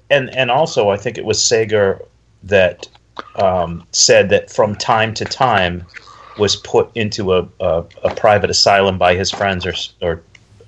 and 0.10 0.30
and 0.36 0.50
also 0.50 0.90
I 0.90 0.98
think 0.98 1.18
it 1.18 1.26
was 1.26 1.44
Sagar 1.44 2.02
that 2.44 2.88
um, 3.36 3.86
said 3.92 4.30
that 4.30 4.50
from 4.50 4.76
time 4.76 5.14
to 5.14 5.26
time 5.26 5.86
was 6.40 6.56
put 6.56 6.90
into 6.96 7.34
a, 7.34 7.48
a, 7.60 7.84
a 8.04 8.16
private 8.16 8.50
asylum 8.50 8.98
by 8.98 9.16
his 9.16 9.30
friends 9.30 9.66
or, 9.66 9.74
or 10.02 10.24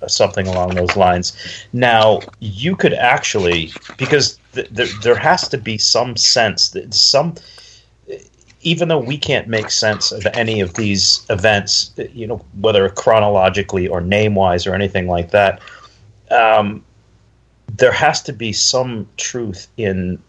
something 0.08 0.46
along 0.46 0.74
those 0.74 0.96
lines. 0.96 1.32
Now, 1.72 2.20
you 2.40 2.76
could 2.76 2.92
actually, 2.92 3.72
because 3.96 4.38
th- 4.52 4.74
th- 4.74 5.00
there 5.00 5.16
has 5.16 5.48
to 5.48 5.58
be 5.58 5.78
some 5.78 6.16
sense 6.16 6.70
that 6.70 6.94
some, 6.94 7.34
even 8.60 8.88
though 8.88 8.98
we 8.98 9.18
can't 9.18 9.48
make 9.48 9.70
sense 9.70 10.12
of 10.12 10.26
any 10.34 10.60
of 10.60 10.74
these 10.74 11.24
events, 11.30 11.92
you 12.12 12.26
know, 12.26 12.44
whether 12.60 12.88
chronologically 12.88 13.88
or 13.88 14.00
name 14.00 14.34
wise 14.34 14.66
or 14.66 14.74
anything 14.74 15.08
like 15.08 15.30
that, 15.30 15.60
um, 16.30 16.84
there 17.76 17.92
has 17.92 18.22
to 18.22 18.32
be 18.32 18.52
some 18.52 19.08
truth 19.16 19.68
in 19.76 20.22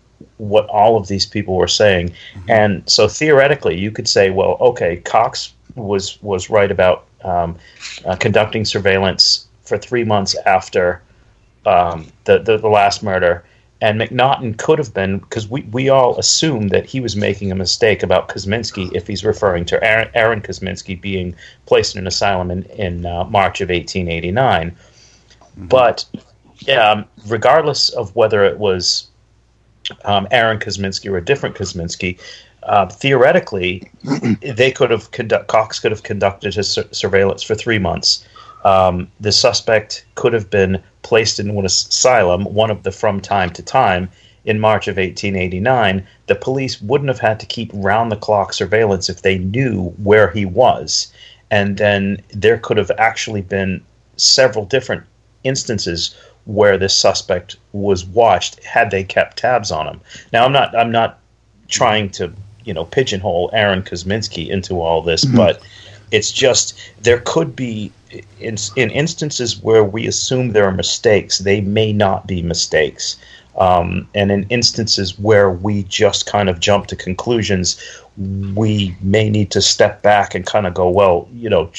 what 0.49 0.67
all 0.67 0.97
of 0.97 1.07
these 1.07 1.25
people 1.25 1.55
were 1.55 1.67
saying. 1.67 2.09
Mm-hmm. 2.09 2.51
And 2.51 2.89
so 2.89 3.07
theoretically, 3.07 3.77
you 3.77 3.91
could 3.91 4.07
say, 4.07 4.29
well, 4.29 4.57
okay, 4.59 4.97
Cox 4.97 5.53
was 5.75 6.21
was 6.21 6.49
right 6.49 6.71
about 6.71 7.05
um, 7.23 7.55
uh, 8.05 8.15
conducting 8.15 8.65
surveillance 8.65 9.47
for 9.61 9.77
three 9.77 10.03
months 10.03 10.35
after 10.45 11.01
um, 11.65 12.07
the, 12.25 12.39
the, 12.39 12.57
the 12.57 12.67
last 12.67 13.01
murder, 13.01 13.45
and 13.81 13.99
Macnaghten 13.99 14.57
could 14.57 14.77
have 14.79 14.93
been 14.93 15.19
because 15.19 15.47
we 15.47 15.61
we 15.71 15.89
all 15.89 16.19
assume 16.19 16.67
that 16.69 16.85
he 16.85 16.99
was 16.99 17.15
making 17.15 17.51
a 17.51 17.55
mistake 17.55 18.03
about 18.03 18.27
Kosminski 18.27 18.93
if 18.93 19.07
he's 19.07 19.23
referring 19.23 19.65
to 19.65 19.83
Aaron, 19.83 20.09
Aaron 20.13 20.41
Kosminski 20.41 20.99
being 20.99 21.35
placed 21.65 21.95
in 21.95 21.99
an 21.99 22.07
asylum 22.07 22.51
in 22.51 22.63
in 22.63 23.05
uh, 23.05 23.23
March 23.25 23.61
of 23.61 23.69
1889. 23.69 24.71
Mm-hmm. 24.71 25.67
But 25.67 26.05
um, 26.75 27.05
regardless 27.27 27.89
of 27.89 28.15
whether 28.15 28.43
it 28.43 28.57
was 28.57 29.07
um, 30.05 30.27
Aaron 30.31 30.59
Kosminski 30.59 31.09
or 31.09 31.17
a 31.17 31.25
different 31.25 31.55
Kosminski, 31.55 32.19
uh, 32.63 32.87
theoretically, 32.87 33.89
they 34.41 34.71
could 34.71 34.91
have 34.91 35.11
conduct 35.11 35.47
Cox 35.47 35.79
could 35.79 35.91
have 35.91 36.03
conducted 36.03 36.53
his 36.53 36.69
sur- 36.69 36.87
surveillance 36.91 37.43
for 37.43 37.55
three 37.55 37.79
months. 37.79 38.25
Um, 38.63 39.11
the 39.19 39.31
suspect 39.31 40.05
could 40.15 40.31
have 40.33 40.49
been 40.49 40.81
placed 41.01 41.39
in 41.39 41.49
an 41.49 41.65
asylum, 41.65 42.45
one 42.45 42.71
of 42.71 42.83
the 42.83 42.91
from 42.91 43.19
time 43.19 43.49
to 43.51 43.61
time, 43.61 44.09
in 44.45 44.59
March 44.59 44.87
of 44.87 44.95
1889. 44.97 46.05
The 46.27 46.35
police 46.35 46.81
wouldn't 46.81 47.09
have 47.09 47.19
had 47.19 47.39
to 47.41 47.45
keep 47.45 47.71
round 47.73 48.11
the 48.11 48.15
clock 48.15 48.53
surveillance 48.53 49.09
if 49.09 49.21
they 49.21 49.37
knew 49.37 49.89
where 50.01 50.31
he 50.31 50.45
was. 50.45 51.11
And 51.51 51.77
then 51.77 52.21
there 52.29 52.57
could 52.57 52.77
have 52.77 52.91
actually 52.97 53.41
been 53.41 53.83
several 54.15 54.65
different 54.65 55.03
instances 55.43 56.15
where 56.45 56.77
this 56.77 56.95
suspect 56.95 57.57
was 57.73 58.05
watched 58.05 58.63
had 58.63 58.91
they 58.91 59.03
kept 59.03 59.37
tabs 59.37 59.71
on 59.71 59.87
him. 59.87 59.99
Now 60.31 60.45
I'm 60.45 60.53
not 60.53 60.75
I'm 60.75 60.91
not 60.91 61.19
trying 61.67 62.09
to 62.11 62.31
you 62.63 62.73
know 62.73 62.85
pigeonhole 62.85 63.49
Aaron 63.53 63.83
Kosminski 63.83 64.47
into 64.47 64.81
all 64.81 65.01
this, 65.01 65.25
mm-hmm. 65.25 65.37
but 65.37 65.61
it's 66.11 66.31
just 66.31 66.79
there 67.01 67.19
could 67.25 67.55
be 67.55 67.91
in, 68.39 68.57
in 68.75 68.91
instances 68.91 69.61
where 69.61 69.83
we 69.83 70.07
assume 70.07 70.51
there 70.51 70.65
are 70.65 70.71
mistakes, 70.71 71.39
they 71.39 71.61
may 71.61 71.91
not 71.91 72.27
be 72.27 72.41
mistakes. 72.41 73.17
Um, 73.57 74.07
and 74.15 74.31
in 74.31 74.45
instances 74.49 75.17
where 75.19 75.49
we 75.49 75.83
just 75.83 76.25
kind 76.25 76.49
of 76.49 76.59
jump 76.59 76.87
to 76.87 76.95
conclusions, 76.95 77.79
we 78.55 78.95
may 79.01 79.29
need 79.29 79.51
to 79.51 79.61
step 79.61 80.01
back 80.01 80.33
and 80.33 80.45
kind 80.45 80.65
of 80.65 80.73
go, 80.73 80.89
well, 80.89 81.27
you 81.33 81.49
know, 81.49 81.71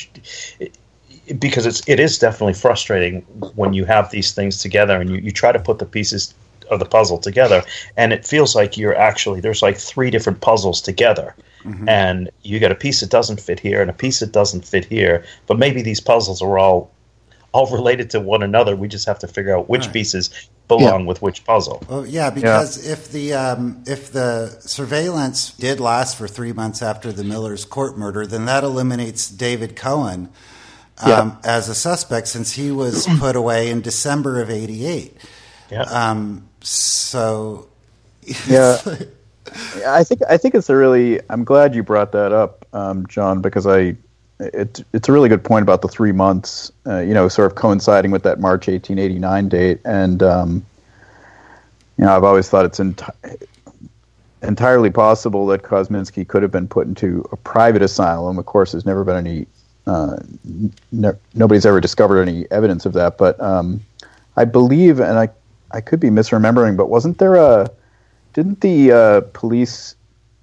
because 1.39 1.67
it's 1.67 1.87
it 1.89 2.01
is 2.01 2.19
definitely 2.19 2.55
frustrating 2.55 3.23
when 3.55 3.73
you 3.73 3.85
have 3.85 4.11
these 4.11 4.33
things 4.33 4.59
together 4.59 5.01
and 5.01 5.11
you, 5.11 5.17
you 5.17 5.31
try 5.31 5.53
to 5.53 5.59
put 5.59 5.79
the 5.79 5.87
pieces 5.87 6.35
of 6.71 6.79
the 6.79 6.85
puzzle 6.85 7.19
together 7.19 7.63
and 7.97 8.13
it 8.13 8.27
feels 8.27 8.55
like 8.55 8.77
you're 8.77 8.97
actually 8.97 9.41
there's 9.41 9.63
like 9.63 9.77
three 9.77 10.11
different 10.11 10.41
puzzles 10.41 10.81
together 10.81 11.35
mm-hmm. 11.63 11.89
and 11.89 12.31
you 12.43 12.59
get 12.59 12.73
a 12.73 12.75
piece 12.75 13.01
that 13.01 13.11
doesn't 13.11 13.41
fit 13.41 13.61
here 13.61 13.81
and 13.81 13.91
a 13.91 13.95
piece 13.95 14.21
that 14.21 14.33
doesn't 14.33 14.65
fit 14.67 14.85
here 14.85 15.25
but 15.47 15.59
maybe 15.59 15.83
these 15.83 16.01
puzzles 16.01 16.43
are 16.43 16.59
all 16.59 16.91
all 17.53 17.71
related 17.71 18.11
to 18.11 18.19
one 18.19 18.43
another 18.43 18.75
we 18.75 18.89
just 18.89 19.07
have 19.07 19.19
to 19.19 19.29
figure 19.29 19.57
out 19.57 19.69
which 19.69 19.85
right. 19.85 19.93
pieces 19.93 20.49
belong 20.67 21.03
yeah. 21.03 21.07
with 21.07 21.21
which 21.21 21.45
puzzle 21.45 21.83
well 21.89 22.07
yeah 22.07 22.31
because 22.31 22.87
yeah. 22.87 22.93
if 22.93 23.13
the 23.13 23.33
um, 23.35 23.83
if 23.87 24.11
the 24.13 24.49
surveillance 24.61 25.53
did 25.53 25.81
last 25.81 26.17
for 26.17 26.27
three 26.27 26.53
months 26.53 26.83
after 26.83 27.13
the 27.13 27.25
miller's 27.25 27.65
court 27.65 27.99
murder 27.99 28.27
then 28.27 28.47
that 28.47 28.65
eliminates 28.65 29.29
david 29.29 29.77
cohen 29.77 30.31
um, 31.03 31.11
yeah. 31.11 31.37
as 31.45 31.69
a 31.69 31.75
suspect 31.75 32.29
since 32.29 32.53
he 32.53 32.71
was 32.71 33.07
put 33.19 33.37
away 33.37 33.71
in 33.71 33.81
December 33.81 34.41
of 34.41 34.51
'88. 34.51 35.17
Yeah. 35.71 35.83
Um, 35.83 36.49
so. 36.61 37.69
yeah. 38.47 38.79
I 39.87 40.03
think 40.05 40.23
I 40.29 40.37
think 40.37 40.55
it's 40.55 40.71
a 40.71 40.77
really. 40.77 41.21
I'm 41.29 41.45
glad 41.45 41.75
you 41.75 41.83
brought 41.83 42.13
that 42.13 42.33
up, 42.33 42.67
um, 42.73 43.07
John, 43.07 43.41
because 43.41 43.67
I. 43.67 43.97
It, 44.41 44.85
it's 44.93 45.09
a 45.09 45.13
really 45.13 45.29
good 45.29 45.45
point 45.45 45.63
about 45.63 45.81
the 45.81 45.87
three 45.87 46.11
months, 46.11 46.73
uh, 46.89 46.99
you 46.99 47.15
know, 47.15 47.29
sort 47.29 47.49
of 47.51 47.57
coinciding 47.57 48.11
with 48.11 48.25
that 48.25 48.41
March 48.41 48.67
1889 48.67 49.49
date, 49.49 49.81
and 49.85 50.23
um, 50.25 50.67
you 51.97 52.05
know, 52.05 52.17
I've 52.17 52.25
always 52.25 52.49
thought 52.49 52.65
it's 52.65 52.81
enti- 52.81 53.47
entirely 54.43 54.91
possible 54.91 55.47
that 55.47 55.63
Kosminski 55.63 56.27
could 56.27 56.43
have 56.43 56.51
been 56.51 56.67
put 56.67 56.87
into 56.87 57.27
a 57.31 57.37
private 57.37 57.83
asylum. 57.83 58.39
Of 58.39 58.47
course, 58.47 58.73
there's 58.73 58.87
never 58.87 59.05
been 59.05 59.17
any 59.17 59.47
uh, 59.87 60.17
no, 60.93 61.17
nobody's 61.35 61.67
ever 61.67 61.81
discovered 61.81 62.21
any 62.23 62.47
evidence 62.51 62.87
of 62.87 62.93
that. 62.95 63.19
But 63.19 63.39
um, 63.41 63.81
I 64.37 64.45
believe, 64.45 65.01
and 65.01 65.19
I 65.19 65.29
I 65.71 65.81
could 65.81 66.01
be 66.01 66.09
misremembering, 66.09 66.77
but 66.77 66.89
wasn't 66.89 67.19
there 67.19 67.37
a 67.37 67.69
didn't 68.33 68.61
the 68.61 68.93
uh, 68.93 69.21
police 69.33 69.95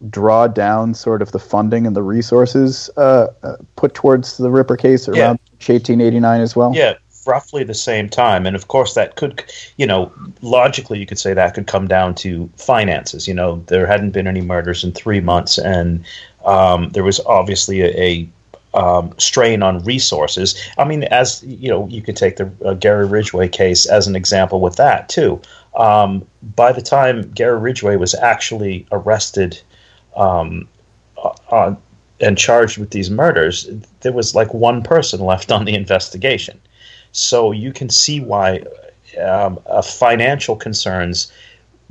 draw 0.09 0.47
down 0.47 0.93
sort 0.93 1.21
of 1.21 1.31
the 1.31 1.39
funding 1.39 1.85
and 1.85 1.95
the 1.95 2.01
resources 2.01 2.89
uh, 2.97 3.27
uh 3.43 3.57
put 3.75 3.93
towards 3.93 4.37
the 4.37 4.49
Ripper 4.49 4.75
case 4.75 5.07
around 5.07 5.39
yeah. 5.59 5.73
1889 5.73 6.41
as 6.41 6.55
well? 6.55 6.73
Yeah, 6.73 6.95
roughly 7.25 7.63
the 7.63 7.73
same 7.73 8.09
time. 8.09 8.45
And 8.45 8.55
of 8.55 8.67
course, 8.67 8.93
that 8.95 9.15
could, 9.15 9.43
you 9.77 9.85
know, 9.85 10.11
logically, 10.41 10.99
you 10.99 11.05
could 11.05 11.19
say 11.19 11.33
that 11.33 11.53
could 11.53 11.67
come 11.67 11.87
down 11.87 12.15
to 12.15 12.49
finances. 12.57 13.27
You 13.27 13.33
know, 13.33 13.63
there 13.67 13.85
hadn't 13.85 14.11
been 14.11 14.27
any 14.27 14.41
murders 14.41 14.83
in 14.83 14.91
three 14.91 15.21
months, 15.21 15.57
and 15.57 16.03
um, 16.45 16.89
there 16.89 17.03
was 17.03 17.19
obviously 17.21 17.81
a, 17.81 18.01
a 18.01 18.29
um, 18.73 19.13
strain 19.17 19.63
on 19.63 19.83
resources. 19.83 20.55
I 20.77 20.85
mean, 20.85 21.03
as 21.03 21.43
you 21.43 21.69
know, 21.69 21.87
you 21.87 22.01
could 22.01 22.15
take 22.15 22.37
the 22.37 22.51
uh, 22.65 22.73
Gary 22.73 23.05
Ridgway 23.05 23.47
case 23.47 23.85
as 23.85 24.07
an 24.07 24.15
example 24.15 24.61
with 24.61 24.75
that 24.77 25.09
too. 25.09 25.41
Um, 25.75 26.25
by 26.55 26.71
the 26.71 26.81
time 26.81 27.31
Gary 27.31 27.59
Ridgway 27.59 27.95
was 27.95 28.13
actually 28.15 28.85
arrested 28.91 29.61
um, 30.15 30.67
uh, 31.49 31.75
and 32.19 32.37
charged 32.37 32.77
with 32.77 32.91
these 32.91 33.09
murders, 33.09 33.69
there 34.01 34.13
was 34.13 34.35
like 34.35 34.53
one 34.53 34.83
person 34.83 35.21
left 35.21 35.51
on 35.51 35.65
the 35.65 35.73
investigation. 35.73 36.59
So 37.11 37.51
you 37.51 37.73
can 37.73 37.89
see 37.89 38.19
why 38.19 38.63
um, 39.21 39.59
uh, 39.65 39.81
financial 39.81 40.55
concerns 40.55 41.31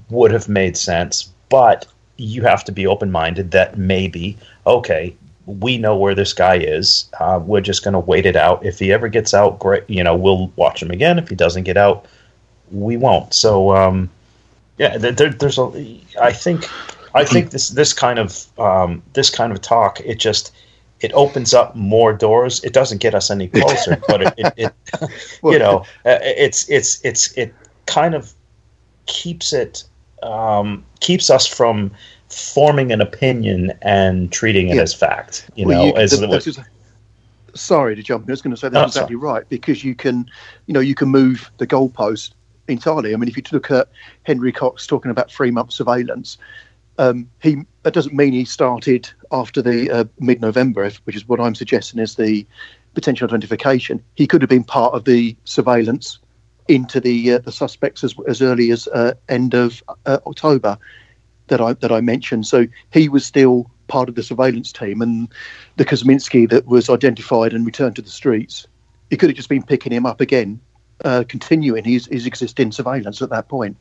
would 0.09 0.31
have 0.31 0.49
made 0.49 0.77
sense, 0.77 1.31
but 1.49 1.87
you 2.17 2.43
have 2.43 2.65
to 2.65 2.73
be 2.73 2.87
open 2.87 3.11
minded 3.11 3.51
that 3.51 3.79
maybe, 3.79 4.37
okay, 4.67 5.15
we 5.59 5.79
know 5.79 5.97
where 5.97 6.15
this 6.15 6.33
guy 6.33 6.57
is. 6.57 7.09
Uh, 7.19 7.41
we're 7.43 7.61
just 7.61 7.85
going 7.85 7.95
to 7.95 8.01
wait 8.01 8.27
it 8.27 8.37
out. 8.37 8.65
If 8.65 8.79
he 8.79 8.93
ever 8.93 9.09
gets 9.09 9.35
out, 9.35 9.59
great. 9.59 9.89
You 9.89 10.05
know, 10.05 10.15
we'll 10.15 10.49
watch 10.57 10.83
him 10.83 10.91
again. 10.91 11.19
If 11.19 11.29
he 11.29 11.35
doesn't 11.35 11.65
get 11.65 11.77
out, 11.77 12.07
we 12.71 12.97
won't. 12.97 13.35
So, 13.35 13.75
um, 13.75 14.11
yeah, 14.79 14.97
there, 14.97 15.31
there's 15.31 15.59
a. 15.59 16.01
I 16.21 16.33
think, 16.33 16.69
I 17.15 17.25
think 17.25 17.51
this 17.51 17.69
this 17.69 17.93
kind 17.93 18.19
of 18.19 18.47
um, 18.59 19.03
this 19.13 19.31
kind 19.31 19.53
of 19.53 19.61
talk 19.61 20.01
it 20.01 20.19
just 20.19 20.53
it 21.01 21.13
opens 21.13 21.55
up 21.55 21.75
more 21.75 22.13
doors. 22.13 22.63
It 22.63 22.73
doesn't 22.73 22.99
get 22.99 23.15
us 23.15 23.31
any 23.31 23.49
closer, 23.49 24.01
but 24.09 24.23
it, 24.23 24.35
it, 24.39 24.55
it 24.57 25.11
you 25.43 25.59
know, 25.59 25.81
uh, 26.05 26.19
it's 26.23 26.69
it's 26.71 27.05
it's 27.05 27.33
it 27.37 27.55
kind 27.87 28.15
of 28.15 28.33
keeps 29.07 29.53
it 29.53 29.85
um, 30.23 30.85
keeps 31.01 31.31
us 31.31 31.47
from 31.47 31.91
forming 32.31 32.93
an 32.93 33.01
opinion 33.01 33.73
and 33.83 34.33
treating 34.33 34.69
it 34.69 34.77
yeah. 34.77 34.83
as 34.83 34.95
fact. 34.95 35.51
You 35.57 35.67
well, 35.67 35.79
know, 35.79 35.87
you, 35.89 35.97
as 35.97 36.11
the, 36.13 36.65
sorry 37.55 37.97
to 37.97 38.03
jump 38.03 38.25
in. 38.25 38.31
I 38.31 38.33
was 38.33 38.43
going 38.43 38.55
to 38.55 38.57
say 38.57 38.69
that's 38.69 38.97
exactly 38.97 39.17
sorry. 39.17 39.33
right 39.33 39.49
because 39.49 39.85
you 39.85 39.95
can, 39.95 40.31
you 40.67 40.75
know, 40.75 40.81
you 40.81 40.95
can 40.95 41.09
move 41.09 41.51
the 41.59 41.67
goalpost 41.67 42.33
entirely. 42.69 43.13
I 43.13 43.17
mean, 43.17 43.29
if 43.29 43.37
you 43.37 43.43
look 43.53 43.71
at 43.71 43.89
Henry 44.25 44.53
Cox 44.53 44.87
talking 44.87 45.11
about 45.11 45.31
three 45.31 45.51
month 45.51 45.73
surveillance, 45.73 46.39
um, 46.99 47.29
he 47.43 47.63
that 47.83 47.95
doesn't 47.95 48.15
mean 48.15 48.33
he 48.33 48.45
started 48.45 49.11
after 49.33 49.63
the 49.63 49.91
uh, 49.91 50.05
mid-November, 50.19 50.91
which 51.05 51.17
is 51.17 51.27
what 51.29 51.41
I'm 51.41 51.55
suggesting 51.55 52.01
is 52.01 52.17
the 52.17 52.47
potential 52.95 53.27
identification. 53.27 54.03
He 54.15 54.27
could 54.27 54.43
have 54.43 54.51
been 54.51 54.65
part 54.65 54.95
of 54.95 55.05
the 55.05 55.37
surveillance 55.45 56.19
into 56.69 57.01
the 57.01 57.33
uh, 57.33 57.39
the 57.39 57.53
suspects 57.53 58.05
as, 58.05 58.15
as 58.29 58.43
early 58.43 58.71
as 58.71 58.87
uh, 58.89 59.15
end 59.29 59.55
of 59.55 59.83
uh, 60.07 60.19
October 60.27 60.79
that 61.51 61.61
I 61.61 61.75
that 61.75 61.93
I 61.93 62.01
mentioned. 62.01 62.47
So 62.47 62.67
he 62.93 63.09
was 63.09 63.25
still 63.25 63.71
part 63.87 64.09
of 64.09 64.15
the 64.15 64.23
surveillance 64.23 64.73
team, 64.73 65.03
and 65.03 65.29
the 65.77 65.85
Kosminski 65.85 66.49
that 66.49 66.67
was 66.67 66.89
identified 66.89 67.53
and 67.53 67.67
returned 67.67 67.97
to 67.97 68.03
the 68.03 68.11
streets. 68.11 68.67
He 69.11 69.17
could 69.17 69.29
have 69.29 69.37
just 69.37 69.49
been 69.49 69.63
picking 69.63 69.93
him 69.93 70.07
up 70.07 70.21
again, 70.21 70.61
uh, 71.05 71.25
continuing 71.29 71.85
his, 71.85 72.07
his 72.07 72.27
existing 72.27 72.73
surveillance 72.73 73.21
at 73.21 73.31
that 73.31 73.49
point. 73.49 73.77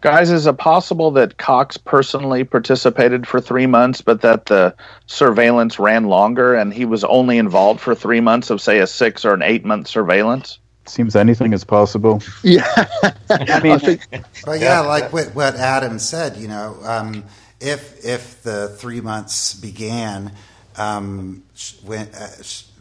Guys, 0.00 0.30
is 0.30 0.46
it 0.46 0.58
possible 0.58 1.10
that 1.12 1.38
Cox 1.38 1.76
personally 1.76 2.44
participated 2.44 3.26
for 3.26 3.40
three 3.40 3.66
months, 3.66 4.00
but 4.00 4.20
that 4.20 4.46
the 4.46 4.72
surveillance 5.06 5.80
ran 5.80 6.04
longer 6.04 6.54
and 6.54 6.72
he 6.72 6.84
was 6.84 7.02
only 7.04 7.36
involved 7.36 7.80
for 7.80 7.96
three 7.96 8.20
months 8.20 8.50
of, 8.50 8.60
say, 8.60 8.78
a 8.78 8.86
six 8.86 9.24
or 9.24 9.34
an 9.34 9.42
eight 9.42 9.64
month 9.64 9.88
surveillance? 9.88 10.60
Seems 10.88 11.16
anything 11.16 11.52
is 11.52 11.64
possible. 11.64 12.22
Yeah, 12.42 12.66
I 13.30 13.60
mean, 13.62 13.78
think, 13.78 14.06
but 14.44 14.60
yeah, 14.60 14.80
like 14.80 15.12
what, 15.12 15.34
what 15.34 15.54
Adam 15.54 15.98
said, 15.98 16.36
you 16.36 16.48
know, 16.48 16.78
um, 16.82 17.24
if 17.60 18.04
if 18.04 18.42
the 18.42 18.68
three 18.68 19.00
months 19.00 19.54
began 19.54 20.32
um, 20.76 21.42
when 21.84 22.08
uh, 22.08 22.30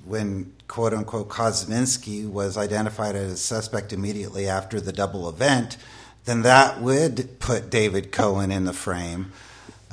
when 0.05 0.53
quote 0.67 0.93
unquote 0.93 1.29
Kosminski 1.29 2.29
was 2.29 2.57
identified 2.57 3.15
as 3.15 3.31
a 3.34 3.38
suspect 3.38 3.91
immediately 3.93 4.47
after 4.47 4.79
the 4.79 4.93
double 4.93 5.27
event, 5.29 5.77
then 6.25 6.43
that 6.43 6.81
would 6.81 7.39
put 7.39 7.69
David 7.69 8.11
Cohen 8.11 8.51
in 8.51 8.65
the 8.65 8.73
frame 8.73 9.31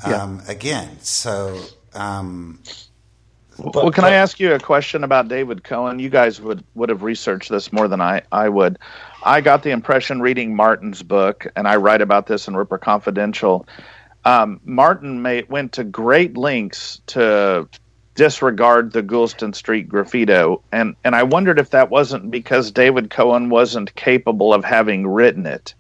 um, 0.05 0.43
yeah. 0.45 0.53
again. 0.53 0.99
So. 1.01 1.61
But, 3.59 3.75
well, 3.75 3.91
can 3.91 4.03
but, 4.03 4.13
I 4.13 4.17
ask 4.17 4.41
you 4.41 4.53
a 4.55 4.59
question 4.59 5.05
about 5.05 5.29
David 5.29 5.65
Cohen? 5.65 5.99
You 5.99 6.09
guys 6.09 6.41
would, 6.41 6.65
would 6.75 6.89
have 6.89 7.03
researched 7.03 7.51
this 7.51 7.73
more 7.73 7.89
than 7.89 8.01
I, 8.01 8.23
I 8.33 8.49
would. 8.49 8.79
I 9.23 9.41
got 9.41 9.63
the 9.63 9.71
impression 9.71 10.21
reading 10.21 10.55
Martin's 10.55 11.03
book, 11.03 11.47
and 11.57 11.69
I 11.69 11.77
write 11.77 12.01
about 12.01 12.27
this 12.27 12.49
in 12.49 12.57
Ripper 12.57 12.79
Confidential. 12.79 13.67
Um, 14.25 14.61
Martin 14.65 15.23
may, 15.23 15.43
went 15.45 15.73
to 15.73 15.85
great 15.85 16.37
lengths 16.37 17.01
to 17.07 17.69
disregard 18.15 18.93
the 18.93 19.03
Goulston 19.03 19.55
Street 19.55 19.89
graffito, 19.89 20.63
and 20.73 20.95
and 21.05 21.15
I 21.15 21.25
wondered 21.25 21.59
if 21.59 21.71
that 21.71 21.91
wasn't 21.91 22.31
because 22.31 22.71
David 22.71 23.11
Cohen 23.11 23.51
wasn't 23.51 23.95
capable 23.97 24.55
of 24.55 24.65
having 24.65 25.07
written 25.07 25.47
it. 25.47 25.75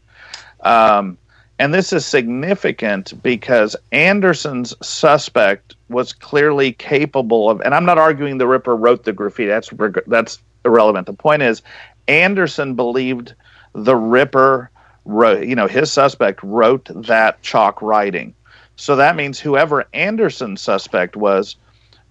Um, 0.60 1.18
and 1.58 1.72
this 1.72 1.92
is 1.92 2.04
significant 2.04 3.22
because 3.22 3.76
Anderson's 3.92 4.74
suspect 4.82 5.76
was 5.88 6.12
clearly 6.12 6.72
capable 6.72 7.48
of, 7.48 7.60
and 7.60 7.74
I'm 7.74 7.84
not 7.84 7.98
arguing 7.98 8.38
the 8.38 8.46
Ripper 8.46 8.74
wrote 8.74 9.04
the 9.04 9.12
graffiti. 9.12 9.48
That's 9.48 9.70
that's 10.06 10.38
irrelevant. 10.64 11.06
The 11.06 11.12
point 11.12 11.42
is, 11.42 11.62
Anderson 12.08 12.74
believed 12.74 13.34
the 13.72 13.94
Ripper 13.96 14.70
wrote. 15.04 15.46
You 15.46 15.54
know, 15.54 15.68
his 15.68 15.92
suspect 15.92 16.42
wrote 16.42 16.88
that 16.92 17.40
chalk 17.42 17.80
writing. 17.80 18.34
So 18.76 18.96
that 18.96 19.14
means 19.14 19.38
whoever 19.38 19.84
Anderson's 19.94 20.60
suspect 20.60 21.14
was 21.14 21.54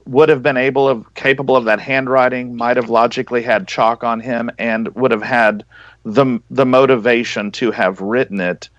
would 0.06 0.30
have 0.30 0.44
been 0.44 0.58
able 0.58 0.88
of 0.88 1.14
capable 1.16 1.56
of 1.56 1.66
that 1.66 1.80
handwriting, 1.80 2.56
might 2.56 2.78
have 2.78 2.90
logically 2.90 3.42
had 3.42 3.68
chalk 3.68 4.04
on 4.06 4.22
him, 4.22 4.50
and 4.58 4.88
would 4.96 5.12
have 5.12 5.22
had 5.22 5.66
the 6.06 6.40
the 6.50 6.66
motivation 6.66 7.52
to 7.52 7.72
have 7.72 8.00
written 8.00 8.40
it 8.40 8.70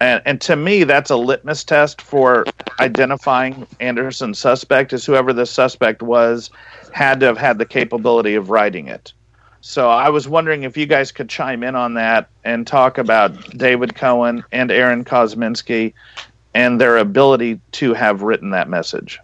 and, 0.00 0.22
and 0.24 0.40
to 0.42 0.56
me, 0.56 0.84
that's 0.84 1.10
a 1.10 1.16
litmus 1.16 1.64
test 1.64 2.00
for 2.00 2.44
identifying 2.80 3.66
Anderson's 3.80 4.38
suspect 4.38 4.92
is 4.92 5.04
whoever 5.04 5.32
the 5.32 5.46
suspect 5.46 6.02
was 6.02 6.50
had 6.92 7.20
to 7.20 7.26
have 7.26 7.38
had 7.38 7.58
the 7.58 7.66
capability 7.66 8.34
of 8.34 8.50
writing 8.50 8.88
it. 8.88 9.12
So 9.60 9.88
I 9.88 10.10
was 10.10 10.28
wondering 10.28 10.64
if 10.64 10.76
you 10.76 10.84
guys 10.84 11.10
could 11.10 11.28
chime 11.28 11.62
in 11.62 11.74
on 11.74 11.94
that 11.94 12.28
and 12.44 12.66
talk 12.66 12.98
about 12.98 13.56
David 13.56 13.94
Cohen 13.94 14.44
and 14.52 14.70
Aaron 14.70 15.04
Kosminski 15.04 15.94
and 16.52 16.80
their 16.80 16.98
ability 16.98 17.60
to 17.72 17.94
have 17.94 18.22
written 18.22 18.50
that 18.50 18.68
message. 18.68 19.20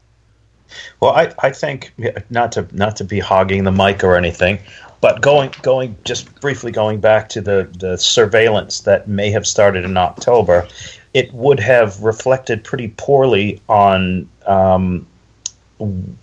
Well, 1.00 1.12
I, 1.12 1.32
I 1.40 1.50
think 1.50 1.92
not 2.30 2.52
to 2.52 2.66
not 2.72 2.96
to 2.96 3.04
be 3.04 3.18
hogging 3.18 3.64
the 3.64 3.72
mic 3.72 4.02
or 4.02 4.16
anything, 4.16 4.60
but 5.00 5.20
going 5.20 5.52
going 5.62 5.96
just 6.04 6.40
briefly 6.40 6.72
going 6.72 7.00
back 7.00 7.28
to 7.30 7.40
the, 7.40 7.68
the 7.78 7.96
surveillance 7.96 8.80
that 8.80 9.08
may 9.08 9.30
have 9.30 9.46
started 9.46 9.84
in 9.84 9.96
October, 9.96 10.68
it 11.14 11.32
would 11.32 11.60
have 11.60 12.00
reflected 12.02 12.62
pretty 12.64 12.88
poorly 12.96 13.60
on 13.68 14.28
um, 14.46 15.06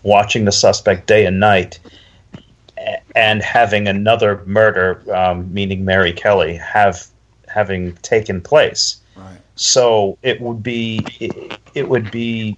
watching 0.03 0.45
the 0.45 0.51
suspect 0.51 1.07
day 1.07 1.25
and 1.25 1.39
night 1.39 1.79
and 3.15 3.41
having 3.41 3.87
another 3.87 4.43
murder, 4.45 5.03
um, 5.13 5.51
meaning 5.53 5.83
Mary 5.83 6.13
Kelly, 6.13 6.55
have 6.55 7.07
having 7.47 7.93
taken 7.97 8.41
place. 8.41 8.97
Right. 9.15 9.37
So 9.55 10.17
it 10.21 10.39
would 10.41 10.61
be 10.61 11.05
it, 11.19 11.59
it 11.73 11.89
would 11.89 12.11
be 12.11 12.57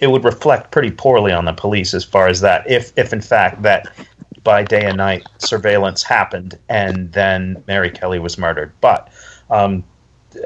it 0.00 0.06
would 0.06 0.24
reflect 0.24 0.70
pretty 0.70 0.90
poorly 0.90 1.32
on 1.32 1.44
the 1.44 1.52
police 1.52 1.92
as 1.92 2.04
far 2.04 2.28
as 2.28 2.40
that 2.40 2.68
if 2.70 2.92
if 2.96 3.12
in 3.12 3.20
fact 3.20 3.62
that 3.62 3.92
by 4.42 4.62
day 4.62 4.84
and 4.84 4.96
night 4.96 5.26
surveillance 5.38 6.02
happened, 6.02 6.58
and 6.68 7.12
then 7.12 7.62
Mary 7.66 7.90
Kelly 7.90 8.18
was 8.18 8.38
murdered. 8.38 8.72
But 8.80 9.12
um, 9.50 9.84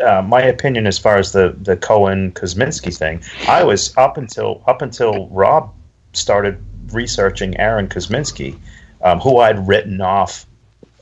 uh, 0.05 0.23
my 0.23 0.43
opinion, 0.43 0.87
as 0.87 0.99
far 0.99 1.17
as 1.17 1.33
the 1.33 1.55
the 1.61 1.77
Cohen 1.77 2.33
Kosminski 2.33 2.97
thing, 2.97 3.23
I 3.49 3.65
was 3.65 3.97
up 3.97 4.17
until 4.17 4.63
up 4.67 4.83
until 4.83 5.29
Rob 5.29 5.73
started 6.13 6.63
researching 6.93 7.59
Aaron 7.59 7.89
Kosminski, 7.89 8.59
um, 9.03 9.21
who 9.21 9.39
I'd 9.39 9.67
written 9.67 10.01
off 10.01 10.47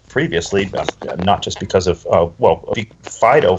previously, 0.09 0.71
uh, 0.75 0.85
not 1.17 1.43
just 1.43 1.61
because 1.61 1.87
of 1.87 2.07
uh, 2.07 2.29
well 2.39 2.75
Fido 3.03 3.59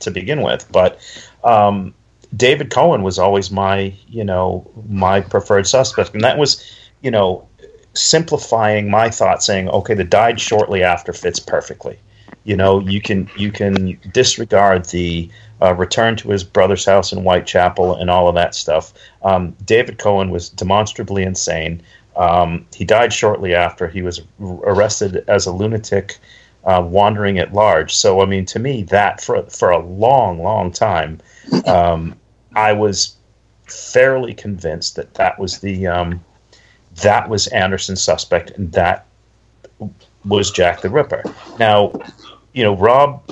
to 0.00 0.10
begin 0.10 0.42
with, 0.42 0.70
but 0.72 0.98
um, 1.44 1.94
David 2.36 2.70
Cohen 2.70 3.02
was 3.02 3.18
always 3.18 3.50
my 3.50 3.94
you 4.08 4.24
know 4.24 4.68
my 4.88 5.20
preferred 5.20 5.66
suspect, 5.66 6.14
and 6.14 6.24
that 6.24 6.38
was 6.38 6.64
you 7.02 7.10
know 7.10 7.46
simplifying 7.94 8.90
my 8.90 9.10
thought, 9.10 9.42
saying, 9.42 9.68
okay, 9.68 9.94
the 9.94 10.04
died 10.04 10.40
shortly 10.40 10.82
after 10.82 11.12
fits 11.12 11.38
perfectly. 11.38 11.98
You 12.44 12.56
know, 12.56 12.80
you 12.80 13.00
can 13.00 13.30
you 13.36 13.52
can 13.52 13.98
disregard 14.12 14.86
the 14.86 15.30
uh, 15.60 15.74
return 15.74 16.16
to 16.16 16.30
his 16.30 16.42
brother's 16.42 16.84
house 16.84 17.12
in 17.12 17.20
Whitechapel 17.20 17.94
and 17.96 18.10
all 18.10 18.28
of 18.28 18.34
that 18.34 18.54
stuff. 18.54 18.92
Um, 19.22 19.54
David 19.64 19.98
Cohen 19.98 20.30
was 20.30 20.48
demonstrably 20.48 21.22
insane. 21.22 21.82
Um, 22.16 22.66
he 22.74 22.84
died 22.84 23.12
shortly 23.12 23.54
after. 23.54 23.86
He 23.86 24.02
was 24.02 24.22
arrested 24.40 25.24
as 25.28 25.46
a 25.46 25.52
lunatic, 25.52 26.18
uh, 26.64 26.82
wandering 26.84 27.38
at 27.38 27.52
large. 27.52 27.94
So, 27.94 28.20
I 28.20 28.26
mean, 28.26 28.44
to 28.46 28.58
me, 28.58 28.82
that 28.84 29.20
for 29.20 29.44
for 29.44 29.70
a 29.70 29.78
long, 29.78 30.42
long 30.42 30.72
time, 30.72 31.20
um, 31.66 32.16
I 32.56 32.72
was 32.72 33.16
fairly 33.66 34.34
convinced 34.34 34.96
that 34.96 35.14
that 35.14 35.38
was 35.38 35.60
the 35.60 35.86
um, 35.86 36.24
that 36.96 37.28
was 37.28 37.46
Anderson's 37.48 38.02
suspect, 38.02 38.50
and 38.50 38.72
that 38.72 39.06
was 40.24 40.50
Jack 40.50 40.82
the 40.82 40.90
Ripper. 40.90 41.22
Now, 41.58 41.92
you 42.52 42.62
know, 42.62 42.76
Rob 42.76 43.22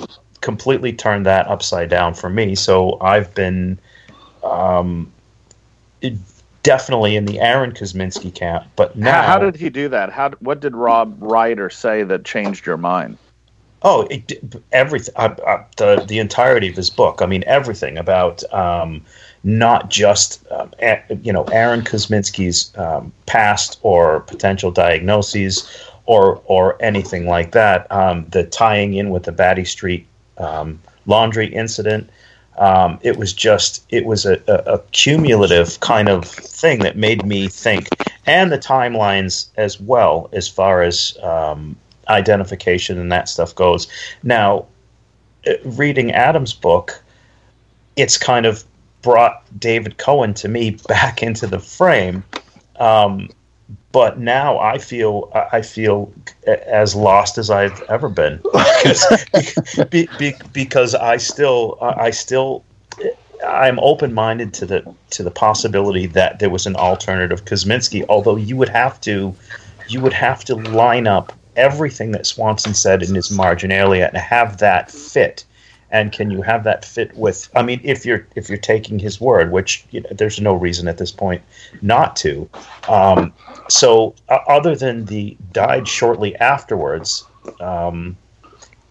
completely 0.41 0.91
turned 0.93 1.25
that 1.25 1.47
upside 1.47 1.89
down 1.89 2.13
for 2.13 2.29
me, 2.29 2.55
so 2.55 2.97
I've 2.99 3.33
been 3.33 3.77
um, 4.43 5.11
definitely 6.63 7.15
in 7.15 7.25
the 7.25 7.39
Aaron 7.39 7.71
Kosminski 7.71 8.33
camp. 8.33 8.65
But 8.75 8.95
now, 8.95 9.21
how, 9.21 9.27
how, 9.27 9.39
did 9.39 9.55
he 9.55 9.69
do 9.69 9.89
that? 9.89 10.11
How 10.11 10.31
what 10.39 10.59
did 10.59 10.75
Rob 10.75 11.15
write 11.19 11.59
or 11.59 11.69
say 11.69 12.03
that 12.03 12.25
changed 12.25 12.65
your 12.65 12.77
mind? 12.77 13.17
Oh, 13.83 14.07
it, 14.11 14.41
everything. 14.71 15.13
Uh, 15.17 15.35
uh, 15.45 15.63
the 15.77 16.05
the 16.07 16.19
entirety 16.19 16.69
of 16.69 16.75
his 16.75 16.89
book. 16.89 17.21
I 17.21 17.25
mean, 17.25 17.43
everything 17.47 17.97
about 17.97 18.43
um, 18.53 19.03
not 19.43 19.89
just 19.89 20.45
um, 20.51 20.71
a, 20.81 21.01
you 21.21 21.33
know 21.33 21.43
Aaron 21.45 21.81
Kosminski's 21.81 22.75
um, 22.77 23.11
past 23.25 23.79
or 23.81 24.21
potential 24.21 24.71
diagnoses 24.71 25.67
or 26.05 26.41
or 26.45 26.81
anything 26.81 27.27
like 27.27 27.51
that. 27.51 27.91
Um, 27.91 28.25
the 28.29 28.43
tying 28.43 28.93
in 28.93 29.09
with 29.09 29.23
the 29.23 29.31
Batty 29.31 29.65
Street 29.65 30.05
um, 30.37 30.79
laundry 31.05 31.47
incident. 31.47 32.09
Um, 32.57 32.99
it 33.01 33.17
was 33.17 33.33
just 33.33 33.85
it 33.89 34.05
was 34.05 34.25
a, 34.25 34.33
a, 34.47 34.73
a, 34.73 34.79
cumulative 34.91 35.79
kind 35.79 36.09
of 36.09 36.25
thing 36.25 36.79
that 36.79 36.97
made 36.97 37.25
me 37.25 37.47
think, 37.47 37.87
and 38.27 38.51
the 38.51 38.59
timelines 38.59 39.47
as 39.55 39.79
well, 39.79 40.29
as 40.33 40.49
far 40.49 40.83
as 40.83 41.17
identification 42.11 42.99
and 42.99 43.11
that 43.11 43.29
stuff 43.29 43.55
goes. 43.55 43.87
Now, 44.23 44.65
uh, 45.47 45.53
reading 45.65 46.11
Adam's 46.11 46.53
book, 46.53 47.01
it's 47.95 48.17
kind 48.17 48.45
of 48.45 48.63
brought 49.01 49.43
David 49.59 49.97
Cohen 49.97 50.33
to 50.35 50.47
me 50.47 50.71
back 50.87 51.23
into 51.23 51.47
the 51.47 51.59
frame. 51.59 52.23
Um, 52.79 53.29
but 53.91 54.19
now 54.19 54.57
I 54.57 54.77
feel 54.77 55.29
I 55.51 55.61
feel 55.61 56.13
as 56.47 56.95
lost 56.95 57.37
as 57.37 57.49
I've 57.49 57.81
ever 57.83 58.09
been 58.09 58.37
because, 58.83 59.85
be, 59.89 60.07
be, 60.17 60.33
because 60.53 60.95
I 60.95 61.17
still 61.17 61.77
I 61.81 62.11
still 62.11 62.63
I'm 63.45 63.79
open 63.79 64.13
minded 64.13 64.53
to 64.55 64.65
the 64.65 64.95
to 65.11 65.23
the 65.23 65.31
possibility 65.31 66.05
that 66.07 66.39
there 66.39 66.49
was 66.49 66.65
an 66.65 66.75
alternative 66.75 67.45
Kosminski. 67.45 68.05
Although 68.07 68.37
you 68.37 68.55
would 68.55 68.69
have 68.69 68.99
to 69.01 69.35
you 69.89 69.99
would 69.99 70.13
have 70.13 70.45
to 70.45 70.55
line 70.55 71.07
up 71.07 71.33
everything 71.55 72.11
that 72.11 72.25
Swanson 72.25 72.73
said 72.73 73.03
in 73.03 73.13
his 73.13 73.29
marginalia 73.29 74.05
and 74.05 74.17
have 74.17 74.57
that 74.59 74.89
fit 74.89 75.43
and 75.91 76.11
can 76.11 76.31
you 76.31 76.41
have 76.41 76.63
that 76.63 76.83
fit 76.85 77.15
with 77.15 77.49
i 77.55 77.61
mean 77.61 77.79
if 77.83 78.05
you're 78.05 78.25
if 78.35 78.49
you're 78.49 78.57
taking 78.57 78.99
his 78.99 79.19
word 79.19 79.51
which 79.51 79.85
you 79.91 80.01
know, 80.01 80.09
there's 80.11 80.39
no 80.39 80.53
reason 80.53 80.87
at 80.87 80.97
this 80.97 81.11
point 81.11 81.41
not 81.81 82.15
to. 82.15 82.49
Um, 82.87 83.33
so 83.69 84.15
uh, 84.29 84.39
other 84.47 84.75
than 84.75 85.05
the 85.05 85.37
died 85.51 85.87
shortly 85.87 86.35
afterwards 86.37 87.25
um, 87.59 88.17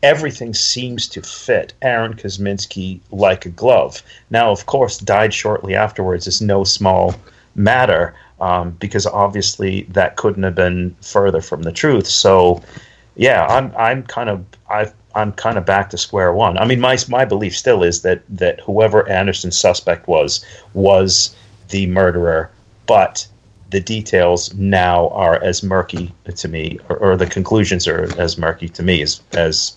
everything 0.03 0.55
seems 0.55 1.07
to 1.09 1.23
fit. 1.23 1.75
Aaron 1.83 2.15
kosminski 2.15 3.01
like 3.11 3.45
a 3.47 3.51
glove. 3.51 4.03
Now 4.31 4.51
of 4.51 4.67
course 4.67 4.99
died 4.99 5.35
shortly 5.35 5.75
afterwards 5.75 6.27
is 6.27 6.41
no 6.41 6.65
small 6.65 7.15
matter 7.55 8.15
um, 8.41 8.71
because 8.81 9.07
obviously 9.07 9.83
that 9.91 10.17
couldn't 10.17 10.43
have 10.43 10.55
been 10.55 10.97
further 11.03 11.41
from 11.41 11.63
the 11.63 11.73
truth. 11.73 12.07
So 12.07 12.63
yeah 13.17 13.47
i'm 13.47 13.73
i'm 13.77 14.03
kind 14.05 14.29
of 14.29 14.45
i've 14.69 14.95
I'm 15.15 15.33
kind 15.33 15.59
of 15.59 15.67
back 15.67 15.91
to 15.91 15.99
square 15.99 16.33
one. 16.33 16.59
I 16.59 16.65
mean, 16.65 16.81
my 16.81 16.97
my 17.09 17.25
belief 17.25 17.57
still 17.57 17.83
is 17.83 18.03
that 18.03 18.23
that 18.29 18.61
whoever 18.61 19.09
Anderson's 19.09 19.59
suspect 19.59 20.07
was 20.07 20.45
was 20.75 21.35
the 21.69 21.87
murderer, 21.87 22.51
but 22.87 23.27
the 23.71 23.81
details 23.81 24.53
now 24.55 25.09
are 25.11 25.43
as 25.43 25.63
murky 25.63 26.13
to 26.35 26.49
me, 26.49 26.79
or, 26.89 26.97
or 26.97 27.17
the 27.17 27.27
conclusions 27.27 27.87
are 27.87 28.09
as 28.19 28.37
murky 28.39 28.69
to 28.69 28.83
me 28.83 29.03
as 29.03 29.21
as 29.33 29.77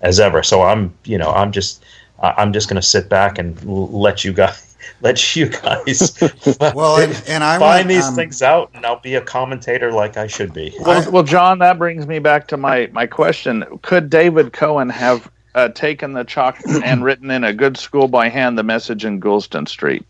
as 0.00 0.20
ever. 0.20 0.42
So 0.42 0.62
I'm, 0.62 0.94
you 1.04 1.18
know, 1.18 1.30
I'm 1.30 1.52
just 1.52 1.84
I'm 2.20 2.52
just 2.52 2.68
going 2.68 2.80
to 2.80 2.86
sit 2.86 3.08
back 3.08 3.38
and 3.38 3.62
let 3.64 4.24
you 4.24 4.32
guys 4.32 4.67
let 5.00 5.36
you 5.36 5.48
guys 5.48 6.18
well 6.74 6.96
and, 7.00 7.22
and 7.28 7.44
I 7.44 7.58
find 7.58 7.88
these 7.88 8.06
um, 8.06 8.14
things 8.14 8.42
out 8.42 8.70
and 8.74 8.84
I'll 8.84 9.00
be 9.00 9.14
a 9.14 9.20
commentator 9.20 9.92
like 9.92 10.16
I 10.16 10.26
should 10.26 10.52
be. 10.52 10.74
Well, 10.80 11.10
well, 11.10 11.22
John, 11.22 11.58
that 11.60 11.78
brings 11.78 12.06
me 12.06 12.18
back 12.18 12.48
to 12.48 12.56
my 12.56 12.88
my 12.92 13.06
question: 13.06 13.64
Could 13.82 14.10
David 14.10 14.52
Cohen 14.52 14.88
have 14.88 15.30
uh, 15.54 15.68
taken 15.68 16.12
the 16.12 16.24
chalk 16.24 16.58
and 16.84 17.04
written 17.04 17.30
in 17.30 17.44
a 17.44 17.52
good 17.52 17.76
school 17.76 18.08
by 18.08 18.28
hand 18.28 18.58
the 18.58 18.62
message 18.62 19.04
in 19.04 19.20
Goulston 19.20 19.68
Street? 19.68 20.04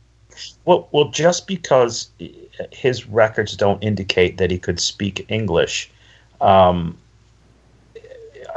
Well, 0.65 0.89
well, 0.93 1.11
just 1.11 1.47
because 1.47 2.11
his 2.71 3.07
records 3.07 3.57
don't 3.57 3.83
indicate 3.83 4.39
that 4.39 4.51
he 4.51 4.59
could 4.59 4.81
speak 4.81 5.27
English. 5.29 5.91
Um, 6.41 6.97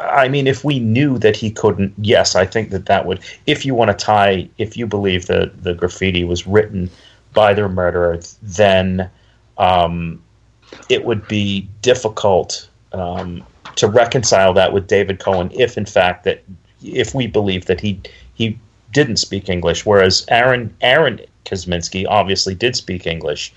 I 0.02 0.28
mean, 0.28 0.48
if 0.48 0.64
we 0.64 0.80
knew 0.80 1.18
that 1.20 1.36
he 1.36 1.52
couldn't, 1.52 1.94
yes, 1.98 2.36
I 2.36 2.46
think 2.46 2.70
that 2.72 2.86
that 2.88 3.06
would. 3.06 3.20
If 3.46 3.66
you 3.66 3.76
want 3.76 3.90
to 3.92 4.06
tie, 4.06 4.50
if 4.58 4.78
you 4.78 4.88
believe 4.88 5.28
that 5.28 5.64
the 5.64 5.74
graffiti 5.74 6.24
was 6.24 6.48
written 6.48 6.90
by 7.34 7.54
the 7.54 7.68
murderer, 7.70 8.20
then 8.42 9.10
um, 9.58 10.22
it 10.90 11.06
would 11.06 11.28
be 11.28 11.68
difficult 11.82 12.68
um, 12.94 13.44
to 13.76 13.88
reconcile 13.88 14.54
that 14.54 14.74
with 14.74 14.88
David 14.88 15.20
Cohen. 15.20 15.52
If 15.54 15.78
in 15.78 15.86
fact 15.86 16.24
that, 16.24 16.44
if 16.84 17.14
we 17.14 17.28
believe 17.28 17.66
that 17.66 17.80
he 17.80 18.00
he 18.34 18.58
didn't 18.92 19.18
speak 19.18 19.50
English, 19.50 19.86
whereas 19.86 20.26
Aaron 20.30 20.76
Aaron 20.82 21.22
Kosminski 21.46 22.06
obviously 22.08 22.56
did 22.56 22.76
speak 22.76 23.06
English, 23.06 23.54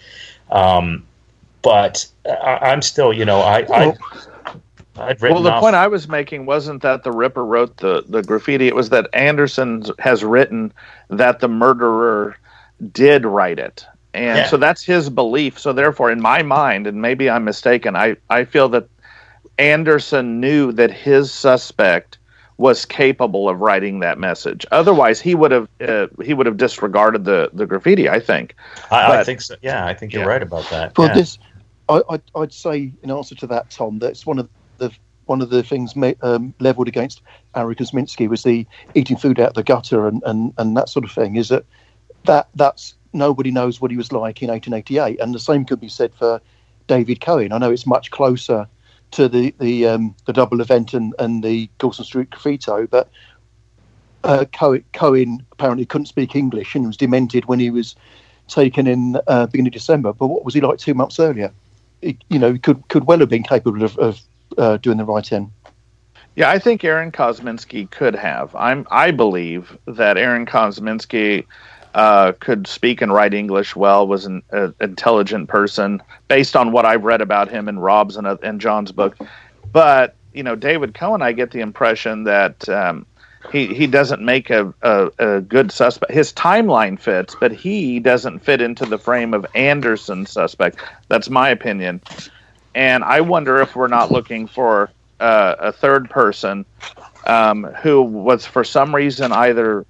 um, 0.50 1.04
but 1.62 2.06
I, 2.26 2.72
am 2.72 2.82
still, 2.82 3.12
you 3.12 3.24
know, 3.24 3.40
I. 3.40 3.66
I 3.72 3.96
well, 4.96 5.42
the 5.42 5.50
off. 5.50 5.60
point 5.60 5.74
I 5.74 5.86
was 5.86 6.08
making 6.08 6.46
wasn't 6.46 6.82
that 6.82 7.02
the 7.02 7.12
Ripper 7.12 7.44
wrote 7.44 7.78
the, 7.78 8.04
the 8.08 8.22
graffiti. 8.22 8.68
It 8.68 8.74
was 8.74 8.90
that 8.90 9.08
Anderson 9.12 9.84
has 9.98 10.22
written 10.24 10.72
that 11.08 11.40
the 11.40 11.48
murderer 11.48 12.36
did 12.92 13.24
write 13.26 13.58
it. 13.58 13.86
And 14.12 14.38
yeah. 14.38 14.46
so 14.46 14.56
that's 14.56 14.84
his 14.84 15.10
belief. 15.10 15.58
So 15.58 15.72
therefore, 15.72 16.10
in 16.10 16.20
my 16.20 16.42
mind, 16.42 16.86
and 16.86 17.02
maybe 17.02 17.28
I'm 17.28 17.44
mistaken, 17.44 17.96
I, 17.96 18.16
I 18.30 18.44
feel 18.44 18.68
that 18.70 18.88
Anderson 19.58 20.40
knew 20.40 20.70
that 20.72 20.90
his 20.90 21.32
suspect 21.32 22.18
was 22.56 22.84
capable 22.84 23.48
of 23.48 23.60
writing 23.60 23.98
that 23.98 24.18
message. 24.18 24.64
Otherwise, 24.70 25.20
he 25.20 25.34
would 25.34 25.50
have 25.50 25.68
uh, 25.80 26.06
he 26.22 26.34
would 26.34 26.46
have 26.46 26.56
disregarded 26.56 27.24
the, 27.24 27.50
the 27.52 27.66
graffiti. 27.66 28.08
I 28.08 28.20
think. 28.20 28.54
I, 28.92 29.08
but, 29.08 29.18
I 29.18 29.24
think 29.24 29.40
so. 29.40 29.56
Yeah, 29.60 29.84
I 29.84 29.94
think 29.94 30.12
you're 30.12 30.22
yeah. 30.22 30.28
right 30.28 30.42
about 30.42 30.70
that. 30.70 30.96
Well, 30.96 31.08
yeah. 31.08 31.14
this 31.14 31.38
I, 31.88 32.02
I'd, 32.10 32.22
I'd 32.34 32.52
say 32.52 32.92
in 33.02 33.10
answer 33.10 33.34
to 33.34 33.46
that, 33.48 33.70
Tom, 33.70 33.98
that 33.98 34.10
it's 34.10 34.26
one 34.26 34.38
of 34.38 34.48
the 34.78 34.90
one 35.26 35.40
of 35.40 35.50
the 35.50 35.62
things 35.62 35.94
um, 36.22 36.54
leveled 36.60 36.88
against 36.88 37.22
Aaron 37.54 37.74
Kosminski 37.74 38.28
was 38.28 38.42
the 38.42 38.66
eating 38.94 39.16
food 39.16 39.40
out 39.40 39.48
of 39.48 39.54
the 39.54 39.62
gutter 39.62 40.06
and, 40.06 40.22
and, 40.26 40.52
and 40.58 40.76
that 40.76 40.90
sort 40.90 41.04
of 41.04 41.12
thing. 41.12 41.36
Is 41.36 41.48
that 41.48 41.64
that 42.24 42.48
that's 42.54 42.94
nobody 43.12 43.50
knows 43.50 43.80
what 43.80 43.90
he 43.90 43.96
was 43.96 44.12
like 44.12 44.42
in 44.42 44.50
1888, 44.50 45.20
and 45.20 45.34
the 45.34 45.38
same 45.38 45.64
could 45.64 45.80
be 45.80 45.88
said 45.88 46.14
for 46.14 46.40
David 46.86 47.20
Cohen. 47.20 47.52
I 47.52 47.58
know 47.58 47.70
it's 47.70 47.86
much 47.86 48.10
closer 48.10 48.68
to 49.12 49.28
the 49.28 49.54
the 49.58 49.86
um, 49.86 50.14
the 50.26 50.32
double 50.32 50.60
event 50.60 50.94
and, 50.94 51.14
and 51.18 51.42
the 51.42 51.70
Goulston 51.78 52.04
Street 52.04 52.30
graffito, 52.30 52.88
but 52.88 53.08
uh, 54.24 54.44
Cohen, 54.52 54.84
Cohen, 54.92 55.46
apparently 55.52 55.86
couldn't 55.86 56.06
speak 56.06 56.34
English 56.34 56.74
and 56.74 56.86
was 56.86 56.96
demented 56.96 57.44
when 57.46 57.60
he 57.60 57.70
was 57.70 57.94
taken 58.48 58.86
in 58.86 59.18
uh, 59.26 59.46
beginning 59.46 59.68
of 59.68 59.74
December. 59.74 60.12
But 60.12 60.28
what 60.28 60.44
was 60.44 60.54
he 60.54 60.60
like 60.60 60.78
two 60.78 60.94
months 60.94 61.20
earlier? 61.20 61.52
He, 62.00 62.18
you 62.28 62.38
know, 62.38 62.58
could 62.58 62.86
could 62.88 63.04
well 63.04 63.20
have 63.20 63.28
been 63.28 63.42
capable 63.42 63.82
of, 63.82 63.96
of 63.98 64.20
uh, 64.58 64.76
doing 64.78 64.98
the 64.98 65.04
writing. 65.04 65.52
Yeah, 66.36 66.50
I 66.50 66.58
think 66.58 66.82
Aaron 66.82 67.12
Kosminski 67.12 67.88
could 67.90 68.14
have. 68.14 68.54
I'm. 68.56 68.86
I 68.90 69.12
believe 69.12 69.78
that 69.86 70.18
Aaron 70.18 70.46
Kosminski 70.46 71.46
uh, 71.94 72.32
could 72.40 72.66
speak 72.66 73.00
and 73.00 73.12
write 73.12 73.34
English 73.34 73.76
well. 73.76 74.06
Was 74.06 74.26
an 74.26 74.42
uh, 74.52 74.70
intelligent 74.80 75.48
person 75.48 76.02
based 76.26 76.56
on 76.56 76.72
what 76.72 76.84
I've 76.84 77.04
read 77.04 77.20
about 77.20 77.48
him 77.48 77.68
in 77.68 77.78
Rob's 77.78 78.16
and, 78.16 78.26
uh, 78.26 78.36
and 78.42 78.60
John's 78.60 78.90
book. 78.90 79.16
But 79.72 80.16
you 80.32 80.42
know, 80.42 80.56
David 80.56 80.94
Cohen, 80.94 81.22
I 81.22 81.30
get 81.30 81.52
the 81.52 81.60
impression 81.60 82.24
that 82.24 82.68
um, 82.68 83.06
he 83.52 83.72
he 83.72 83.86
doesn't 83.86 84.20
make 84.20 84.50
a, 84.50 84.74
a, 84.82 85.10
a, 85.20 85.40
good 85.40 85.70
suspect. 85.70 86.10
His 86.10 86.32
timeline 86.32 86.98
fits, 86.98 87.36
but 87.38 87.52
he 87.52 88.00
doesn't 88.00 88.40
fit 88.40 88.60
into 88.60 88.86
the 88.86 88.98
frame 88.98 89.34
of 89.34 89.46
Anderson's 89.54 90.32
suspect. 90.32 90.80
That's 91.08 91.30
my 91.30 91.48
opinion 91.48 92.00
and 92.74 93.04
I 93.04 93.20
wonder 93.20 93.60
if 93.60 93.76
we're 93.76 93.88
not 93.88 94.10
looking 94.10 94.46
for 94.46 94.90
uh, 95.20 95.54
a 95.58 95.72
third 95.72 96.10
person 96.10 96.64
um, 97.26 97.64
who 97.64 98.02
was 98.02 98.44
for 98.44 98.64
some 98.64 98.94
reason 98.94 99.32
either 99.32 99.86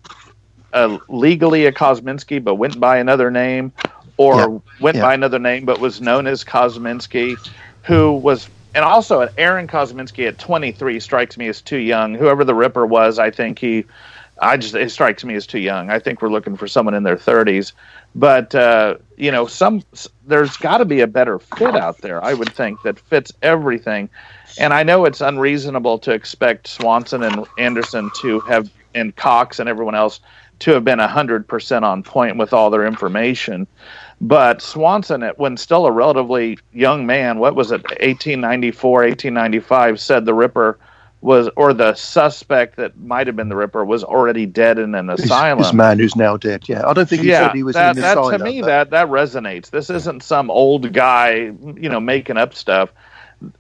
uh, 0.73 0.99
legally 1.09 1.67
a 1.67 1.73
Kosminski 1.73 2.43
but 2.43 2.57
went 2.57 2.79
by 2.79 2.99
another 2.99 3.31
name, 3.31 3.73
or 4.17 4.37
yeah. 4.37 4.59
went 4.81 4.97
yeah. 4.97 5.03
by 5.03 5.15
another 5.15 5.39
name 5.39 5.65
but 5.65 5.81
was 5.81 6.01
known 6.01 6.27
as 6.27 6.45
Kosminski, 6.45 7.37
who 7.83 8.13
was. 8.13 8.49
And 8.75 8.85
also, 8.85 9.29
Aaron 9.39 9.69
Kosminski 9.69 10.27
at 10.27 10.37
23 10.37 10.99
strikes 10.99 11.37
me 11.37 11.47
as 11.47 11.63
too 11.63 11.77
young. 11.77 12.13
Whoever 12.13 12.43
the 12.43 12.57
Ripper 12.57 12.85
was, 12.85 13.21
I 13.21 13.31
think 13.31 13.61
he, 13.61 13.85
I 14.45 14.57
just 14.57 14.75
it 14.75 14.91
strikes 14.91 15.25
me 15.25 15.35
as 15.35 15.47
too 15.47 15.59
young. 15.59 15.91
I 15.91 15.99
think 15.99 16.23
we're 16.23 16.31
looking 16.31 16.57
for 16.57 16.69
someone 16.69 16.95
in 16.95 17.03
their 17.03 17.17
30s 17.17 17.73
but 18.15 18.55
uh, 18.55 18.97
you 19.17 19.33
know, 19.33 19.47
some 19.47 19.83
there's 20.27 20.57
got 20.57 20.79
to 20.79 20.85
be 20.85 21.01
a 21.01 21.07
better 21.07 21.39
fit 21.39 21.75
out 21.75 21.99
there. 21.99 22.25
I 22.25 22.35
would 22.35 22.53
think 22.53 22.83
that 22.83 22.99
fits 22.99 23.33
everything. 23.43 24.09
And 24.59 24.73
I 24.73 24.85
know 24.85 25.05
it's 25.05 25.21
unreasonable 25.21 25.99
to 26.01 26.13
expect 26.13 26.69
Swanson 26.69 27.23
and 27.25 27.45
Anderson 27.59 28.11
to 28.21 28.41
have, 28.41 28.71
and 28.95 29.15
Cox 29.17 29.59
and 29.59 29.69
everyone 29.69 29.97
else 29.97 30.21
to 30.61 30.71
have 30.71 30.85
been 30.85 31.01
hundred 31.01 31.49
percent 31.49 31.85
on 31.85 32.05
point 32.05 32.37
with 32.37 32.53
all 32.53 32.71
their 32.71 32.87
information. 32.87 33.67
But 34.21 34.63
Swanson, 34.63 35.23
when 35.37 35.57
still 35.57 35.87
a 35.87 35.91
relatively 35.91 36.59
young 36.73 37.05
man, 37.05 37.41
what 37.41 37.57
was 37.57 37.73
it, 37.73 37.83
1894, 37.83 38.91
1895, 38.91 40.01
said 40.01 40.25
the 40.25 40.35
Ripper 40.35 40.79
was, 41.25 41.49
or 41.57 41.73
the 41.73 41.95
suspect 41.95 42.77
that 42.77 42.99
might 42.99 43.27
have 43.27 43.35
been 43.35 43.49
the 43.49 43.57
Ripper 43.57 43.83
was 43.83 44.05
already 44.05 44.45
dead 44.45 44.79
in 44.79 44.95
an 44.95 45.09
asylum. 45.09 45.59
This 45.59 45.73
man 45.73 45.99
who's 45.99 46.15
now 46.15 46.37
dead. 46.37 46.69
Yeah, 46.69 46.87
I 46.87 46.93
don't 46.93 47.09
think 47.09 47.23
he 47.23 47.29
yeah, 47.29 47.47
said 47.47 47.57
he 47.57 47.63
was 47.63 47.75
that, 47.77 47.97
in 47.97 48.03
that, 48.03 48.19
asylum. 48.19 48.39
To 48.39 48.45
me, 48.45 48.61
but- 48.61 48.67
that 48.67 48.91
that 48.91 49.09
resonates. 49.09 49.71
This 49.71 49.89
isn't 49.89 50.23
some 50.23 50.51
old 50.51 50.93
guy, 50.93 51.51
you 51.77 51.89
know, 51.89 51.99
making 51.99 52.37
up 52.37 52.53
stuff. 52.53 52.91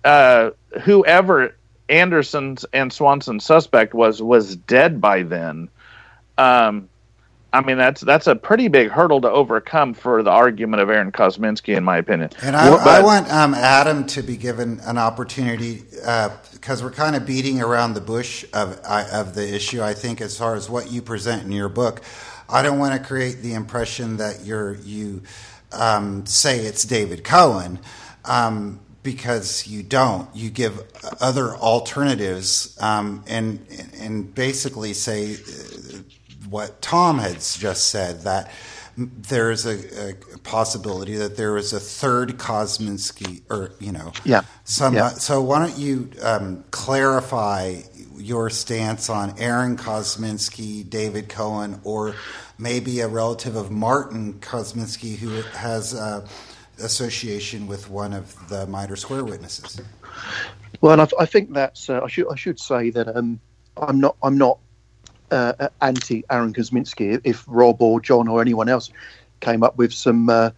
Uh, 0.05 0.51
whoever 0.83 1.57
Anderson's 1.89 2.67
and 2.75 2.93
Swanson's 2.93 3.47
suspect 3.47 3.95
was 3.95 4.21
was 4.21 4.57
dead 4.57 5.01
by 5.01 5.23
then. 5.23 5.71
Um, 6.37 6.91
I 7.55 7.61
mean, 7.61 7.79
that's 7.79 8.01
that's 8.01 8.27
a 8.27 8.35
pretty 8.35 8.67
big 8.67 8.91
hurdle 8.91 9.21
to 9.21 9.31
overcome 9.31 9.95
for 9.95 10.25
the 10.25 10.31
argument 10.31 10.83
of 10.83 10.91
Aaron 10.91 11.13
Kosminski, 11.13 11.77
in 11.77 11.85
my 11.85 11.99
opinion. 11.99 12.31
And 12.43 12.57
I, 12.57 12.69
Well, 12.69 12.89
I 12.89 13.01
want 13.01 13.31
um, 13.33 13.55
Adam 13.55 14.05
to 14.09 14.23
be 14.23 14.37
given 14.37 14.81
an 14.81 14.99
opportunity 14.99 15.85
because 16.53 16.83
we're 16.83 16.91
kind 16.91 17.15
of 17.15 17.25
beating 17.25 17.63
around 17.63 17.95
the 17.95 18.01
bush 18.01 18.45
of 18.53 18.81
I 18.85 19.09
of 19.09 19.37
the 19.37 19.55
issue. 19.55 19.81
I 19.83 19.95
think 19.95 20.21
as 20.21 20.37
far 20.37 20.57
as 20.57 20.69
what 20.69 20.91
you 20.91 21.01
present 21.01 21.45
in 21.45 21.53
your 21.53 21.69
book, 21.69 22.03
I 22.49 22.63
don't 22.63 22.81
want 22.81 23.01
to 23.01 23.07
create 23.07 23.37
the 23.41 23.55
impression 23.55 24.17
that 24.17 24.45
you're 24.45 24.75
you 24.75 25.23
um, 25.71 26.27
say 26.27 26.59
it's 26.59 26.85
David 26.85 27.23
Cohen. 27.23 27.79
Um, 28.25 28.81
because 29.05 29.67
you 29.67 29.83
don't, 29.83 30.35
you 30.35 30.49
give 30.49 30.83
other 31.21 31.55
alternatives 31.55 32.77
um, 32.81 33.23
and 33.29 33.65
and 34.01 34.35
basically 34.35 34.95
say 34.95 35.35
uh, 35.35 35.99
what 36.55 36.81
Tom 36.81 37.19
has 37.19 37.57
just 37.57 37.89
said 37.89 38.21
that 38.21 38.49
there 38.97 39.51
is 39.51 39.67
a, 39.67 40.11
a 40.11 40.39
possibility 40.45 41.17
that 41.17 41.37
there 41.37 41.57
is 41.57 41.73
a 41.73 41.81
third 41.81 42.39
Kosminski, 42.39 43.43
or 43.51 43.73
you 43.81 43.91
know, 43.91 44.13
Yeah. 44.25 44.43
Some. 44.63 44.95
Yeah. 44.95 45.09
So 45.09 45.43
why 45.43 45.67
don't 45.67 45.77
you 45.77 46.11
um, 46.23 46.63
clarify 46.71 47.81
your 48.17 48.51
stance 48.51 49.11
on 49.11 49.37
Aaron 49.41 49.77
Kosminski, 49.77 50.89
David 50.89 51.29
Cohen, 51.29 51.81
or 51.83 52.15
maybe 52.57 53.01
a 53.01 53.09
relative 53.09 53.57
of 53.57 53.73
Martin 53.73 54.35
Kosminski 54.35 55.17
who 55.17 55.43
has 55.59 55.93
uh, 55.93 56.25
association 56.79 57.67
with 57.67 57.91
one 57.91 58.13
of 58.13 58.49
the 58.49 58.65
Mitre 58.69 58.95
Square 58.95 59.25
witnesses? 59.25 59.81
Well, 60.81 60.93
and 60.93 61.03
I, 61.03 61.09
I 61.19 61.27
think 61.27 61.53
that's. 61.53 61.91
Uh, 61.91 62.01
I 62.05 62.07
should. 62.07 62.31
I 62.31 62.37
should 62.37 62.61
say 62.61 62.91
that 62.91 63.09
um, 63.17 63.41
I'm 63.77 63.99
not. 63.99 64.15
I'm 64.23 64.39
not 64.39 64.61
uh, 65.35 65.69
anti 65.81 66.25
Aaron 66.31 66.53
Kosminski. 66.53 67.21
If 67.25 67.45
Rob 67.47 67.83
or 67.83 68.01
John 68.01 68.29
or 68.29 68.41
anyone 68.41 68.69
else 68.69 68.91
came 69.41 69.63
up 69.63 69.77
with 69.77 69.93
some 69.93 70.31
uh, 70.31 70.51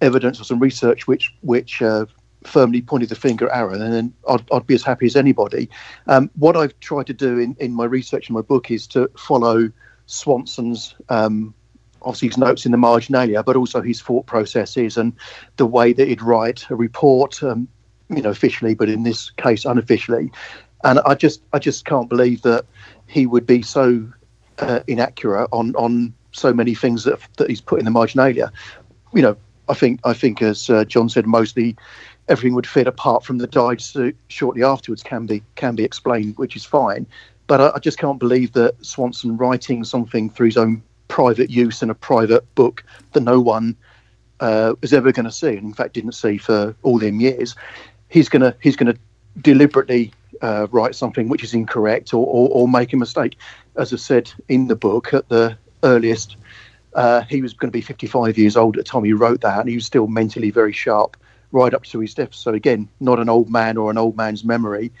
evidence 0.00 0.40
or 0.40 0.44
some 0.44 0.58
research 0.58 1.06
which 1.06 1.34
which 1.42 1.82
uh, 1.82 2.06
firmly 2.44 2.82
pointed 2.82 3.08
the 3.08 3.14
finger 3.14 3.48
at 3.48 3.56
Aaron, 3.56 3.78
then 3.78 4.12
I'd, 4.28 4.44
I'd 4.50 4.66
be 4.66 4.74
as 4.74 4.82
happy 4.82 5.06
as 5.06 5.16
anybody. 5.16 5.68
Um, 6.06 6.30
what 6.36 6.56
I've 6.56 6.78
tried 6.80 7.06
to 7.06 7.14
do 7.14 7.38
in, 7.38 7.56
in 7.60 7.72
my 7.72 7.84
research 7.84 8.28
in 8.28 8.34
my 8.34 8.42
book 8.42 8.70
is 8.70 8.86
to 8.88 9.08
follow 9.16 9.70
Swanson's. 10.06 10.94
Um, 11.08 11.54
Obviously, 12.04 12.28
his 12.28 12.36
notes 12.36 12.66
in 12.66 12.72
the 12.72 12.78
marginalia, 12.78 13.44
but 13.44 13.54
also 13.54 13.80
his 13.80 14.02
thought 14.02 14.26
processes 14.26 14.96
and 14.96 15.12
the 15.56 15.66
way 15.66 15.92
that 15.92 16.08
he'd 16.08 16.20
write 16.20 16.68
a 16.68 16.74
report, 16.74 17.40
um, 17.44 17.68
you 18.10 18.20
know, 18.20 18.30
officially, 18.30 18.74
but 18.74 18.88
in 18.88 19.04
this 19.04 19.30
case, 19.30 19.64
unofficially. 19.64 20.32
And 20.82 20.98
I 21.06 21.14
just, 21.14 21.42
I 21.52 21.60
just 21.60 21.84
can't 21.84 22.08
believe 22.08 22.42
that 22.42 22.64
he 23.06 23.24
would 23.26 23.46
be 23.46 23.62
so 23.62 24.04
uh, 24.62 24.80
inaccurate 24.86 25.48
on 25.52 25.74
on 25.76 26.14
so 26.32 26.52
many 26.52 26.74
things 26.74 27.04
that 27.04 27.18
that 27.36 27.48
he's 27.48 27.60
put 27.60 27.78
in 27.78 27.84
the 27.84 27.90
marginalia. 27.90 28.52
You 29.14 29.22
know, 29.22 29.36
I 29.68 29.74
think, 29.74 30.00
I 30.04 30.12
think, 30.12 30.42
as 30.42 30.68
uh, 30.70 30.84
John 30.84 31.08
said, 31.08 31.26
mostly 31.26 31.76
everything 32.28 32.54
would 32.54 32.66
fit 32.66 32.86
apart 32.86 33.24
from 33.24 33.38
the 33.38 33.46
died 33.46 33.80
suit 33.80 34.16
shortly 34.28 34.62
afterwards 34.62 35.02
can 35.02 35.26
be 35.26 35.42
can 35.54 35.74
be 35.74 35.84
explained, 35.84 36.36
which 36.36 36.56
is 36.56 36.64
fine. 36.64 37.06
But 37.46 37.60
I, 37.60 37.72
I 37.76 37.78
just 37.78 37.98
can't 37.98 38.18
believe 38.18 38.52
that 38.52 38.74
Swanson 38.84 39.36
writing 39.36 39.84
something 39.84 40.30
through 40.30 40.46
his 40.46 40.56
own 40.56 40.82
private 41.08 41.50
use 41.50 41.82
in 41.82 41.90
a 41.90 41.94
private 41.94 42.54
book 42.54 42.84
that 43.12 43.22
no 43.22 43.40
one 43.40 43.76
uh, 44.40 44.74
was 44.80 44.92
ever 44.92 45.12
going 45.12 45.24
to 45.26 45.32
see, 45.32 45.48
and 45.48 45.64
in 45.64 45.74
fact 45.74 45.94
didn't 45.94 46.12
see 46.12 46.38
for 46.38 46.74
all 46.82 46.98
them 46.98 47.20
years. 47.20 47.54
He's 48.08 48.28
gonna 48.28 48.54
he's 48.60 48.76
gonna 48.76 48.96
deliberately 49.40 50.12
uh, 50.42 50.66
write 50.70 50.94
something 50.94 51.28
which 51.28 51.44
is 51.44 51.54
incorrect 51.54 52.12
or, 52.12 52.26
or, 52.26 52.48
or 52.50 52.68
make 52.68 52.92
a 52.92 52.96
mistake. 52.96 53.38
As 53.76 53.92
I 53.92 53.96
said 53.96 54.30
in 54.48 54.68
the 54.68 54.76
book, 54.76 55.14
at 55.14 55.28
the 55.28 55.56
earliest, 55.82 56.36
uh, 56.94 57.22
he 57.22 57.40
was 57.40 57.54
going 57.54 57.70
to 57.70 57.76
be 57.76 57.80
55 57.80 58.36
years 58.36 58.56
old 58.56 58.76
at 58.76 58.84
the 58.84 58.90
time 58.90 59.04
he 59.04 59.12
wrote 59.12 59.40
that, 59.40 59.60
and 59.60 59.68
he 59.68 59.76
was 59.76 59.86
still 59.86 60.08
mentally 60.08 60.50
very 60.50 60.72
sharp 60.72 61.16
right 61.52 61.72
up 61.72 61.84
to 61.84 62.00
his 62.00 62.14
death. 62.14 62.34
So 62.34 62.52
again, 62.52 62.88
not 63.00 63.18
an 63.18 63.28
old 63.28 63.48
man 63.48 63.76
or 63.76 63.90
an 63.90 63.98
old 63.98 64.16
man's 64.16 64.44
memory. 64.44 64.92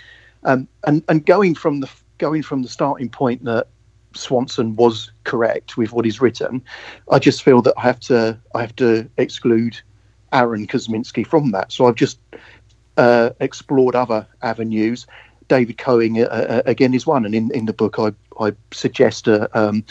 Um, 0.44 0.68
and 0.86 1.02
and 1.08 1.24
going 1.24 1.54
from 1.54 1.80
the 1.80 1.90
going 2.18 2.42
from 2.42 2.62
the 2.62 2.68
starting 2.68 3.08
point 3.08 3.44
that 3.44 3.68
Swanson 4.14 4.76
was 4.76 5.10
correct 5.24 5.76
with 5.76 5.92
what 5.92 6.04
he's 6.04 6.20
written. 6.20 6.62
I 7.10 7.18
just 7.18 7.42
feel 7.42 7.62
that 7.62 7.74
I 7.76 7.82
have 7.82 8.00
to 8.00 8.38
I 8.54 8.60
have 8.60 8.76
to 8.76 9.08
exclude 9.16 9.80
Aaron 10.32 10.66
Kosminski 10.66 11.26
from 11.26 11.52
that. 11.52 11.72
So 11.72 11.86
I've 11.86 11.94
just 11.94 12.18
uh, 12.96 13.30
explored 13.40 13.94
other 13.94 14.26
avenues. 14.42 15.06
David 15.48 15.78
Cohen 15.78 16.18
uh, 16.18 16.24
uh, 16.24 16.62
again 16.66 16.94
is 16.94 17.06
one, 17.06 17.24
and 17.24 17.34
in, 17.34 17.50
in 17.52 17.66
the 17.66 17.72
book 17.72 17.98
I 17.98 18.12
I 18.40 18.52
suggest 18.72 19.28
a 19.28 19.48
um, 19.58 19.84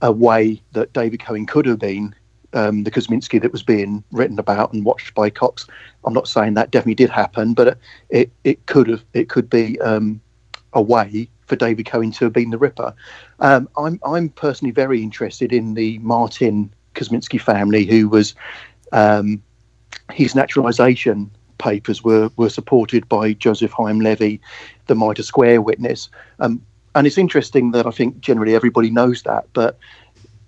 a 0.00 0.12
way 0.12 0.60
that 0.72 0.92
David 0.92 1.20
Cohen 1.20 1.46
could 1.46 1.66
have 1.66 1.78
been 1.78 2.14
um, 2.54 2.84
the 2.84 2.90
Kosminski 2.90 3.40
that 3.40 3.52
was 3.52 3.62
being 3.62 4.02
written 4.12 4.38
about 4.38 4.72
and 4.72 4.84
watched 4.84 5.14
by 5.14 5.30
Cox. 5.30 5.66
I'm 6.04 6.12
not 6.12 6.28
saying 6.28 6.54
that 6.54 6.70
definitely 6.70 6.96
did 6.96 7.10
happen, 7.10 7.54
but 7.54 7.78
it 8.10 8.30
it 8.44 8.66
could 8.66 8.88
have 8.88 9.04
it 9.14 9.28
could 9.28 9.48
be 9.48 9.80
um, 9.80 10.20
a 10.72 10.82
way 10.82 11.28
for 11.46 11.56
David 11.56 11.86
Cohen 11.86 12.12
to 12.12 12.24
have 12.24 12.32
been 12.32 12.50
the 12.50 12.58
Ripper. 12.58 12.94
Um, 13.40 13.68
I'm 13.76 14.00
I'm 14.04 14.28
personally 14.30 14.72
very 14.72 15.02
interested 15.02 15.52
in 15.52 15.74
the 15.74 15.98
Martin 15.98 16.72
Kosminski 16.94 17.40
family, 17.40 17.84
who 17.84 18.08
was 18.08 18.34
um, 18.92 19.42
his 20.12 20.34
naturalisation 20.34 21.30
papers 21.62 22.02
were 22.04 22.30
were 22.36 22.50
supported 22.50 23.08
by 23.08 23.32
Joseph 23.32 23.72
Chaim 23.72 24.00
Levy, 24.00 24.40
the 24.86 24.94
Mitre 24.94 25.22
Square 25.22 25.62
witness. 25.62 26.08
Um, 26.40 26.60
and 26.94 27.06
it's 27.06 27.16
interesting 27.16 27.70
that 27.70 27.86
I 27.86 27.90
think 27.90 28.20
generally 28.20 28.54
everybody 28.54 28.90
knows 28.90 29.22
that, 29.22 29.46
but 29.54 29.78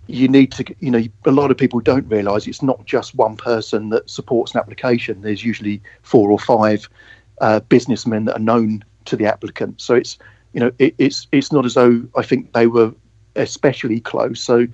you 0.07 0.29
need 0.29 0.53
to, 0.53 0.65
you 0.81 0.91
know, 0.91 1.03
a 1.25 1.31
lot 1.31 1.51
of 1.51 1.57
people 1.57 1.81
don't 1.81 2.07
realise 2.09 2.47
it's 2.47 2.63
not 2.63 2.85
just 2.85 3.15
one 3.15 3.37
person 3.37 3.89
that 3.89 4.11
supports 4.11 4.53
an 4.55 4.61
application. 4.61 5.23
There's 5.23 5.43
usually 5.43 5.81
four 6.03 6.31
or 6.31 6.39
five 6.39 6.89
uh, 7.41 7.61
businessmen 7.61 8.27
that 8.27 8.37
are 8.37 8.41
known 8.41 8.85
to 9.07 9.17
the 9.17 9.25
applicant. 9.25 9.81
So 9.81 9.95
it's, 9.95 10.19
you 10.53 10.61
know, 10.61 10.73
it, 10.79 10.95
it's 10.99 11.27
it's 11.33 11.51
not 11.51 11.65
as 11.65 11.75
though 11.75 12.03
I 12.17 12.23
think 12.23 12.53
they 12.53 12.67
were 12.67 12.93
especially 13.37 14.01
close. 14.01 14.41
So 14.41 14.67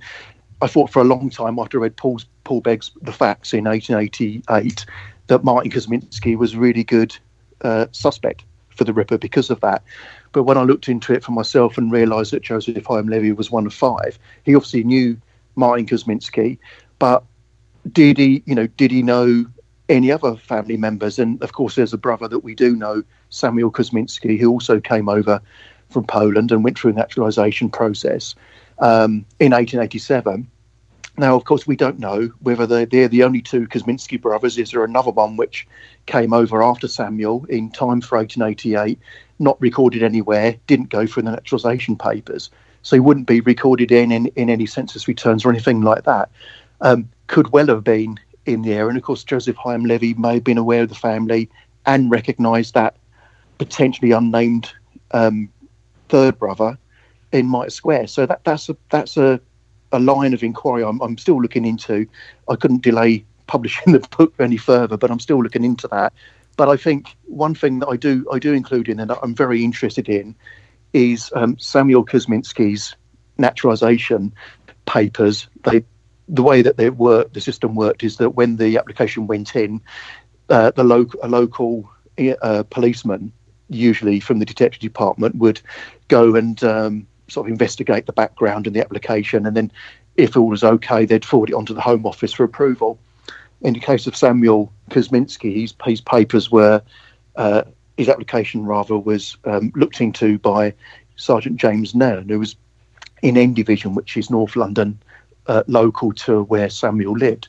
I 0.61 0.67
thought 0.67 0.89
for 0.89 1.01
a 1.01 1.05
long 1.05 1.29
time 1.29 1.57
after 1.57 1.79
I 1.79 1.83
read 1.83 1.95
Paul's 1.95 2.25
Paul 2.43 2.61
Begg's 2.61 2.91
The 3.01 3.13
Facts 3.13 3.53
in 3.53 3.63
1888 3.63 4.85
that 5.31 5.45
Martin 5.45 5.71
Kosminski 5.71 6.37
was 6.37 6.53
a 6.53 6.59
really 6.59 6.83
good 6.83 7.15
uh, 7.61 7.85
suspect 7.93 8.43
for 8.75 8.83
the 8.83 8.91
Ripper 8.91 9.17
because 9.17 9.49
of 9.49 9.61
that. 9.61 9.81
But 10.33 10.43
when 10.43 10.57
I 10.57 10.63
looked 10.63 10.89
into 10.89 11.13
it 11.13 11.23
for 11.23 11.31
myself 11.31 11.77
and 11.77 11.89
realised 11.89 12.33
that 12.33 12.43
Joseph 12.43 12.85
Chaim 12.85 13.07
Levy 13.07 13.31
was 13.31 13.49
one 13.49 13.65
of 13.65 13.73
five, 13.73 14.19
he 14.43 14.53
obviously 14.55 14.83
knew 14.83 15.15
Martin 15.55 15.85
Kosminski, 15.85 16.57
but 16.99 17.23
did 17.93 18.17
he, 18.17 18.43
you 18.45 18.53
know, 18.53 18.67
did 18.67 18.91
he 18.91 19.01
know 19.01 19.45
any 19.87 20.11
other 20.11 20.35
family 20.35 20.75
members? 20.75 21.17
And 21.17 21.41
of 21.41 21.53
course, 21.53 21.75
there's 21.75 21.93
a 21.93 21.97
brother 21.97 22.27
that 22.27 22.39
we 22.39 22.53
do 22.53 22.75
know, 22.75 23.01
Samuel 23.29 23.71
Kosminski, 23.71 24.37
who 24.37 24.51
also 24.51 24.81
came 24.81 25.07
over 25.07 25.41
from 25.89 26.03
Poland 26.03 26.51
and 26.51 26.61
went 26.61 26.77
through 26.77 26.91
a 26.91 26.95
naturalisation 26.95 27.69
process 27.69 28.35
um, 28.79 29.25
in 29.39 29.53
1887. 29.53 30.45
Now, 31.17 31.35
of 31.35 31.43
course, 31.43 31.67
we 31.67 31.75
don't 31.75 31.99
know 31.99 32.31
whether 32.39 32.65
they're, 32.65 32.85
they're 32.85 33.07
the 33.07 33.23
only 33.23 33.41
two 33.41 33.67
Kosminski 33.67 34.19
brothers. 34.19 34.57
Is 34.57 34.71
there 34.71 34.83
another 34.83 35.11
one 35.11 35.35
which 35.37 35.67
came 36.05 36.33
over 36.33 36.63
after 36.63 36.87
Samuel 36.87 37.45
in 37.49 37.69
time 37.69 38.01
for 38.01 38.17
1888, 38.17 38.97
not 39.39 39.59
recorded 39.61 40.03
anywhere, 40.03 40.55
didn't 40.67 40.89
go 40.89 41.05
through 41.05 41.23
the 41.23 41.31
naturalisation 41.31 41.97
papers, 41.97 42.49
so 42.81 42.95
he 42.95 43.01
wouldn't 43.01 43.27
be 43.27 43.41
recorded 43.41 43.91
in, 43.91 44.11
in, 44.11 44.27
in 44.35 44.49
any 44.49 44.65
census 44.65 45.07
returns 45.07 45.45
or 45.45 45.49
anything 45.49 45.81
like 45.81 46.05
that. 46.05 46.29
Um, 46.79 47.09
could 47.27 47.51
well 47.51 47.67
have 47.67 47.83
been 47.83 48.19
in 48.45 48.61
the. 48.61 48.73
And 48.73 48.97
of 48.97 49.03
course, 49.03 49.23
Joseph 49.23 49.57
Chaim 49.57 49.85
Levy 49.85 50.13
may 50.15 50.35
have 50.35 50.43
been 50.43 50.57
aware 50.57 50.83
of 50.83 50.89
the 50.89 50.95
family 50.95 51.49
and 51.85 52.09
recognised 52.09 52.73
that 52.73 52.95
potentially 53.57 54.11
unnamed 54.11 54.71
um, 55.11 55.49
third 56.09 56.39
brother 56.39 56.77
in 57.31 57.49
Mitre 57.49 57.69
Square. 57.69 58.07
So 58.07 58.25
that, 58.25 58.43
that's 58.43 58.69
a 58.69 58.77
that's 58.89 59.17
a, 59.17 59.39
a 59.91 59.99
line 59.99 60.33
of 60.33 60.43
inquiry 60.43 60.83
I'm, 60.83 61.01
I'm 61.01 61.17
still 61.17 61.41
looking 61.41 61.65
into. 61.65 62.07
I 62.49 62.55
couldn't 62.55 62.81
delay 62.81 63.25
publishing 63.47 63.93
the 63.97 63.99
book 64.17 64.33
any 64.39 64.57
further, 64.57 64.97
but 64.97 65.11
I'm 65.11 65.19
still 65.19 65.41
looking 65.41 65.63
into 65.63 65.87
that. 65.89 66.13
But 66.57 66.69
I 66.69 66.77
think 66.77 67.15
one 67.25 67.55
thing 67.55 67.79
that 67.79 67.87
I 67.87 67.95
do 67.95 68.25
I 68.31 68.39
do 68.39 68.53
include 68.53 68.89
in 68.89 68.99
and 68.99 69.09
that 69.09 69.19
I'm 69.23 69.33
very 69.35 69.63
interested 69.63 70.09
in 70.09 70.35
is 70.93 71.31
um, 71.35 71.57
Samuel 71.57 72.05
Kosminski's 72.05 72.95
naturalisation 73.37 74.33
papers. 74.85 75.47
They 75.63 75.83
the 76.27 76.43
way 76.43 76.61
that 76.61 76.77
they 76.77 76.89
work, 76.89 77.33
the 77.33 77.41
system 77.41 77.75
worked, 77.75 78.03
is 78.03 78.17
that 78.17 78.31
when 78.31 78.57
the 78.57 78.77
application 78.77 79.27
went 79.27 79.55
in, 79.55 79.81
uh, 80.49 80.71
the 80.71 80.83
local 80.83 81.19
a 81.23 81.27
local 81.27 81.89
uh, 82.41 82.63
policeman 82.69 83.31
usually 83.69 84.19
from 84.19 84.39
the 84.39 84.45
detective 84.45 84.81
department, 84.81 85.35
would 85.35 85.61
go 86.09 86.35
and 86.35 86.61
um, 86.63 87.07
sort 87.31 87.47
of 87.47 87.51
investigate 87.51 88.05
the 88.05 88.13
background 88.13 88.67
and 88.67 88.75
the 88.75 88.81
application, 88.81 89.45
and 89.45 89.55
then 89.55 89.71
if 90.15 90.35
all 90.35 90.49
was 90.49 90.63
okay, 90.63 91.05
they'd 91.05 91.25
forward 91.25 91.49
it 91.49 91.55
onto 91.55 91.73
the 91.73 91.81
Home 91.81 92.05
Office 92.05 92.33
for 92.33 92.43
approval. 92.43 92.99
In 93.61 93.73
the 93.73 93.79
case 93.79 94.07
of 94.07 94.15
Samuel 94.15 94.71
Kosminski, 94.89 95.61
his, 95.61 95.73
his 95.85 96.01
papers 96.01 96.51
were, 96.51 96.81
uh, 97.35 97.63
his 97.97 98.09
application 98.09 98.65
rather 98.65 98.97
was 98.97 99.37
um, 99.45 99.71
looked 99.75 100.01
into 100.01 100.37
by 100.39 100.73
Sergeant 101.15 101.57
James 101.57 101.93
Nairn, 101.93 102.27
who 102.27 102.39
was 102.39 102.55
in 103.21 103.37
N 103.37 103.53
Division, 103.53 103.95
which 103.95 104.17
is 104.17 104.29
North 104.29 104.55
London, 104.55 104.99
uh, 105.47 105.63
local 105.67 106.11
to 106.13 106.43
where 106.43 106.69
Samuel 106.69 107.13
lived. 107.13 107.47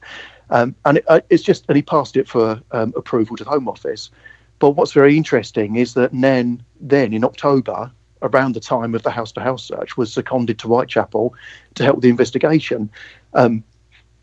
Um, 0.50 0.74
and 0.84 0.98
it, 0.98 1.04
uh, 1.08 1.20
it's 1.30 1.42
just, 1.42 1.64
and 1.68 1.76
he 1.76 1.82
passed 1.82 2.16
it 2.16 2.28
for 2.28 2.60
um, 2.72 2.92
approval 2.94 3.36
to 3.36 3.44
the 3.44 3.50
Home 3.50 3.68
Office. 3.68 4.10
But 4.58 4.70
what's 4.70 4.92
very 4.92 5.16
interesting 5.16 5.76
is 5.76 5.94
that 5.94 6.12
Nairn, 6.12 6.62
then 6.80 7.12
in 7.12 7.24
October, 7.24 7.90
around 8.22 8.54
the 8.54 8.60
time 8.60 8.94
of 8.94 9.02
the 9.02 9.10
house 9.10 9.32
to 9.32 9.40
house 9.40 9.64
search, 9.64 9.96
was 9.96 10.12
seconded 10.12 10.58
to 10.60 10.68
Whitechapel 10.68 11.34
to 11.74 11.84
help 11.84 12.00
the 12.00 12.08
investigation. 12.08 12.90
Um, 13.34 13.64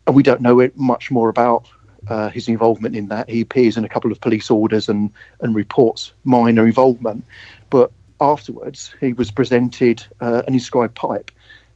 and 0.06 0.16
we 0.16 0.22
don't 0.22 0.40
know 0.40 0.68
much 0.74 1.10
more 1.10 1.28
about 1.28 1.68
uh, 2.08 2.30
his 2.30 2.48
involvement 2.48 2.96
in 2.96 3.08
that. 3.08 3.28
He 3.28 3.40
appears 3.40 3.76
in 3.76 3.84
a 3.84 3.88
couple 3.88 4.10
of 4.10 4.20
police 4.20 4.50
orders 4.50 4.88
and, 4.88 5.10
and 5.40 5.54
reports 5.54 6.12
minor 6.24 6.66
involvement. 6.66 7.24
But 7.68 7.92
afterwards, 8.20 8.94
he 9.00 9.12
was 9.12 9.30
presented 9.30 10.04
uh, 10.20 10.42
an 10.46 10.54
inscribed 10.54 10.94
pipe. 10.94 11.30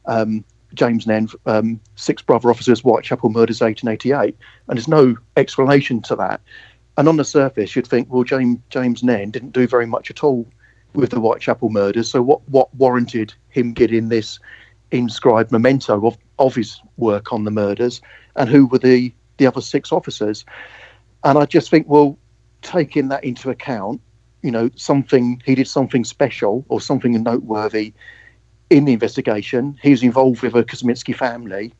Um, 0.05 0.43
James 0.73 1.07
Nairn, 1.07 1.29
um, 1.45 1.79
six 1.95 2.21
brother 2.21 2.49
officers, 2.49 2.81
Whitechapel 2.81 3.29
murders 3.29 3.61
1888. 3.61 4.37
And 4.67 4.77
there's 4.77 4.87
no 4.87 5.15
explanation 5.37 6.01
to 6.03 6.15
that. 6.17 6.41
And 6.97 7.07
on 7.07 7.17
the 7.17 7.25
surface, 7.25 7.75
you'd 7.75 7.87
think, 7.87 8.11
well, 8.11 8.23
James, 8.23 8.59
James 8.69 9.03
Nairn 9.03 9.31
didn't 9.31 9.51
do 9.51 9.67
very 9.67 9.85
much 9.85 10.09
at 10.09 10.23
all 10.23 10.45
with 10.95 11.11
the 11.11 11.19
Whitechapel 11.19 11.69
murders. 11.69 12.09
So 12.09 12.21
what, 12.21 12.47
what 12.49 12.73
warranted 12.75 13.33
him 13.49 13.73
getting 13.73 14.09
this 14.09 14.39
inscribed 14.91 15.51
memento 15.51 16.05
of, 16.05 16.17
of 16.39 16.55
his 16.55 16.81
work 16.97 17.33
on 17.33 17.43
the 17.43 17.51
murders? 17.51 18.01
And 18.35 18.49
who 18.49 18.65
were 18.65 18.79
the, 18.79 19.13
the 19.37 19.47
other 19.47 19.61
six 19.61 19.91
officers? 19.91 20.45
And 21.23 21.37
I 21.37 21.45
just 21.45 21.69
think, 21.69 21.87
well, 21.87 22.17
taking 22.61 23.09
that 23.09 23.23
into 23.23 23.49
account, 23.49 24.01
you 24.41 24.51
know, 24.51 24.69
something 24.75 25.41
he 25.45 25.55
did 25.55 25.67
something 25.67 26.03
special 26.03 26.65
or 26.69 26.79
something 26.79 27.11
noteworthy 27.23 27.93
in 28.69 28.85
the 28.85 28.93
investigation. 28.93 29.77
He 29.81 29.91
was 29.91 30.03
involved 30.03 30.41
with 30.41 30.55
a 30.55 30.63
Kosminski 30.63 31.15
family. 31.15 31.73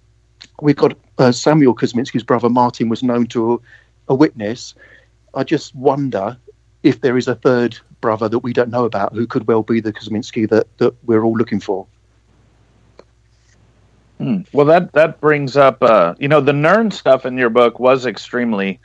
We've 0.61 0.75
got 0.75 0.97
uh, 1.17 1.31
Samuel 1.31 1.75
Kosminski's 1.75 2.23
brother 2.23 2.49
Martin 2.49 2.89
was 2.89 3.03
known 3.03 3.27
to 3.27 3.53
a, 3.53 3.57
a 4.09 4.15
witness. 4.15 4.75
I 5.33 5.43
just 5.43 5.75
wonder 5.75 6.37
if 6.83 7.01
there 7.01 7.17
is 7.17 7.27
a 7.27 7.35
third 7.35 7.77
brother 8.05 8.29
that 8.29 8.37
we 8.37 8.53
don't 8.53 8.69
know 8.69 8.85
about 8.85 9.13
who 9.13 9.25
could 9.25 9.47
well 9.47 9.63
be 9.63 9.79
the 9.79 9.91
Kosminski 9.91 10.47
that, 10.49 10.67
that 10.77 10.93
we're 11.07 11.23
all 11.23 11.35
looking 11.35 11.59
for. 11.59 11.87
Hmm. 14.19 14.41
Well, 14.53 14.67
that 14.67 14.93
that 14.93 15.19
brings 15.19 15.57
up, 15.57 15.81
uh, 15.81 16.13
you 16.19 16.27
know, 16.27 16.39
the 16.39 16.53
Nairn 16.53 16.91
stuff 16.91 17.25
in 17.25 17.35
your 17.35 17.49
book 17.49 17.79
was 17.79 18.05
extremely 18.05 18.79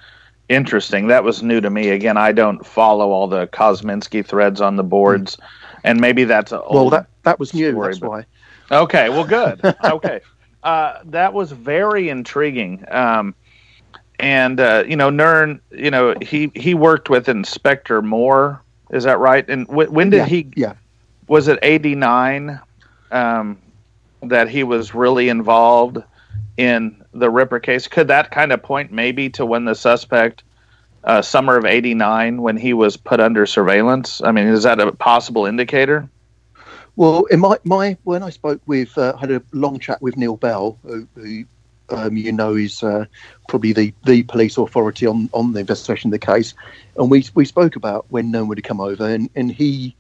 interesting. 0.49 1.09
That 1.09 1.23
was 1.23 1.43
new 1.43 1.61
to 1.61 1.69
me. 1.69 1.91
Again, 1.91 2.17
I 2.17 2.33
don't 2.33 2.65
follow 2.65 3.11
all 3.11 3.29
the 3.29 3.47
Kosminski 3.49 4.25
threads 4.25 4.63
on 4.63 4.77
the 4.77 4.83
boards, 4.83 5.37
mm. 5.37 5.81
and 5.85 6.01
maybe 6.01 6.25
that's 6.25 6.53
a 6.53 6.63
well 6.71 6.89
that 6.89 7.07
that 7.25 7.39
was 7.39 7.53
new. 7.53 7.73
Story, 7.73 7.93
that's 7.93 8.01
why. 8.01 8.25
Okay. 8.73 9.11
Well, 9.11 9.25
good. 9.25 9.61
okay. 9.85 10.21
Uh, 10.63 11.01
that 11.05 11.35
was 11.35 11.53
very 11.53 12.09
intriguing. 12.09 12.87
Um, 12.91 13.35
and 14.19 14.59
uh, 14.59 14.85
you 14.89 14.97
know, 14.97 15.11
Nairn, 15.11 15.61
you 15.71 15.91
know, 15.91 16.15
he 16.23 16.51
he 16.55 16.73
worked 16.73 17.11
with 17.11 17.29
Inspector 17.29 18.01
Moore 18.01 18.63
is 18.91 19.05
that 19.05 19.19
right? 19.19 19.49
And 19.49 19.67
w- 19.69 19.91
when 19.91 20.11
did 20.11 20.19
yeah, 20.19 20.27
he? 20.27 20.49
Yeah. 20.57 20.75
Was 21.29 21.49
it 21.49 21.59
eighty 21.63 21.95
nine 21.95 22.61
um, 23.11 23.59
that 24.23 24.49
he 24.49 24.65
was 24.65 24.95
really 24.95 25.29
involved 25.29 25.99
in 26.57 27.05
the 27.13 27.31
Ripper 27.31 27.61
case? 27.61 27.89
Could 27.89 28.09
that 28.09 28.31
kind 28.31 28.53
of 28.53 28.63
point 28.63 28.93
maybe 28.93 29.31
to 29.31 29.47
when 29.47 29.65
the 29.65 29.75
suspect, 29.75 30.43
uh, 31.05 31.23
summer 31.23 31.57
of 31.57 31.65
eighty 31.65 31.95
nine, 31.95 32.43
when 32.43 32.57
he 32.57 32.73
was 32.73 32.97
put 32.97 33.21
under 33.21 33.47
surveillance? 33.47 34.21
I 34.23 34.33
mean, 34.33 34.47
is 34.47 34.65
that 34.65 34.81
a 34.81 34.93
possible 34.93 35.47
indicator? 35.47 36.09
Well, 36.97 37.25
in 37.27 37.41
my, 37.41 37.59
my 37.65 37.97
when 38.05 38.23
I 38.23 38.31
spoke 38.31 38.61
with, 38.67 38.97
uh, 38.99 39.17
had 39.17 39.31
a 39.31 39.43
long 39.53 39.79
chat 39.79 40.03
with 40.03 40.17
Neil 40.17 40.37
Bell, 40.37 40.79
who, 40.83 41.07
who 41.15 41.45
um, 41.91 42.17
you 42.17 42.33
know, 42.33 42.55
is 42.55 42.83
uh, 42.83 43.05
probably 43.49 43.73
the, 43.73 43.93
the 44.05 44.23
police 44.25 44.57
authority 44.57 45.07
on, 45.07 45.29
on 45.33 45.53
the 45.53 45.61
investigation 45.61 46.09
of 46.09 46.13
the 46.13 46.27
case. 46.27 46.55
And 46.97 47.11
we 47.11 47.25
we 47.35 47.45
spoke 47.45 47.77
about 47.77 48.07
when 48.09 48.31
no 48.31 48.41
one 48.41 48.49
would 48.49 48.65
come 48.65 48.81
over, 48.81 49.09
and 49.09 49.31
and 49.35 49.51
he 49.51 49.95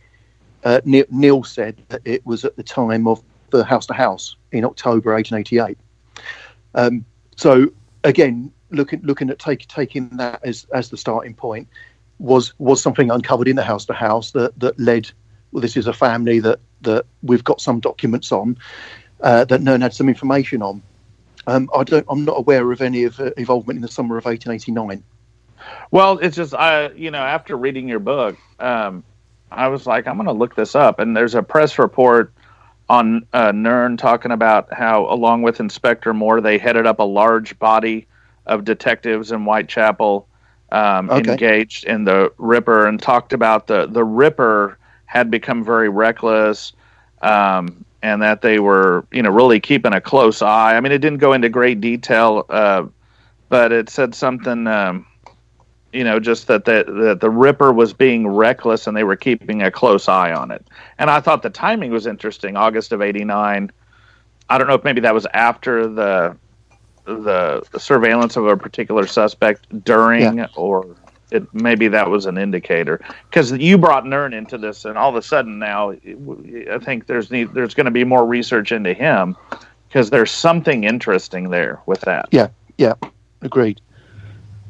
uh, 0.64 0.80
Neil, 0.84 1.04
Neil 1.10 1.44
said 1.44 1.76
that 1.88 2.02
it 2.04 2.24
was 2.26 2.44
at 2.44 2.56
the 2.56 2.62
time 2.62 3.06
of 3.06 3.22
the 3.50 3.64
house 3.64 3.86
to 3.86 3.94
house 3.94 4.36
in 4.52 4.64
October 4.64 5.14
1888. 5.14 5.76
Um, 6.74 7.04
so 7.36 7.72
again, 8.04 8.52
looking 8.70 9.00
looking 9.02 9.30
at 9.30 9.38
take, 9.38 9.66
taking 9.68 10.08
that 10.10 10.40
as 10.44 10.66
as 10.72 10.90
the 10.90 10.96
starting 10.96 11.34
point 11.34 11.68
was 12.18 12.52
was 12.58 12.82
something 12.82 13.10
uncovered 13.10 13.48
in 13.48 13.56
the 13.56 13.64
house 13.64 13.84
to 13.86 13.94
house 13.94 14.32
that 14.32 14.58
that 14.60 14.78
led. 14.78 15.10
Well, 15.52 15.60
this 15.60 15.76
is 15.76 15.86
a 15.86 15.92
family 15.92 16.38
that 16.40 16.60
that 16.82 17.06
we've 17.22 17.44
got 17.44 17.60
some 17.60 17.80
documents 17.80 18.30
on 18.30 18.56
uh, 19.20 19.44
that 19.46 19.62
Nairn 19.62 19.80
had 19.80 19.94
some 19.94 20.08
information 20.08 20.62
on. 20.62 20.82
Um, 21.50 21.68
I 21.74 21.82
don't. 21.82 22.06
I'm 22.08 22.24
not 22.24 22.38
aware 22.38 22.70
of 22.70 22.80
any 22.80 23.04
of 23.04 23.18
uh, 23.18 23.32
involvement 23.36 23.76
in 23.78 23.82
the 23.82 23.88
summer 23.88 24.16
of 24.16 24.24
1889. 24.24 25.02
Well, 25.90 26.18
it's 26.18 26.36
just 26.36 26.54
I, 26.54 26.90
you 26.90 27.10
know, 27.10 27.18
after 27.18 27.56
reading 27.56 27.88
your 27.88 27.98
book, 27.98 28.36
um, 28.60 29.02
I 29.50 29.68
was 29.68 29.86
like, 29.86 30.06
I'm 30.06 30.14
going 30.16 30.26
to 30.26 30.32
look 30.32 30.54
this 30.54 30.74
up. 30.74 31.00
And 31.00 31.16
there's 31.16 31.34
a 31.34 31.42
press 31.42 31.78
report 31.78 32.32
on 32.88 33.26
uh, 33.32 33.52
Nairn 33.52 33.96
talking 33.96 34.30
about 34.30 34.72
how, 34.72 35.06
along 35.12 35.42
with 35.42 35.58
Inspector 35.60 36.12
Moore, 36.14 36.40
they 36.40 36.56
headed 36.56 36.86
up 36.86 37.00
a 37.00 37.04
large 37.04 37.58
body 37.58 38.06
of 38.46 38.64
detectives 38.64 39.32
in 39.32 39.44
Whitechapel 39.44 40.28
um, 40.70 41.10
okay. 41.10 41.32
engaged 41.32 41.84
in 41.84 42.04
the 42.04 42.32
Ripper, 42.38 42.86
and 42.86 43.02
talked 43.02 43.32
about 43.32 43.66
the 43.66 43.86
the 43.86 44.04
Ripper 44.04 44.78
had 45.06 45.32
become 45.32 45.64
very 45.64 45.88
reckless. 45.88 46.72
Um, 47.22 47.84
and 48.02 48.22
that 48.22 48.42
they 48.42 48.58
were, 48.58 49.06
you 49.12 49.22
know, 49.22 49.30
really 49.30 49.60
keeping 49.60 49.94
a 49.94 50.00
close 50.00 50.42
eye. 50.42 50.76
I 50.76 50.80
mean, 50.80 50.92
it 50.92 50.98
didn't 50.98 51.18
go 51.18 51.32
into 51.32 51.48
great 51.48 51.80
detail, 51.80 52.46
uh, 52.48 52.86
but 53.48 53.72
it 53.72 53.90
said 53.90 54.14
something, 54.14 54.66
um, 54.66 55.06
you 55.92 56.04
know, 56.04 56.20
just 56.20 56.46
that 56.46 56.64
the 56.64 56.84
that 56.86 57.20
the 57.20 57.30
Ripper 57.30 57.72
was 57.72 57.92
being 57.92 58.26
reckless 58.26 58.86
and 58.86 58.96
they 58.96 59.04
were 59.04 59.16
keeping 59.16 59.62
a 59.62 59.70
close 59.70 60.08
eye 60.08 60.32
on 60.32 60.50
it. 60.50 60.64
And 60.98 61.10
I 61.10 61.20
thought 61.20 61.42
the 61.42 61.50
timing 61.50 61.90
was 61.90 62.06
interesting. 62.06 62.56
August 62.56 62.92
of 62.92 63.02
'89. 63.02 63.70
I 64.48 64.58
don't 64.58 64.66
know 64.66 64.74
if 64.74 64.84
maybe 64.84 65.00
that 65.02 65.14
was 65.14 65.26
after 65.32 65.88
the 65.88 66.36
the 67.04 67.62
surveillance 67.78 68.36
of 68.36 68.46
a 68.46 68.56
particular 68.56 69.06
suspect 69.06 69.66
during 69.84 70.38
yeah. 70.38 70.46
or 70.54 70.96
it 71.30 71.52
maybe 71.54 71.88
that 71.88 72.10
was 72.10 72.26
an 72.26 72.38
indicator 72.38 73.00
because 73.28 73.52
you 73.52 73.78
brought 73.78 74.06
Nairn 74.06 74.32
into 74.32 74.58
this, 74.58 74.84
and 74.84 74.98
all 74.98 75.10
of 75.10 75.16
a 75.16 75.22
sudden 75.22 75.58
now, 75.58 75.90
I 75.92 76.78
think 76.80 77.06
there's 77.06 77.30
need, 77.30 77.54
there's 77.54 77.74
going 77.74 77.86
to 77.86 77.90
be 77.90 78.04
more 78.04 78.26
research 78.26 78.72
into 78.72 78.92
him 78.92 79.36
because 79.88 80.10
there's 80.10 80.30
something 80.30 80.84
interesting 80.84 81.50
there 81.50 81.80
with 81.86 82.00
that. 82.02 82.28
Yeah, 82.30 82.48
yeah, 82.78 82.94
agreed. 83.42 83.80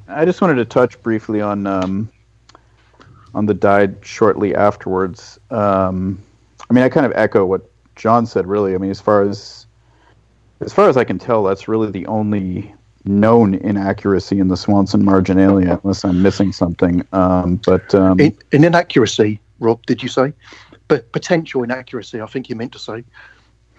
I 0.08 0.24
just 0.24 0.40
wanted 0.40 0.56
to 0.56 0.64
touch 0.64 1.00
briefly 1.02 1.40
on 1.40 1.66
um, 1.66 2.10
on 3.34 3.46
the 3.46 3.54
died 3.54 3.96
shortly 4.02 4.54
afterwards. 4.54 5.38
Um, 5.50 6.20
I 6.68 6.72
mean, 6.72 6.84
I 6.84 6.88
kind 6.88 7.06
of 7.06 7.12
echo 7.14 7.44
what 7.46 7.70
John 7.96 8.26
said. 8.26 8.46
Really, 8.46 8.74
I 8.74 8.78
mean, 8.78 8.90
as 8.90 9.00
far 9.00 9.22
as 9.22 9.66
as 10.60 10.72
far 10.72 10.88
as 10.88 10.96
I 10.96 11.04
can 11.04 11.18
tell, 11.18 11.44
that's 11.44 11.68
really 11.68 11.90
the 11.90 12.06
only 12.06 12.74
known 13.04 13.54
inaccuracy 13.54 14.38
in 14.38 14.48
the 14.48 14.56
Swanson 14.56 15.04
marginalia, 15.04 15.80
unless 15.82 16.04
I'm 16.04 16.22
missing 16.22 16.52
something. 16.52 17.06
Um, 17.12 17.56
but 17.64 17.94
um, 17.94 18.20
in, 18.20 18.36
an 18.52 18.64
inaccuracy, 18.64 19.40
Rob, 19.58 19.84
did 19.86 20.02
you 20.02 20.08
say? 20.08 20.32
But 20.88 21.10
potential 21.12 21.62
inaccuracy, 21.62 22.20
I 22.20 22.26
think 22.26 22.48
you 22.48 22.56
meant 22.56 22.72
to 22.72 22.78
say. 22.78 23.04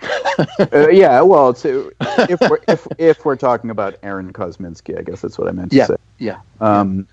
uh, 0.74 0.90
yeah, 0.90 1.22
well, 1.22 1.50
if 1.50 2.42
we're 2.42 2.60
if, 2.68 2.88
if 2.98 3.24
we're 3.26 3.36
talking 3.36 3.70
about 3.70 3.98
Aaron 4.02 4.34
Kosminski, 4.34 4.98
I 4.98 5.04
guess 5.04 5.22
that's 5.22 5.38
what 5.38 5.48
I 5.48 5.52
meant 5.52 5.72
to 5.72 5.78
yeah, 5.78 5.86
say. 5.88 5.96
Yeah. 6.18 6.40
Um, 6.60 7.08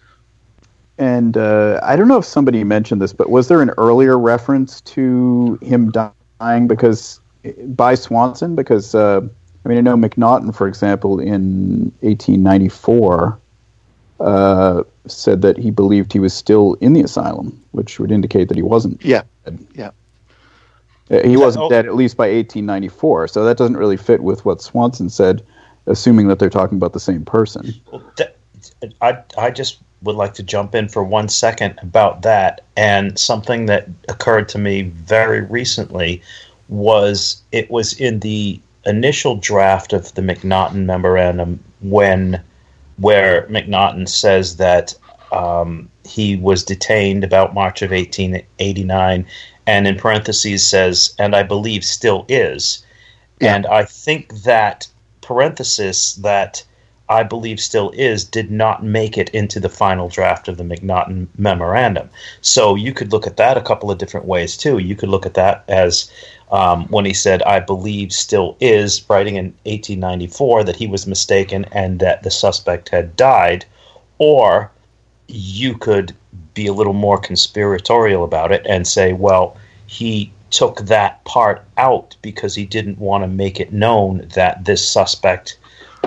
and 0.97 1.37
uh, 1.37 1.81
I 1.83 1.97
don't 1.97 2.09
know 2.09 2.19
if 2.19 2.25
somebody 2.25 2.65
mentioned 2.65 3.01
this, 3.01 3.13
but 3.13 3.31
was 3.31 3.49
there 3.49 3.63
an 3.63 3.71
earlier 3.79 4.19
reference 4.19 4.81
to 4.83 5.59
him 5.63 5.93
dying 5.93 6.67
because 6.67 7.21
by 7.67 7.95
Swanson? 7.95 8.57
Because 8.57 8.95
uh, 8.95 9.21
I 9.69 9.71
mean, 9.71 9.79
I 9.79 9.81
know 9.83 9.97
Macnaghten, 9.99 10.55
for 10.55 10.67
example, 10.67 11.21
in 11.21 11.93
1894, 12.01 13.39
uh, 14.21 14.83
said 15.07 15.43
that 15.43 15.59
he 15.59 15.71
believed 15.71 16.11
he 16.11 16.21
was 16.21 16.33
still 16.33 16.73
in 16.81 16.95
the 16.95 17.03
asylum, 17.03 17.63
which 17.73 18.01
would 18.01 18.11
indicate 18.11 18.49
that 18.49 18.57
he 18.57 18.63
wasn't. 18.63 19.05
Yeah, 19.05 19.25
dead. 19.45 19.67
yeah. 19.75 19.91
Uh, 21.11 21.21
he 21.23 21.37
wasn't 21.37 21.67
oh. 21.67 21.69
dead 21.69 21.85
at 21.85 21.97
least 21.97 22.17
by 22.17 22.29
1894, 22.29 23.29
so 23.29 23.45
that 23.45 23.59
doesn't 23.59 23.77
really 23.77 23.99
fit 23.99 24.23
with 24.23 24.43
what 24.47 24.63
Swanson 24.63 25.11
said, 25.11 25.45
assuming 25.85 26.29
that 26.29 26.39
they're 26.39 26.49
talking 26.49 26.79
about 26.79 26.95
the 26.95 27.01
same 27.01 27.27
person. 27.27 27.75
Well, 27.93 28.03
I 29.03 29.19
I 29.37 29.51
just 29.51 29.81
would 30.03 30.17
like 30.17 30.33
to 30.35 30.43
jump 30.43 30.75
in 30.75 30.89
for 30.89 31.05
one 31.05 31.29
second 31.29 31.79
about 31.83 32.23
that. 32.23 32.63
And 32.79 33.19
something 33.19 33.67
that 33.67 33.87
occurred 34.09 34.49
to 34.51 34.59
me 34.59 34.83
very 34.83 35.43
recently 35.43 36.23
was 36.69 37.43
it 37.53 37.71
was 37.71 37.93
in 38.01 38.21
the 38.21 38.61
initial 38.87 39.37
draft 39.37 39.93
of 39.93 40.15
the 40.15 40.23
Macnaghten 40.23 40.85
memorandum 40.85 41.63
when 41.81 42.43
where 42.99 43.47
Macnaghten 43.49 44.09
says 44.09 44.57
that 44.57 44.95
um, 45.33 45.89
he 46.05 46.37
was 46.37 46.65
detained 46.65 47.23
about 47.23 47.55
March 47.55 47.83
of 47.83 47.91
1889, 47.91 49.27
and 49.67 49.87
in 49.87 49.97
parentheses 49.97 50.67
says, 50.67 51.15
and 51.19 51.37
I 51.37 51.43
believe 51.43 51.85
still 51.85 52.25
is. 52.29 52.85
Yeah. 53.41 53.55
And 53.55 53.67
I 53.67 53.85
think 53.85 54.43
that 54.43 54.89
parenthesis 55.21 56.15
that 56.15 56.65
I 57.11 57.23
believe 57.23 57.61
still 57.61 57.91
is, 57.91 58.25
did 58.25 58.51
not 58.51 58.85
make 58.85 59.17
it 59.17 59.31
into 59.31 59.61
the 59.61 59.69
final 59.69 60.09
draft 60.09 60.49
of 60.49 60.57
the 60.57 60.65
Macnaghten 60.65 61.29
memorandum. 61.39 62.11
So 62.41 62.75
you 62.75 62.93
could 62.93 63.13
look 63.13 63.27
at 63.27 63.37
that 63.37 63.57
a 63.57 63.63
couple 63.63 63.91
of 63.91 63.99
different 63.99 64.27
ways 64.27 64.57
too. 64.57 64.79
You 64.79 64.95
could 64.95 65.09
look 65.09 65.25
at 65.25 65.35
that 65.35 65.65
as 65.69 66.11
um, 66.51 66.87
when 66.89 67.05
he 67.05 67.15
said, 67.15 67.43
I 67.43 67.61
believe 67.61 68.13
still 68.13 68.57
is, 68.61 69.09
writing 69.09 69.37
in 69.37 69.47
1894 69.65 70.65
that 70.65 70.77
he 70.77 70.87
was 70.87 71.07
mistaken 71.07 71.67
and 71.73 72.01
that 72.01 72.23
the 72.23 72.31
suspect 72.31 72.89
had 72.89 73.17
died. 73.17 73.65
Or 74.19 74.71
you 75.29 75.77
could 75.77 76.15
be 76.55 76.67
a 76.67 76.73
little 76.73 76.95
more 76.95 77.19
conspiratorial 77.19 78.25
about 78.25 78.53
it 78.53 78.67
and 78.67 78.87
say, 78.87 79.13
well, 79.13 79.57
he 79.87 80.33
took 80.51 80.81
that 80.83 81.23
part 81.25 81.65
out 81.77 82.17
because 82.23 82.55
he 82.55 82.65
didn't 82.65 82.99
want 82.99 83.23
to 83.23 83.29
make 83.29 83.61
it 83.61 83.73
known 83.73 84.27
that 84.35 84.65
this 84.65 84.87
suspect 84.87 85.59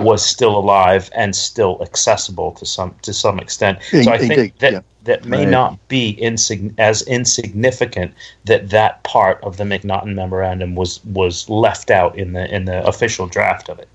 was 0.02 0.24
still 0.24 0.56
alive 0.56 1.10
and 1.14 1.34
still 1.34 1.78
accessible 1.82 2.52
to 2.52 2.66
some 2.66 2.94
to 3.02 3.12
some 3.12 3.38
extent. 3.38 3.78
So 3.82 4.10
I 4.10 4.18
think 4.18 4.58
that 4.58 4.72
yeah. 4.72 4.80
that 5.04 5.24
may 5.24 5.44
right. 5.44 5.48
not 5.48 5.88
be 5.88 6.18
insig- 6.20 6.74
as 6.78 7.02
insignificant 7.02 8.14
that 8.44 8.70
that 8.70 9.02
part 9.04 9.42
of 9.42 9.56
the 9.56 9.64
Macnaghten 9.64 10.14
memorandum 10.14 10.74
was 10.74 11.04
was 11.04 11.48
left 11.48 11.90
out 11.90 12.18
in 12.18 12.32
the 12.32 12.52
in 12.54 12.64
the 12.64 12.84
official 12.86 13.26
draft 13.26 13.68
of 13.68 13.78
it. 13.78 13.88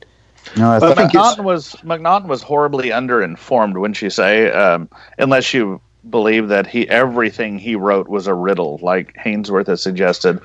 No, 0.55 0.71
I 0.71 0.79
but 0.79 0.97
Macnaghten 0.97 1.43
was 1.43 1.75
Macnaghten 1.83 2.27
was 2.27 2.41
horribly 2.41 2.89
underinformed, 2.89 3.77
wouldn't 3.77 4.01
you 4.01 4.09
say? 4.09 4.51
Um, 4.51 4.89
unless 5.17 5.53
you 5.53 5.81
believe 6.09 6.47
that 6.47 6.67
he 6.67 6.87
everything 6.89 7.59
he 7.59 7.75
wrote 7.75 8.07
was 8.07 8.27
a 8.27 8.33
riddle, 8.33 8.79
like 8.81 9.13
Hainsworth 9.15 9.67
has 9.67 9.81
suggested. 9.81 10.39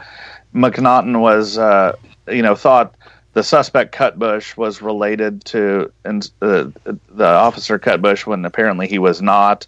Macnaghten 0.54 1.20
was, 1.20 1.56
uh, 1.56 1.96
you 2.28 2.42
know, 2.42 2.54
thought 2.54 2.94
the 3.34 3.42
suspect 3.42 3.94
Cutbush 3.94 4.56
was 4.56 4.82
related 4.82 5.44
to 5.46 5.90
and 6.04 6.30
uh, 6.42 6.66
the 6.84 7.26
officer 7.26 7.78
Cutbush 7.78 8.26
when 8.26 8.44
apparently 8.44 8.86
he 8.86 8.98
was 8.98 9.22
not. 9.22 9.66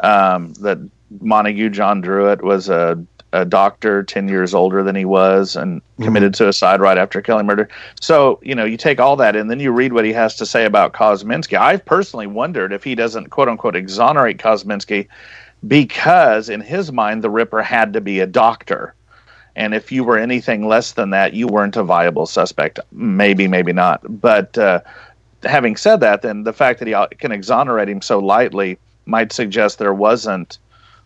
Um, 0.00 0.52
that 0.54 0.78
Montague 1.20 1.70
John 1.70 2.02
Druitt 2.02 2.42
was 2.42 2.68
a, 2.68 3.02
a 3.32 3.44
doctor 3.44 4.02
ten 4.02 4.28
years 4.28 4.54
older 4.54 4.82
than 4.82 4.96
he 4.96 5.04
was 5.04 5.56
and 5.56 5.80
mm-hmm. 5.80 6.04
committed 6.04 6.32
mm-hmm. 6.32 6.44
suicide 6.44 6.80
right 6.80 6.98
after 6.98 7.22
Kelly 7.22 7.44
murder. 7.44 7.68
So 8.00 8.40
you 8.42 8.54
know 8.54 8.64
you 8.64 8.76
take 8.76 9.00
all 9.00 9.16
that 9.16 9.36
and 9.36 9.50
then 9.50 9.60
you 9.60 9.70
read 9.70 9.92
what 9.92 10.04
he 10.04 10.12
has 10.12 10.36
to 10.36 10.46
say 10.46 10.64
about 10.64 10.92
Kosminski. 10.92 11.56
I've 11.56 11.84
personally 11.84 12.26
wondered 12.26 12.72
if 12.72 12.82
he 12.82 12.94
doesn't 12.94 13.30
quote 13.30 13.48
unquote 13.48 13.74
exonerate 13.74 14.38
Kosminski 14.38 15.06
because 15.66 16.48
in 16.48 16.60
his 16.60 16.90
mind 16.90 17.22
the 17.22 17.30
Ripper 17.30 17.62
had 17.62 17.92
to 17.92 18.00
be 18.00 18.18
a 18.18 18.26
doctor 18.26 18.95
and 19.56 19.74
if 19.74 19.90
you 19.90 20.04
were 20.04 20.18
anything 20.18 20.68
less 20.68 20.92
than 20.92 21.10
that, 21.10 21.32
you 21.32 21.48
weren't 21.48 21.76
a 21.76 21.82
viable 21.82 22.26
suspect. 22.26 22.78
Maybe, 22.92 23.48
maybe 23.48 23.72
not. 23.72 24.02
But 24.20 24.56
uh, 24.58 24.80
having 25.42 25.76
said 25.76 26.00
that, 26.00 26.20
then 26.22 26.44
the 26.44 26.52
fact 26.52 26.78
that 26.78 26.86
he 26.86 27.16
can 27.16 27.32
exonerate 27.32 27.88
him 27.88 28.02
so 28.02 28.18
lightly 28.18 28.78
might 29.06 29.32
suggest 29.32 29.78
there 29.78 29.94
wasn't 29.94 30.58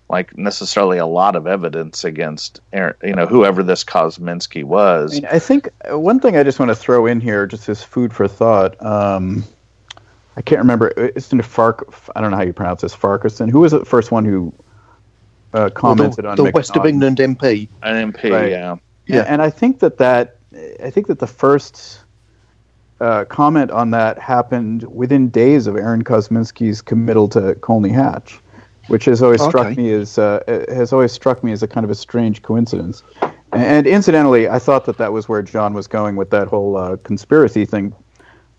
like 0.09 0.37
necessarily 0.37 0.99
a 0.99 1.07
lot 1.07 1.37
of 1.37 1.47
evidence 1.47 2.03
against 2.03 2.61
you 2.73 3.15
know 3.15 3.27
whoever 3.27 3.63
this 3.63 3.85
Kosminski 3.85 4.65
was. 4.65 5.13
I, 5.13 5.15
mean, 5.15 5.27
I, 5.27 5.39
think 5.39 5.69
uh, 5.89 5.97
one 5.97 6.19
thing 6.19 6.37
I 6.37 6.43
just 6.43 6.59
want 6.59 6.71
to 6.71 6.75
throw 6.75 7.07
in 7.07 7.21
here, 7.21 7.47
just 7.47 7.69
as 7.69 7.85
food 7.85 8.13
for 8.13 8.27
thought. 8.27 8.83
Um, 8.85 9.45
I 10.37 10.43
can't 10.43 10.59
remember. 10.59 10.93
It's 10.97 11.33
in 11.33 11.41
Fark. 11.43 11.95
I 12.17 12.21
don't 12.21 12.33
know 12.33 12.37
how 12.37 12.43
you 12.43 12.53
pronounce 12.53 12.81
this. 12.81 12.95
Farquharson. 12.95 13.49
Who 13.49 13.61
was 13.61 13.71
the 13.71 13.85
first 13.85 14.11
one 14.11 14.25
who 14.25 14.53
uh, 15.53 15.71
commented 15.71 16.25
well, 16.25 16.37
the, 16.37 16.43
on 16.43 16.49
the 16.49 16.53
West 16.53 16.77
of 16.77 16.87
England 16.87 17.19
MP. 17.19 17.69
An 17.83 18.13
MP, 18.13 18.31
right. 18.31 18.51
yeah. 18.51 18.77
yeah. 19.07 19.25
And 19.27 19.43
I 19.43 19.51
think 19.51 19.81
that 19.81 19.99
that 19.99 20.37
I 20.83 20.91
think 20.91 21.07
that 21.09 21.19
the 21.19 21.27
first 21.27 22.01
uh, 23.01 23.25
comment 23.27 23.71
on 23.71 23.91
that 23.91 24.19
happened 24.19 24.85
within 24.95 25.29
days 25.29 25.67
of 25.67 25.77
Aaron 25.77 26.05
Kosminski's 26.05 26.83
committal 26.83 27.29
to 27.31 27.55
Colney 27.57 27.91
Hatch, 27.91 28.41
which 28.89 29.07
has 29.07 29.23
always 29.23 29.41
okay. 29.41 29.51
struck 29.51 29.77
me 29.77 29.93
as 29.93 30.19
uh, 30.19 30.65
has 30.69 30.93
always 30.93 31.13
struck 31.13 31.43
me 31.43 31.53
as 31.53 31.63
a 31.63 31.69
kind 31.69 31.85
of 31.85 31.91
a 31.91 31.95
strange 31.95 32.43
coincidence. 32.43 33.03
And 33.53 33.87
incidentally, 33.87 34.49
I 34.49 34.61
thought 34.61 34.85
that 34.85 34.99
that 34.99 35.13
was 35.13 35.29
where 35.29 35.43
John 35.43 35.75
was 35.75 35.89
going 35.89 36.15
with 36.15 36.31
that 36.31 36.47
whole 36.47 36.77
uh, 36.77 36.97
conspiracy 36.99 37.67
thing 37.67 37.93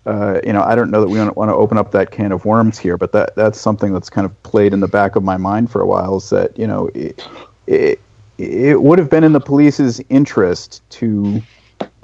uh, 0.04 0.40
you 0.44 0.52
know, 0.52 0.62
I 0.62 0.74
don't 0.74 0.90
know 0.90 1.00
that 1.00 1.08
we 1.08 1.18
want 1.18 1.48
to 1.48 1.54
open 1.54 1.78
up 1.78 1.92
that 1.92 2.10
can 2.10 2.32
of 2.32 2.44
worms 2.44 2.78
here, 2.78 2.96
but 2.96 3.12
that 3.12 3.36
that's 3.36 3.60
something 3.60 3.92
that's 3.92 4.10
kind 4.10 4.24
of 4.24 4.42
played 4.42 4.72
in 4.72 4.80
the 4.80 4.88
back 4.88 5.14
of 5.14 5.22
my 5.22 5.36
mind 5.36 5.70
for 5.70 5.80
a 5.80 5.86
while. 5.86 6.16
Is 6.16 6.30
that 6.30 6.58
you 6.58 6.66
know, 6.66 6.88
it, 6.94 7.26
it, 7.66 8.00
it 8.38 8.82
would 8.82 8.98
have 8.98 9.08
been 9.08 9.22
in 9.22 9.32
the 9.32 9.40
police's 9.40 10.00
interest 10.08 10.82
to 10.90 11.40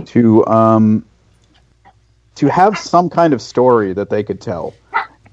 to 0.06 0.46
um, 0.46 1.04
to 2.36 2.46
have 2.46 2.78
some 2.78 3.10
kind 3.10 3.34
of 3.34 3.42
story 3.42 3.92
that 3.92 4.10
they 4.10 4.22
could 4.22 4.40
tell 4.40 4.74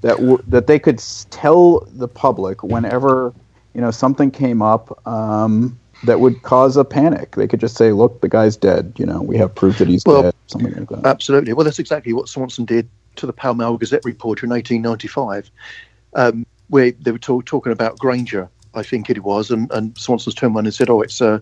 that 0.00 0.16
w- 0.16 0.42
that 0.48 0.66
they 0.66 0.78
could 0.78 0.98
tell 1.30 1.86
the 1.92 2.08
public 2.08 2.64
whenever 2.64 3.32
you 3.74 3.80
know 3.80 3.92
something 3.92 4.30
came 4.30 4.60
up. 4.60 5.06
Um, 5.06 5.78
that 6.04 6.20
would 6.20 6.42
cause 6.42 6.76
a 6.76 6.84
panic. 6.84 7.36
They 7.36 7.46
could 7.46 7.60
just 7.60 7.76
say, 7.76 7.92
"Look, 7.92 8.20
the 8.20 8.28
guy's 8.28 8.56
dead. 8.56 8.92
You 8.96 9.06
know, 9.06 9.22
we 9.22 9.36
have 9.38 9.54
proof 9.54 9.78
that 9.78 9.88
he's 9.88 10.04
well, 10.04 10.22
dead." 10.22 10.34
Something 10.46 10.74
like 10.74 10.88
that. 10.88 11.06
Absolutely. 11.06 11.52
Well, 11.52 11.64
that's 11.64 11.78
exactly 11.78 12.12
what 12.12 12.28
Swanson 12.28 12.64
did 12.64 12.88
to 13.16 13.26
the 13.26 13.32
Pall 13.32 13.54
Mall 13.54 13.76
Gazette 13.76 14.04
reporter 14.04 14.44
in 14.44 14.50
1895, 14.50 15.50
um, 16.14 16.46
where 16.68 16.92
they 16.92 17.12
were 17.12 17.18
talk, 17.18 17.46
talking 17.46 17.72
about 17.72 17.98
Grainger, 17.98 18.48
I 18.74 18.82
think 18.82 19.08
it 19.08 19.22
was, 19.24 19.50
and, 19.50 19.70
and 19.72 19.96
Swanson's 19.96 20.34
turned 20.34 20.54
around 20.54 20.66
and 20.66 20.74
said, 20.74 20.90
"Oh, 20.90 21.00
it's 21.00 21.20
a, 21.20 21.34
uh, 21.34 21.38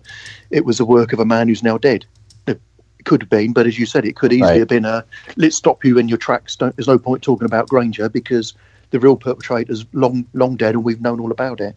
it 0.51 0.65
was 0.65 0.77
the 0.77 0.85
work 0.85 1.13
of 1.13 1.19
a 1.19 1.25
man 1.25 1.47
who's 1.47 1.63
now 1.63 1.77
dead." 1.77 2.05
It 2.47 2.59
could 3.03 3.21
have 3.21 3.29
been, 3.29 3.53
but 3.53 3.67
as 3.67 3.77
you 3.77 3.85
said, 3.85 4.05
it 4.05 4.15
could 4.15 4.33
easily 4.33 4.51
right. 4.51 4.59
have 4.59 4.67
been 4.67 4.85
a 4.85 5.05
let's 5.35 5.55
stop 5.55 5.83
you 5.85 5.99
in 5.99 6.07
your 6.07 6.17
tracks. 6.17 6.55
Don't, 6.55 6.75
there's 6.75 6.87
no 6.87 6.97
point 6.97 7.21
talking 7.21 7.45
about 7.45 7.69
Grainger 7.69 8.09
because 8.09 8.53
the 8.91 8.99
real 8.99 9.15
perpetrator's 9.17 9.85
long, 9.93 10.25
long 10.33 10.55
dead, 10.55 10.75
and 10.75 10.83
we've 10.83 11.01
known 11.01 11.19
all 11.19 11.31
about 11.31 11.59
it. 11.59 11.75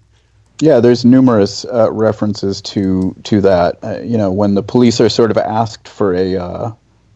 Yeah, 0.60 0.80
there's 0.80 1.04
numerous 1.04 1.64
uh, 1.66 1.90
references 1.92 2.60
to 2.62 3.14
to 3.24 3.40
that. 3.42 3.78
Uh, 3.82 4.00
you 4.00 4.18
know, 4.18 4.32
when 4.32 4.54
the 4.54 4.62
police 4.62 5.00
are 5.00 5.08
sort 5.08 5.30
of 5.30 5.38
asked 5.38 5.86
for 5.86 6.14
a 6.14 6.36
uh, 6.36 6.72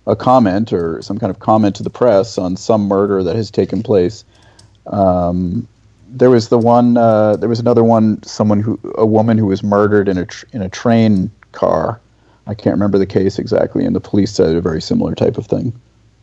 a 0.06 0.16
comment 0.16 0.72
or 0.72 1.00
some 1.02 1.18
kind 1.18 1.30
of 1.30 1.38
comment 1.38 1.76
to 1.76 1.82
the 1.82 1.90
press 1.90 2.38
on 2.38 2.56
some 2.56 2.88
murder 2.88 3.22
that 3.22 3.36
has 3.36 3.50
taken 3.50 3.82
place. 3.82 4.24
Um, 4.86 5.68
there 6.08 6.30
was 6.30 6.48
the 6.48 6.58
one. 6.58 6.96
Uh, 6.96 7.36
there 7.36 7.48
was 7.48 7.60
another 7.60 7.84
one. 7.84 8.22
Someone 8.22 8.60
who, 8.60 8.78
a 8.96 9.06
woman 9.06 9.38
who 9.38 9.46
was 9.46 9.62
murdered 9.62 10.08
in 10.08 10.18
a 10.18 10.26
tr- 10.26 10.46
in 10.52 10.62
a 10.62 10.68
train 10.68 11.30
car. 11.52 12.00
I 12.46 12.54
can't 12.54 12.74
remember 12.74 12.98
the 12.98 13.06
case 13.06 13.38
exactly, 13.38 13.84
and 13.84 13.94
the 13.94 14.00
police 14.00 14.32
said 14.32 14.54
a 14.54 14.60
very 14.60 14.82
similar 14.82 15.14
type 15.14 15.38
of 15.38 15.46
thing. 15.46 15.72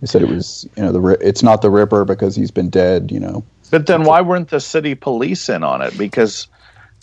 They 0.02 0.08
said 0.08 0.22
it 0.22 0.30
was, 0.30 0.68
you 0.76 0.84
know, 0.84 0.91
the 0.91 1.18
it's 1.26 1.41
not 1.41 1.62
the 1.62 1.70
Ripper 1.70 2.06
because 2.06 2.36
he's 2.36 2.52
been 2.52 2.70
dead, 2.70 3.12
you 3.12 3.20
know. 3.20 3.44
But 3.72 3.86
then, 3.86 4.04
why 4.04 4.22
weren't 4.22 4.50
the 4.50 4.60
city 4.60 4.96
police 4.96 5.48
in 5.50 5.64
on 5.64 5.82
it? 5.82 5.98
Because 5.98 6.48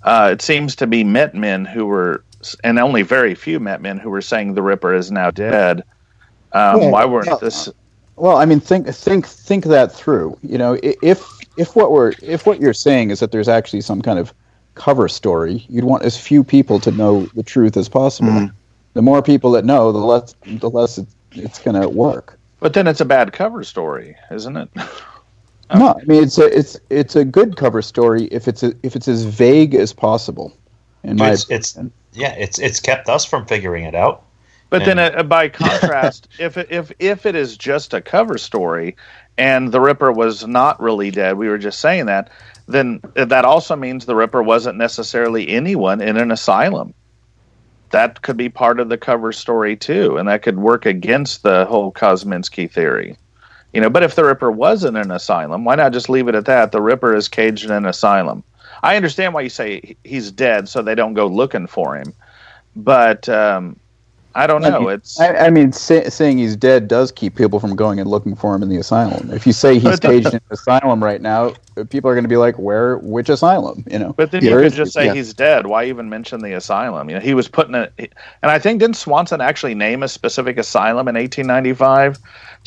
uh, 0.07 0.31
it 0.33 0.41
seems 0.41 0.77
to 0.77 0.87
be 0.87 1.05
Met 1.05 1.35
men 1.35 1.65
who 1.65 1.85
were, 1.85 2.23
and 2.63 2.79
only 2.79 3.03
very 3.03 3.35
few 3.35 3.59
Met 3.59 3.83
men 3.83 3.99
who 3.99 4.09
were 4.09 4.23
saying 4.23 4.55
the 4.55 4.63
Ripper 4.63 4.95
is 4.95 5.11
now 5.11 5.31
dead. 5.31 5.83
Um, 6.53 6.81
yeah, 6.81 6.91
why 6.91 7.05
weren't 7.05 7.27
yeah. 7.27 7.39
this? 7.41 7.69
Well, 8.15 8.37
I 8.37 8.45
mean, 8.47 8.61
think 8.61 8.87
think 8.87 9.27
think 9.27 9.65
that 9.65 9.93
through. 9.93 10.39
You 10.43 10.59
know, 10.59 10.79
if 10.83 11.27
if 11.59 11.75
what 11.75 11.91
we're 11.91 12.13
if 12.23 12.47
what 12.47 12.61
you're 12.61 12.73
saying 12.73 13.11
is 13.11 13.21
that 13.21 13.33
there's 13.33 13.49
actually 13.49 13.81
some 13.81 14.01
kind 14.01 14.19
of 14.19 14.33
cover 14.77 15.09
story, 15.09 15.67
you'd 15.69 15.85
want 15.85 16.05
as 16.05 16.17
few 16.17 16.45
people 16.45 16.79
to 16.81 16.93
know 16.93 17.27
the 17.35 17.43
truth 17.43 17.77
as 17.77 17.89
possible. 17.89 18.31
Mm. 18.31 18.53
The 18.95 19.03
more 19.03 19.23
people 19.23 19.51
that 19.53 19.65
know, 19.65 19.91
the 19.91 19.99
less 19.99 20.35
the 20.47 20.71
less 20.71 20.99
it, 20.99 21.09
it's 21.33 21.59
going 21.59 21.81
to 21.81 21.89
work. 21.89 22.39
But 22.61 22.75
then 22.75 22.87
it's 22.87 23.01
a 23.01 23.05
bad 23.05 23.33
cover 23.33 23.65
story, 23.65 24.17
isn't 24.31 24.57
it? 24.57 24.71
No, 25.75 25.99
I 26.01 26.05
mean 26.05 26.23
it's 26.23 26.39
a 26.39 26.47
it's 26.57 26.79
it's 26.91 27.17
a 27.17 27.25
good 27.25 27.57
cover 27.57 27.83
story 27.83 28.25
if 28.27 28.47
it's 28.47 28.63
a, 28.63 28.73
if 28.83 28.95
it's 28.95 29.09
as 29.09 29.25
vague 29.25 29.75
as 29.75 29.93
possible. 29.93 30.57
In 31.03 31.17
my 31.17 31.33
it's, 31.33 31.51
it's 31.51 31.79
yeah, 32.13 32.35
it's 32.35 32.59
it's 32.59 32.81
kept 32.81 33.09
us 33.09 33.25
from 33.25 33.47
figuring 33.47 33.85
it 33.85 33.95
out. 33.95 34.23
But 34.71 34.83
and, 34.83 34.99
then, 34.99 35.19
uh, 35.19 35.23
by 35.25 35.49
contrast, 35.49 36.29
if 36.39 36.57
it, 36.57 36.69
if 36.71 36.93
if 36.99 37.27
it 37.27 37.35
is 37.35 37.57
just 37.57 37.95
a 37.95 38.01
cover 38.01 38.39
story, 38.39 38.97
and 39.39 39.73
the 39.73 39.81
Ripper 39.81 40.13
was 40.13 40.47
not 40.47 40.81
really 40.81 41.11
dead, 41.11 41.37
we 41.37 41.49
were 41.49 41.59
just 41.59 41.81
saying 41.81 42.07
that, 42.07 42.31
then 42.67 43.01
that 43.15 43.45
also 43.45 43.75
means 43.75 44.07
the 44.07 44.17
Ripper 44.17 44.43
wasn't 44.43 44.79
necessarily 44.79 45.49
anyone 45.49 46.01
in 46.01 46.17
an 46.17 46.31
asylum. 46.31 46.95
That 47.91 48.23
could 48.23 48.37
be 48.37 48.49
part 48.49 48.81
of 48.81 48.89
the 48.89 48.99
cover 48.99 49.33
story 49.33 49.77
too, 49.77 50.17
and 50.17 50.29
that 50.29 50.43
could 50.43 50.59
work 50.59 50.87
against 50.87 51.43
the 51.43 51.65
whole 51.67 51.93
Kosminski 51.93 52.71
theory. 52.71 53.17
You 53.77 53.83
know, 53.83 53.91
but 53.91 54.03
if 54.03 54.15
the 54.15 54.25
Ripper 54.25 54.51
was 54.51 54.85
in 54.85 54.97
an 54.97 55.11
asylum, 55.11 55.67
why 55.67 55.75
not 55.75 55.93
just 55.93 56.09
leave 56.09 56.29
it 56.29 56.35
at 56.35 56.47
that? 56.47 56.73
The 56.73 56.81
Ripper 56.81 57.15
is 57.15 57.29
caged 57.29 57.67
in 57.67 57.71
an 57.71 57.85
asylum. 57.85 58.43
I 58.83 58.97
understand 58.97 59.35
why 59.35 59.43
you 59.43 59.51
say 59.51 59.95
he's 60.03 60.31
dead, 60.31 60.67
so 60.67 60.81
they 60.81 60.95
don't 60.95 61.13
go 61.13 61.27
looking 61.27 61.67
for 61.67 61.95
him. 61.95 62.15
But 62.75 63.29
um, 63.29 63.79
I 64.35 64.47
don't 64.47 64.63
know. 64.63 64.77
I 64.77 64.79
mean, 64.79 64.89
it's 64.89 65.21
I, 65.21 65.35
I 65.35 65.51
mean, 65.51 65.73
say, 65.73 66.09
saying 66.09 66.39
he's 66.39 66.57
dead 66.57 66.89
does 66.89 67.13
keep 67.13 67.37
people 67.37 67.61
from 67.61 67.77
going 67.77 68.01
and 68.01 68.09
looking 68.09 68.35
for 68.35 68.55
him 68.55 68.63
in 68.63 68.71
the 68.71 68.79
asylum. 68.79 69.31
If 69.31 69.47
you 69.47 69.53
say 69.53 69.79
he's 69.79 70.01
caged 70.01 70.29
in 70.29 70.37
an 70.37 70.41
asylum 70.51 71.05
right 71.05 71.21
now, 71.21 71.53
people 71.85 72.11
are 72.11 72.15
going 72.15 72.25
to 72.25 72.29
be 72.29 72.37
like, 72.37 72.59
"Where? 72.59 72.99
Which 72.99 73.29
asylum?" 73.29 73.85
You 73.91 73.99
know. 73.99 74.13
But 74.13 74.31
then 74.31 74.43
There 74.43 74.53
you 74.53 74.57
could 74.59 74.67
is- 74.73 74.77
just 74.77 74.93
say 74.93 75.07
yeah. 75.07 75.15
he's 75.15 75.35
dead. 75.35 75.67
Why 75.67 75.85
even 75.85 76.09
mention 76.09 76.41
the 76.41 76.53
asylum? 76.53 77.09
You 77.11 77.17
know, 77.17 77.21
he 77.21 77.35
was 77.35 77.49
putting 77.49 77.75
it, 77.75 77.93
and 77.99 78.51
I 78.51 78.59
think 78.59 78.81
didn't 78.81 78.97
Swanson 78.97 79.41
actually 79.41 79.75
name 79.75 80.03
a 80.03 80.09
specific 80.09 80.59
asylum 80.59 81.09
in 81.09 81.15
1895 81.17 82.19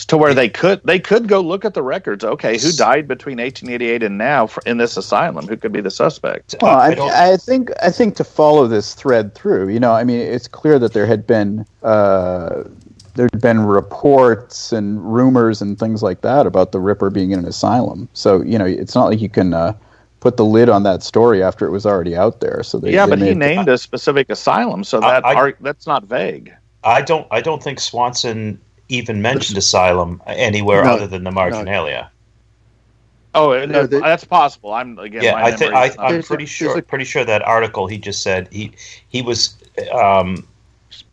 to 0.08 0.18
where 0.18 0.34
they 0.34 0.48
could 0.50 0.82
they 0.86 1.00
could 1.00 1.28
go 1.28 1.42
look 1.42 1.66
at 1.66 1.74
the 1.74 1.82
records. 1.84 2.24
Okay, 2.24 2.58
who 2.58 2.72
died 2.72 3.08
between 3.08 3.38
1888 3.40 4.04
and 4.04 4.18
now 4.18 4.48
for, 4.48 4.62
in 4.66 4.78
this 4.78 4.96
asylum? 4.98 5.48
Who 5.48 5.58
could 5.58 5.72
be 5.72 5.82
the 5.82 5.92
suspect? 5.92 6.56
Well, 6.62 6.78
I 6.78 6.94
I, 6.94 7.34
I 7.34 7.38
think 7.38 7.72
I 7.82 7.92
think 7.92 8.16
to 8.18 8.24
follow 8.24 8.68
this 8.68 8.94
thread 8.94 9.36
through, 9.36 9.70
you 9.70 9.80
know, 9.80 9.92
I 9.92 10.04
mean, 10.04 10.20
it's 10.20 10.48
clear 10.48 10.80
that 10.80 10.94
there 10.94 11.06
had 11.06 11.26
been 11.28 11.66
uh, 11.84 12.64
there'd 13.16 13.42
been 13.42 13.60
reports 13.62 14.72
and 14.72 15.14
rumors 15.14 15.62
and 15.62 15.78
things 15.78 16.02
like 16.04 16.22
that 16.22 16.46
about 16.46 16.72
the 16.72 16.80
Ripper 16.80 17.10
being 17.10 17.32
in 17.32 17.40
an 17.40 17.46
asylum. 17.46 18.08
So 18.14 18.42
you 18.42 18.58
know, 18.58 18.66
it's 18.66 18.96
not 18.96 19.06
like 19.10 19.20
you 19.22 19.30
can 19.30 19.54
uh, 19.54 19.74
put 20.20 20.38
the 20.38 20.46
lid 20.46 20.70
on 20.70 20.84
that 20.84 21.04
story 21.04 21.42
after 21.44 21.66
it 21.66 21.72
was 21.72 21.86
already 21.86 22.16
out 22.16 22.40
there. 22.42 22.64
So 22.64 22.80
they, 22.80 22.94
yeah, 22.94 23.06
they 23.06 23.10
but 23.12 23.20
he 23.20 23.34
made- 23.34 23.56
named 23.56 23.70
a 23.70 23.78
specific 23.78 24.30
asylum, 24.30 24.84
so 24.84 25.00
that 25.00 25.26
I- 25.26 25.34
ar- 25.36 25.58
that's 25.62 25.88
not 25.88 26.04
vague. 26.06 26.54
I 26.84 27.02
don't. 27.02 27.28
I 27.32 27.42
don't 27.42 27.62
think 27.62 27.80
Swanson 27.80 28.60
even 28.88 29.22
mentioned 29.22 29.58
asylum 29.58 30.22
anywhere 30.26 30.84
No, 30.84 30.92
other 30.94 31.08
than 31.08 31.24
the 31.24 31.32
marginalia. 31.32 32.10
Oh, 33.36 33.50
No, 33.66 33.82
it- 33.82 33.92
the- 33.92 34.00
that's 34.00 34.24
possible. 34.24 34.74
I'm 34.74 34.98
again. 34.98 35.22
Yeah, 35.22 35.34
my 35.34 35.44
I 35.44 35.52
think 35.52 35.74
I, 35.74 35.86
am 36.00 36.12
There's 36.14 36.26
a- 36.26 36.28
pretty 36.28 36.46
sure. 36.48 36.78
a- 36.78 36.82
pretty 36.82 37.06
sure 37.06 37.24
that 37.24 37.42
article 37.44 37.86
he 37.88 37.98
just 37.98 38.24
said 38.24 38.48
he 38.52 38.72
he 39.10 39.22
was 39.22 39.56
um, 39.94 40.48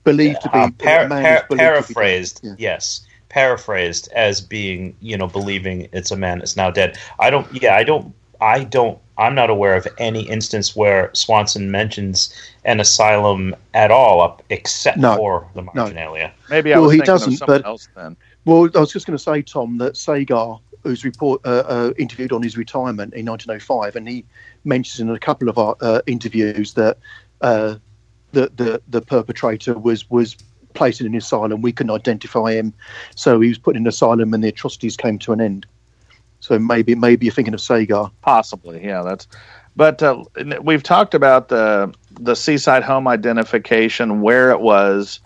Believed 0.06 0.40
to 0.42 0.48
be 0.50 0.58
uh, 0.58 0.70
par- 0.78 1.04
a 1.04 1.08
man 1.08 1.22
par- 1.22 1.32
who's 1.32 1.42
believed 1.48 1.48
to 1.48 1.54
be 1.54 1.56
paraphrased. 1.58 2.40
Yeah. 2.42 2.54
Yes, 2.58 3.06
paraphrased 3.28 4.08
as 4.14 4.40
being 4.40 4.96
you 5.00 5.16
know 5.18 5.26
believing 5.26 5.88
it's 5.92 6.10
a 6.12 6.16
man 6.16 6.38
that's 6.38 6.56
now 6.56 6.70
dead. 6.70 6.96
I 7.18 7.28
don't. 7.28 7.46
Yeah, 7.52 7.74
I 7.76 7.82
don't. 7.84 8.14
I 8.40 8.64
don't. 8.64 8.98
I'm 9.18 9.34
not 9.34 9.50
aware 9.50 9.74
of 9.76 9.86
any 9.98 10.22
instance 10.28 10.76
where 10.76 11.10
Swanson 11.14 11.70
mentions 11.70 12.32
an 12.64 12.78
asylum 12.80 13.56
at 13.74 13.90
all, 13.90 14.20
up 14.20 14.42
except 14.50 14.98
No, 14.98 15.16
for 15.16 15.48
the 15.54 15.62
marginalia. 15.62 16.32
maybe 16.50 16.72
I 16.72 16.76
Well, 16.76 16.86
was 16.88 16.94
he 16.94 17.00
doesn't, 17.00 17.40
but- 17.46 17.64
else 17.64 17.88
then. 17.96 18.16
Well, 18.44 18.68
I 18.76 18.78
was 18.78 18.92
just 18.92 19.06
going 19.06 19.16
to 19.18 19.22
say, 19.22 19.42
Tom, 19.42 19.78
that 19.78 19.96
Sagar, 19.96 20.60
who's 20.84 21.04
report 21.04 21.40
uh, 21.44 21.64
uh, 21.66 21.92
interviewed 21.98 22.30
on 22.30 22.42
his 22.44 22.56
retirement 22.56 23.12
in 23.14 23.26
1905, 23.26 23.96
and 23.96 24.06
he 24.08 24.24
mentions 24.64 25.00
in 25.00 25.10
a 25.10 25.18
couple 25.18 25.48
of 25.48 25.58
our 25.58 25.74
uh, 25.80 26.00
interviews 26.06 26.74
that 26.74 26.98
uh, 28.36 28.48
the, 28.56 28.82
the 28.88 29.00
perpetrator 29.00 29.78
was 29.78 30.08
was 30.10 30.36
placed 30.74 31.00
in 31.00 31.06
an 31.06 31.14
asylum. 31.14 31.62
We 31.62 31.72
couldn't 31.72 31.94
identify 31.94 32.52
him, 32.52 32.74
so 33.14 33.40
he 33.40 33.48
was 33.48 33.58
put 33.58 33.76
in 33.76 33.86
asylum, 33.86 34.34
and 34.34 34.44
the 34.44 34.48
atrocities 34.48 34.96
came 34.96 35.18
to 35.20 35.32
an 35.32 35.40
end. 35.40 35.66
So 36.40 36.58
maybe 36.58 36.94
maybe 36.94 37.26
you're 37.26 37.34
thinking 37.34 37.54
of 37.54 37.60
Sagar. 37.60 38.10
Possibly, 38.22 38.84
yeah. 38.84 39.02
That's. 39.02 39.26
But 39.74 40.02
uh, 40.02 40.24
we've 40.62 40.82
talked 40.82 41.14
about 41.14 41.48
the 41.48 41.92
the 42.20 42.34
seaside 42.34 42.82
home 42.82 43.08
identification, 43.08 44.20
where 44.20 44.50
it 44.50 44.60
was. 44.60 45.20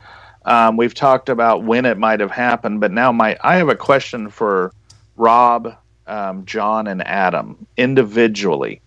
Um, 0.44 0.76
we've 0.76 0.94
talked 0.94 1.28
about 1.28 1.64
when 1.64 1.84
it 1.84 1.98
might 1.98 2.20
have 2.20 2.30
happened, 2.30 2.80
but 2.80 2.90
now 2.90 3.12
my 3.12 3.36
I 3.42 3.56
have 3.56 3.68
a 3.68 3.76
question 3.76 4.30
for 4.30 4.72
Rob, 5.16 5.76
um, 6.06 6.46
John, 6.46 6.86
and 6.86 7.06
Adam 7.06 7.66
individually, 7.76 8.80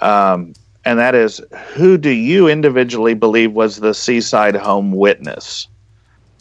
um, 0.00 0.54
and 0.86 0.98
that 0.98 1.14
is, 1.14 1.40
who 1.74 1.98
do 1.98 2.10
you 2.10 2.48
individually 2.48 3.12
believe 3.14 3.52
was 3.52 3.76
the 3.76 3.92
seaside 3.92 4.54
home 4.56 4.92
witness? 4.92 5.68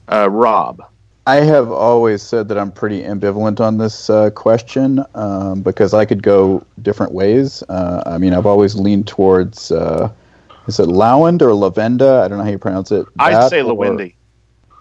Uh, 0.09 0.29
Rob. 0.29 0.81
I 1.27 1.37
have 1.37 1.71
always 1.71 2.21
said 2.21 2.47
that 2.49 2.57
I'm 2.59 2.71
pretty 2.71 3.01
ambivalent 3.01 3.59
on 3.59 3.79
this 3.79 4.11
uh, 4.11 4.29
question 4.29 5.03
um, 5.15 5.63
because 5.63 5.95
I 5.95 6.05
could 6.05 6.21
go 6.21 6.63
different 6.83 7.11
ways. 7.13 7.63
Uh, 7.67 8.03
I 8.05 8.19
mean, 8.19 8.33
I've 8.33 8.45
always 8.45 8.75
leaned 8.75 9.07
towards 9.07 9.71
uh, 9.71 10.11
is 10.67 10.79
it 10.79 10.87
Lowend 10.87 11.41
or 11.41 11.49
Lavenda? 11.49 12.21
I 12.21 12.27
don't 12.27 12.37
know 12.37 12.43
how 12.43 12.51
you 12.51 12.59
pronounce 12.59 12.91
it. 12.91 13.07
I'd 13.17 13.49
say 13.49 13.61
or- 13.61 13.73
Lewindy, 13.73 14.13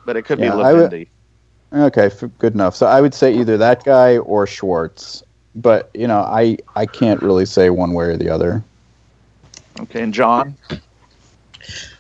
but 0.05 0.17
it 0.17 0.23
could 0.27 0.39
Yeah, 0.39 0.55
be 0.57 0.63
I 0.63 0.73
would- 0.75 0.91
Lewindy. 0.91 1.09
Okay, 1.73 2.07
f- 2.07 2.25
good 2.39 2.53
enough. 2.55 2.77
So 2.77 2.87
I 2.87 3.01
would 3.01 3.15
say 3.15 3.35
either 3.35 3.57
that 3.57 3.83
guy 3.83 4.19
or 4.19 4.47
Schwartz, 4.47 5.25
but 5.57 5.91
you 5.95 6.07
know, 6.07 6.21
I 6.21 6.59
I 6.77 6.85
can't 6.87 7.21
really 7.23 7.47
say 7.47 7.71
one 7.71 7.95
way 7.95 8.05
or 8.05 8.17
the 8.19 8.29
other. 8.29 8.63
Okay, 9.81 10.03
and 10.03 10.15
John. 10.15 10.57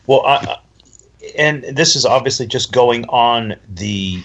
Well, 0.07 0.61
and 1.37 1.65
this 1.65 1.97
is 1.97 2.05
obviously 2.05 2.47
just 2.47 2.73
going 2.73 3.05
on 3.07 3.57
the 3.69 4.23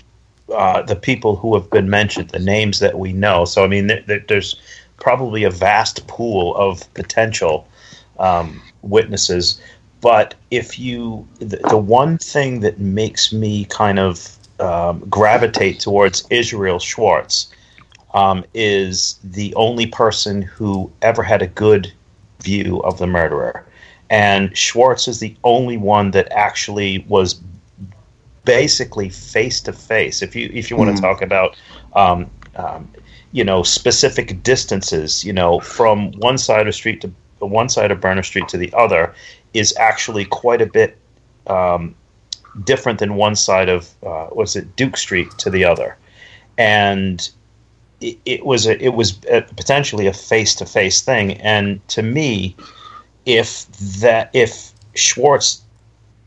uh, 0.54 0.82
the 0.82 0.96
people 0.96 1.36
who 1.36 1.54
have 1.54 1.70
been 1.70 1.90
mentioned, 1.90 2.30
the 2.30 2.40
names 2.40 2.80
that 2.80 2.98
we 2.98 3.14
know. 3.14 3.46
So 3.46 3.64
I 3.64 3.68
mean, 3.68 3.88
th- 3.88 4.06
th- 4.08 4.28
there's 4.28 4.60
probably 4.98 5.44
a 5.44 5.50
vast 5.50 6.06
pool 6.08 6.56
of 6.56 6.92
potential 6.94 7.68
um, 8.18 8.62
witnesses. 8.82 9.62
But 10.02 10.36
if 10.52 10.80
you, 10.80 11.28
the, 11.40 11.58
the 11.70 11.78
one 11.78 12.18
thing 12.18 12.62
that 12.62 12.80
makes 12.80 13.34
me 13.34 13.66
kind 13.66 14.00
of 14.00 14.38
um, 14.60 15.00
gravitate 15.10 15.80
towards 15.80 16.26
Israel 16.30 16.80
Schwartz 16.80 17.54
um, 18.14 18.44
is 18.54 19.20
the 19.24 19.54
only 19.56 19.88
person 19.88 20.42
who 20.42 20.92
ever 21.02 21.24
had 21.24 21.42
a 21.42 21.48
good 21.48 21.92
view 22.42 22.82
of 22.84 22.98
the 22.98 23.08
murderer. 23.08 23.66
And 24.10 24.58
Schwartz 24.58 25.08
is 25.08 25.20
the 25.20 25.36
only 25.44 25.78
one 25.78 26.12
that 26.12 26.32
actually 26.32 27.06
was 27.08 27.40
basically 28.44 29.10
face 29.10 29.62
to 29.62 29.74
face. 29.74 30.22
If 30.22 30.36
you 30.36 30.50
if 30.54 30.72
you 30.72 30.78
want 30.78 30.96
to 30.96 31.02
talk 31.02 31.22
about 31.22 31.56
um, 31.94 32.30
um, 32.56 32.90
you 33.32 33.44
know 33.44 33.62
specific 33.62 34.42
distances, 34.42 35.24
you 35.24 35.34
know 35.34 35.60
from 35.60 36.12
one 36.14 36.38
side 36.38 36.68
of 36.68 36.74
street 36.74 37.02
to 37.02 37.12
one 37.40 37.70
side 37.70 37.92
of 37.92 38.02
Berner 38.02 38.24
Street 38.24 38.48
to 38.50 38.58
the 38.58 38.74
other 38.74 39.14
is 39.54 39.76
actually 39.78 40.26
quite 40.26 40.62
a 40.62 40.66
bit 40.66 40.98
um, 41.48 41.96
different 42.64 43.00
than 43.00 43.16
one 43.16 43.36
side 43.36 43.70
of 43.70 43.94
uh, 44.04 44.28
was 44.32 44.56
it 44.56 44.76
Duke 44.76 44.98
Street 44.98 45.30
to 45.38 45.50
the 45.52 45.64
other, 45.64 45.98
and 46.58 47.30
it, 48.02 48.46
was 48.46 48.66
a, 48.68 48.82
it 48.84 48.94
was 48.94 49.20
a, 49.30 49.42
potentially 49.42 50.08
a 50.08 50.14
face 50.14 50.56
to 50.56 50.66
face 50.66 51.02
thing. 51.02 51.34
And 51.42 51.86
to 51.90 52.02
me, 52.02 52.56
if 53.26 53.68
that 54.00 54.30
if 54.34 54.72
Schwartz 54.96 55.62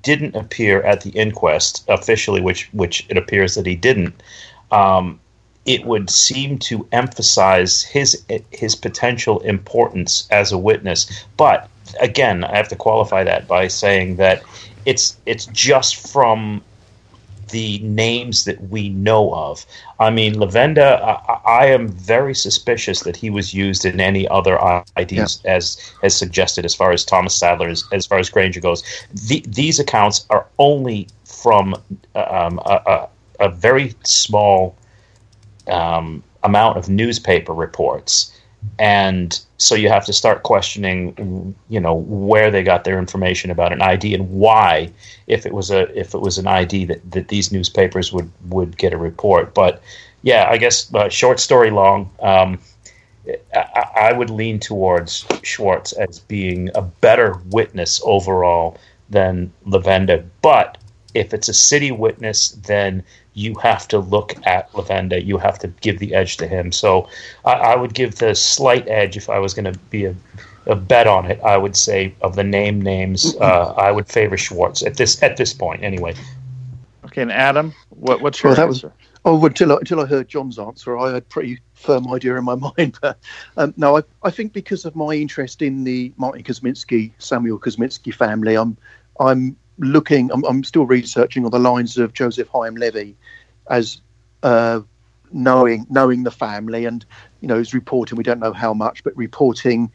didn't 0.03 0.35
appear 0.36 0.82
at 0.82 1.03
the 1.03 1.11
inquest 1.11 1.85
officially, 1.89 2.40
which 2.40 2.69
which 2.73 3.07
it 3.09 3.16
appears 3.16 3.55
that 3.55 3.66
he 3.66 3.74
didn't, 3.74 4.23
um, 4.70 5.19
it 5.65 5.85
would 5.86 6.11
seem 6.11 6.59
to 6.59 6.86
emphasize 6.93 7.82
his 7.82 8.23
his 8.51 8.74
potential 8.74 9.40
importance 9.40 10.28
as 10.31 10.53
a 10.53 10.59
witness. 10.59 11.24
But 11.36 11.69
again, 12.01 12.44
I 12.44 12.57
have 12.57 12.69
to 12.69 12.77
qualify 12.77 13.24
that 13.24 13.49
by 13.49 13.69
saying 13.69 14.16
that 14.16 14.43
it's 14.85 15.16
it's 15.27 15.47
just 15.47 16.12
from 16.12 16.62
the 17.52 17.78
names 17.80 18.44
that 18.44 18.60
we 18.68 18.88
know 18.88 19.32
of. 19.32 19.64
I 20.00 20.10
mean, 20.10 20.34
Lavenda, 20.34 21.00
I, 21.00 21.62
I 21.62 21.66
am 21.66 21.88
very 21.88 22.34
suspicious 22.34 23.00
that 23.00 23.16
he 23.16 23.30
was 23.30 23.54
used 23.54 23.84
in 23.84 24.00
any 24.00 24.26
other 24.28 24.58
IDs 24.96 25.40
as 25.44 25.92
as 26.02 26.16
suggested, 26.16 26.64
as 26.64 26.74
far 26.74 26.90
as 26.90 27.04
Thomas 27.04 27.34
Sadler, 27.34 27.68
as, 27.68 27.84
as 27.92 28.06
far 28.06 28.18
as 28.18 28.28
Grainger 28.28 28.60
goes. 28.60 28.82
The, 29.28 29.44
these 29.46 29.78
accounts 29.78 30.26
are 30.30 30.46
only 30.58 31.06
from 31.24 31.74
um, 32.14 32.58
a, 32.66 33.08
a, 33.40 33.46
a 33.46 33.48
very 33.50 33.94
small 34.02 34.76
um, 35.68 36.22
amount 36.42 36.78
of 36.78 36.88
newspaper 36.88 37.52
reports. 37.52 38.36
And 38.78 39.39
so 39.59 39.74
you 39.74 39.89
have 39.89 40.05
to 40.06 40.12
start 40.12 40.43
questioning, 40.43 41.55
you 41.68 41.80
know, 41.80 41.94
where 41.94 42.51
they 42.51 42.62
got 42.62 42.84
their 42.84 42.98
information 42.98 43.51
about 43.51 43.72
an 43.72 43.82
ID 43.82 44.14
and 44.14 44.30
why, 44.30 44.90
if 45.26 45.47
it 45.47 45.52
was 45.52 45.70
a 45.70 45.82
if 45.98 46.14
it 46.14 46.20
was 46.20 46.39
an 46.39 46.47
ID 46.47 46.86
that, 46.86 47.10
that 47.10 47.28
these 47.28 47.52
newspapers 47.52 48.12
would 48.12 48.30
would 48.48 48.76
get 48.76 48.93
a 48.93 48.98
report. 48.98 49.55
But 49.55 49.82
yeah, 50.22 50.47
I 50.48 50.56
guess 50.56 50.93
uh, 50.94 51.09
short 51.09 51.39
story 51.40 51.70
long. 51.70 52.10
Um, 52.20 52.59
I, 53.55 53.86
I 54.10 54.12
would 54.12 54.30
lean 54.30 54.59
towards 54.59 55.26
Schwartz 55.43 55.93
as 55.93 56.18
being 56.20 56.70
a 56.74 56.82
better 56.82 57.39
witness 57.51 58.01
overall 58.05 58.78
than 59.10 59.52
Lavenda. 59.66 60.24
But 60.40 60.78
if 61.14 61.34
it's 61.34 61.48
a 61.48 61.55
city 61.55 61.93
witness, 61.93 62.51
then 62.66 63.05
you 63.34 63.54
have 63.56 63.88
to 63.88 63.98
look 63.98 64.34
at 64.46 64.70
Lavenda. 64.72 65.24
You 65.24 65.38
have 65.38 65.59
to 65.60 65.68
give 65.80 65.98
the 65.98 66.14
edge 66.14 66.36
to 66.38 66.46
him. 66.46 66.70
So 66.72 67.09
I, 67.44 67.52
I 67.52 67.76
would 67.76 67.94
give 67.94 68.16
the 68.16 68.34
slight 68.34 68.86
edge 68.88 69.16
if 69.16 69.30
I 69.30 69.38
was 69.38 69.54
going 69.54 69.72
to 69.72 69.78
be 69.90 70.04
a, 70.04 70.14
a 70.66 70.76
bet 70.76 71.06
on 71.06 71.30
it. 71.30 71.40
I 71.42 71.56
would 71.56 71.76
say 71.76 72.14
of 72.20 72.36
the 72.36 72.44
name 72.44 72.80
names, 72.80 73.34
uh, 73.40 73.74
I 73.76 73.90
would 73.90 74.06
favor 74.09 74.36
Schwartz 74.36 74.82
at 74.82 74.96
this 74.96 75.22
at 75.22 75.36
this 75.36 75.52
point. 75.54 75.82
Anyway, 75.82 76.14
Okay, 77.06 77.22
and 77.22 77.32
Adam, 77.32 77.74
what, 77.90 78.20
what's 78.20 78.42
your 78.42 78.50
Well, 78.50 78.56
that 78.56 78.68
answer? 78.68 78.88
was- 78.88 78.96
Oh, 79.24 79.46
until 79.46 79.70
I, 79.70 79.76
until 79.76 80.00
I 80.00 80.06
heard 80.06 80.26
John's 80.28 80.59
answer, 80.59 80.98
I 80.98 81.06
had 81.12 81.14
a 81.18 81.20
pretty 81.20 81.60
firm 81.74 82.12
idea 82.12 82.36
in 82.36 82.42
my 82.42 82.54
mind. 82.76 82.98
But 83.00 83.18
um, 83.56 83.72
no, 83.76 83.96
I, 83.98 84.02
I 84.24 84.30
think 84.30 84.52
because 84.52 84.84
of 84.84 84.96
my 84.96 85.12
interest 85.14 85.62
in 85.62 85.84
the 85.84 86.12
Martin 86.16 86.42
Kosminski, 86.42 87.12
Samuel 87.18 87.60
Kosminski 87.60 88.12
family, 88.12 88.56
I'm 88.56 88.76
I'm 89.20 89.56
looking, 89.78 90.28
I'm, 90.32 90.42
I'm 90.44 90.64
still 90.64 90.86
researching 90.86 91.44
on 91.44 91.52
the 91.52 91.60
lines 91.60 91.98
of 91.98 92.12
Joseph 92.14 92.48
Hyam 92.48 92.76
Levy, 92.76 93.14
as 93.73 94.01
uh, 94.44 94.81
knowing 95.32 95.86
knowing 95.90 96.23
the 96.23 96.31
family, 96.31 96.85
and 96.85 97.05
you 97.40 97.49
know, 97.49 97.59
is 97.59 97.74
reporting. 97.74 98.16
We 98.16 98.23
don't 98.23 98.39
know 98.39 98.53
how 98.53 98.73
much, 98.74 99.03
but 99.03 99.16
reporting, 99.16 99.90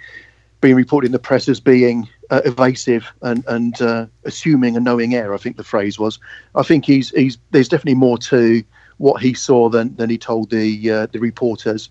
being 0.60 0.76
reported 0.76 1.08
in 1.08 1.12
the 1.14 1.20
press 1.20 1.48
as 1.48 1.62
being 1.62 2.10
uh, 2.30 2.41
evasive 2.44 3.08
and 3.22 3.45
and 3.48 3.82
uh, 3.82 4.08
assuming 4.26 4.76
a 4.76 4.80
knowing 4.82 5.16
air 5.16 5.34
I 5.34 5.38
think 5.38 5.56
the 5.56 5.64
phrase 5.64 5.98
was. 5.98 6.20
I 6.56 6.64
think 6.64 6.86
he's 6.86 7.12
he's 7.12 7.38
there's 7.52 7.70
definitely 7.70 7.95
more 7.95 8.18
to 8.18 8.64
what 8.98 9.22
he 9.22 9.34
saw 9.34 9.70
than 9.70 9.95
than 9.95 10.10
he 10.10 10.18
told 10.18 10.49
the 10.49 10.91
uh, 10.91 11.06
the 11.12 11.20
reporters. 11.20 11.90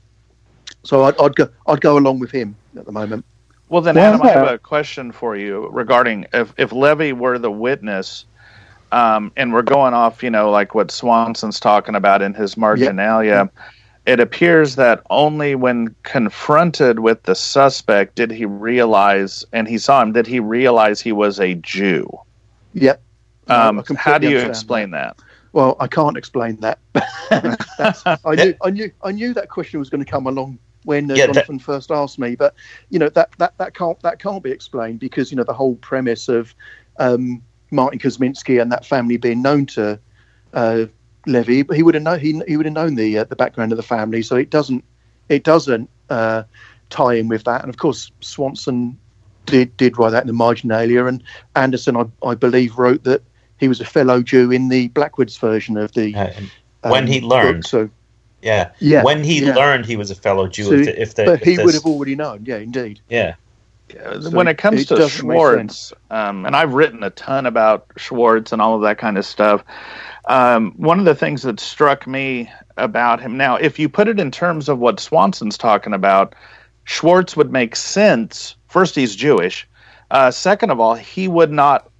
So 0.82 1.04
I'd, 1.04 1.18
I'd 1.20 1.36
go 1.36 1.48
I'd 1.66 1.80
go 1.80 1.96
along 1.96 2.18
with 2.18 2.32
him 2.32 2.56
at 2.76 2.84
the 2.84 2.92
moment. 2.92 3.24
Well, 3.68 3.82
then, 3.82 3.96
Well, 3.96 4.14
Adam, 4.14 4.22
I 4.22 4.28
have 4.30 4.48
a 4.48 4.58
question 4.58 5.10
for 5.10 5.36
you 5.36 5.66
regarding 5.72 6.26
if, 6.32 6.54
if 6.56 6.70
Levy 6.70 7.12
were 7.12 7.36
the 7.36 7.50
witness, 7.50 8.24
um, 8.96 9.30
and 9.36 9.52
we're 9.52 9.60
going 9.60 9.92
off, 9.92 10.22
you 10.22 10.30
know, 10.30 10.50
like 10.50 10.74
what 10.74 10.90
Swanson's 10.90 11.60
talking 11.60 11.94
about 11.94 12.22
in 12.22 12.32
his 12.32 12.56
marginalia. 12.56 13.50
It 14.06 14.20
appears 14.20 14.76
that 14.76 15.02
only 15.10 15.54
when 15.54 15.94
confronted 16.04 17.00
with 17.00 17.22
the 17.24 17.34
suspect 17.34 18.14
did 18.14 18.30
he 18.30 18.46
realize, 18.46 19.44
and 19.52 19.68
he 19.68 19.76
saw 19.76 20.00
him, 20.00 20.12
did 20.12 20.26
he 20.26 20.40
realize 20.40 21.00
he 21.00 21.12
was 21.12 21.38
a 21.40 21.54
Jew. 21.56 22.08
Yep. 22.72 23.02
Um, 23.48 23.82
completely 23.82 23.96
how 23.96 24.18
do 24.18 24.30
you 24.30 24.38
explain 24.38 24.92
that? 24.92 25.18
Well, 25.52 25.76
I 25.78 25.88
can't 25.88 26.16
explain 26.16 26.58
that. 26.60 26.78
I 28.24 28.34
knew, 28.34 28.54
I 28.62 28.70
knew, 28.70 28.90
I 29.02 29.12
knew 29.12 29.34
that 29.34 29.50
question 29.50 29.78
was 29.78 29.90
going 29.90 30.04
to 30.04 30.10
come 30.10 30.26
along 30.26 30.58
when 30.84 31.10
uh, 31.10 31.14
Yeah, 31.14 31.26
that- 31.26 31.34
Jonathan 31.34 31.58
first 31.58 31.90
asked 31.90 32.18
me. 32.18 32.34
But 32.34 32.54
you 32.88 32.98
know 32.98 33.10
that, 33.10 33.30
that 33.38 33.58
that 33.58 33.74
can't 33.74 34.00
that 34.00 34.20
can't 34.20 34.42
be 34.42 34.50
explained 34.50 35.00
because 35.00 35.30
you 35.30 35.36
know 35.36 35.44
the 35.44 35.52
whole 35.52 35.76
premise 35.76 36.28
of 36.28 36.54
um, 36.98 37.42
Martin 37.76 38.00
Kosminski 38.00 38.60
and 38.60 38.72
that 38.72 38.84
family 38.84 39.16
being 39.16 39.42
known 39.42 39.66
to 39.66 39.98
uh, 40.54 40.86
Levy, 41.26 41.62
but 41.62 41.76
he 41.76 41.82
would 41.82 41.94
have 41.94 42.02
known 42.02 42.18
he, 42.18 42.40
he 42.48 42.56
would 42.56 42.66
have 42.66 42.74
known 42.74 42.94
the 42.96 43.18
uh, 43.18 43.24
the 43.24 43.36
background 43.36 43.72
of 43.72 43.76
the 43.76 43.82
family, 43.82 44.22
so 44.22 44.34
it 44.36 44.50
doesn't 44.50 44.82
it 45.28 45.44
doesn't 45.44 45.88
uh, 46.10 46.42
tie 46.90 47.14
in 47.14 47.28
with 47.28 47.44
that. 47.44 47.62
And 47.62 47.68
of 47.70 47.76
course, 47.78 48.10
Swanson 48.20 48.98
did 49.44 49.76
did 49.76 49.98
write 49.98 50.10
that 50.10 50.22
in 50.22 50.26
the 50.26 50.32
marginalia, 50.32 51.04
and 51.04 51.22
Anderson, 51.54 51.96
I, 51.96 52.04
I 52.26 52.34
believe, 52.34 52.78
wrote 52.78 53.04
that 53.04 53.22
he 53.58 53.68
was 53.68 53.80
a 53.80 53.84
fellow 53.84 54.22
Jew 54.22 54.50
in 54.50 54.68
the 54.68 54.88
Blackwoods 54.88 55.36
version 55.36 55.76
of 55.76 55.92
the. 55.92 56.14
Uh, 56.14 56.30
when 56.90 57.04
um, 57.04 57.08
he 57.08 57.20
learned, 57.20 57.62
book, 57.62 57.68
so 57.68 57.90
yeah, 58.42 58.70
yeah, 58.78 59.02
when 59.02 59.24
he 59.24 59.44
yeah. 59.44 59.54
learned 59.54 59.86
he 59.86 59.96
was 59.96 60.10
a 60.10 60.14
fellow 60.14 60.46
Jew, 60.46 60.64
So- 60.64 60.74
if 60.74 60.84
the, 60.86 61.02
if 61.02 61.14
the, 61.14 61.24
but 61.24 61.40
if 61.40 61.48
he 61.48 61.56
this- 61.56 61.64
would 61.64 61.74
have 61.74 61.86
already 61.86 62.14
known. 62.14 62.44
Yeah, 62.44 62.58
indeed. 62.58 63.00
yeah, 63.08 63.34
So 64.20 64.30
when 64.30 64.48
it 64.48 64.58
comes 64.58 64.82
it 64.82 64.88
to 64.88 65.08
Schwartz, 65.08 65.92
um, 66.10 66.44
and 66.44 66.56
I've 66.56 66.74
written 66.74 67.02
a 67.02 67.10
ton 67.10 67.46
about 67.46 67.86
Schwartz 67.96 68.52
and 68.52 68.60
all 68.60 68.74
of 68.74 68.82
that 68.82 68.98
kind 68.98 69.16
of 69.16 69.24
stuff. 69.24 69.62
Um, 70.28 70.72
one 70.76 70.98
of 70.98 71.04
the 71.04 71.14
things 71.14 71.42
that 71.42 71.60
struck 71.60 72.06
me 72.06 72.50
about 72.76 73.20
him 73.20 73.36
now, 73.36 73.56
if 73.56 73.78
you 73.78 73.88
put 73.88 74.08
it 74.08 74.18
in 74.18 74.30
terms 74.32 74.68
of 74.68 74.78
what 74.78 74.98
Swanson's 74.98 75.56
talking 75.56 75.92
about, 75.94 76.34
Schwartz 76.84 77.36
would 77.36 77.52
make 77.52 77.76
sense. 77.76 78.56
First, 78.68 78.96
he's 78.96 79.14
Jewish. 79.14 79.68
Uh, 80.10 80.30
second 80.30 80.70
of 80.70 80.80
all, 80.80 80.94
he 80.94 81.28
would 81.28 81.52
not. 81.52 81.90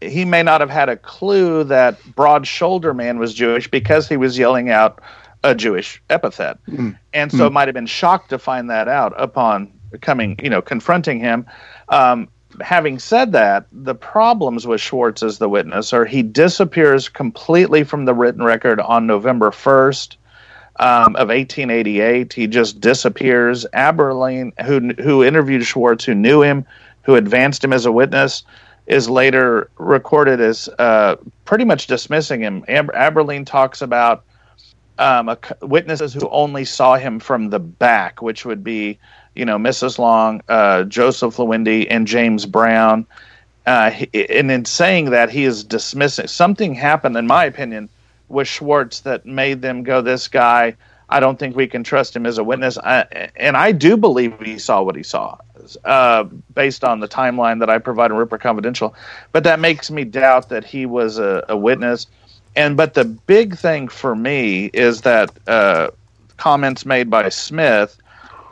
He 0.00 0.24
may 0.24 0.42
not 0.42 0.60
have 0.60 0.70
had 0.70 0.88
a 0.88 0.96
clue 0.96 1.64
that 1.64 1.98
Broad 2.14 2.46
Shoulder 2.46 2.92
Man 2.94 3.18
was 3.18 3.32
Jewish 3.32 3.70
because 3.70 4.08
he 4.08 4.16
was 4.16 4.38
yelling 4.38 4.70
out 4.70 5.00
a 5.42 5.54
Jewish 5.54 6.02
epithet, 6.10 6.58
Mm. 6.68 6.98
and 7.12 7.30
so 7.30 7.50
might 7.50 7.68
have 7.68 7.74
been 7.74 7.86
shocked 7.86 8.30
to 8.30 8.38
find 8.38 8.70
that 8.70 8.88
out 8.88 9.12
upon 9.18 9.70
coming, 10.00 10.38
you 10.42 10.50
know, 10.50 10.62
confronting 10.62 11.20
him. 11.20 11.46
Um, 11.88 12.28
having 12.60 12.98
said 12.98 13.32
that, 13.32 13.66
the 13.72 13.94
problems 13.94 14.66
with 14.66 14.80
Schwartz 14.80 15.22
as 15.22 15.38
the 15.38 15.48
witness 15.48 15.92
are 15.92 16.04
he 16.04 16.22
disappears 16.22 17.08
completely 17.08 17.84
from 17.84 18.04
the 18.04 18.14
written 18.14 18.42
record 18.42 18.80
on 18.80 19.06
November 19.06 19.50
1st 19.50 20.16
um, 20.80 21.16
of 21.16 21.28
1888. 21.28 22.32
He 22.32 22.46
just 22.46 22.80
disappears. 22.80 23.66
Abberline, 23.74 24.58
who, 24.62 25.02
who 25.02 25.24
interviewed 25.24 25.64
Schwartz, 25.64 26.04
who 26.04 26.14
knew 26.14 26.42
him, 26.42 26.64
who 27.02 27.14
advanced 27.14 27.62
him 27.62 27.72
as 27.72 27.86
a 27.86 27.92
witness, 27.92 28.44
is 28.86 29.08
later 29.08 29.70
recorded 29.78 30.40
as 30.40 30.68
uh, 30.78 31.16
pretty 31.44 31.64
much 31.64 31.86
dismissing 31.86 32.40
him. 32.40 32.64
Ab- 32.68 32.92
Abberline 32.92 33.46
talks 33.46 33.80
about 33.80 34.24
um, 34.98 35.36
witnesses 35.62 36.12
who 36.12 36.28
only 36.28 36.64
saw 36.64 36.96
him 36.96 37.18
from 37.18 37.50
the 37.50 37.58
back, 37.58 38.22
which 38.22 38.44
would 38.44 38.62
be, 38.62 38.98
you 39.34 39.44
know, 39.44 39.58
Mrs. 39.58 39.98
Long, 39.98 40.42
uh, 40.48 40.84
Joseph 40.84 41.36
Lawende, 41.36 41.86
and 41.90 42.06
James 42.06 42.46
Brown. 42.46 43.06
Uh, 43.66 43.90
and 44.12 44.50
in 44.50 44.64
saying 44.64 45.10
that, 45.10 45.30
he 45.30 45.44
is 45.44 45.64
dismissing 45.64 46.26
something 46.26 46.74
happened, 46.74 47.16
in 47.16 47.26
my 47.26 47.44
opinion, 47.44 47.88
with 48.28 48.46
Schwartz 48.46 49.00
that 49.00 49.24
made 49.24 49.62
them 49.62 49.82
go, 49.82 50.02
"This 50.02 50.28
guy, 50.28 50.76
I 51.08 51.20
don't 51.20 51.38
think 51.38 51.56
we 51.56 51.66
can 51.66 51.82
trust 51.82 52.14
him 52.14 52.26
as 52.26 52.36
a 52.36 52.44
witness." 52.44 52.76
I, 52.78 53.30
and 53.36 53.56
I 53.56 53.72
do 53.72 53.96
believe 53.96 54.38
he 54.40 54.58
saw 54.58 54.82
what 54.82 54.96
he 54.96 55.02
saw, 55.02 55.38
uh, 55.84 56.24
based 56.54 56.84
on 56.84 57.00
the 57.00 57.08
timeline 57.08 57.60
that 57.60 57.70
I 57.70 57.78
provide 57.78 58.10
in 58.10 58.18
Ripper 58.18 58.38
Confidential. 58.38 58.94
But 59.32 59.44
that 59.44 59.60
makes 59.60 59.90
me 59.90 60.04
doubt 60.04 60.50
that 60.50 60.64
he 60.64 60.84
was 60.84 61.18
a, 61.18 61.44
a 61.48 61.56
witness. 61.56 62.06
And 62.56 62.76
but 62.76 62.94
the 62.94 63.04
big 63.04 63.56
thing 63.56 63.88
for 63.88 64.14
me 64.14 64.66
is 64.74 65.00
that 65.02 65.30
uh, 65.48 65.88
comments 66.36 66.84
made 66.84 67.10
by 67.10 67.28
Smith, 67.28 67.96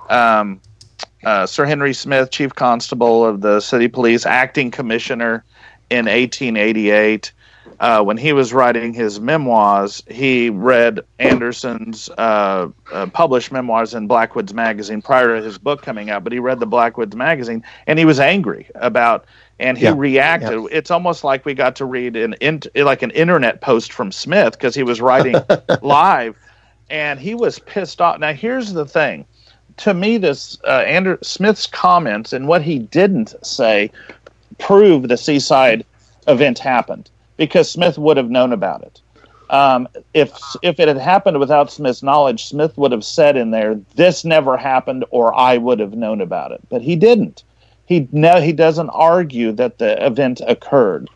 um, 0.08 0.60
uh, 1.24 1.46
Sir 1.46 1.64
Henry 1.64 1.94
Smith, 1.94 2.30
Chief 2.30 2.54
Constable 2.54 3.24
of 3.24 3.40
the 3.40 3.60
City 3.60 3.88
Police, 3.88 4.26
acting 4.26 4.70
commissioner 4.70 5.44
in 5.90 6.06
1888. 6.06 7.32
Uh, 7.80 8.02
when 8.02 8.16
he 8.16 8.32
was 8.32 8.52
writing 8.52 8.92
his 8.94 9.18
memoirs, 9.20 10.02
he 10.08 10.50
read 10.50 11.00
Anderson's 11.18 12.08
uh, 12.10 12.68
uh, 12.92 13.06
published 13.06 13.50
memoirs 13.50 13.94
in 13.94 14.06
Blackwoods 14.06 14.54
Magazine 14.54 15.02
prior 15.02 15.36
to 15.36 15.42
his 15.44 15.58
book 15.58 15.82
coming 15.82 16.08
out. 16.10 16.22
But 16.22 16.32
he 16.32 16.38
read 16.38 16.60
the 16.60 16.66
Blackwoods 16.66 17.16
Magazine 17.16 17.64
and 17.88 17.98
he 17.98 18.04
was 18.04 18.20
angry 18.20 18.68
about, 18.76 19.24
and 19.58 19.76
he 19.76 19.84
Yeah. 19.84 19.94
reacted. 19.96 20.64
It's 20.70 20.92
almost 20.92 21.24
like 21.24 21.44
we 21.44 21.54
got 21.54 21.76
to 21.76 21.84
read 21.84 22.14
an 22.16 22.34
in, 22.34 22.62
like 22.76 23.02
an 23.02 23.10
internet 23.12 23.60
post 23.60 23.92
from 23.92 24.12
Smith 24.12 24.52
because 24.52 24.74
he 24.76 24.84
was 24.84 25.00
writing 25.00 25.36
live, 25.82 26.36
and 26.88 27.18
he 27.18 27.34
was 27.34 27.58
pissed 27.58 28.00
off. 28.00 28.18
Now 28.20 28.32
here's 28.32 28.72
the 28.72 28.86
thing: 28.86 29.24
to 29.78 29.94
me, 29.94 30.18
this 30.18 30.58
uh, 30.66 30.84
Andrew 30.86 31.18
Smith's 31.22 31.66
comments 31.66 32.32
and 32.32 32.48
what 32.48 32.62
he 32.62 32.78
didn't 32.78 33.34
say 33.44 33.90
prove 34.58 35.08
the 35.08 35.16
seaside 35.16 35.84
event 36.28 36.58
happened 36.58 37.10
because 37.36 37.70
Smith 37.70 37.98
would 37.98 38.16
have 38.16 38.30
known 38.30 38.52
about 38.52 38.82
it. 38.82 39.00
Um, 39.50 39.86
if 40.14 40.32
if 40.62 40.80
it 40.80 40.88
had 40.88 40.96
happened 40.96 41.38
without 41.38 41.70
Smith's 41.70 42.02
knowledge, 42.02 42.46
Smith 42.46 42.76
would 42.78 42.92
have 42.92 43.04
said 43.04 43.36
in 43.36 43.50
there, 43.50 43.78
"This 43.96 44.24
never 44.24 44.56
happened," 44.56 45.04
or 45.10 45.34
"I 45.34 45.58
would 45.58 45.78
have 45.78 45.94
known 45.94 46.20
about 46.20 46.52
it," 46.52 46.60
but 46.70 46.82
he 46.82 46.96
didn't. 46.96 47.44
He 47.84 48.08
no, 48.12 48.40
he 48.40 48.52
doesn't 48.52 48.90
argue 48.90 49.52
that 49.52 49.78
the 49.78 50.04
event 50.04 50.40
occurred. 50.46 51.08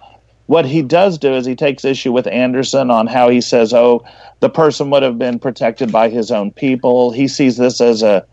What 0.47 0.66
he 0.66 0.83
does 0.83 1.19
do 1.19 1.35
is 1.35 1.47
he 1.47 1.57
takes 1.57 1.85
issue 1.85 2.12
with 2.12 2.27
Anderson 2.27 2.91
on 2.91 3.07
how 3.07 3.31
he 3.31 3.41
says, 3.41 3.73
"Oh, 3.73 4.05
the 4.41 4.51
person 4.51 4.91
would 4.91 5.03
have 5.03 5.19
been 5.19 5.39
protected 5.39 5.91
by 5.91 6.11
his 6.11 6.31
own 6.31 6.51
people." 6.51 7.12
He 7.12 7.28
sees 7.28 7.57
this 7.57 7.81
as 7.81 8.03
a 8.03 8.24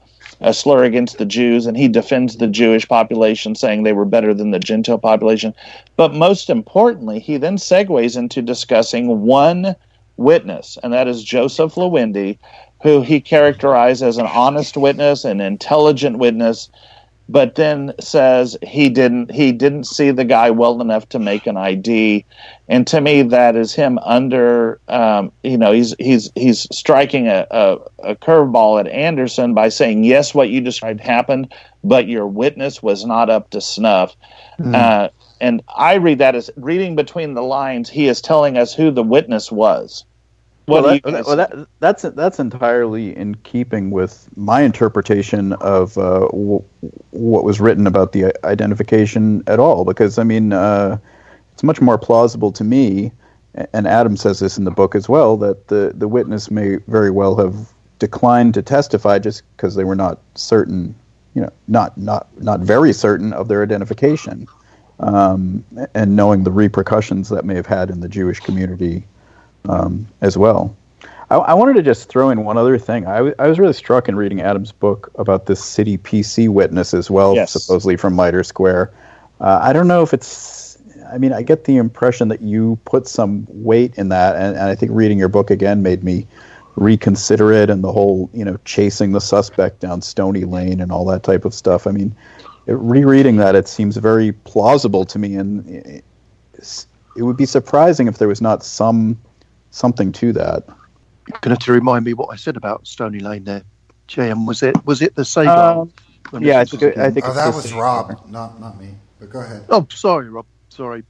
a 0.44 0.53
slur 0.53 0.84
against 0.84 1.18
the 1.18 1.26
Jews, 1.26 1.65
and 1.65 1.78
he 1.78 1.88
defends 1.88 2.38
the 2.38 2.48
Jewish 2.48 2.88
population, 2.88 3.56
saying 3.56 3.84
they 3.84 3.94
were 3.94 4.06
better 4.06 4.34
than 4.34 4.52
the 4.52 4.60
Gentile 4.60 4.98
population. 4.98 5.56
But 5.95 6.14
most 6.14 6.49
importantly, 6.49 7.20
he 7.20 7.38
then 7.38 7.57
segues 7.57 8.18
into 8.18 8.41
discussing 8.41 9.22
one 9.22 9.76
witness, 10.18 10.78
and 10.84 10.94
that 10.94 11.07
is 11.07 11.24
Joseph 11.24 11.76
Lawende, 11.76 12.38
who 12.84 13.02
he 13.02 13.22
characterized 13.22 14.03
as 14.03 14.18
an 14.18 14.28
honest 14.28 14.76
witness, 14.76 15.24
an 15.24 15.40
intelligent 15.40 16.20
witness, 16.20 16.70
but 17.30 17.56
then 17.56 17.94
says 18.00 18.58
he 18.62 18.90
didn't 18.90 19.32
he 19.32 19.52
didn't 19.52 19.86
see 19.86 20.12
the 20.12 20.26
guy 20.26 20.52
well 20.52 20.82
enough 20.82 21.08
to 21.10 21.20
make 21.20 21.48
an 21.48 21.58
ID, 21.58 22.26
and 22.68 22.86
to 22.88 23.00
me 23.02 23.22
that 23.22 23.56
is 23.56 23.74
him 23.74 23.98
under 24.00 24.80
um, 24.88 25.32
you 25.44 25.58
know 25.58 25.72
he's 25.72 25.95
he's 26.00 26.32
he's 26.36 26.68
striking 26.76 27.28
a, 27.28 27.48
a, 27.52 27.78
a 28.04 28.16
curveball 28.16 28.80
at 28.80 28.88
Anderson 28.88 29.54
by 29.54 29.70
saying 29.70 30.04
yes 30.04 30.34
what 30.34 30.50
you 30.50 30.62
described 30.62 31.00
happened, 31.00 31.54
but 31.84 32.08
your 32.08 32.28
witness 32.28 32.84
was 32.84 33.06
not 33.06 33.30
up 33.30 33.50
to 33.52 33.62
snuff. 33.62 34.16
Uh, 34.76 35.10
and 35.41 35.62
I 35.76 35.95
read 35.95 36.20
that 36.20 36.36
as 36.36 36.50
reading 36.56 36.95
between 36.95 37.34
the 37.34 37.44
lines. 37.44 37.90
He 37.90 38.08
is 38.08 38.22
telling 38.22 38.58
us 38.58 38.74
who 38.74 38.91
the 38.91 39.04
witness 39.04 39.52
was. 39.52 40.06
What 40.65 40.84
well, 40.84 40.94
that, 40.94 41.03
guys 41.03 41.26
well 41.26 41.35
that, 41.35 41.68
that's 41.80 42.03
that's 42.03 42.40
entirely 42.40 43.15
in 43.15 43.35
keeping 43.35 43.91
with 43.91 44.30
my 44.38 44.61
interpretation 44.61 45.53
of 45.53 45.98
uh, 45.98 46.27
w- 46.27 46.64
what 47.11 47.44
was 47.44 47.60
written 47.60 47.85
about 47.85 48.14
the 48.14 48.34
identification 48.45 49.44
at 49.48 49.60
all. 49.60 49.84
Because 49.84 50.18
I 50.18 50.23
mean, 50.23 50.53
uh, 50.53 50.98
it's 51.52 51.64
much 51.64 51.81
more 51.81 51.98
plausible 51.98 52.52
to 52.53 52.64
me 52.64 53.11
and 53.73 53.88
Adam 53.88 54.18
says 54.18 54.40
this 54.40 54.57
in 54.57 54.64
the 54.64 54.72
book 54.72 54.95
as 54.95 55.07
well, 55.07 55.38
that 55.38 55.68
the, 55.68 55.91
the 55.95 56.07
witness 56.07 56.49
may 56.49 56.77
very 56.88 57.11
well 57.11 57.35
have 57.35 57.69
declined 57.99 58.53
to 58.56 58.61
testify 58.61 59.19
just 59.19 59.44
because 59.56 59.76
they 59.76 59.84
were 59.84 59.95
not 59.95 60.19
certain, 60.35 60.95
you 61.35 61.41
know, 61.41 61.52
not 61.68 61.95
not 61.98 62.27
not 62.41 62.60
very 62.61 62.94
certain 62.94 63.31
of 63.34 63.48
their 63.48 63.61
identification, 63.61 64.48
um, 64.99 65.64
and 65.94 66.15
knowing 66.15 66.44
the 66.44 66.52
repercussions 66.52 67.30
that 67.30 67.45
may 67.45 67.56
have 67.56 67.68
had 67.68 67.90
in 67.90 67.99
the 67.99 68.10
Jewish 68.10 68.40
community 68.40 69.03
um, 69.69 70.07
as 70.22 70.38
well. 70.38 70.76
I, 71.30 71.38
I, 71.38 71.53
wanted 71.53 71.76
to 71.76 71.81
just 71.81 72.10
throw 72.10 72.30
in 72.30 72.44
one 72.44 72.57
other 72.57 72.77
thing. 72.77 73.07
I, 73.07 73.18
w- 73.18 73.35
I 73.40 73.48
was 73.48 73.60
really 73.60 73.73
struck 73.73 74.07
in 74.07 74.15
reading 74.15 74.41
Adam's 74.41 74.72
book 74.72 75.11
about 75.15 75.45
this 75.45 75.64
city 75.64 75.98
PC 75.98 76.49
witness 76.49 76.94
as 76.94 77.10
well, 77.10 77.35
yes. 77.35 77.52
supposedly 77.52 77.98
from 77.98 78.15
Mitre 78.15 78.44
Square. 78.44 78.91
Uh, 79.40 79.60
I 79.61 79.73
don't 79.73 79.88
know 79.88 80.03
if 80.03 80.14
it's. 80.14 80.77
I 81.11 81.18
mean, 81.18 81.34
I 81.34 81.41
get 81.41 81.65
the 81.65 81.77
impression 81.77 82.30
that 82.30 82.41
you 82.41 82.80
put 82.85 83.07
some 83.07 83.45
weight 83.49 83.94
in 83.98 84.10
that, 84.10 84.35
and, 84.35 84.56
and 84.56 84.65
I 84.65 84.76
think 84.76 84.91
reading 84.94 85.18
your 85.18 85.27
book 85.27 85.52
again 85.52 85.84
made 85.84 86.03
me 86.03 86.26
reconsider 86.76 87.52
it 87.52 87.69
and 87.69 87.84
the 87.84 87.91
whole, 87.91 88.30
you 88.34 88.44
know, 88.44 88.57
chasing 88.65 89.11
the 89.11 89.22
suspect 89.22 89.80
down 89.80 90.02
Stony 90.02 90.45
Lane 90.45 90.80
and 90.80 90.91
all 90.91 91.06
that 91.06 91.23
type 91.23 91.45
of 91.45 91.53
stuff. 91.53 91.85
I 91.85 91.91
mean, 91.91 92.15
it, 92.65 92.73
rereading 92.73 93.35
that, 93.38 93.56
it 93.56 93.68
seems 93.68 93.98
very 93.98 94.31
plausible 94.31 95.06
to 95.06 95.19
me, 95.19 95.35
and 95.35 95.68
it, 95.69 96.03
it 97.15 97.22
would 97.22 97.38
be 97.38 97.45
surprising 97.45 98.07
if 98.07 98.18
there 98.18 98.27
was 98.27 98.41
not 98.41 98.64
some 98.64 99.19
something 99.74 100.12
to 100.14 100.32
that. 100.34 100.64
You're 100.68 101.40
going 101.41 101.41
to 101.41 101.50
have 101.50 101.60
to 101.60 101.72
remind 101.72 102.06
me 102.06 102.14
what 102.14 102.28
I 102.32 102.36
said 102.36 102.56
about 102.56 102.88
Stony 102.88 103.20
Lane 103.20 103.44
there, 103.44 103.64
JM. 104.08 104.48
Was 104.48 104.64
it 104.64 104.86
was 104.86 105.02
it 105.02 105.16
the 105.16 105.26
same? 105.26 105.48
Um, 105.48 105.91
yeah, 106.40 106.60
I 106.60 106.66
think, 106.66 106.98
I 106.98 107.12
think 107.12 107.26
oh, 107.28 107.34
that 107.34 107.54
was 107.54 107.74
Rob, 107.74 108.30
not 108.30 108.60
not 108.60 108.80
me. 108.80 108.95
But 109.20 109.30
go 109.30 109.40
ahead. 109.41 109.66
Oh, 109.70 109.88
sorry, 109.90 110.30
Rob. 110.30 110.45
Sorry. 110.70 111.04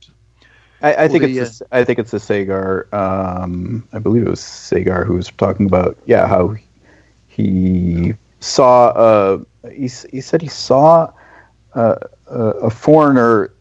I, 0.81 1.05
I 1.05 1.07
think 1.07 1.23
the, 1.23 1.37
it's 1.37 1.61
uh, 1.61 1.65
I 1.71 1.83
think 1.83 1.99
it's 1.99 2.11
the 2.11 2.19
Sagar. 2.19 2.87
Um, 2.93 3.87
I 3.93 3.99
believe 3.99 4.25
it 4.25 4.29
was 4.29 4.41
Sagar 4.41 5.05
who 5.05 5.13
was 5.15 5.29
talking 5.29 5.65
about 5.65 5.97
yeah 6.05 6.27
how 6.27 6.55
he 7.27 8.13
saw 8.39 8.87
uh 8.89 9.43
he, 9.71 9.89
he 10.11 10.21
said 10.21 10.41
he 10.41 10.49
saw 10.49 11.11
uh, 11.73 11.95
a 12.27 12.69
foreigner 12.69 13.51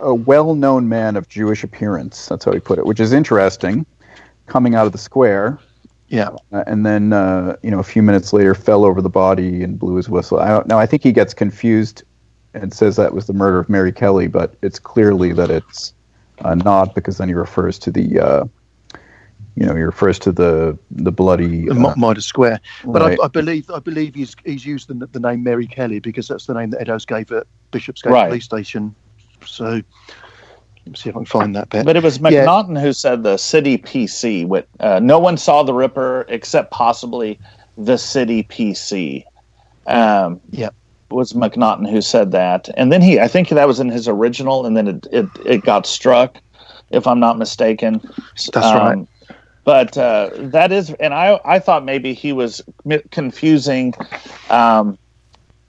a 0.00 0.14
well-known 0.14 0.88
man 0.88 1.16
of 1.16 1.28
Jewish 1.28 1.64
appearance. 1.64 2.26
That's 2.26 2.44
how 2.44 2.52
he 2.52 2.60
put 2.60 2.78
it, 2.78 2.86
which 2.86 3.00
is 3.00 3.12
interesting. 3.12 3.86
Coming 4.50 4.74
out 4.74 4.84
of 4.84 4.92
the 4.92 4.98
square, 4.98 5.60
yeah, 6.08 6.30
uh, 6.52 6.64
and 6.66 6.84
then 6.84 7.12
uh, 7.12 7.56
you 7.62 7.70
know 7.70 7.78
a 7.78 7.84
few 7.84 8.02
minutes 8.02 8.32
later 8.32 8.52
fell 8.52 8.84
over 8.84 9.00
the 9.00 9.08
body 9.08 9.62
and 9.62 9.78
blew 9.78 9.94
his 9.94 10.08
whistle. 10.08 10.40
I 10.40 10.48
don't 10.48 10.66
know. 10.66 10.76
I 10.76 10.84
think 10.84 11.04
he 11.04 11.12
gets 11.12 11.32
confused 11.32 12.02
and 12.52 12.74
says 12.74 12.96
that 12.96 13.14
was 13.14 13.26
the 13.26 13.32
murder 13.32 13.60
of 13.60 13.68
Mary 13.68 13.92
Kelly, 13.92 14.26
but 14.26 14.56
it's 14.60 14.80
clearly 14.80 15.32
that 15.32 15.50
it's 15.50 15.94
uh, 16.40 16.56
not 16.56 16.96
because 16.96 17.18
then 17.18 17.28
he 17.28 17.34
refers 17.34 17.78
to 17.78 17.92
the. 17.92 18.18
Uh, 18.18 18.44
you 19.54 19.66
know, 19.66 19.74
he 19.76 19.82
refers 19.82 20.18
to 20.20 20.32
the 20.32 20.76
the 20.90 21.12
bloody 21.12 21.70
uh, 21.70 21.94
Mitre 21.96 22.20
Square, 22.20 22.60
but 22.84 23.02
right. 23.02 23.18
I, 23.20 23.26
I, 23.26 23.28
believe 23.28 23.70
I 23.70 23.78
believe 23.78 24.16
he's 24.16 24.34
he's 24.44 24.66
used 24.66 24.88
the, 24.88 25.06
the 25.06 25.20
name 25.20 25.44
Mary 25.44 25.68
Kelly 25.68 26.00
because 26.00 26.26
that's 26.26 26.46
the 26.46 26.54
name 26.54 26.70
that 26.70 26.80
Eddowes 26.80 27.04
gave 27.04 27.30
at 27.30 27.46
Bishopsgate 27.70 28.12
right. 28.12 28.28
Police 28.28 28.44
Station. 28.44 28.96
So 29.44 29.82
see 30.94 31.10
if 31.10 31.16
I 31.16 31.18
can 31.18 31.26
find 31.26 31.56
that 31.56 31.70
bit. 31.70 31.84
But 31.84 31.96
it 31.96 32.02
was 32.02 32.18
Macnaghten 32.18 32.74
yeah. 32.74 32.80
who 32.80 32.92
said 32.92 33.22
the 33.22 33.36
city 33.36 33.78
PC. 33.78 34.46
With 34.46 34.66
uh, 34.80 35.00
no 35.00 35.18
one 35.18 35.36
saw 35.36 35.62
the 35.62 35.74
Ripper 35.74 36.26
except 36.28 36.70
possibly 36.70 37.38
the 37.76 37.96
city 37.96 38.44
PC. 38.44 39.24
Um, 39.86 40.40
yeah, 40.50 40.70
was 41.10 41.32
Macnaghten 41.32 41.88
who 41.90 42.00
said 42.00 42.32
that, 42.32 42.68
and 42.76 42.92
then 42.92 43.02
he, 43.02 43.18
I 43.20 43.28
think 43.28 43.48
that 43.48 43.66
was 43.66 43.80
in 43.80 43.88
his 43.88 44.08
original, 44.08 44.66
and 44.66 44.76
then 44.76 44.88
it 44.88 45.06
it, 45.12 45.26
it 45.44 45.62
got 45.62 45.86
struck, 45.86 46.38
if 46.90 47.06
I'm 47.06 47.20
not 47.20 47.38
mistaken. 47.38 48.00
That's 48.52 48.66
um, 48.66 48.78
right. 48.78 49.08
But 49.64 49.96
uh, 49.98 50.30
that 50.34 50.72
is, 50.72 50.90
and 50.94 51.14
I 51.14 51.40
I 51.44 51.58
thought 51.58 51.84
maybe 51.84 52.14
he 52.14 52.32
was 52.32 52.62
confusing, 53.10 53.94
um, 54.48 54.98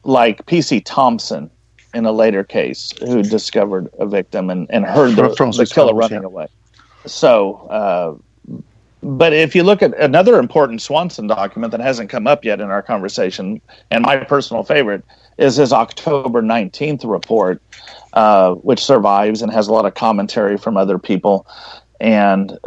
like 0.03 0.45
PC 0.45 0.81
Thompson 0.85 1.51
in 1.93 2.05
a 2.05 2.11
later 2.11 2.43
case 2.43 2.93
who 2.99 3.21
discovered 3.21 3.89
a 3.99 4.05
victim 4.05 4.49
and, 4.49 4.69
and 4.69 4.85
heard 4.85 5.15
the, 5.15 5.29
the 5.29 5.69
killer 5.71 5.93
running 5.93 6.21
yeah. 6.21 6.27
away. 6.27 6.47
So, 7.05 7.53
uh, 7.69 8.61
but 9.03 9.33
if 9.33 9.55
you 9.55 9.63
look 9.63 9.81
at 9.81 9.97
another 9.97 10.37
important 10.37 10.81
Swanson 10.81 11.27
document 11.27 11.71
that 11.71 11.79
hasn't 11.79 12.09
come 12.09 12.27
up 12.27 12.45
yet 12.45 12.61
in 12.61 12.69
our 12.69 12.83
conversation, 12.83 13.59
and 13.89 14.03
my 14.03 14.17
personal 14.17 14.63
favorite 14.63 15.03
is 15.37 15.55
his 15.55 15.73
October 15.73 16.41
19th 16.41 17.09
report, 17.09 17.61
uh, 18.13 18.53
which 18.55 18.79
survives 18.79 19.41
and 19.41 19.51
has 19.51 19.67
a 19.67 19.73
lot 19.73 19.85
of 19.85 19.95
commentary 19.95 20.57
from 20.57 20.77
other 20.77 20.99
people 20.99 21.47
and 22.01 22.57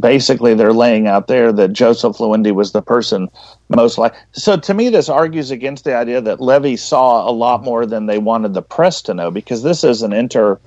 basically 0.00 0.52
they're 0.52 0.74
laying 0.74 1.06
out 1.06 1.26
there 1.26 1.50
that 1.50 1.72
Joseph 1.72 2.18
Lawende 2.18 2.52
was 2.52 2.72
the 2.72 2.82
person 2.82 3.30
most 3.70 3.96
like. 3.96 4.14
So 4.32 4.58
to 4.58 4.74
me, 4.74 4.90
this 4.90 5.08
argues 5.08 5.50
against 5.50 5.84
the 5.84 5.96
idea 5.96 6.20
that 6.20 6.40
Levy 6.40 6.76
saw 6.76 7.28
a 7.28 7.32
lot 7.32 7.64
more 7.64 7.86
than 7.86 8.04
they 8.04 8.18
wanted 8.18 8.52
the 8.52 8.60
press 8.60 9.00
to 9.02 9.14
know, 9.14 9.30
because 9.30 9.62
this 9.62 9.82
is 9.82 10.02
an 10.02 10.12
inter 10.12 10.60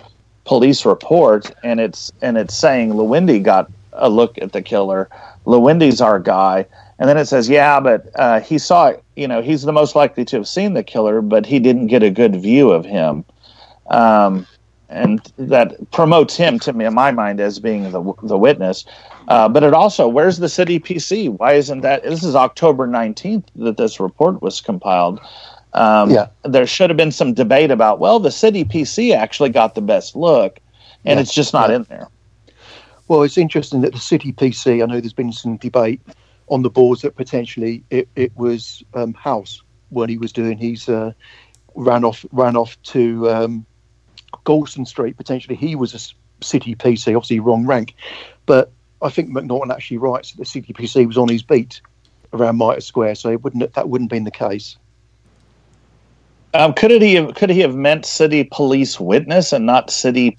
police 0.43 0.85
report, 0.85 1.51
and 1.63 1.79
it's 1.79 2.11
and 2.23 2.35
it's 2.35 2.55
saying 2.55 2.93
Lawende 2.93 3.43
got 3.43 3.71
a 3.93 4.09
look 4.09 4.37
at 4.39 4.53
the 4.53 4.61
killer. 4.61 5.07
Lawende's 5.45 6.01
our 6.01 6.19
guy, 6.19 6.65
and 6.97 7.07
then 7.07 7.17
it 7.17 7.25
says, 7.25 7.47
yeah, 7.47 7.79
but 7.79 8.09
uh, 8.15 8.39
he 8.39 8.57
saw, 8.57 8.93
you 9.15 9.27
know, 9.27 9.43
he's 9.43 9.61
the 9.61 9.71
most 9.71 9.95
likely 9.95 10.25
to 10.25 10.37
have 10.37 10.47
seen 10.47 10.73
the 10.73 10.83
killer, 10.83 11.21
but 11.21 11.45
he 11.45 11.59
didn't 11.59 11.87
get 11.87 12.01
a 12.01 12.09
good 12.09 12.35
view 12.35 12.71
of 12.71 12.85
him. 12.85 13.23
Um, 13.91 14.47
and 14.89 15.31
that 15.37 15.91
promotes 15.91 16.35
him 16.35 16.59
to 16.59 16.73
me 16.73 16.85
in 16.85 16.93
my 16.93 17.11
mind 17.11 17.39
as 17.39 17.59
being 17.59 17.91
the 17.91 18.13
the 18.23 18.37
witness. 18.37 18.85
Uh, 19.27 19.49
but 19.49 19.63
it 19.63 19.73
also, 19.73 20.07
where's 20.07 20.37
the 20.37 20.49
city 20.49 20.79
PC? 20.79 21.29
Why 21.29 21.53
isn't 21.53 21.81
that? 21.81 22.03
This 22.03 22.23
is 22.23 22.35
October 22.35 22.87
nineteenth 22.87 23.49
that 23.55 23.77
this 23.77 23.99
report 23.99 24.41
was 24.41 24.61
compiled. 24.61 25.19
Um, 25.73 26.11
yeah, 26.11 26.27
there 26.43 26.67
should 26.67 26.89
have 26.89 26.97
been 26.97 27.11
some 27.11 27.33
debate 27.33 27.71
about. 27.71 27.99
Well, 27.99 28.19
the 28.19 28.31
city 28.31 28.63
PC 28.63 29.15
actually 29.15 29.49
got 29.49 29.75
the 29.75 29.81
best 29.81 30.15
look, 30.15 30.59
and 31.03 31.17
yeah. 31.17 31.21
it's 31.21 31.33
just 31.33 31.53
not 31.53 31.69
yeah. 31.69 31.77
in 31.77 31.83
there. 31.83 32.07
Well, 33.07 33.23
it's 33.23 33.37
interesting 33.37 33.81
that 33.81 33.93
the 33.93 33.99
city 33.99 34.31
PC. 34.31 34.81
I 34.81 34.85
know 34.85 34.99
there's 34.99 35.13
been 35.13 35.33
some 35.33 35.57
debate 35.57 36.01
on 36.47 36.61
the 36.61 36.69
boards 36.69 37.01
that 37.01 37.15
potentially 37.15 37.83
it, 37.89 38.07
it 38.15 38.35
was 38.37 38.83
um, 38.93 39.13
Halse 39.13 39.63
when 39.89 40.09
he 40.09 40.17
was 40.17 40.31
doing. 40.31 40.57
He's 40.57 40.87
uh, 40.87 41.13
ran 41.73 42.03
off 42.03 42.25
ran 42.31 42.55
off 42.55 42.81
to. 42.83 43.29
Um, 43.31 43.65
Goulston 44.45 44.87
Street, 44.87 45.17
potentially 45.17 45.55
he 45.55 45.75
was 45.75 45.93
a 45.93 46.43
city 46.43 46.75
PC, 46.75 47.15
obviously 47.15 47.39
wrong 47.39 47.65
rank. 47.65 47.95
But 48.45 48.71
I 49.01 49.09
think 49.09 49.29
Macnaghten 49.29 49.73
actually 49.73 49.97
writes 49.97 50.31
that 50.31 50.37
the 50.37 50.45
city 50.45 50.73
PC 50.73 51.05
was 51.07 51.17
on 51.17 51.27
his 51.27 51.43
beat 51.43 51.81
around 52.33 52.57
Mitre 52.57 52.81
Square, 52.81 53.15
so 53.15 53.29
it 53.29 53.43
wouldn't 53.43 53.73
that 53.73 53.89
wouldn't 53.89 54.11
have 54.11 54.15
been 54.15 54.23
the 54.23 54.31
case. 54.31 54.77
Um, 56.53 56.73
could 56.73 56.91
it 56.91 57.01
he 57.01 57.15
have, 57.15 57.35
could 57.35 57.49
he 57.49 57.59
have 57.59 57.75
meant 57.75 58.05
city 58.05 58.47
police 58.49 58.97
witness 58.99 59.51
and 59.51 59.65
not 59.65 59.89
city 59.89 60.37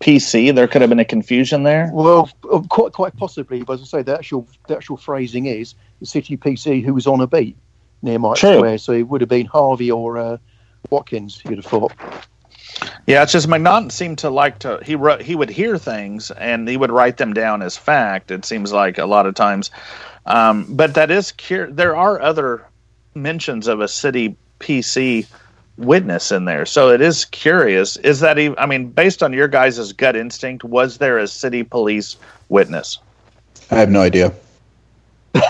PC? 0.00 0.54
There 0.54 0.68
could 0.68 0.80
have 0.80 0.90
been 0.90 1.00
a 1.00 1.04
confusion 1.04 1.64
there. 1.64 1.90
Well, 1.92 2.30
uh, 2.52 2.60
quite 2.68 2.92
quite 2.92 3.16
possibly. 3.16 3.62
But 3.62 3.74
as 3.74 3.82
I 3.82 3.98
say, 3.98 4.02
the 4.02 4.14
actual 4.14 4.46
the 4.68 4.76
actual 4.76 4.96
phrasing 4.96 5.46
is 5.46 5.74
the 6.00 6.06
city 6.06 6.36
PC 6.36 6.84
who 6.84 6.94
was 6.94 7.06
on 7.06 7.20
a 7.20 7.26
beat 7.26 7.56
near 8.02 8.18
Mitre. 8.18 8.56
Square, 8.58 8.78
so 8.78 8.92
it 8.92 9.08
would 9.08 9.20
have 9.20 9.30
been 9.30 9.46
Harvey 9.46 9.90
or 9.90 10.18
uh, 10.18 10.36
Watkins. 10.90 11.42
You'd 11.44 11.56
have 11.56 11.66
thought. 11.66 11.92
Yeah, 13.06 13.22
it's 13.22 13.32
just 13.32 13.48
Macnaghten 13.48 13.92
seemed 13.92 14.18
to 14.18 14.30
like 14.30 14.58
to 14.60 14.80
he 14.84 14.96
wrote 14.96 15.22
he 15.22 15.34
would 15.34 15.50
hear 15.50 15.78
things 15.78 16.30
and 16.30 16.68
he 16.68 16.76
would 16.76 16.90
write 16.90 17.16
them 17.16 17.32
down 17.32 17.62
as 17.62 17.76
fact. 17.76 18.30
It 18.30 18.44
seems 18.44 18.72
like 18.72 18.98
a 18.98 19.06
lot 19.06 19.26
of 19.26 19.34
times, 19.34 19.70
um, 20.26 20.66
but 20.68 20.94
that 20.94 21.10
is 21.10 21.32
cur- 21.32 21.70
there 21.70 21.96
are 21.96 22.20
other 22.20 22.64
mentions 23.14 23.66
of 23.68 23.80
a 23.80 23.88
city 23.88 24.36
PC 24.60 25.26
witness 25.78 26.32
in 26.32 26.46
there, 26.46 26.66
so 26.66 26.90
it 26.90 27.00
is 27.00 27.24
curious. 27.26 27.96
Is 27.98 28.20
that 28.20 28.38
even? 28.38 28.58
I 28.58 28.66
mean, 28.66 28.90
based 28.90 29.22
on 29.22 29.32
your 29.32 29.48
guys' 29.48 29.92
gut 29.92 30.16
instinct, 30.16 30.64
was 30.64 30.98
there 30.98 31.18
a 31.18 31.28
city 31.28 31.62
police 31.62 32.16
witness? 32.48 32.98
I 33.70 33.76
have 33.76 33.90
no 33.90 34.00
idea. 34.00 34.32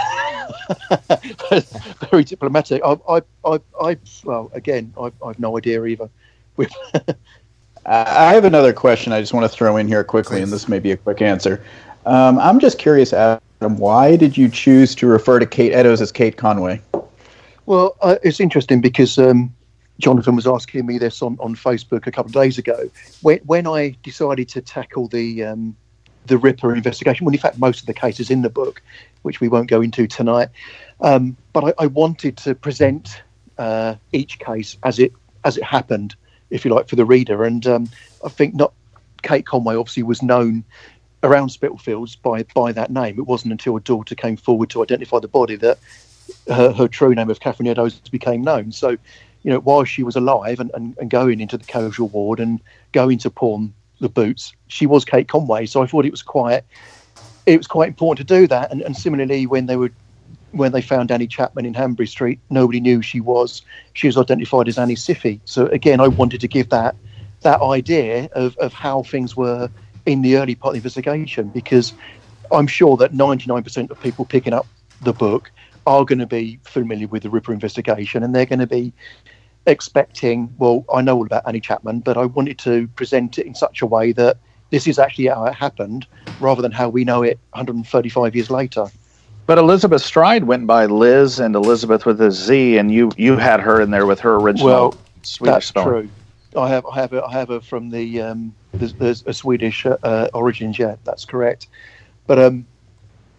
Very 2.11 2.25
diplomatic. 2.25 2.83
I, 2.85 2.97
I, 3.09 3.23
I, 3.45 3.61
I, 3.81 3.97
well, 4.25 4.51
again, 4.55 4.93
I, 5.01 5.13
I 5.25 5.29
have 5.29 5.39
no 5.39 5.57
idea 5.57 5.85
either. 5.85 6.09
I 7.87 8.35
have 8.35 8.45
another 8.45 8.73
question 8.73 9.13
I 9.13 9.21
just 9.21 9.33
want 9.33 9.45
to 9.45 9.49
throw 9.49 9.77
in 9.77 9.87
here 9.87 10.03
quickly, 10.03 10.39
Please. 10.39 10.43
and 10.45 10.53
this 10.53 10.69
may 10.69 10.79
be 10.79 10.91
a 10.91 10.97
quick 10.97 11.23
answer. 11.23 11.65
Um, 12.05 12.39
I'm 12.39 12.59
just 12.59 12.79
curious, 12.79 13.13
Adam, 13.13 13.41
why 13.61 14.17
did 14.17 14.37
you 14.37 14.49
choose 14.49 14.95
to 14.97 15.07
refer 15.07 15.39
to 15.39 15.47
Kate 15.47 15.73
Eddowes 15.73 16.01
as 16.01 16.11
Kate 16.11 16.37
Conway? 16.37 16.81
Well, 17.67 17.97
uh, 18.01 18.17
it's 18.23 18.41
interesting 18.41 18.81
because 18.81 19.19
um, 19.19 19.55
Jonathan 19.99 20.37
was 20.37 20.47
asking 20.47 20.87
me 20.87 20.99
this 20.99 21.23
on, 21.23 21.37
on 21.41 21.55
Facebook 21.57 22.07
a 22.07 22.13
couple 22.13 22.31
of 22.31 22.35
days 22.35 22.59
ago. 22.59 22.91
When, 23.23 23.39
when 23.41 23.67
I 23.67 23.97
decided 24.03 24.49
to 24.51 24.61
tackle 24.61 25.09
the 25.09 25.45
um, 25.45 25.77
the 26.27 26.39
Ripper 26.39 26.75
investigation, 26.75 27.25
well, 27.25 27.33
in 27.33 27.41
fact, 27.41 27.59
most 27.59 27.81
of 27.81 27.87
the 27.87 27.95
cases 27.95 28.31
in 28.31 28.43
the 28.43 28.51
book, 28.51 28.83
which 29.23 29.41
we 29.41 29.47
won't 29.47 29.69
go 29.69 29.81
into 29.81 30.09
tonight, 30.09 30.49
um, 31.01 31.37
but 31.53 31.65
I, 31.65 31.85
I, 31.85 31.87
wanted 31.87 32.37
to 32.39 32.57
present 32.57 33.23
uh, 33.59 33.95
each 34.13 34.41
case 34.41 34.77
as 34.83 34.99
it 34.99 35.13
as 35.45 35.57
it 35.57 35.63
happened 35.63 36.17
if 36.51 36.65
you 36.65 36.75
like, 36.75 36.89
for 36.89 36.97
the 36.97 37.05
reader. 37.05 37.45
And 37.45 37.67
um, 37.67 37.89
I 38.25 38.29
think 38.29 38.55
not 38.55 38.73
Kate 39.23 39.47
Conway 39.47 39.77
obviously 39.77 40.03
was 40.03 40.23
known 40.23 40.65
around 41.23 41.51
Spitalfields 41.51 42.17
by 42.17 42.43
by 42.55 42.73
that 42.73 42.91
name. 42.91 43.19
It 43.19 43.27
wasn't 43.27 43.53
until 43.53 43.77
a 43.77 43.81
daughter 43.81 44.15
came 44.15 44.37
forward 44.37 44.71
to 44.71 44.83
identify 44.83 45.19
the 45.19 45.29
body 45.29 45.57
that 45.57 45.79
her, 46.49 46.73
her 46.73 46.89
true 46.89 47.15
name 47.15 47.31
of 47.31 47.41
Catherine 47.41 47.69
Eddowes 47.69 47.99
became 48.11 48.43
known. 48.43 48.73
So, 48.73 48.91
you 48.91 49.51
know, 49.53 49.61
while 49.61 49.85
she 49.85 50.03
was 50.03 50.17
alive 50.17 50.61
and, 50.61 50.71
and, 50.75 50.97
and 50.99 51.11
going 51.11 51.41
into 51.41 51.57
the 51.57 51.65
casual 51.65 52.09
ward 52.09 52.41
and 52.41 52.61
going 52.93 53.19
to 53.19 53.31
pawn 53.31 53.73
the 54.01 54.09
boots, 54.09 54.53
she 54.69 54.87
was 54.87 55.05
Kate 55.05 55.29
Conway. 55.29 55.67
So 55.67 55.83
I 55.83 55.87
thought 55.87 56.05
it 56.05 56.11
was 56.11 56.23
quite 56.23 56.65
it 57.47 57.57
was 57.57 57.67
quite 57.67 57.89
important 57.89 58.29
to 58.29 58.35
do 58.35 58.47
that. 58.49 58.73
And, 58.73 58.83
and 58.83 58.97
similarly, 58.97 59.47
when 59.47 59.67
they 59.67 59.77
were 59.77 59.93
when 60.57 60.73
they 60.73 60.83
found 60.83 61.11
Annie 61.11 61.27
Chapman 61.27 61.67
in 61.67 61.75
Hanbury 61.75 62.07
Street, 62.07 62.41
nobody 62.51 62.81
knew 62.81 63.03
she 63.03 63.21
was. 63.21 63.63
She 63.95 64.07
was 64.07 64.17
identified 64.17 64.69
as 64.69 64.79
Annie 64.79 64.95
Siffy. 64.95 65.41
So 65.45 65.67
again, 65.67 66.01
I 66.01 66.09
wanted 66.09 66.41
to 66.41 66.49
give 66.49 66.69
that 66.71 66.97
that 67.43 67.61
idea 67.61 68.29
of, 68.33 68.57
of 68.57 68.73
how 68.73 69.03
things 69.03 69.37
were 69.37 69.71
in 70.07 70.23
the 70.23 70.37
early 70.37 70.55
part 70.55 70.71
of 70.71 70.75
the 70.75 70.79
investigation 70.79 71.49
because 71.49 71.93
I'm 72.51 72.67
sure 72.67 72.97
that 72.97 73.13
99% 73.13 73.91
of 73.91 74.01
people 74.01 74.25
picking 74.25 74.53
up 74.53 74.67
the 75.03 75.13
book 75.13 75.51
are 75.87 76.05
going 76.05 76.19
to 76.19 76.27
be 76.27 76.59
familiar 76.65 77.07
with 77.07 77.23
the 77.23 77.31
Ripper 77.31 77.53
investigation 77.53 78.23
and 78.23 78.35
they're 78.35 78.47
going 78.47 78.59
to 78.61 78.67
be 78.67 78.93
expecting, 79.67 80.53
well, 80.59 80.85
I 80.93 81.03
know 81.03 81.17
all 81.17 81.27
about 81.27 81.43
Annie 81.47 81.61
Chapman, 81.61 82.01
but 82.01 82.17
I 82.17 82.25
wanted 82.25 82.59
to 82.61 82.89
present 82.89 83.39
it 83.39 83.47
in 83.47 83.55
such 83.55 83.83
a 83.83 83.87
way 83.87 84.13
that 84.13 84.39
this 84.71 84.87
is 84.87 84.99
actually 84.99 85.27
how 85.27 85.45
it 85.45 85.55
happened 85.55 86.07
rather 86.41 86.63
than 86.63 86.73
how 86.73 86.89
we 86.89 87.05
know 87.05 87.23
it 87.23 87.39
135 87.53 88.35
years 88.35 88.51
later. 88.51 88.87
But 89.47 89.59
Elizabeth 89.59 90.03
Stride 90.03 90.45
went 90.45 90.67
by 90.67 90.87
Liz 90.87 91.39
and 91.39 91.55
Elizabeth 91.55 92.05
with 92.05 92.21
a 92.21 92.33
Z, 92.33 92.79
and 92.79 92.91
you 92.91 93.13
you 93.17 93.37
had 93.37 93.61
her 93.61 93.81
in 93.81 93.91
there 93.91 94.07
with 94.07 94.19
her 94.21 94.37
original 94.37 94.67
well, 94.67 94.95
Swedish 95.23 95.55
that's 95.55 95.67
spelling. 95.67 95.89
true. 95.89 96.61
I 96.61 96.69
have 96.69 96.85
I 96.87 96.97
have 96.97 97.13
a, 97.13 97.25
I 97.25 97.33
have 97.33 97.49
her 97.49 97.61
from 97.61 97.91
the 97.91 98.23
um, 98.23 98.55
there's, 98.73 98.95
there's 98.95 99.23
a 99.27 99.33
Swedish 99.33 99.87
uh, 99.87 100.29
origins. 100.35 100.79
Yeah, 100.79 100.97
that's 101.05 101.25
correct. 101.25 101.69
But 102.27 102.41
um, 102.41 102.67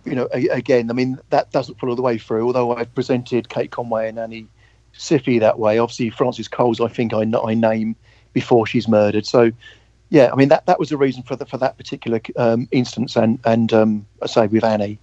you 0.05 0.15
know, 0.15 0.29
a, 0.33 0.47
again, 0.47 0.89
I 0.89 0.93
mean 0.93 1.19
that 1.29 1.51
doesn't 1.51 1.77
follow 1.77 1.95
the 1.95 2.01
way 2.01 2.17
through. 2.17 2.45
Although 2.45 2.77
I 2.77 2.85
presented 2.85 3.49
Kate 3.49 3.71
Conway 3.71 4.07
and 4.07 4.17
Annie 4.17 4.47
Siffy 4.97 5.39
that 5.41 5.59
way. 5.59 5.77
Obviously, 5.77 6.09
Frances 6.09 6.47
Coles, 6.47 6.79
I 6.79 6.87
think 6.87 7.13
I, 7.13 7.29
I 7.43 7.53
name 7.53 7.95
before 8.33 8.65
she's 8.65 8.87
murdered. 8.87 9.25
So, 9.25 9.51
yeah, 10.09 10.29
I 10.31 10.35
mean 10.35 10.47
that 10.49 10.65
that 10.67 10.79
was 10.79 10.87
the 10.87 10.97
reason 10.97 11.23
for 11.23 11.35
the, 11.35 11.45
for 11.45 11.57
that 11.57 11.75
particular 11.75 12.21
um, 12.37 12.69
instance. 12.71 13.17
And 13.17 13.39
and 13.43 13.73
um, 13.73 14.05
I 14.21 14.27
say 14.27 14.47
with 14.47 14.63
Annie, 14.63 14.99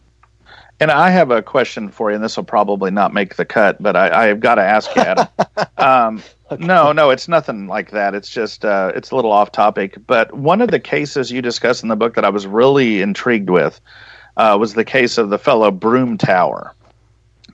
And 0.81 0.91
I 0.91 1.11
have 1.11 1.31
a 1.31 1.43
question 1.43 1.91
for 1.91 2.11
you, 2.11 2.17
and 2.17 2.25
this 2.25 2.37
will 2.37 2.45
probably 2.45 2.91
not 2.91 3.15
make 3.15 3.37
the 3.37 3.45
cut, 3.45 3.81
but 3.83 3.95
I, 3.97 4.29
I've 4.29 4.41
got 4.41 4.57
to 4.57 4.63
ask 4.63 4.95
you, 4.97 5.03
Adam. 5.03 5.29
um, 5.79 6.23
No, 6.59 6.93
no, 6.93 7.11
it's 7.11 7.29
nothing 7.29 7.67
like 7.69 7.91
that. 7.93 8.15
It's 8.15 8.29
just 8.29 8.65
uh, 8.65 8.93
it's 8.95 9.11
a 9.11 9.17
little 9.17 9.33
off 9.33 9.53
topic. 9.53 9.97
But 10.07 10.35
one 10.35 10.61
of 10.61 10.71
the 10.71 10.81
cases 10.81 11.31
you 11.31 11.43
discuss 11.43 11.83
in 11.83 11.89
the 11.89 11.97
book 11.97 12.15
that 12.15 12.25
I 12.25 12.29
was 12.31 12.47
really 12.47 13.03
intrigued 13.03 13.51
with 13.51 13.81
uh, 14.37 14.57
was 14.61 14.75
the 14.75 14.85
case 14.85 15.19
of 15.19 15.31
the 15.31 15.39
fellow 15.39 15.71
Broom 15.71 16.19
Tower. 16.19 16.75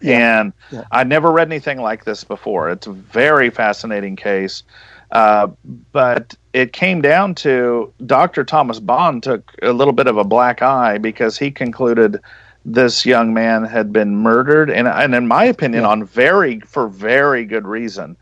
And 0.03 0.53
Yeah. 0.71 0.85
I'd 0.91 1.09
never 1.09 1.31
read 1.31 1.49
anything 1.49 1.81
like 1.81 2.05
this 2.05 2.25
before. 2.25 2.71
It's 2.71 2.87
a 2.87 2.93
very 2.93 3.51
fascinating 3.51 4.17
case. 4.17 4.63
Uh, 5.11 5.49
but 5.93 6.35
it 6.53 6.73
came 6.73 7.03
down 7.03 7.35
to 7.35 7.93
Dr. 8.07 8.45
Thomas 8.45 8.81
Bond 8.81 9.23
took 9.23 9.53
a 9.63 9.73
little 9.73 9.93
bit 9.93 10.07
of 10.07 10.17
a 10.17 10.25
black 10.25 10.63
eye 10.63 10.99
because 10.99 11.37
he 11.37 11.51
concluded 11.51 12.21
this 12.65 13.07
young 13.07 13.33
man 13.35 13.65
had 13.65 13.93
been 13.93 14.17
murdered, 14.17 14.71
and, 14.71 14.87
and 14.89 15.15
in 15.15 15.27
my 15.27 15.45
opinion, 15.45 15.83
Yeah. 15.83 15.89
on 15.89 16.05
very 16.05 16.61
for 16.61 16.89
very 16.89 17.45
good 17.45 17.67
reason. 17.67 18.17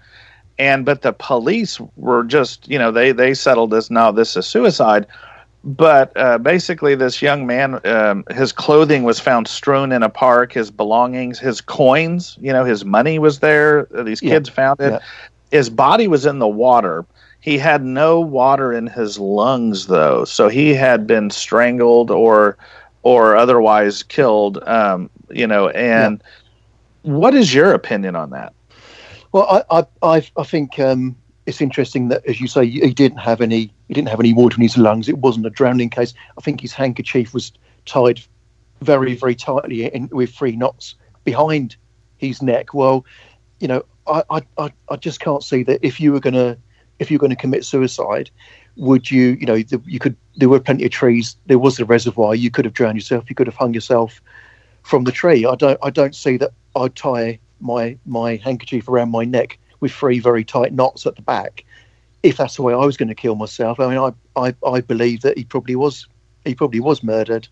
And 0.58 0.84
but 0.84 1.02
the 1.02 1.12
police 1.12 1.80
were 1.96 2.24
just 2.24 2.68
you 2.68 2.78
know 2.78 2.90
they 2.90 3.12
they 3.12 3.34
settled 3.34 3.70
this 3.70 3.90
Now 3.90 4.10
this 4.10 4.36
is 4.36 4.46
suicide. 4.46 5.06
But 5.64 6.12
uh, 6.16 6.38
basically, 6.38 6.94
this 6.94 7.20
young 7.20 7.44
man, 7.46 7.80
um, 7.84 8.24
his 8.30 8.52
clothing 8.52 9.02
was 9.02 9.18
found 9.18 9.48
strewn 9.48 9.90
in 9.90 10.04
a 10.04 10.08
park. 10.08 10.52
His 10.52 10.70
belongings, 10.70 11.40
his 11.40 11.60
coins, 11.60 12.38
you 12.40 12.52
know, 12.52 12.64
his 12.64 12.84
money 12.84 13.18
was 13.18 13.40
there. 13.40 13.88
Uh, 13.94 14.04
These 14.04 14.22
Yeah. 14.22 14.30
kids 14.34 14.48
found 14.48 14.80
it. 14.80 14.92
Yeah. 14.92 14.98
His 15.50 15.68
body 15.68 16.06
was 16.06 16.24
in 16.26 16.38
the 16.38 16.48
water. 16.48 17.04
He 17.40 17.58
had 17.58 17.84
no 17.84 18.20
water 18.20 18.72
in 18.72 18.86
his 18.86 19.18
lungs, 19.18 19.86
though, 19.88 20.24
so 20.24 20.48
he 20.48 20.74
had 20.74 21.06
been 21.06 21.28
strangled 21.30 22.10
or 22.10 22.56
or 23.02 23.36
otherwise 23.36 24.02
killed. 24.02 24.62
Um, 24.66 25.10
you 25.30 25.46
know, 25.46 25.68
and 25.68 26.22
what 27.02 27.34
is 27.34 27.54
your 27.54 27.72
opinion 27.72 28.16
on 28.16 28.30
that? 28.30 28.52
Well, 29.32 29.64
I 29.70 29.86
I 30.02 30.30
I, 30.36 30.44
think 30.44 30.78
um, 30.78 31.16
it's 31.46 31.60
interesting 31.60 32.08
that, 32.08 32.24
as 32.26 32.40
you 32.40 32.46
say, 32.46 32.66
he 32.66 32.92
didn't 32.92 33.18
have 33.18 33.40
any 33.40 33.72
he 33.88 33.94
didn't 33.94 34.08
have 34.08 34.20
any 34.20 34.32
water 34.32 34.56
in 34.56 34.62
his 34.62 34.78
lungs. 34.78 35.08
It 35.08 35.18
wasn't 35.18 35.46
a 35.46 35.50
drowning 35.50 35.90
case. 35.90 36.14
I 36.36 36.40
think 36.40 36.60
his 36.60 36.72
handkerchief 36.72 37.34
was 37.34 37.52
tied 37.86 38.20
very 38.80 39.14
very 39.14 39.34
tightly 39.34 39.84
in, 39.86 40.08
with 40.08 40.34
three 40.34 40.56
knots 40.56 40.94
behind 41.24 41.76
his 42.16 42.42
neck. 42.42 42.74
Well, 42.74 43.04
you 43.60 43.68
know, 43.68 43.84
I 44.06 44.22
I, 44.30 44.42
I, 44.56 44.72
I 44.88 44.96
just 44.96 45.20
can't 45.20 45.42
see 45.42 45.62
that 45.64 45.80
if 45.82 46.00
you 46.00 46.12
were 46.12 46.20
gonna 46.20 46.56
if 46.98 47.10
you're 47.10 47.18
going 47.18 47.30
to 47.30 47.36
commit 47.36 47.64
suicide, 47.64 48.30
would 48.78 49.10
you 49.10 49.36
you 49.40 49.46
know 49.46 49.58
the, 49.58 49.82
you 49.84 49.98
could 49.98 50.16
there 50.36 50.48
were 50.48 50.60
plenty 50.60 50.84
of 50.84 50.90
trees. 50.90 51.36
There 51.46 51.58
was 51.58 51.78
a 51.78 51.84
reservoir. 51.84 52.34
You 52.34 52.50
could 52.50 52.64
have 52.64 52.74
drowned 52.74 52.96
yourself. 52.96 53.28
You 53.28 53.34
could 53.34 53.48
have 53.48 53.56
hung 53.56 53.74
yourself 53.74 54.22
from 54.82 55.04
the 55.04 55.12
tree. 55.12 55.44
I 55.44 55.54
don't 55.56 55.78
I 55.82 55.90
don't 55.90 56.14
see 56.14 56.36
that 56.38 56.52
I'd 56.74 56.94
tie 56.94 57.38
my 57.60 57.98
my 58.06 58.36
handkerchief 58.36 58.88
around 58.88 59.10
my 59.10 59.24
neck 59.24 59.58
with 59.80 59.92
three 59.92 60.20
very 60.20 60.44
tight 60.44 60.72
knots 60.72 61.06
at 61.06 61.16
the 61.16 61.22
back. 61.22 61.64
If 62.22 62.36
that's 62.36 62.56
the 62.56 62.62
way 62.62 62.72
I 62.72 62.84
was 62.84 62.96
going 62.96 63.08
to 63.08 63.14
kill 63.14 63.36
myself, 63.36 63.78
I 63.78 63.88
mean, 63.88 63.98
I, 63.98 64.40
I, 64.40 64.54
I 64.66 64.80
believe 64.80 65.20
that 65.22 65.38
he 65.38 65.44
probably 65.44 65.76
was 65.76 66.06
he 66.44 66.54
probably 66.54 66.80
was 66.80 67.02
murdered. 67.02 67.48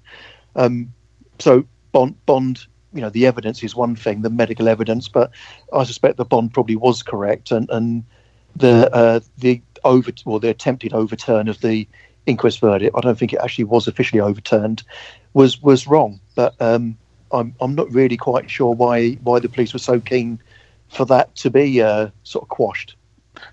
Um, 0.55 0.93
so 1.39 1.67
Bond 1.93 2.15
Bond, 2.27 2.67
you 2.93 3.01
know, 3.01 3.11
the 3.11 3.27
evidence 3.27 3.63
is 3.63 3.77
one 3.77 3.97
thing, 3.97 4.23
the 4.23 4.31
medical 4.31 4.69
evidence, 4.69 5.09
but 5.09 5.31
I 5.73 5.85
suspect 5.85 6.17
the 6.17 6.25
Bond 6.25 6.53
probably 6.55 6.77
was 6.77 7.03
correct, 7.03 7.51
and 7.51 7.69
and 7.71 8.05
the 8.57 8.93
uh, 8.95 9.21
the 9.39 9.61
over 9.87 10.13
or 10.25 10.41
the 10.41 10.49
attempted 10.49 10.93
overturn 10.93 11.49
of 11.49 11.61
the 11.61 11.87
inquest 12.27 12.61
verdict, 12.61 12.95
I 12.97 13.01
don't 13.01 13.19
think 13.19 13.33
it 13.33 13.41
actually 13.43 13.65
was 13.65 13.89
officially 13.89 14.21
overturned, 14.21 14.83
was 15.35 15.63
was 15.63 15.87
wrong. 15.87 16.21
But 16.35 16.55
um, 16.61 16.97
I'm 17.33 17.55
I'm 17.61 17.75
not 17.75 17.91
really 17.93 18.17
quite 18.17 18.51
sure 18.51 18.75
why 18.75 19.13
why 19.23 19.39
the 19.39 19.49
police 19.49 19.73
were 19.73 19.79
so 19.79 20.01
keen 20.01 20.39
for 20.89 21.07
that 21.07 21.35
to 21.37 21.51
be 21.51 21.83
uh, 21.83 22.09
sort 22.23 22.45
of 22.45 22.49
quashed. 22.49 22.97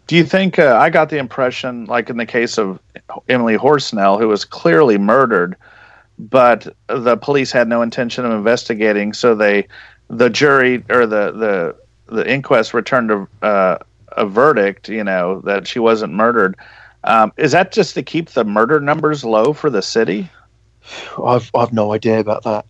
Do 0.07 0.15
you 0.15 0.23
think 0.23 0.59
uh, 0.59 0.77
I 0.79 0.89
got 0.89 1.09
the 1.09 1.17
impression, 1.17 1.85
like 1.85 2.09
in 2.09 2.17
the 2.17 2.25
case 2.25 2.57
of 2.57 2.79
Emily 3.27 3.57
Horsnell, 3.57 4.19
who 4.19 4.27
was 4.27 4.45
clearly 4.45 4.97
murdered, 4.97 5.57
but 6.17 6.73
the 6.87 7.17
police 7.17 7.51
had 7.51 7.67
no 7.67 7.81
intention 7.81 8.25
of 8.25 8.31
investigating, 8.31 9.13
so 9.13 9.35
they, 9.35 9.67
the 10.09 10.29
jury 10.29 10.83
or 10.89 11.05
the 11.05 11.31
the 11.31 11.75
the 12.15 12.29
inquest 12.29 12.73
returned 12.73 13.11
a 13.11 13.45
uh, 13.45 13.77
a 14.17 14.25
verdict, 14.25 14.89
you 14.89 15.03
know, 15.03 15.41
that 15.41 15.67
she 15.67 15.79
wasn't 15.79 16.13
murdered. 16.13 16.55
Um, 17.03 17.33
is 17.37 17.51
that 17.51 17.71
just 17.71 17.95
to 17.95 18.03
keep 18.03 18.29
the 18.29 18.45
murder 18.45 18.79
numbers 18.79 19.25
low 19.25 19.53
for 19.53 19.69
the 19.69 19.81
city? 19.81 20.29
I've 21.23 21.49
I've 21.55 21.73
no 21.73 21.93
idea 21.93 22.19
about 22.19 22.43
that. 22.43 22.65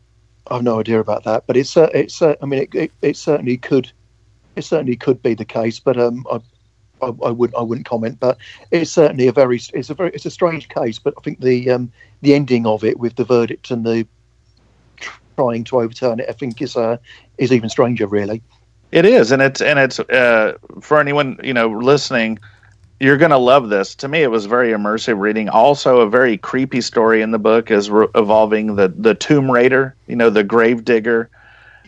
I've 0.49 0.63
no 0.63 0.79
idea 0.79 0.99
about 0.99 1.23
that, 1.23 1.45
but 1.47 1.57
it's 1.57 1.75
uh, 1.77 1.89
it's 1.93 2.21
uh, 2.21 2.35
I 2.41 2.45
mean 2.45 2.63
it, 2.63 2.75
it, 2.75 2.91
it 3.01 3.17
certainly 3.17 3.57
could 3.57 3.91
it 4.55 4.63
certainly 4.63 4.95
could 4.95 5.21
be 5.21 5.33
the 5.33 5.45
case, 5.45 5.79
but 5.79 5.97
um 5.97 6.25
I, 6.31 6.39
I 7.01 7.07
I 7.07 7.31
wouldn't 7.31 7.57
I 7.57 7.61
wouldn't 7.61 7.87
comment. 7.87 8.19
But 8.19 8.37
it's 8.71 8.91
certainly 8.91 9.27
a 9.27 9.31
very 9.31 9.59
it's 9.73 9.89
a 9.89 9.93
very 9.93 10.11
it's 10.11 10.25
a 10.25 10.31
strange 10.31 10.69
case. 10.69 10.99
But 10.99 11.13
I 11.17 11.21
think 11.21 11.39
the 11.39 11.69
um 11.71 11.91
the 12.21 12.33
ending 12.33 12.65
of 12.65 12.83
it 12.83 12.99
with 12.99 13.15
the 13.15 13.25
verdict 13.25 13.71
and 13.71 13.85
the 13.85 14.07
trying 15.35 15.63
to 15.65 15.79
overturn 15.79 16.19
it, 16.19 16.29
I 16.29 16.33
think 16.33 16.61
is 16.61 16.75
uh 16.75 16.97
is 17.37 17.51
even 17.51 17.69
stranger 17.69 18.07
really. 18.07 18.41
It 18.93 19.05
is, 19.05 19.31
and 19.31 19.41
it's 19.41 19.59
and 19.59 19.79
it's 19.79 19.99
uh, 19.99 20.53
for 20.79 20.99
anyone 20.99 21.39
you 21.43 21.53
know 21.53 21.67
listening. 21.67 22.37
You're 22.99 23.17
going 23.17 23.31
to 23.31 23.37
love 23.39 23.67
this. 23.69 23.95
To 23.95 24.07
me, 24.07 24.21
it 24.21 24.29
was 24.31 24.45
very 24.45 24.69
immersive 24.71 25.19
reading. 25.19 25.49
Also, 25.49 26.01
a 26.01 26.09
very 26.09 26.37
creepy 26.37 26.79
story 26.79 27.21
in 27.23 27.31
the 27.31 27.39
book 27.39 27.71
is 27.71 27.89
re- 27.89 28.07
involving 28.13 28.75
the 28.75 28.87
the 28.89 29.15
Tomb 29.15 29.51
Raider. 29.51 29.95
You 30.07 30.15
know, 30.15 30.29
the 30.29 30.43
grave 30.43 30.85
digger. 30.85 31.29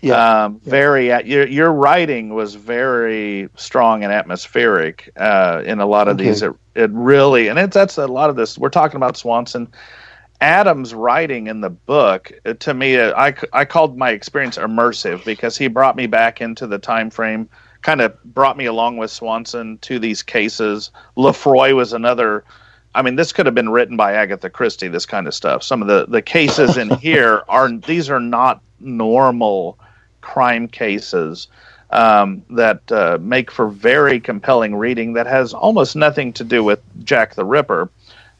Yeah. 0.02 0.46
Um, 0.46 0.60
very. 0.62 1.08
Your 1.26 1.48
your 1.48 1.72
writing 1.72 2.34
was 2.34 2.56
very 2.56 3.50
strong 3.56 4.04
and 4.04 4.12
atmospheric 4.12 5.12
uh, 5.16 5.62
in 5.64 5.80
a 5.80 5.86
lot 5.86 6.08
of 6.08 6.16
Okay. 6.16 6.26
these. 6.26 6.42
It, 6.42 6.54
it 6.74 6.90
really, 6.92 7.50
and 7.50 7.60
it's 7.60 7.76
that's 7.76 8.00
a 8.00 8.08
lot 8.08 8.32
of 8.32 8.36
this. 8.36 8.58
We're 8.58 8.70
talking 8.70 8.98
about 8.98 9.16
Swanson. 9.16 9.68
Adam's 10.46 10.94
writing 10.94 11.48
in 11.48 11.62
the 11.62 11.72
book 11.72 12.32
uh, 12.46 12.54
to 12.54 12.76
me 12.76 12.98
uh, 12.98 13.12
I, 13.18 13.34
I 13.52 13.66
called 13.66 13.98
my 13.98 14.12
experience 14.12 14.60
immersive 14.60 15.26
because 15.26 15.58
he 15.58 15.68
brought 15.68 15.96
me 15.96 16.06
back 16.06 16.40
into 16.40 16.68
the 16.68 16.78
time 16.78 17.10
frame 17.10 17.50
kind 17.82 18.00
of 18.00 18.24
brought 18.24 18.56
me 18.56 18.66
along 18.66 18.98
with 18.98 19.10
Swanson 19.10 19.80
to 19.80 19.98
these 19.98 20.22
cases. 20.22 20.92
Lefroy 21.16 21.74
was 21.74 21.94
another 21.94 22.44
I 22.94 23.02
mean 23.02 23.16
this 23.16 23.34
could 23.34 23.48
have 23.48 23.56
been 23.56 23.70
written 23.70 23.98
by 23.98 24.14
Agatha 24.14 24.52
Christie 24.52 24.88
this 24.88 25.08
kind 25.08 25.26
of 25.26 25.34
stuff. 25.34 25.64
Some 25.64 25.82
of 25.82 25.88
the 25.88 26.06
the 26.08 26.22
cases 26.22 26.78
in 26.78 26.90
here 27.00 27.42
are 27.50 27.72
these 27.72 28.12
are 28.12 28.20
not 28.20 28.62
normal 28.80 29.80
crime 30.22 30.68
cases 30.68 31.48
um, 31.90 32.44
that 32.52 32.92
uh, 32.92 33.18
make 33.20 33.50
for 33.50 33.68
very 33.68 34.20
compelling 34.20 34.76
reading 34.76 35.14
that 35.14 35.26
has 35.26 35.56
almost 35.56 35.96
nothing 35.96 36.34
to 36.34 36.44
do 36.44 36.64
with 36.64 36.82
Jack 37.04 37.34
the 37.34 37.46
Ripper 37.46 37.90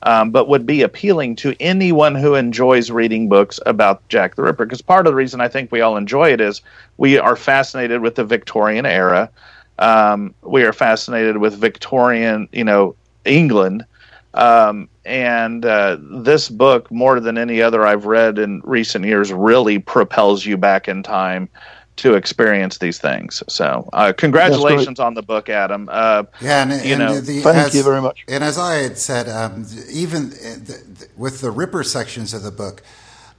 um, 0.06 0.30
but 0.30 0.48
would 0.48 0.66
be 0.66 0.84
appealing 0.84 1.36
to 1.36 1.56
anyone 1.60 2.16
who 2.16 2.36
enjoys 2.36 2.92
reading 2.92 3.28
books 3.28 3.60
about 3.66 4.08
Jack 4.08 4.36
the 4.36 4.44
Ripper. 4.44 4.66
Because 4.66 4.82
part 4.82 5.08
of 5.08 5.12
the 5.12 5.16
reason 5.16 5.42
I 5.42 5.48
think 5.48 5.72
we 5.72 5.82
all 5.82 5.98
enjoy 5.98 6.32
it 6.32 6.40
is 6.40 6.62
we 6.98 7.18
are 7.18 7.36
fascinated 7.36 8.02
with 8.02 8.16
the 8.16 8.24
Victorian 8.24 8.86
era. 8.86 9.30
Um, 9.80 10.34
we 10.44 10.64
are 10.64 10.74
fascinated 10.74 11.38
with 11.38 11.56
Victorian, 11.56 12.48
you 12.52 12.64
know, 12.64 12.96
England. 13.26 13.86
Um, 14.36 14.90
and 15.06 15.66
uh, 15.66 15.98
this 16.00 16.50
book, 16.50 16.92
more 16.92 17.20
than 17.20 17.38
any 17.38 17.62
other 17.62 17.86
I've 17.86 18.06
read 18.06 18.38
in 18.38 18.62
recent 18.64 19.06
years, 19.06 19.34
really 19.34 19.80
propels 19.80 20.46
you 20.46 20.56
back 20.56 20.88
in 20.88 21.04
time 21.04 21.50
to 21.98 22.16
experience 22.16 22.78
these 22.80 23.00
things. 23.00 23.42
So, 23.48 23.90
uh, 23.94 24.14
congratulations 24.14 25.00
on 25.00 25.14
the 25.14 25.22
book, 25.22 25.50
Adam. 25.50 25.88
Uh, 25.92 26.24
yeah, 26.42 26.64
and, 26.64 26.86
you 26.86 26.94
and 26.94 27.00
know, 27.00 27.20
the, 27.22 27.42
Thank 27.42 27.58
as, 27.58 27.76
you 27.76 27.84
very 27.84 28.02
much. 28.02 28.26
And 28.28 28.44
as 28.44 28.58
I 28.58 28.76
had 28.76 28.98
said, 28.98 29.30
um, 29.30 29.66
even 29.90 30.30
the, 30.30 31.08
with 31.16 31.42
the 31.42 31.52
Ripper 31.52 31.84
sections 31.84 32.34
of 32.34 32.44
the 32.44 32.52
book, 32.52 32.82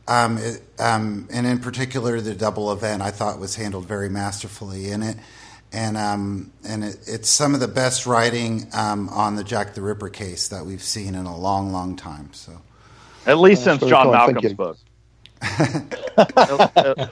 um, 0.09 0.39
it, 0.39 0.63
um, 0.79 1.29
and 1.33 1.47
in 1.47 1.59
particular 1.59 2.21
the 2.21 2.35
double 2.35 2.73
event, 2.73 3.03
I 3.03 3.11
thought 3.11 3.39
was 3.39 3.57
handled 3.57 3.87
very 3.87 4.09
masterfully 4.09 4.91
in 4.91 5.03
it. 5.03 5.17
And 5.73 5.97
um, 5.97 6.53
and 6.65 6.85
it, 6.85 6.97
it's 7.07 7.29
some 7.29 7.53
of 7.53 7.61
the 7.61 7.69
best 7.69 8.07
writing 8.07 8.69
um, 8.73 9.09
on 9.09 9.35
the 9.35 9.43
Jack 9.43 9.75
the 9.75 9.83
Ripper 9.83 10.09
case 10.09 10.49
that 10.49 10.65
we've 10.65 10.83
seen 10.83 11.15
in 11.15 11.27
a 11.27 11.37
long, 11.37 11.73
long 11.73 11.97
time. 11.97 12.33
So 12.33 12.53
at 13.27 13.39
least 13.39 13.65
That's 13.65 13.81
since 13.81 13.91
John 13.91 14.13
kind. 14.13 14.35
Malcolm's 14.35 14.55
book. 14.55 14.79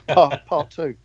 Part, 0.07 0.45
part 0.47 0.71
two. 0.71 0.95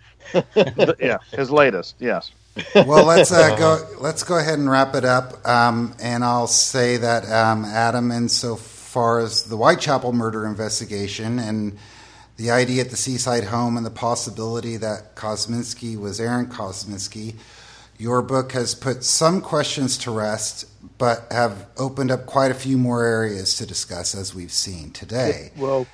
Yeah, 1.01 1.18
his 1.32 1.51
latest. 1.51 1.97
Yes. 1.98 2.30
well, 2.74 3.05
let's 3.05 3.30
uh, 3.30 3.56
go. 3.56 3.86
Let's 4.01 4.24
go 4.24 4.36
ahead 4.36 4.59
and 4.59 4.68
wrap 4.68 4.94
it 4.94 5.05
up. 5.05 5.47
Um, 5.47 5.94
and 6.02 6.24
I'll 6.24 6.48
say 6.48 6.97
that 6.97 7.24
um, 7.30 7.64
Adam, 7.64 8.10
insofar 8.10 9.20
as 9.20 9.44
the 9.44 9.56
Whitechapel 9.56 10.12
murder 10.12 10.47
investigation 10.47 11.38
and 11.38 11.78
the 12.36 12.51
ID 12.51 12.80
at 12.80 12.90
the 12.90 12.97
seaside 12.97 13.44
home 13.44 13.76
and 13.76 13.86
the 13.86 13.90
possibility 13.90 14.76
that 14.78 15.14
Kosminski 15.14 15.97
was 15.97 16.18
Aaron 16.20 16.47
Kosminski, 16.47 17.36
your 17.98 18.22
book 18.22 18.52
has 18.52 18.74
put 18.74 19.05
some 19.05 19.42
questions 19.42 19.98
to 19.98 20.10
rest, 20.10 20.64
but 20.97 21.26
have 21.30 21.66
opened 21.76 22.10
up 22.10 22.24
quite 22.24 22.51
a 22.51 22.55
few 22.55 22.78
more 22.78 23.05
areas 23.05 23.55
to 23.56 23.66
discuss, 23.66 24.14
as 24.14 24.34
we've 24.34 24.52
seen 24.52 24.90
today. 24.90 25.51
Well, 25.56 25.86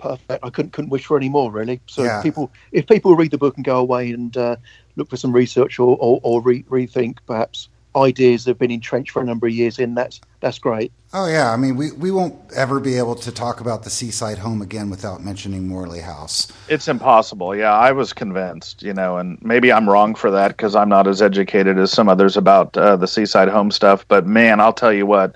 perfect. 0.00 0.44
I 0.44 0.50
couldn't 0.50 0.72
couldn't 0.72 0.90
wish 0.90 1.06
for 1.06 1.16
any 1.16 1.28
more, 1.28 1.50
really. 1.52 1.80
So 1.86 2.02
Yeah. 2.04 2.18
if 2.18 2.22
people 2.22 2.50
if 2.72 2.86
people 2.86 3.14
read 3.16 3.30
the 3.30 3.38
book 3.38 3.56
and 3.56 3.64
go 3.64 3.78
away 3.78 4.10
and 4.10 4.36
uh, 4.36 4.56
look 4.96 5.08
for 5.10 5.16
some 5.16 5.32
research 5.32 5.78
or 5.78 5.96
or, 6.00 6.20
or 6.22 6.40
re- 6.40 6.64
rethink 6.64 7.18
perhaps 7.26 7.68
ideas 7.96 8.44
that 8.44 8.52
have 8.52 8.58
been 8.58 8.70
entrenched 8.70 9.10
for 9.10 9.20
a 9.20 9.24
number 9.24 9.48
of 9.48 9.52
years 9.52 9.78
in, 9.78 9.94
that's 9.94 10.20
that's 10.40 10.58
great. 10.58 10.92
Oh 11.12 11.26
yeah, 11.26 11.50
I 11.52 11.56
mean, 11.56 11.74
we, 11.76 11.90
we 11.90 12.12
won't 12.12 12.36
ever 12.54 12.78
be 12.78 12.96
able 12.96 13.16
to 13.16 13.32
talk 13.32 13.60
about 13.60 13.82
the 13.82 13.90
seaside 13.90 14.38
home 14.38 14.62
again 14.62 14.90
without 14.90 15.24
mentioning 15.24 15.66
Morley 15.66 15.98
House. 15.98 16.52
It's 16.68 16.86
impossible. 16.86 17.56
Yeah, 17.56 17.72
I 17.72 17.90
was 17.90 18.12
convinced, 18.12 18.80
you 18.84 18.94
know, 18.94 19.16
and 19.18 19.36
maybe 19.42 19.72
I'm 19.72 19.90
wrong 19.90 20.14
for 20.14 20.30
that 20.30 20.48
because 20.48 20.76
I'm 20.76 20.88
not 20.88 21.08
as 21.08 21.20
educated 21.20 21.78
as 21.78 21.90
some 21.90 22.08
others 22.08 22.36
about 22.36 22.76
uh, 22.76 22.94
the 22.94 23.08
seaside 23.08 23.48
home 23.48 23.72
stuff. 23.72 24.06
But 24.06 24.24
man, 24.24 24.60
I'll 24.60 24.72
tell 24.72 24.92
you 24.92 25.04
what, 25.04 25.34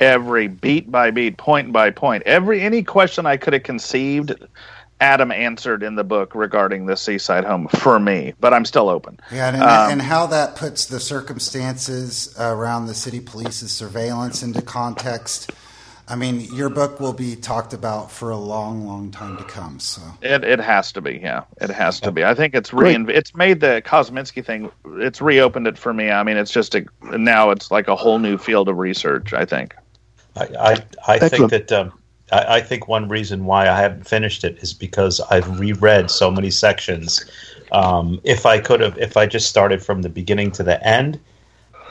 every 0.00 0.48
beat 0.48 0.90
by 0.90 1.10
beat, 1.10 1.36
point 1.36 1.72
by 1.72 1.90
point, 1.90 2.22
every 2.24 2.60
any 2.60 2.82
question 2.82 3.26
I 3.26 3.36
could 3.36 3.52
have 3.52 3.62
conceived, 3.62 4.32
Adam 5.00 5.32
answered 5.32 5.82
in 5.82 5.96
the 5.96 6.04
book 6.04 6.34
regarding 6.34 6.86
the 6.86 6.96
seaside 6.96 7.44
home 7.44 7.68
for 7.68 7.98
me. 7.98 8.34
But 8.40 8.54
I'm 8.54 8.64
still 8.64 8.88
open. 8.88 9.20
Yeah, 9.32 9.48
and, 9.48 9.62
Um, 9.62 9.90
and 9.92 10.02
how 10.02 10.26
that 10.26 10.56
puts 10.56 10.86
the 10.86 11.00
circumstances 11.00 12.34
around 12.38 12.86
the 12.86 12.94
city 12.94 13.20
police's 13.20 13.72
surveillance 13.72 14.42
into 14.42 14.62
context. 14.62 15.50
I 16.06 16.16
mean, 16.16 16.40
your 16.54 16.68
book 16.68 17.00
will 17.00 17.14
be 17.14 17.34
talked 17.34 17.72
about 17.72 18.10
for 18.10 18.28
a 18.30 18.36
long, 18.36 18.86
long 18.86 19.10
time 19.10 19.38
to 19.38 19.44
come. 19.44 19.80
So, 19.80 20.02
It 20.20 20.44
it 20.44 20.60
has 20.60 20.92
to 20.92 21.00
be, 21.00 21.18
yeah. 21.22 21.44
It 21.62 21.70
has 21.70 21.98
to 22.00 22.12
be. 22.12 22.24
I 22.24 22.34
think 22.34 22.54
it's 22.54 22.72
rein 22.74 23.08
it's 23.08 23.34
made 23.34 23.60
the 23.60 23.82
Kosminski 23.84 24.44
thing. 24.44 24.70
It's 24.84 25.22
reopened 25.22 25.66
it 25.66 25.78
for 25.78 25.94
me. 25.94 26.10
I 26.10 26.22
mean, 26.22 26.36
it's 26.36 26.50
just 26.50 26.74
a 26.74 26.84
now 27.02 27.50
it's 27.50 27.70
like 27.70 27.88
a 27.88 27.96
whole 27.96 28.18
new 28.18 28.36
field 28.36 28.68
of 28.68 28.76
research. 28.76 29.32
I 29.32 29.46
think. 29.46 29.74
I, 30.36 30.48
I, 30.58 30.84
I 31.08 31.18
think 31.18 31.50
that 31.50 31.72
um, 31.72 31.92
I, 32.32 32.56
I 32.56 32.60
think 32.60 32.88
one 32.88 33.08
reason 33.08 33.44
why 33.44 33.68
I 33.68 33.80
haven't 33.80 34.06
finished 34.06 34.44
it 34.44 34.58
is 34.58 34.72
because 34.72 35.20
I've 35.20 35.60
reread 35.60 36.10
so 36.10 36.30
many 36.30 36.50
sections. 36.50 37.24
Um, 37.72 38.20
if 38.24 38.46
I 38.46 38.58
could 38.60 38.80
have, 38.80 38.98
if 38.98 39.16
I 39.16 39.26
just 39.26 39.48
started 39.48 39.82
from 39.82 40.02
the 40.02 40.08
beginning 40.08 40.50
to 40.52 40.62
the 40.62 40.84
end, 40.86 41.20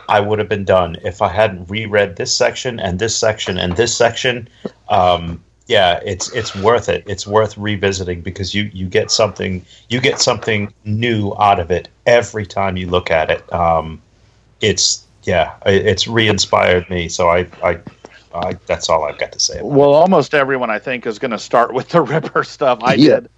I 0.08 0.20
would 0.20 0.40
have 0.40 0.50
been 0.50 0.66
done. 0.66 0.98
If 1.04 1.22
I 1.22 1.30
hadn't 1.30 1.70
reread 1.70 2.16
this 2.16 2.36
section 2.36 2.80
and 2.80 3.00
this 3.00 3.16
section 3.16 3.58
and 3.58 3.76
this 3.76 3.96
section, 3.96 4.50
um, 4.90 5.44
yeah, 5.68 6.00
it's 6.06 6.30
it's 6.34 6.54
worth 6.54 6.90
it. 6.90 7.06
It's 7.08 7.26
worth 7.26 7.58
revisiting 7.58 8.22
because 8.22 8.54
you 8.54 8.70
you 8.74 8.88
get 8.88 9.12
something 9.12 9.66
you 9.90 10.02
get 10.02 10.20
something 10.20 10.74
new 10.84 11.34
out 11.40 11.60
of 11.60 11.72
it 11.72 11.88
every 12.06 12.46
time 12.46 12.76
you 12.76 12.88
look 12.88 13.10
at 13.12 13.32
it. 13.32 13.52
Um, 13.54 14.02
it's 14.62 15.06
yeah, 15.24 15.56
it- 15.66 15.86
it's 15.88 16.08
re-inspired 16.08 16.90
me. 16.90 17.08
So 17.10 17.30
I 17.30 17.48
I 17.64 17.80
I, 18.34 18.54
that's 18.66 18.90
all 18.90 19.04
I've 19.06 19.18
got 19.18 19.32
to 19.34 19.40
say. 19.40 19.60
About 19.60 19.68
it. 19.68 19.72
Well, 19.74 19.94
almost 19.94 20.34
everyone 20.34 20.70
I 20.70 20.80
think 20.80 21.06
is 21.06 21.20
going 21.20 21.32
to 21.32 21.40
start 21.40 21.74
with 21.74 21.90
the 21.90 22.02
Ripper 22.04 22.44
stuff. 22.44 22.80
I 22.82 22.96
Yeah. 22.96 23.22
did. 23.22 23.30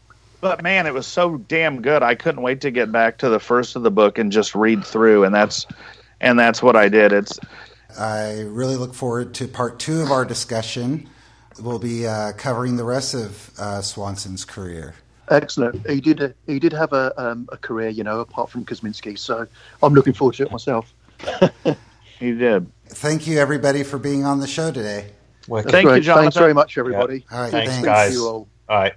But 0.41 0.61
man, 0.61 0.85
it 0.85 0.93
was 0.93 1.07
so 1.07 1.37
damn 1.37 1.81
good. 1.81 2.03
I 2.03 2.15
couldn't 2.15 2.41
wait 2.41 2.61
to 2.61 2.71
get 2.71 2.91
back 2.91 3.17
to 3.19 3.29
the 3.29 3.39
first 3.39 3.75
of 3.75 3.83
the 3.83 3.91
book 3.91 4.17
and 4.19 4.31
just 4.31 4.53
read 4.53 4.85
through 4.85 5.23
and 5.23 5.33
that's 5.33 5.65
and 6.21 6.37
that's 6.37 6.61
what 6.61 6.75
I 6.75 6.87
did. 6.89 7.13
It's 7.13 7.39
I 7.97 8.41
really 8.41 8.75
look 8.75 8.93
forward 8.93 9.33
to 9.35 9.47
part 9.47 9.79
two 9.79 10.01
of 10.01 10.11
our 10.11 10.25
discussion. 10.25 11.09
We'll 11.59 11.79
be 11.79 12.05
uh, 12.05 12.33
covering 12.33 12.75
the 12.75 12.83
rest 12.83 13.13
of 13.13 13.51
uh, 13.57 13.81
Swanson's 13.81 14.45
career. 14.45 14.93
Excellent. 15.29 15.89
He 15.89 16.01
did 16.01 16.21
a, 16.21 16.35
he 16.45 16.59
did 16.59 16.73
have 16.73 16.93
a 16.93 17.13
um, 17.19 17.47
a 17.51 17.57
career, 17.57 17.89
you 17.89 18.03
know, 18.03 18.19
apart 18.19 18.49
from 18.49 18.65
Kosminski. 18.65 19.17
So 19.17 19.47
I'm 19.81 19.93
looking 19.93 20.13
forward 20.13 20.35
to 20.35 20.43
it 20.43 20.51
myself. 20.51 20.93
he 22.19 22.33
did. 22.33 22.71
Thank 22.87 23.27
you, 23.27 23.39
everybody, 23.39 23.83
for 23.83 23.97
being 23.97 24.25
on 24.25 24.39
the 24.39 24.47
show 24.47 24.71
today. 24.71 25.11
Well, 25.47 25.61
That's 25.61 25.71
Thank 25.71 25.83
you, 25.85 25.89
great. 25.91 26.03
Jonathan. 26.03 26.23
Thanks 26.25 26.37
very 26.37 26.53
much, 26.53 26.77
everybody. 26.77 27.25
All 27.31 27.39
right, 27.41 27.51
Thanks, 27.51 27.71
thanks. 27.71 27.85
guys. 27.85 28.13
you 28.13 28.25
all. 28.25 28.47
all 28.69 28.77
right. 28.77 28.93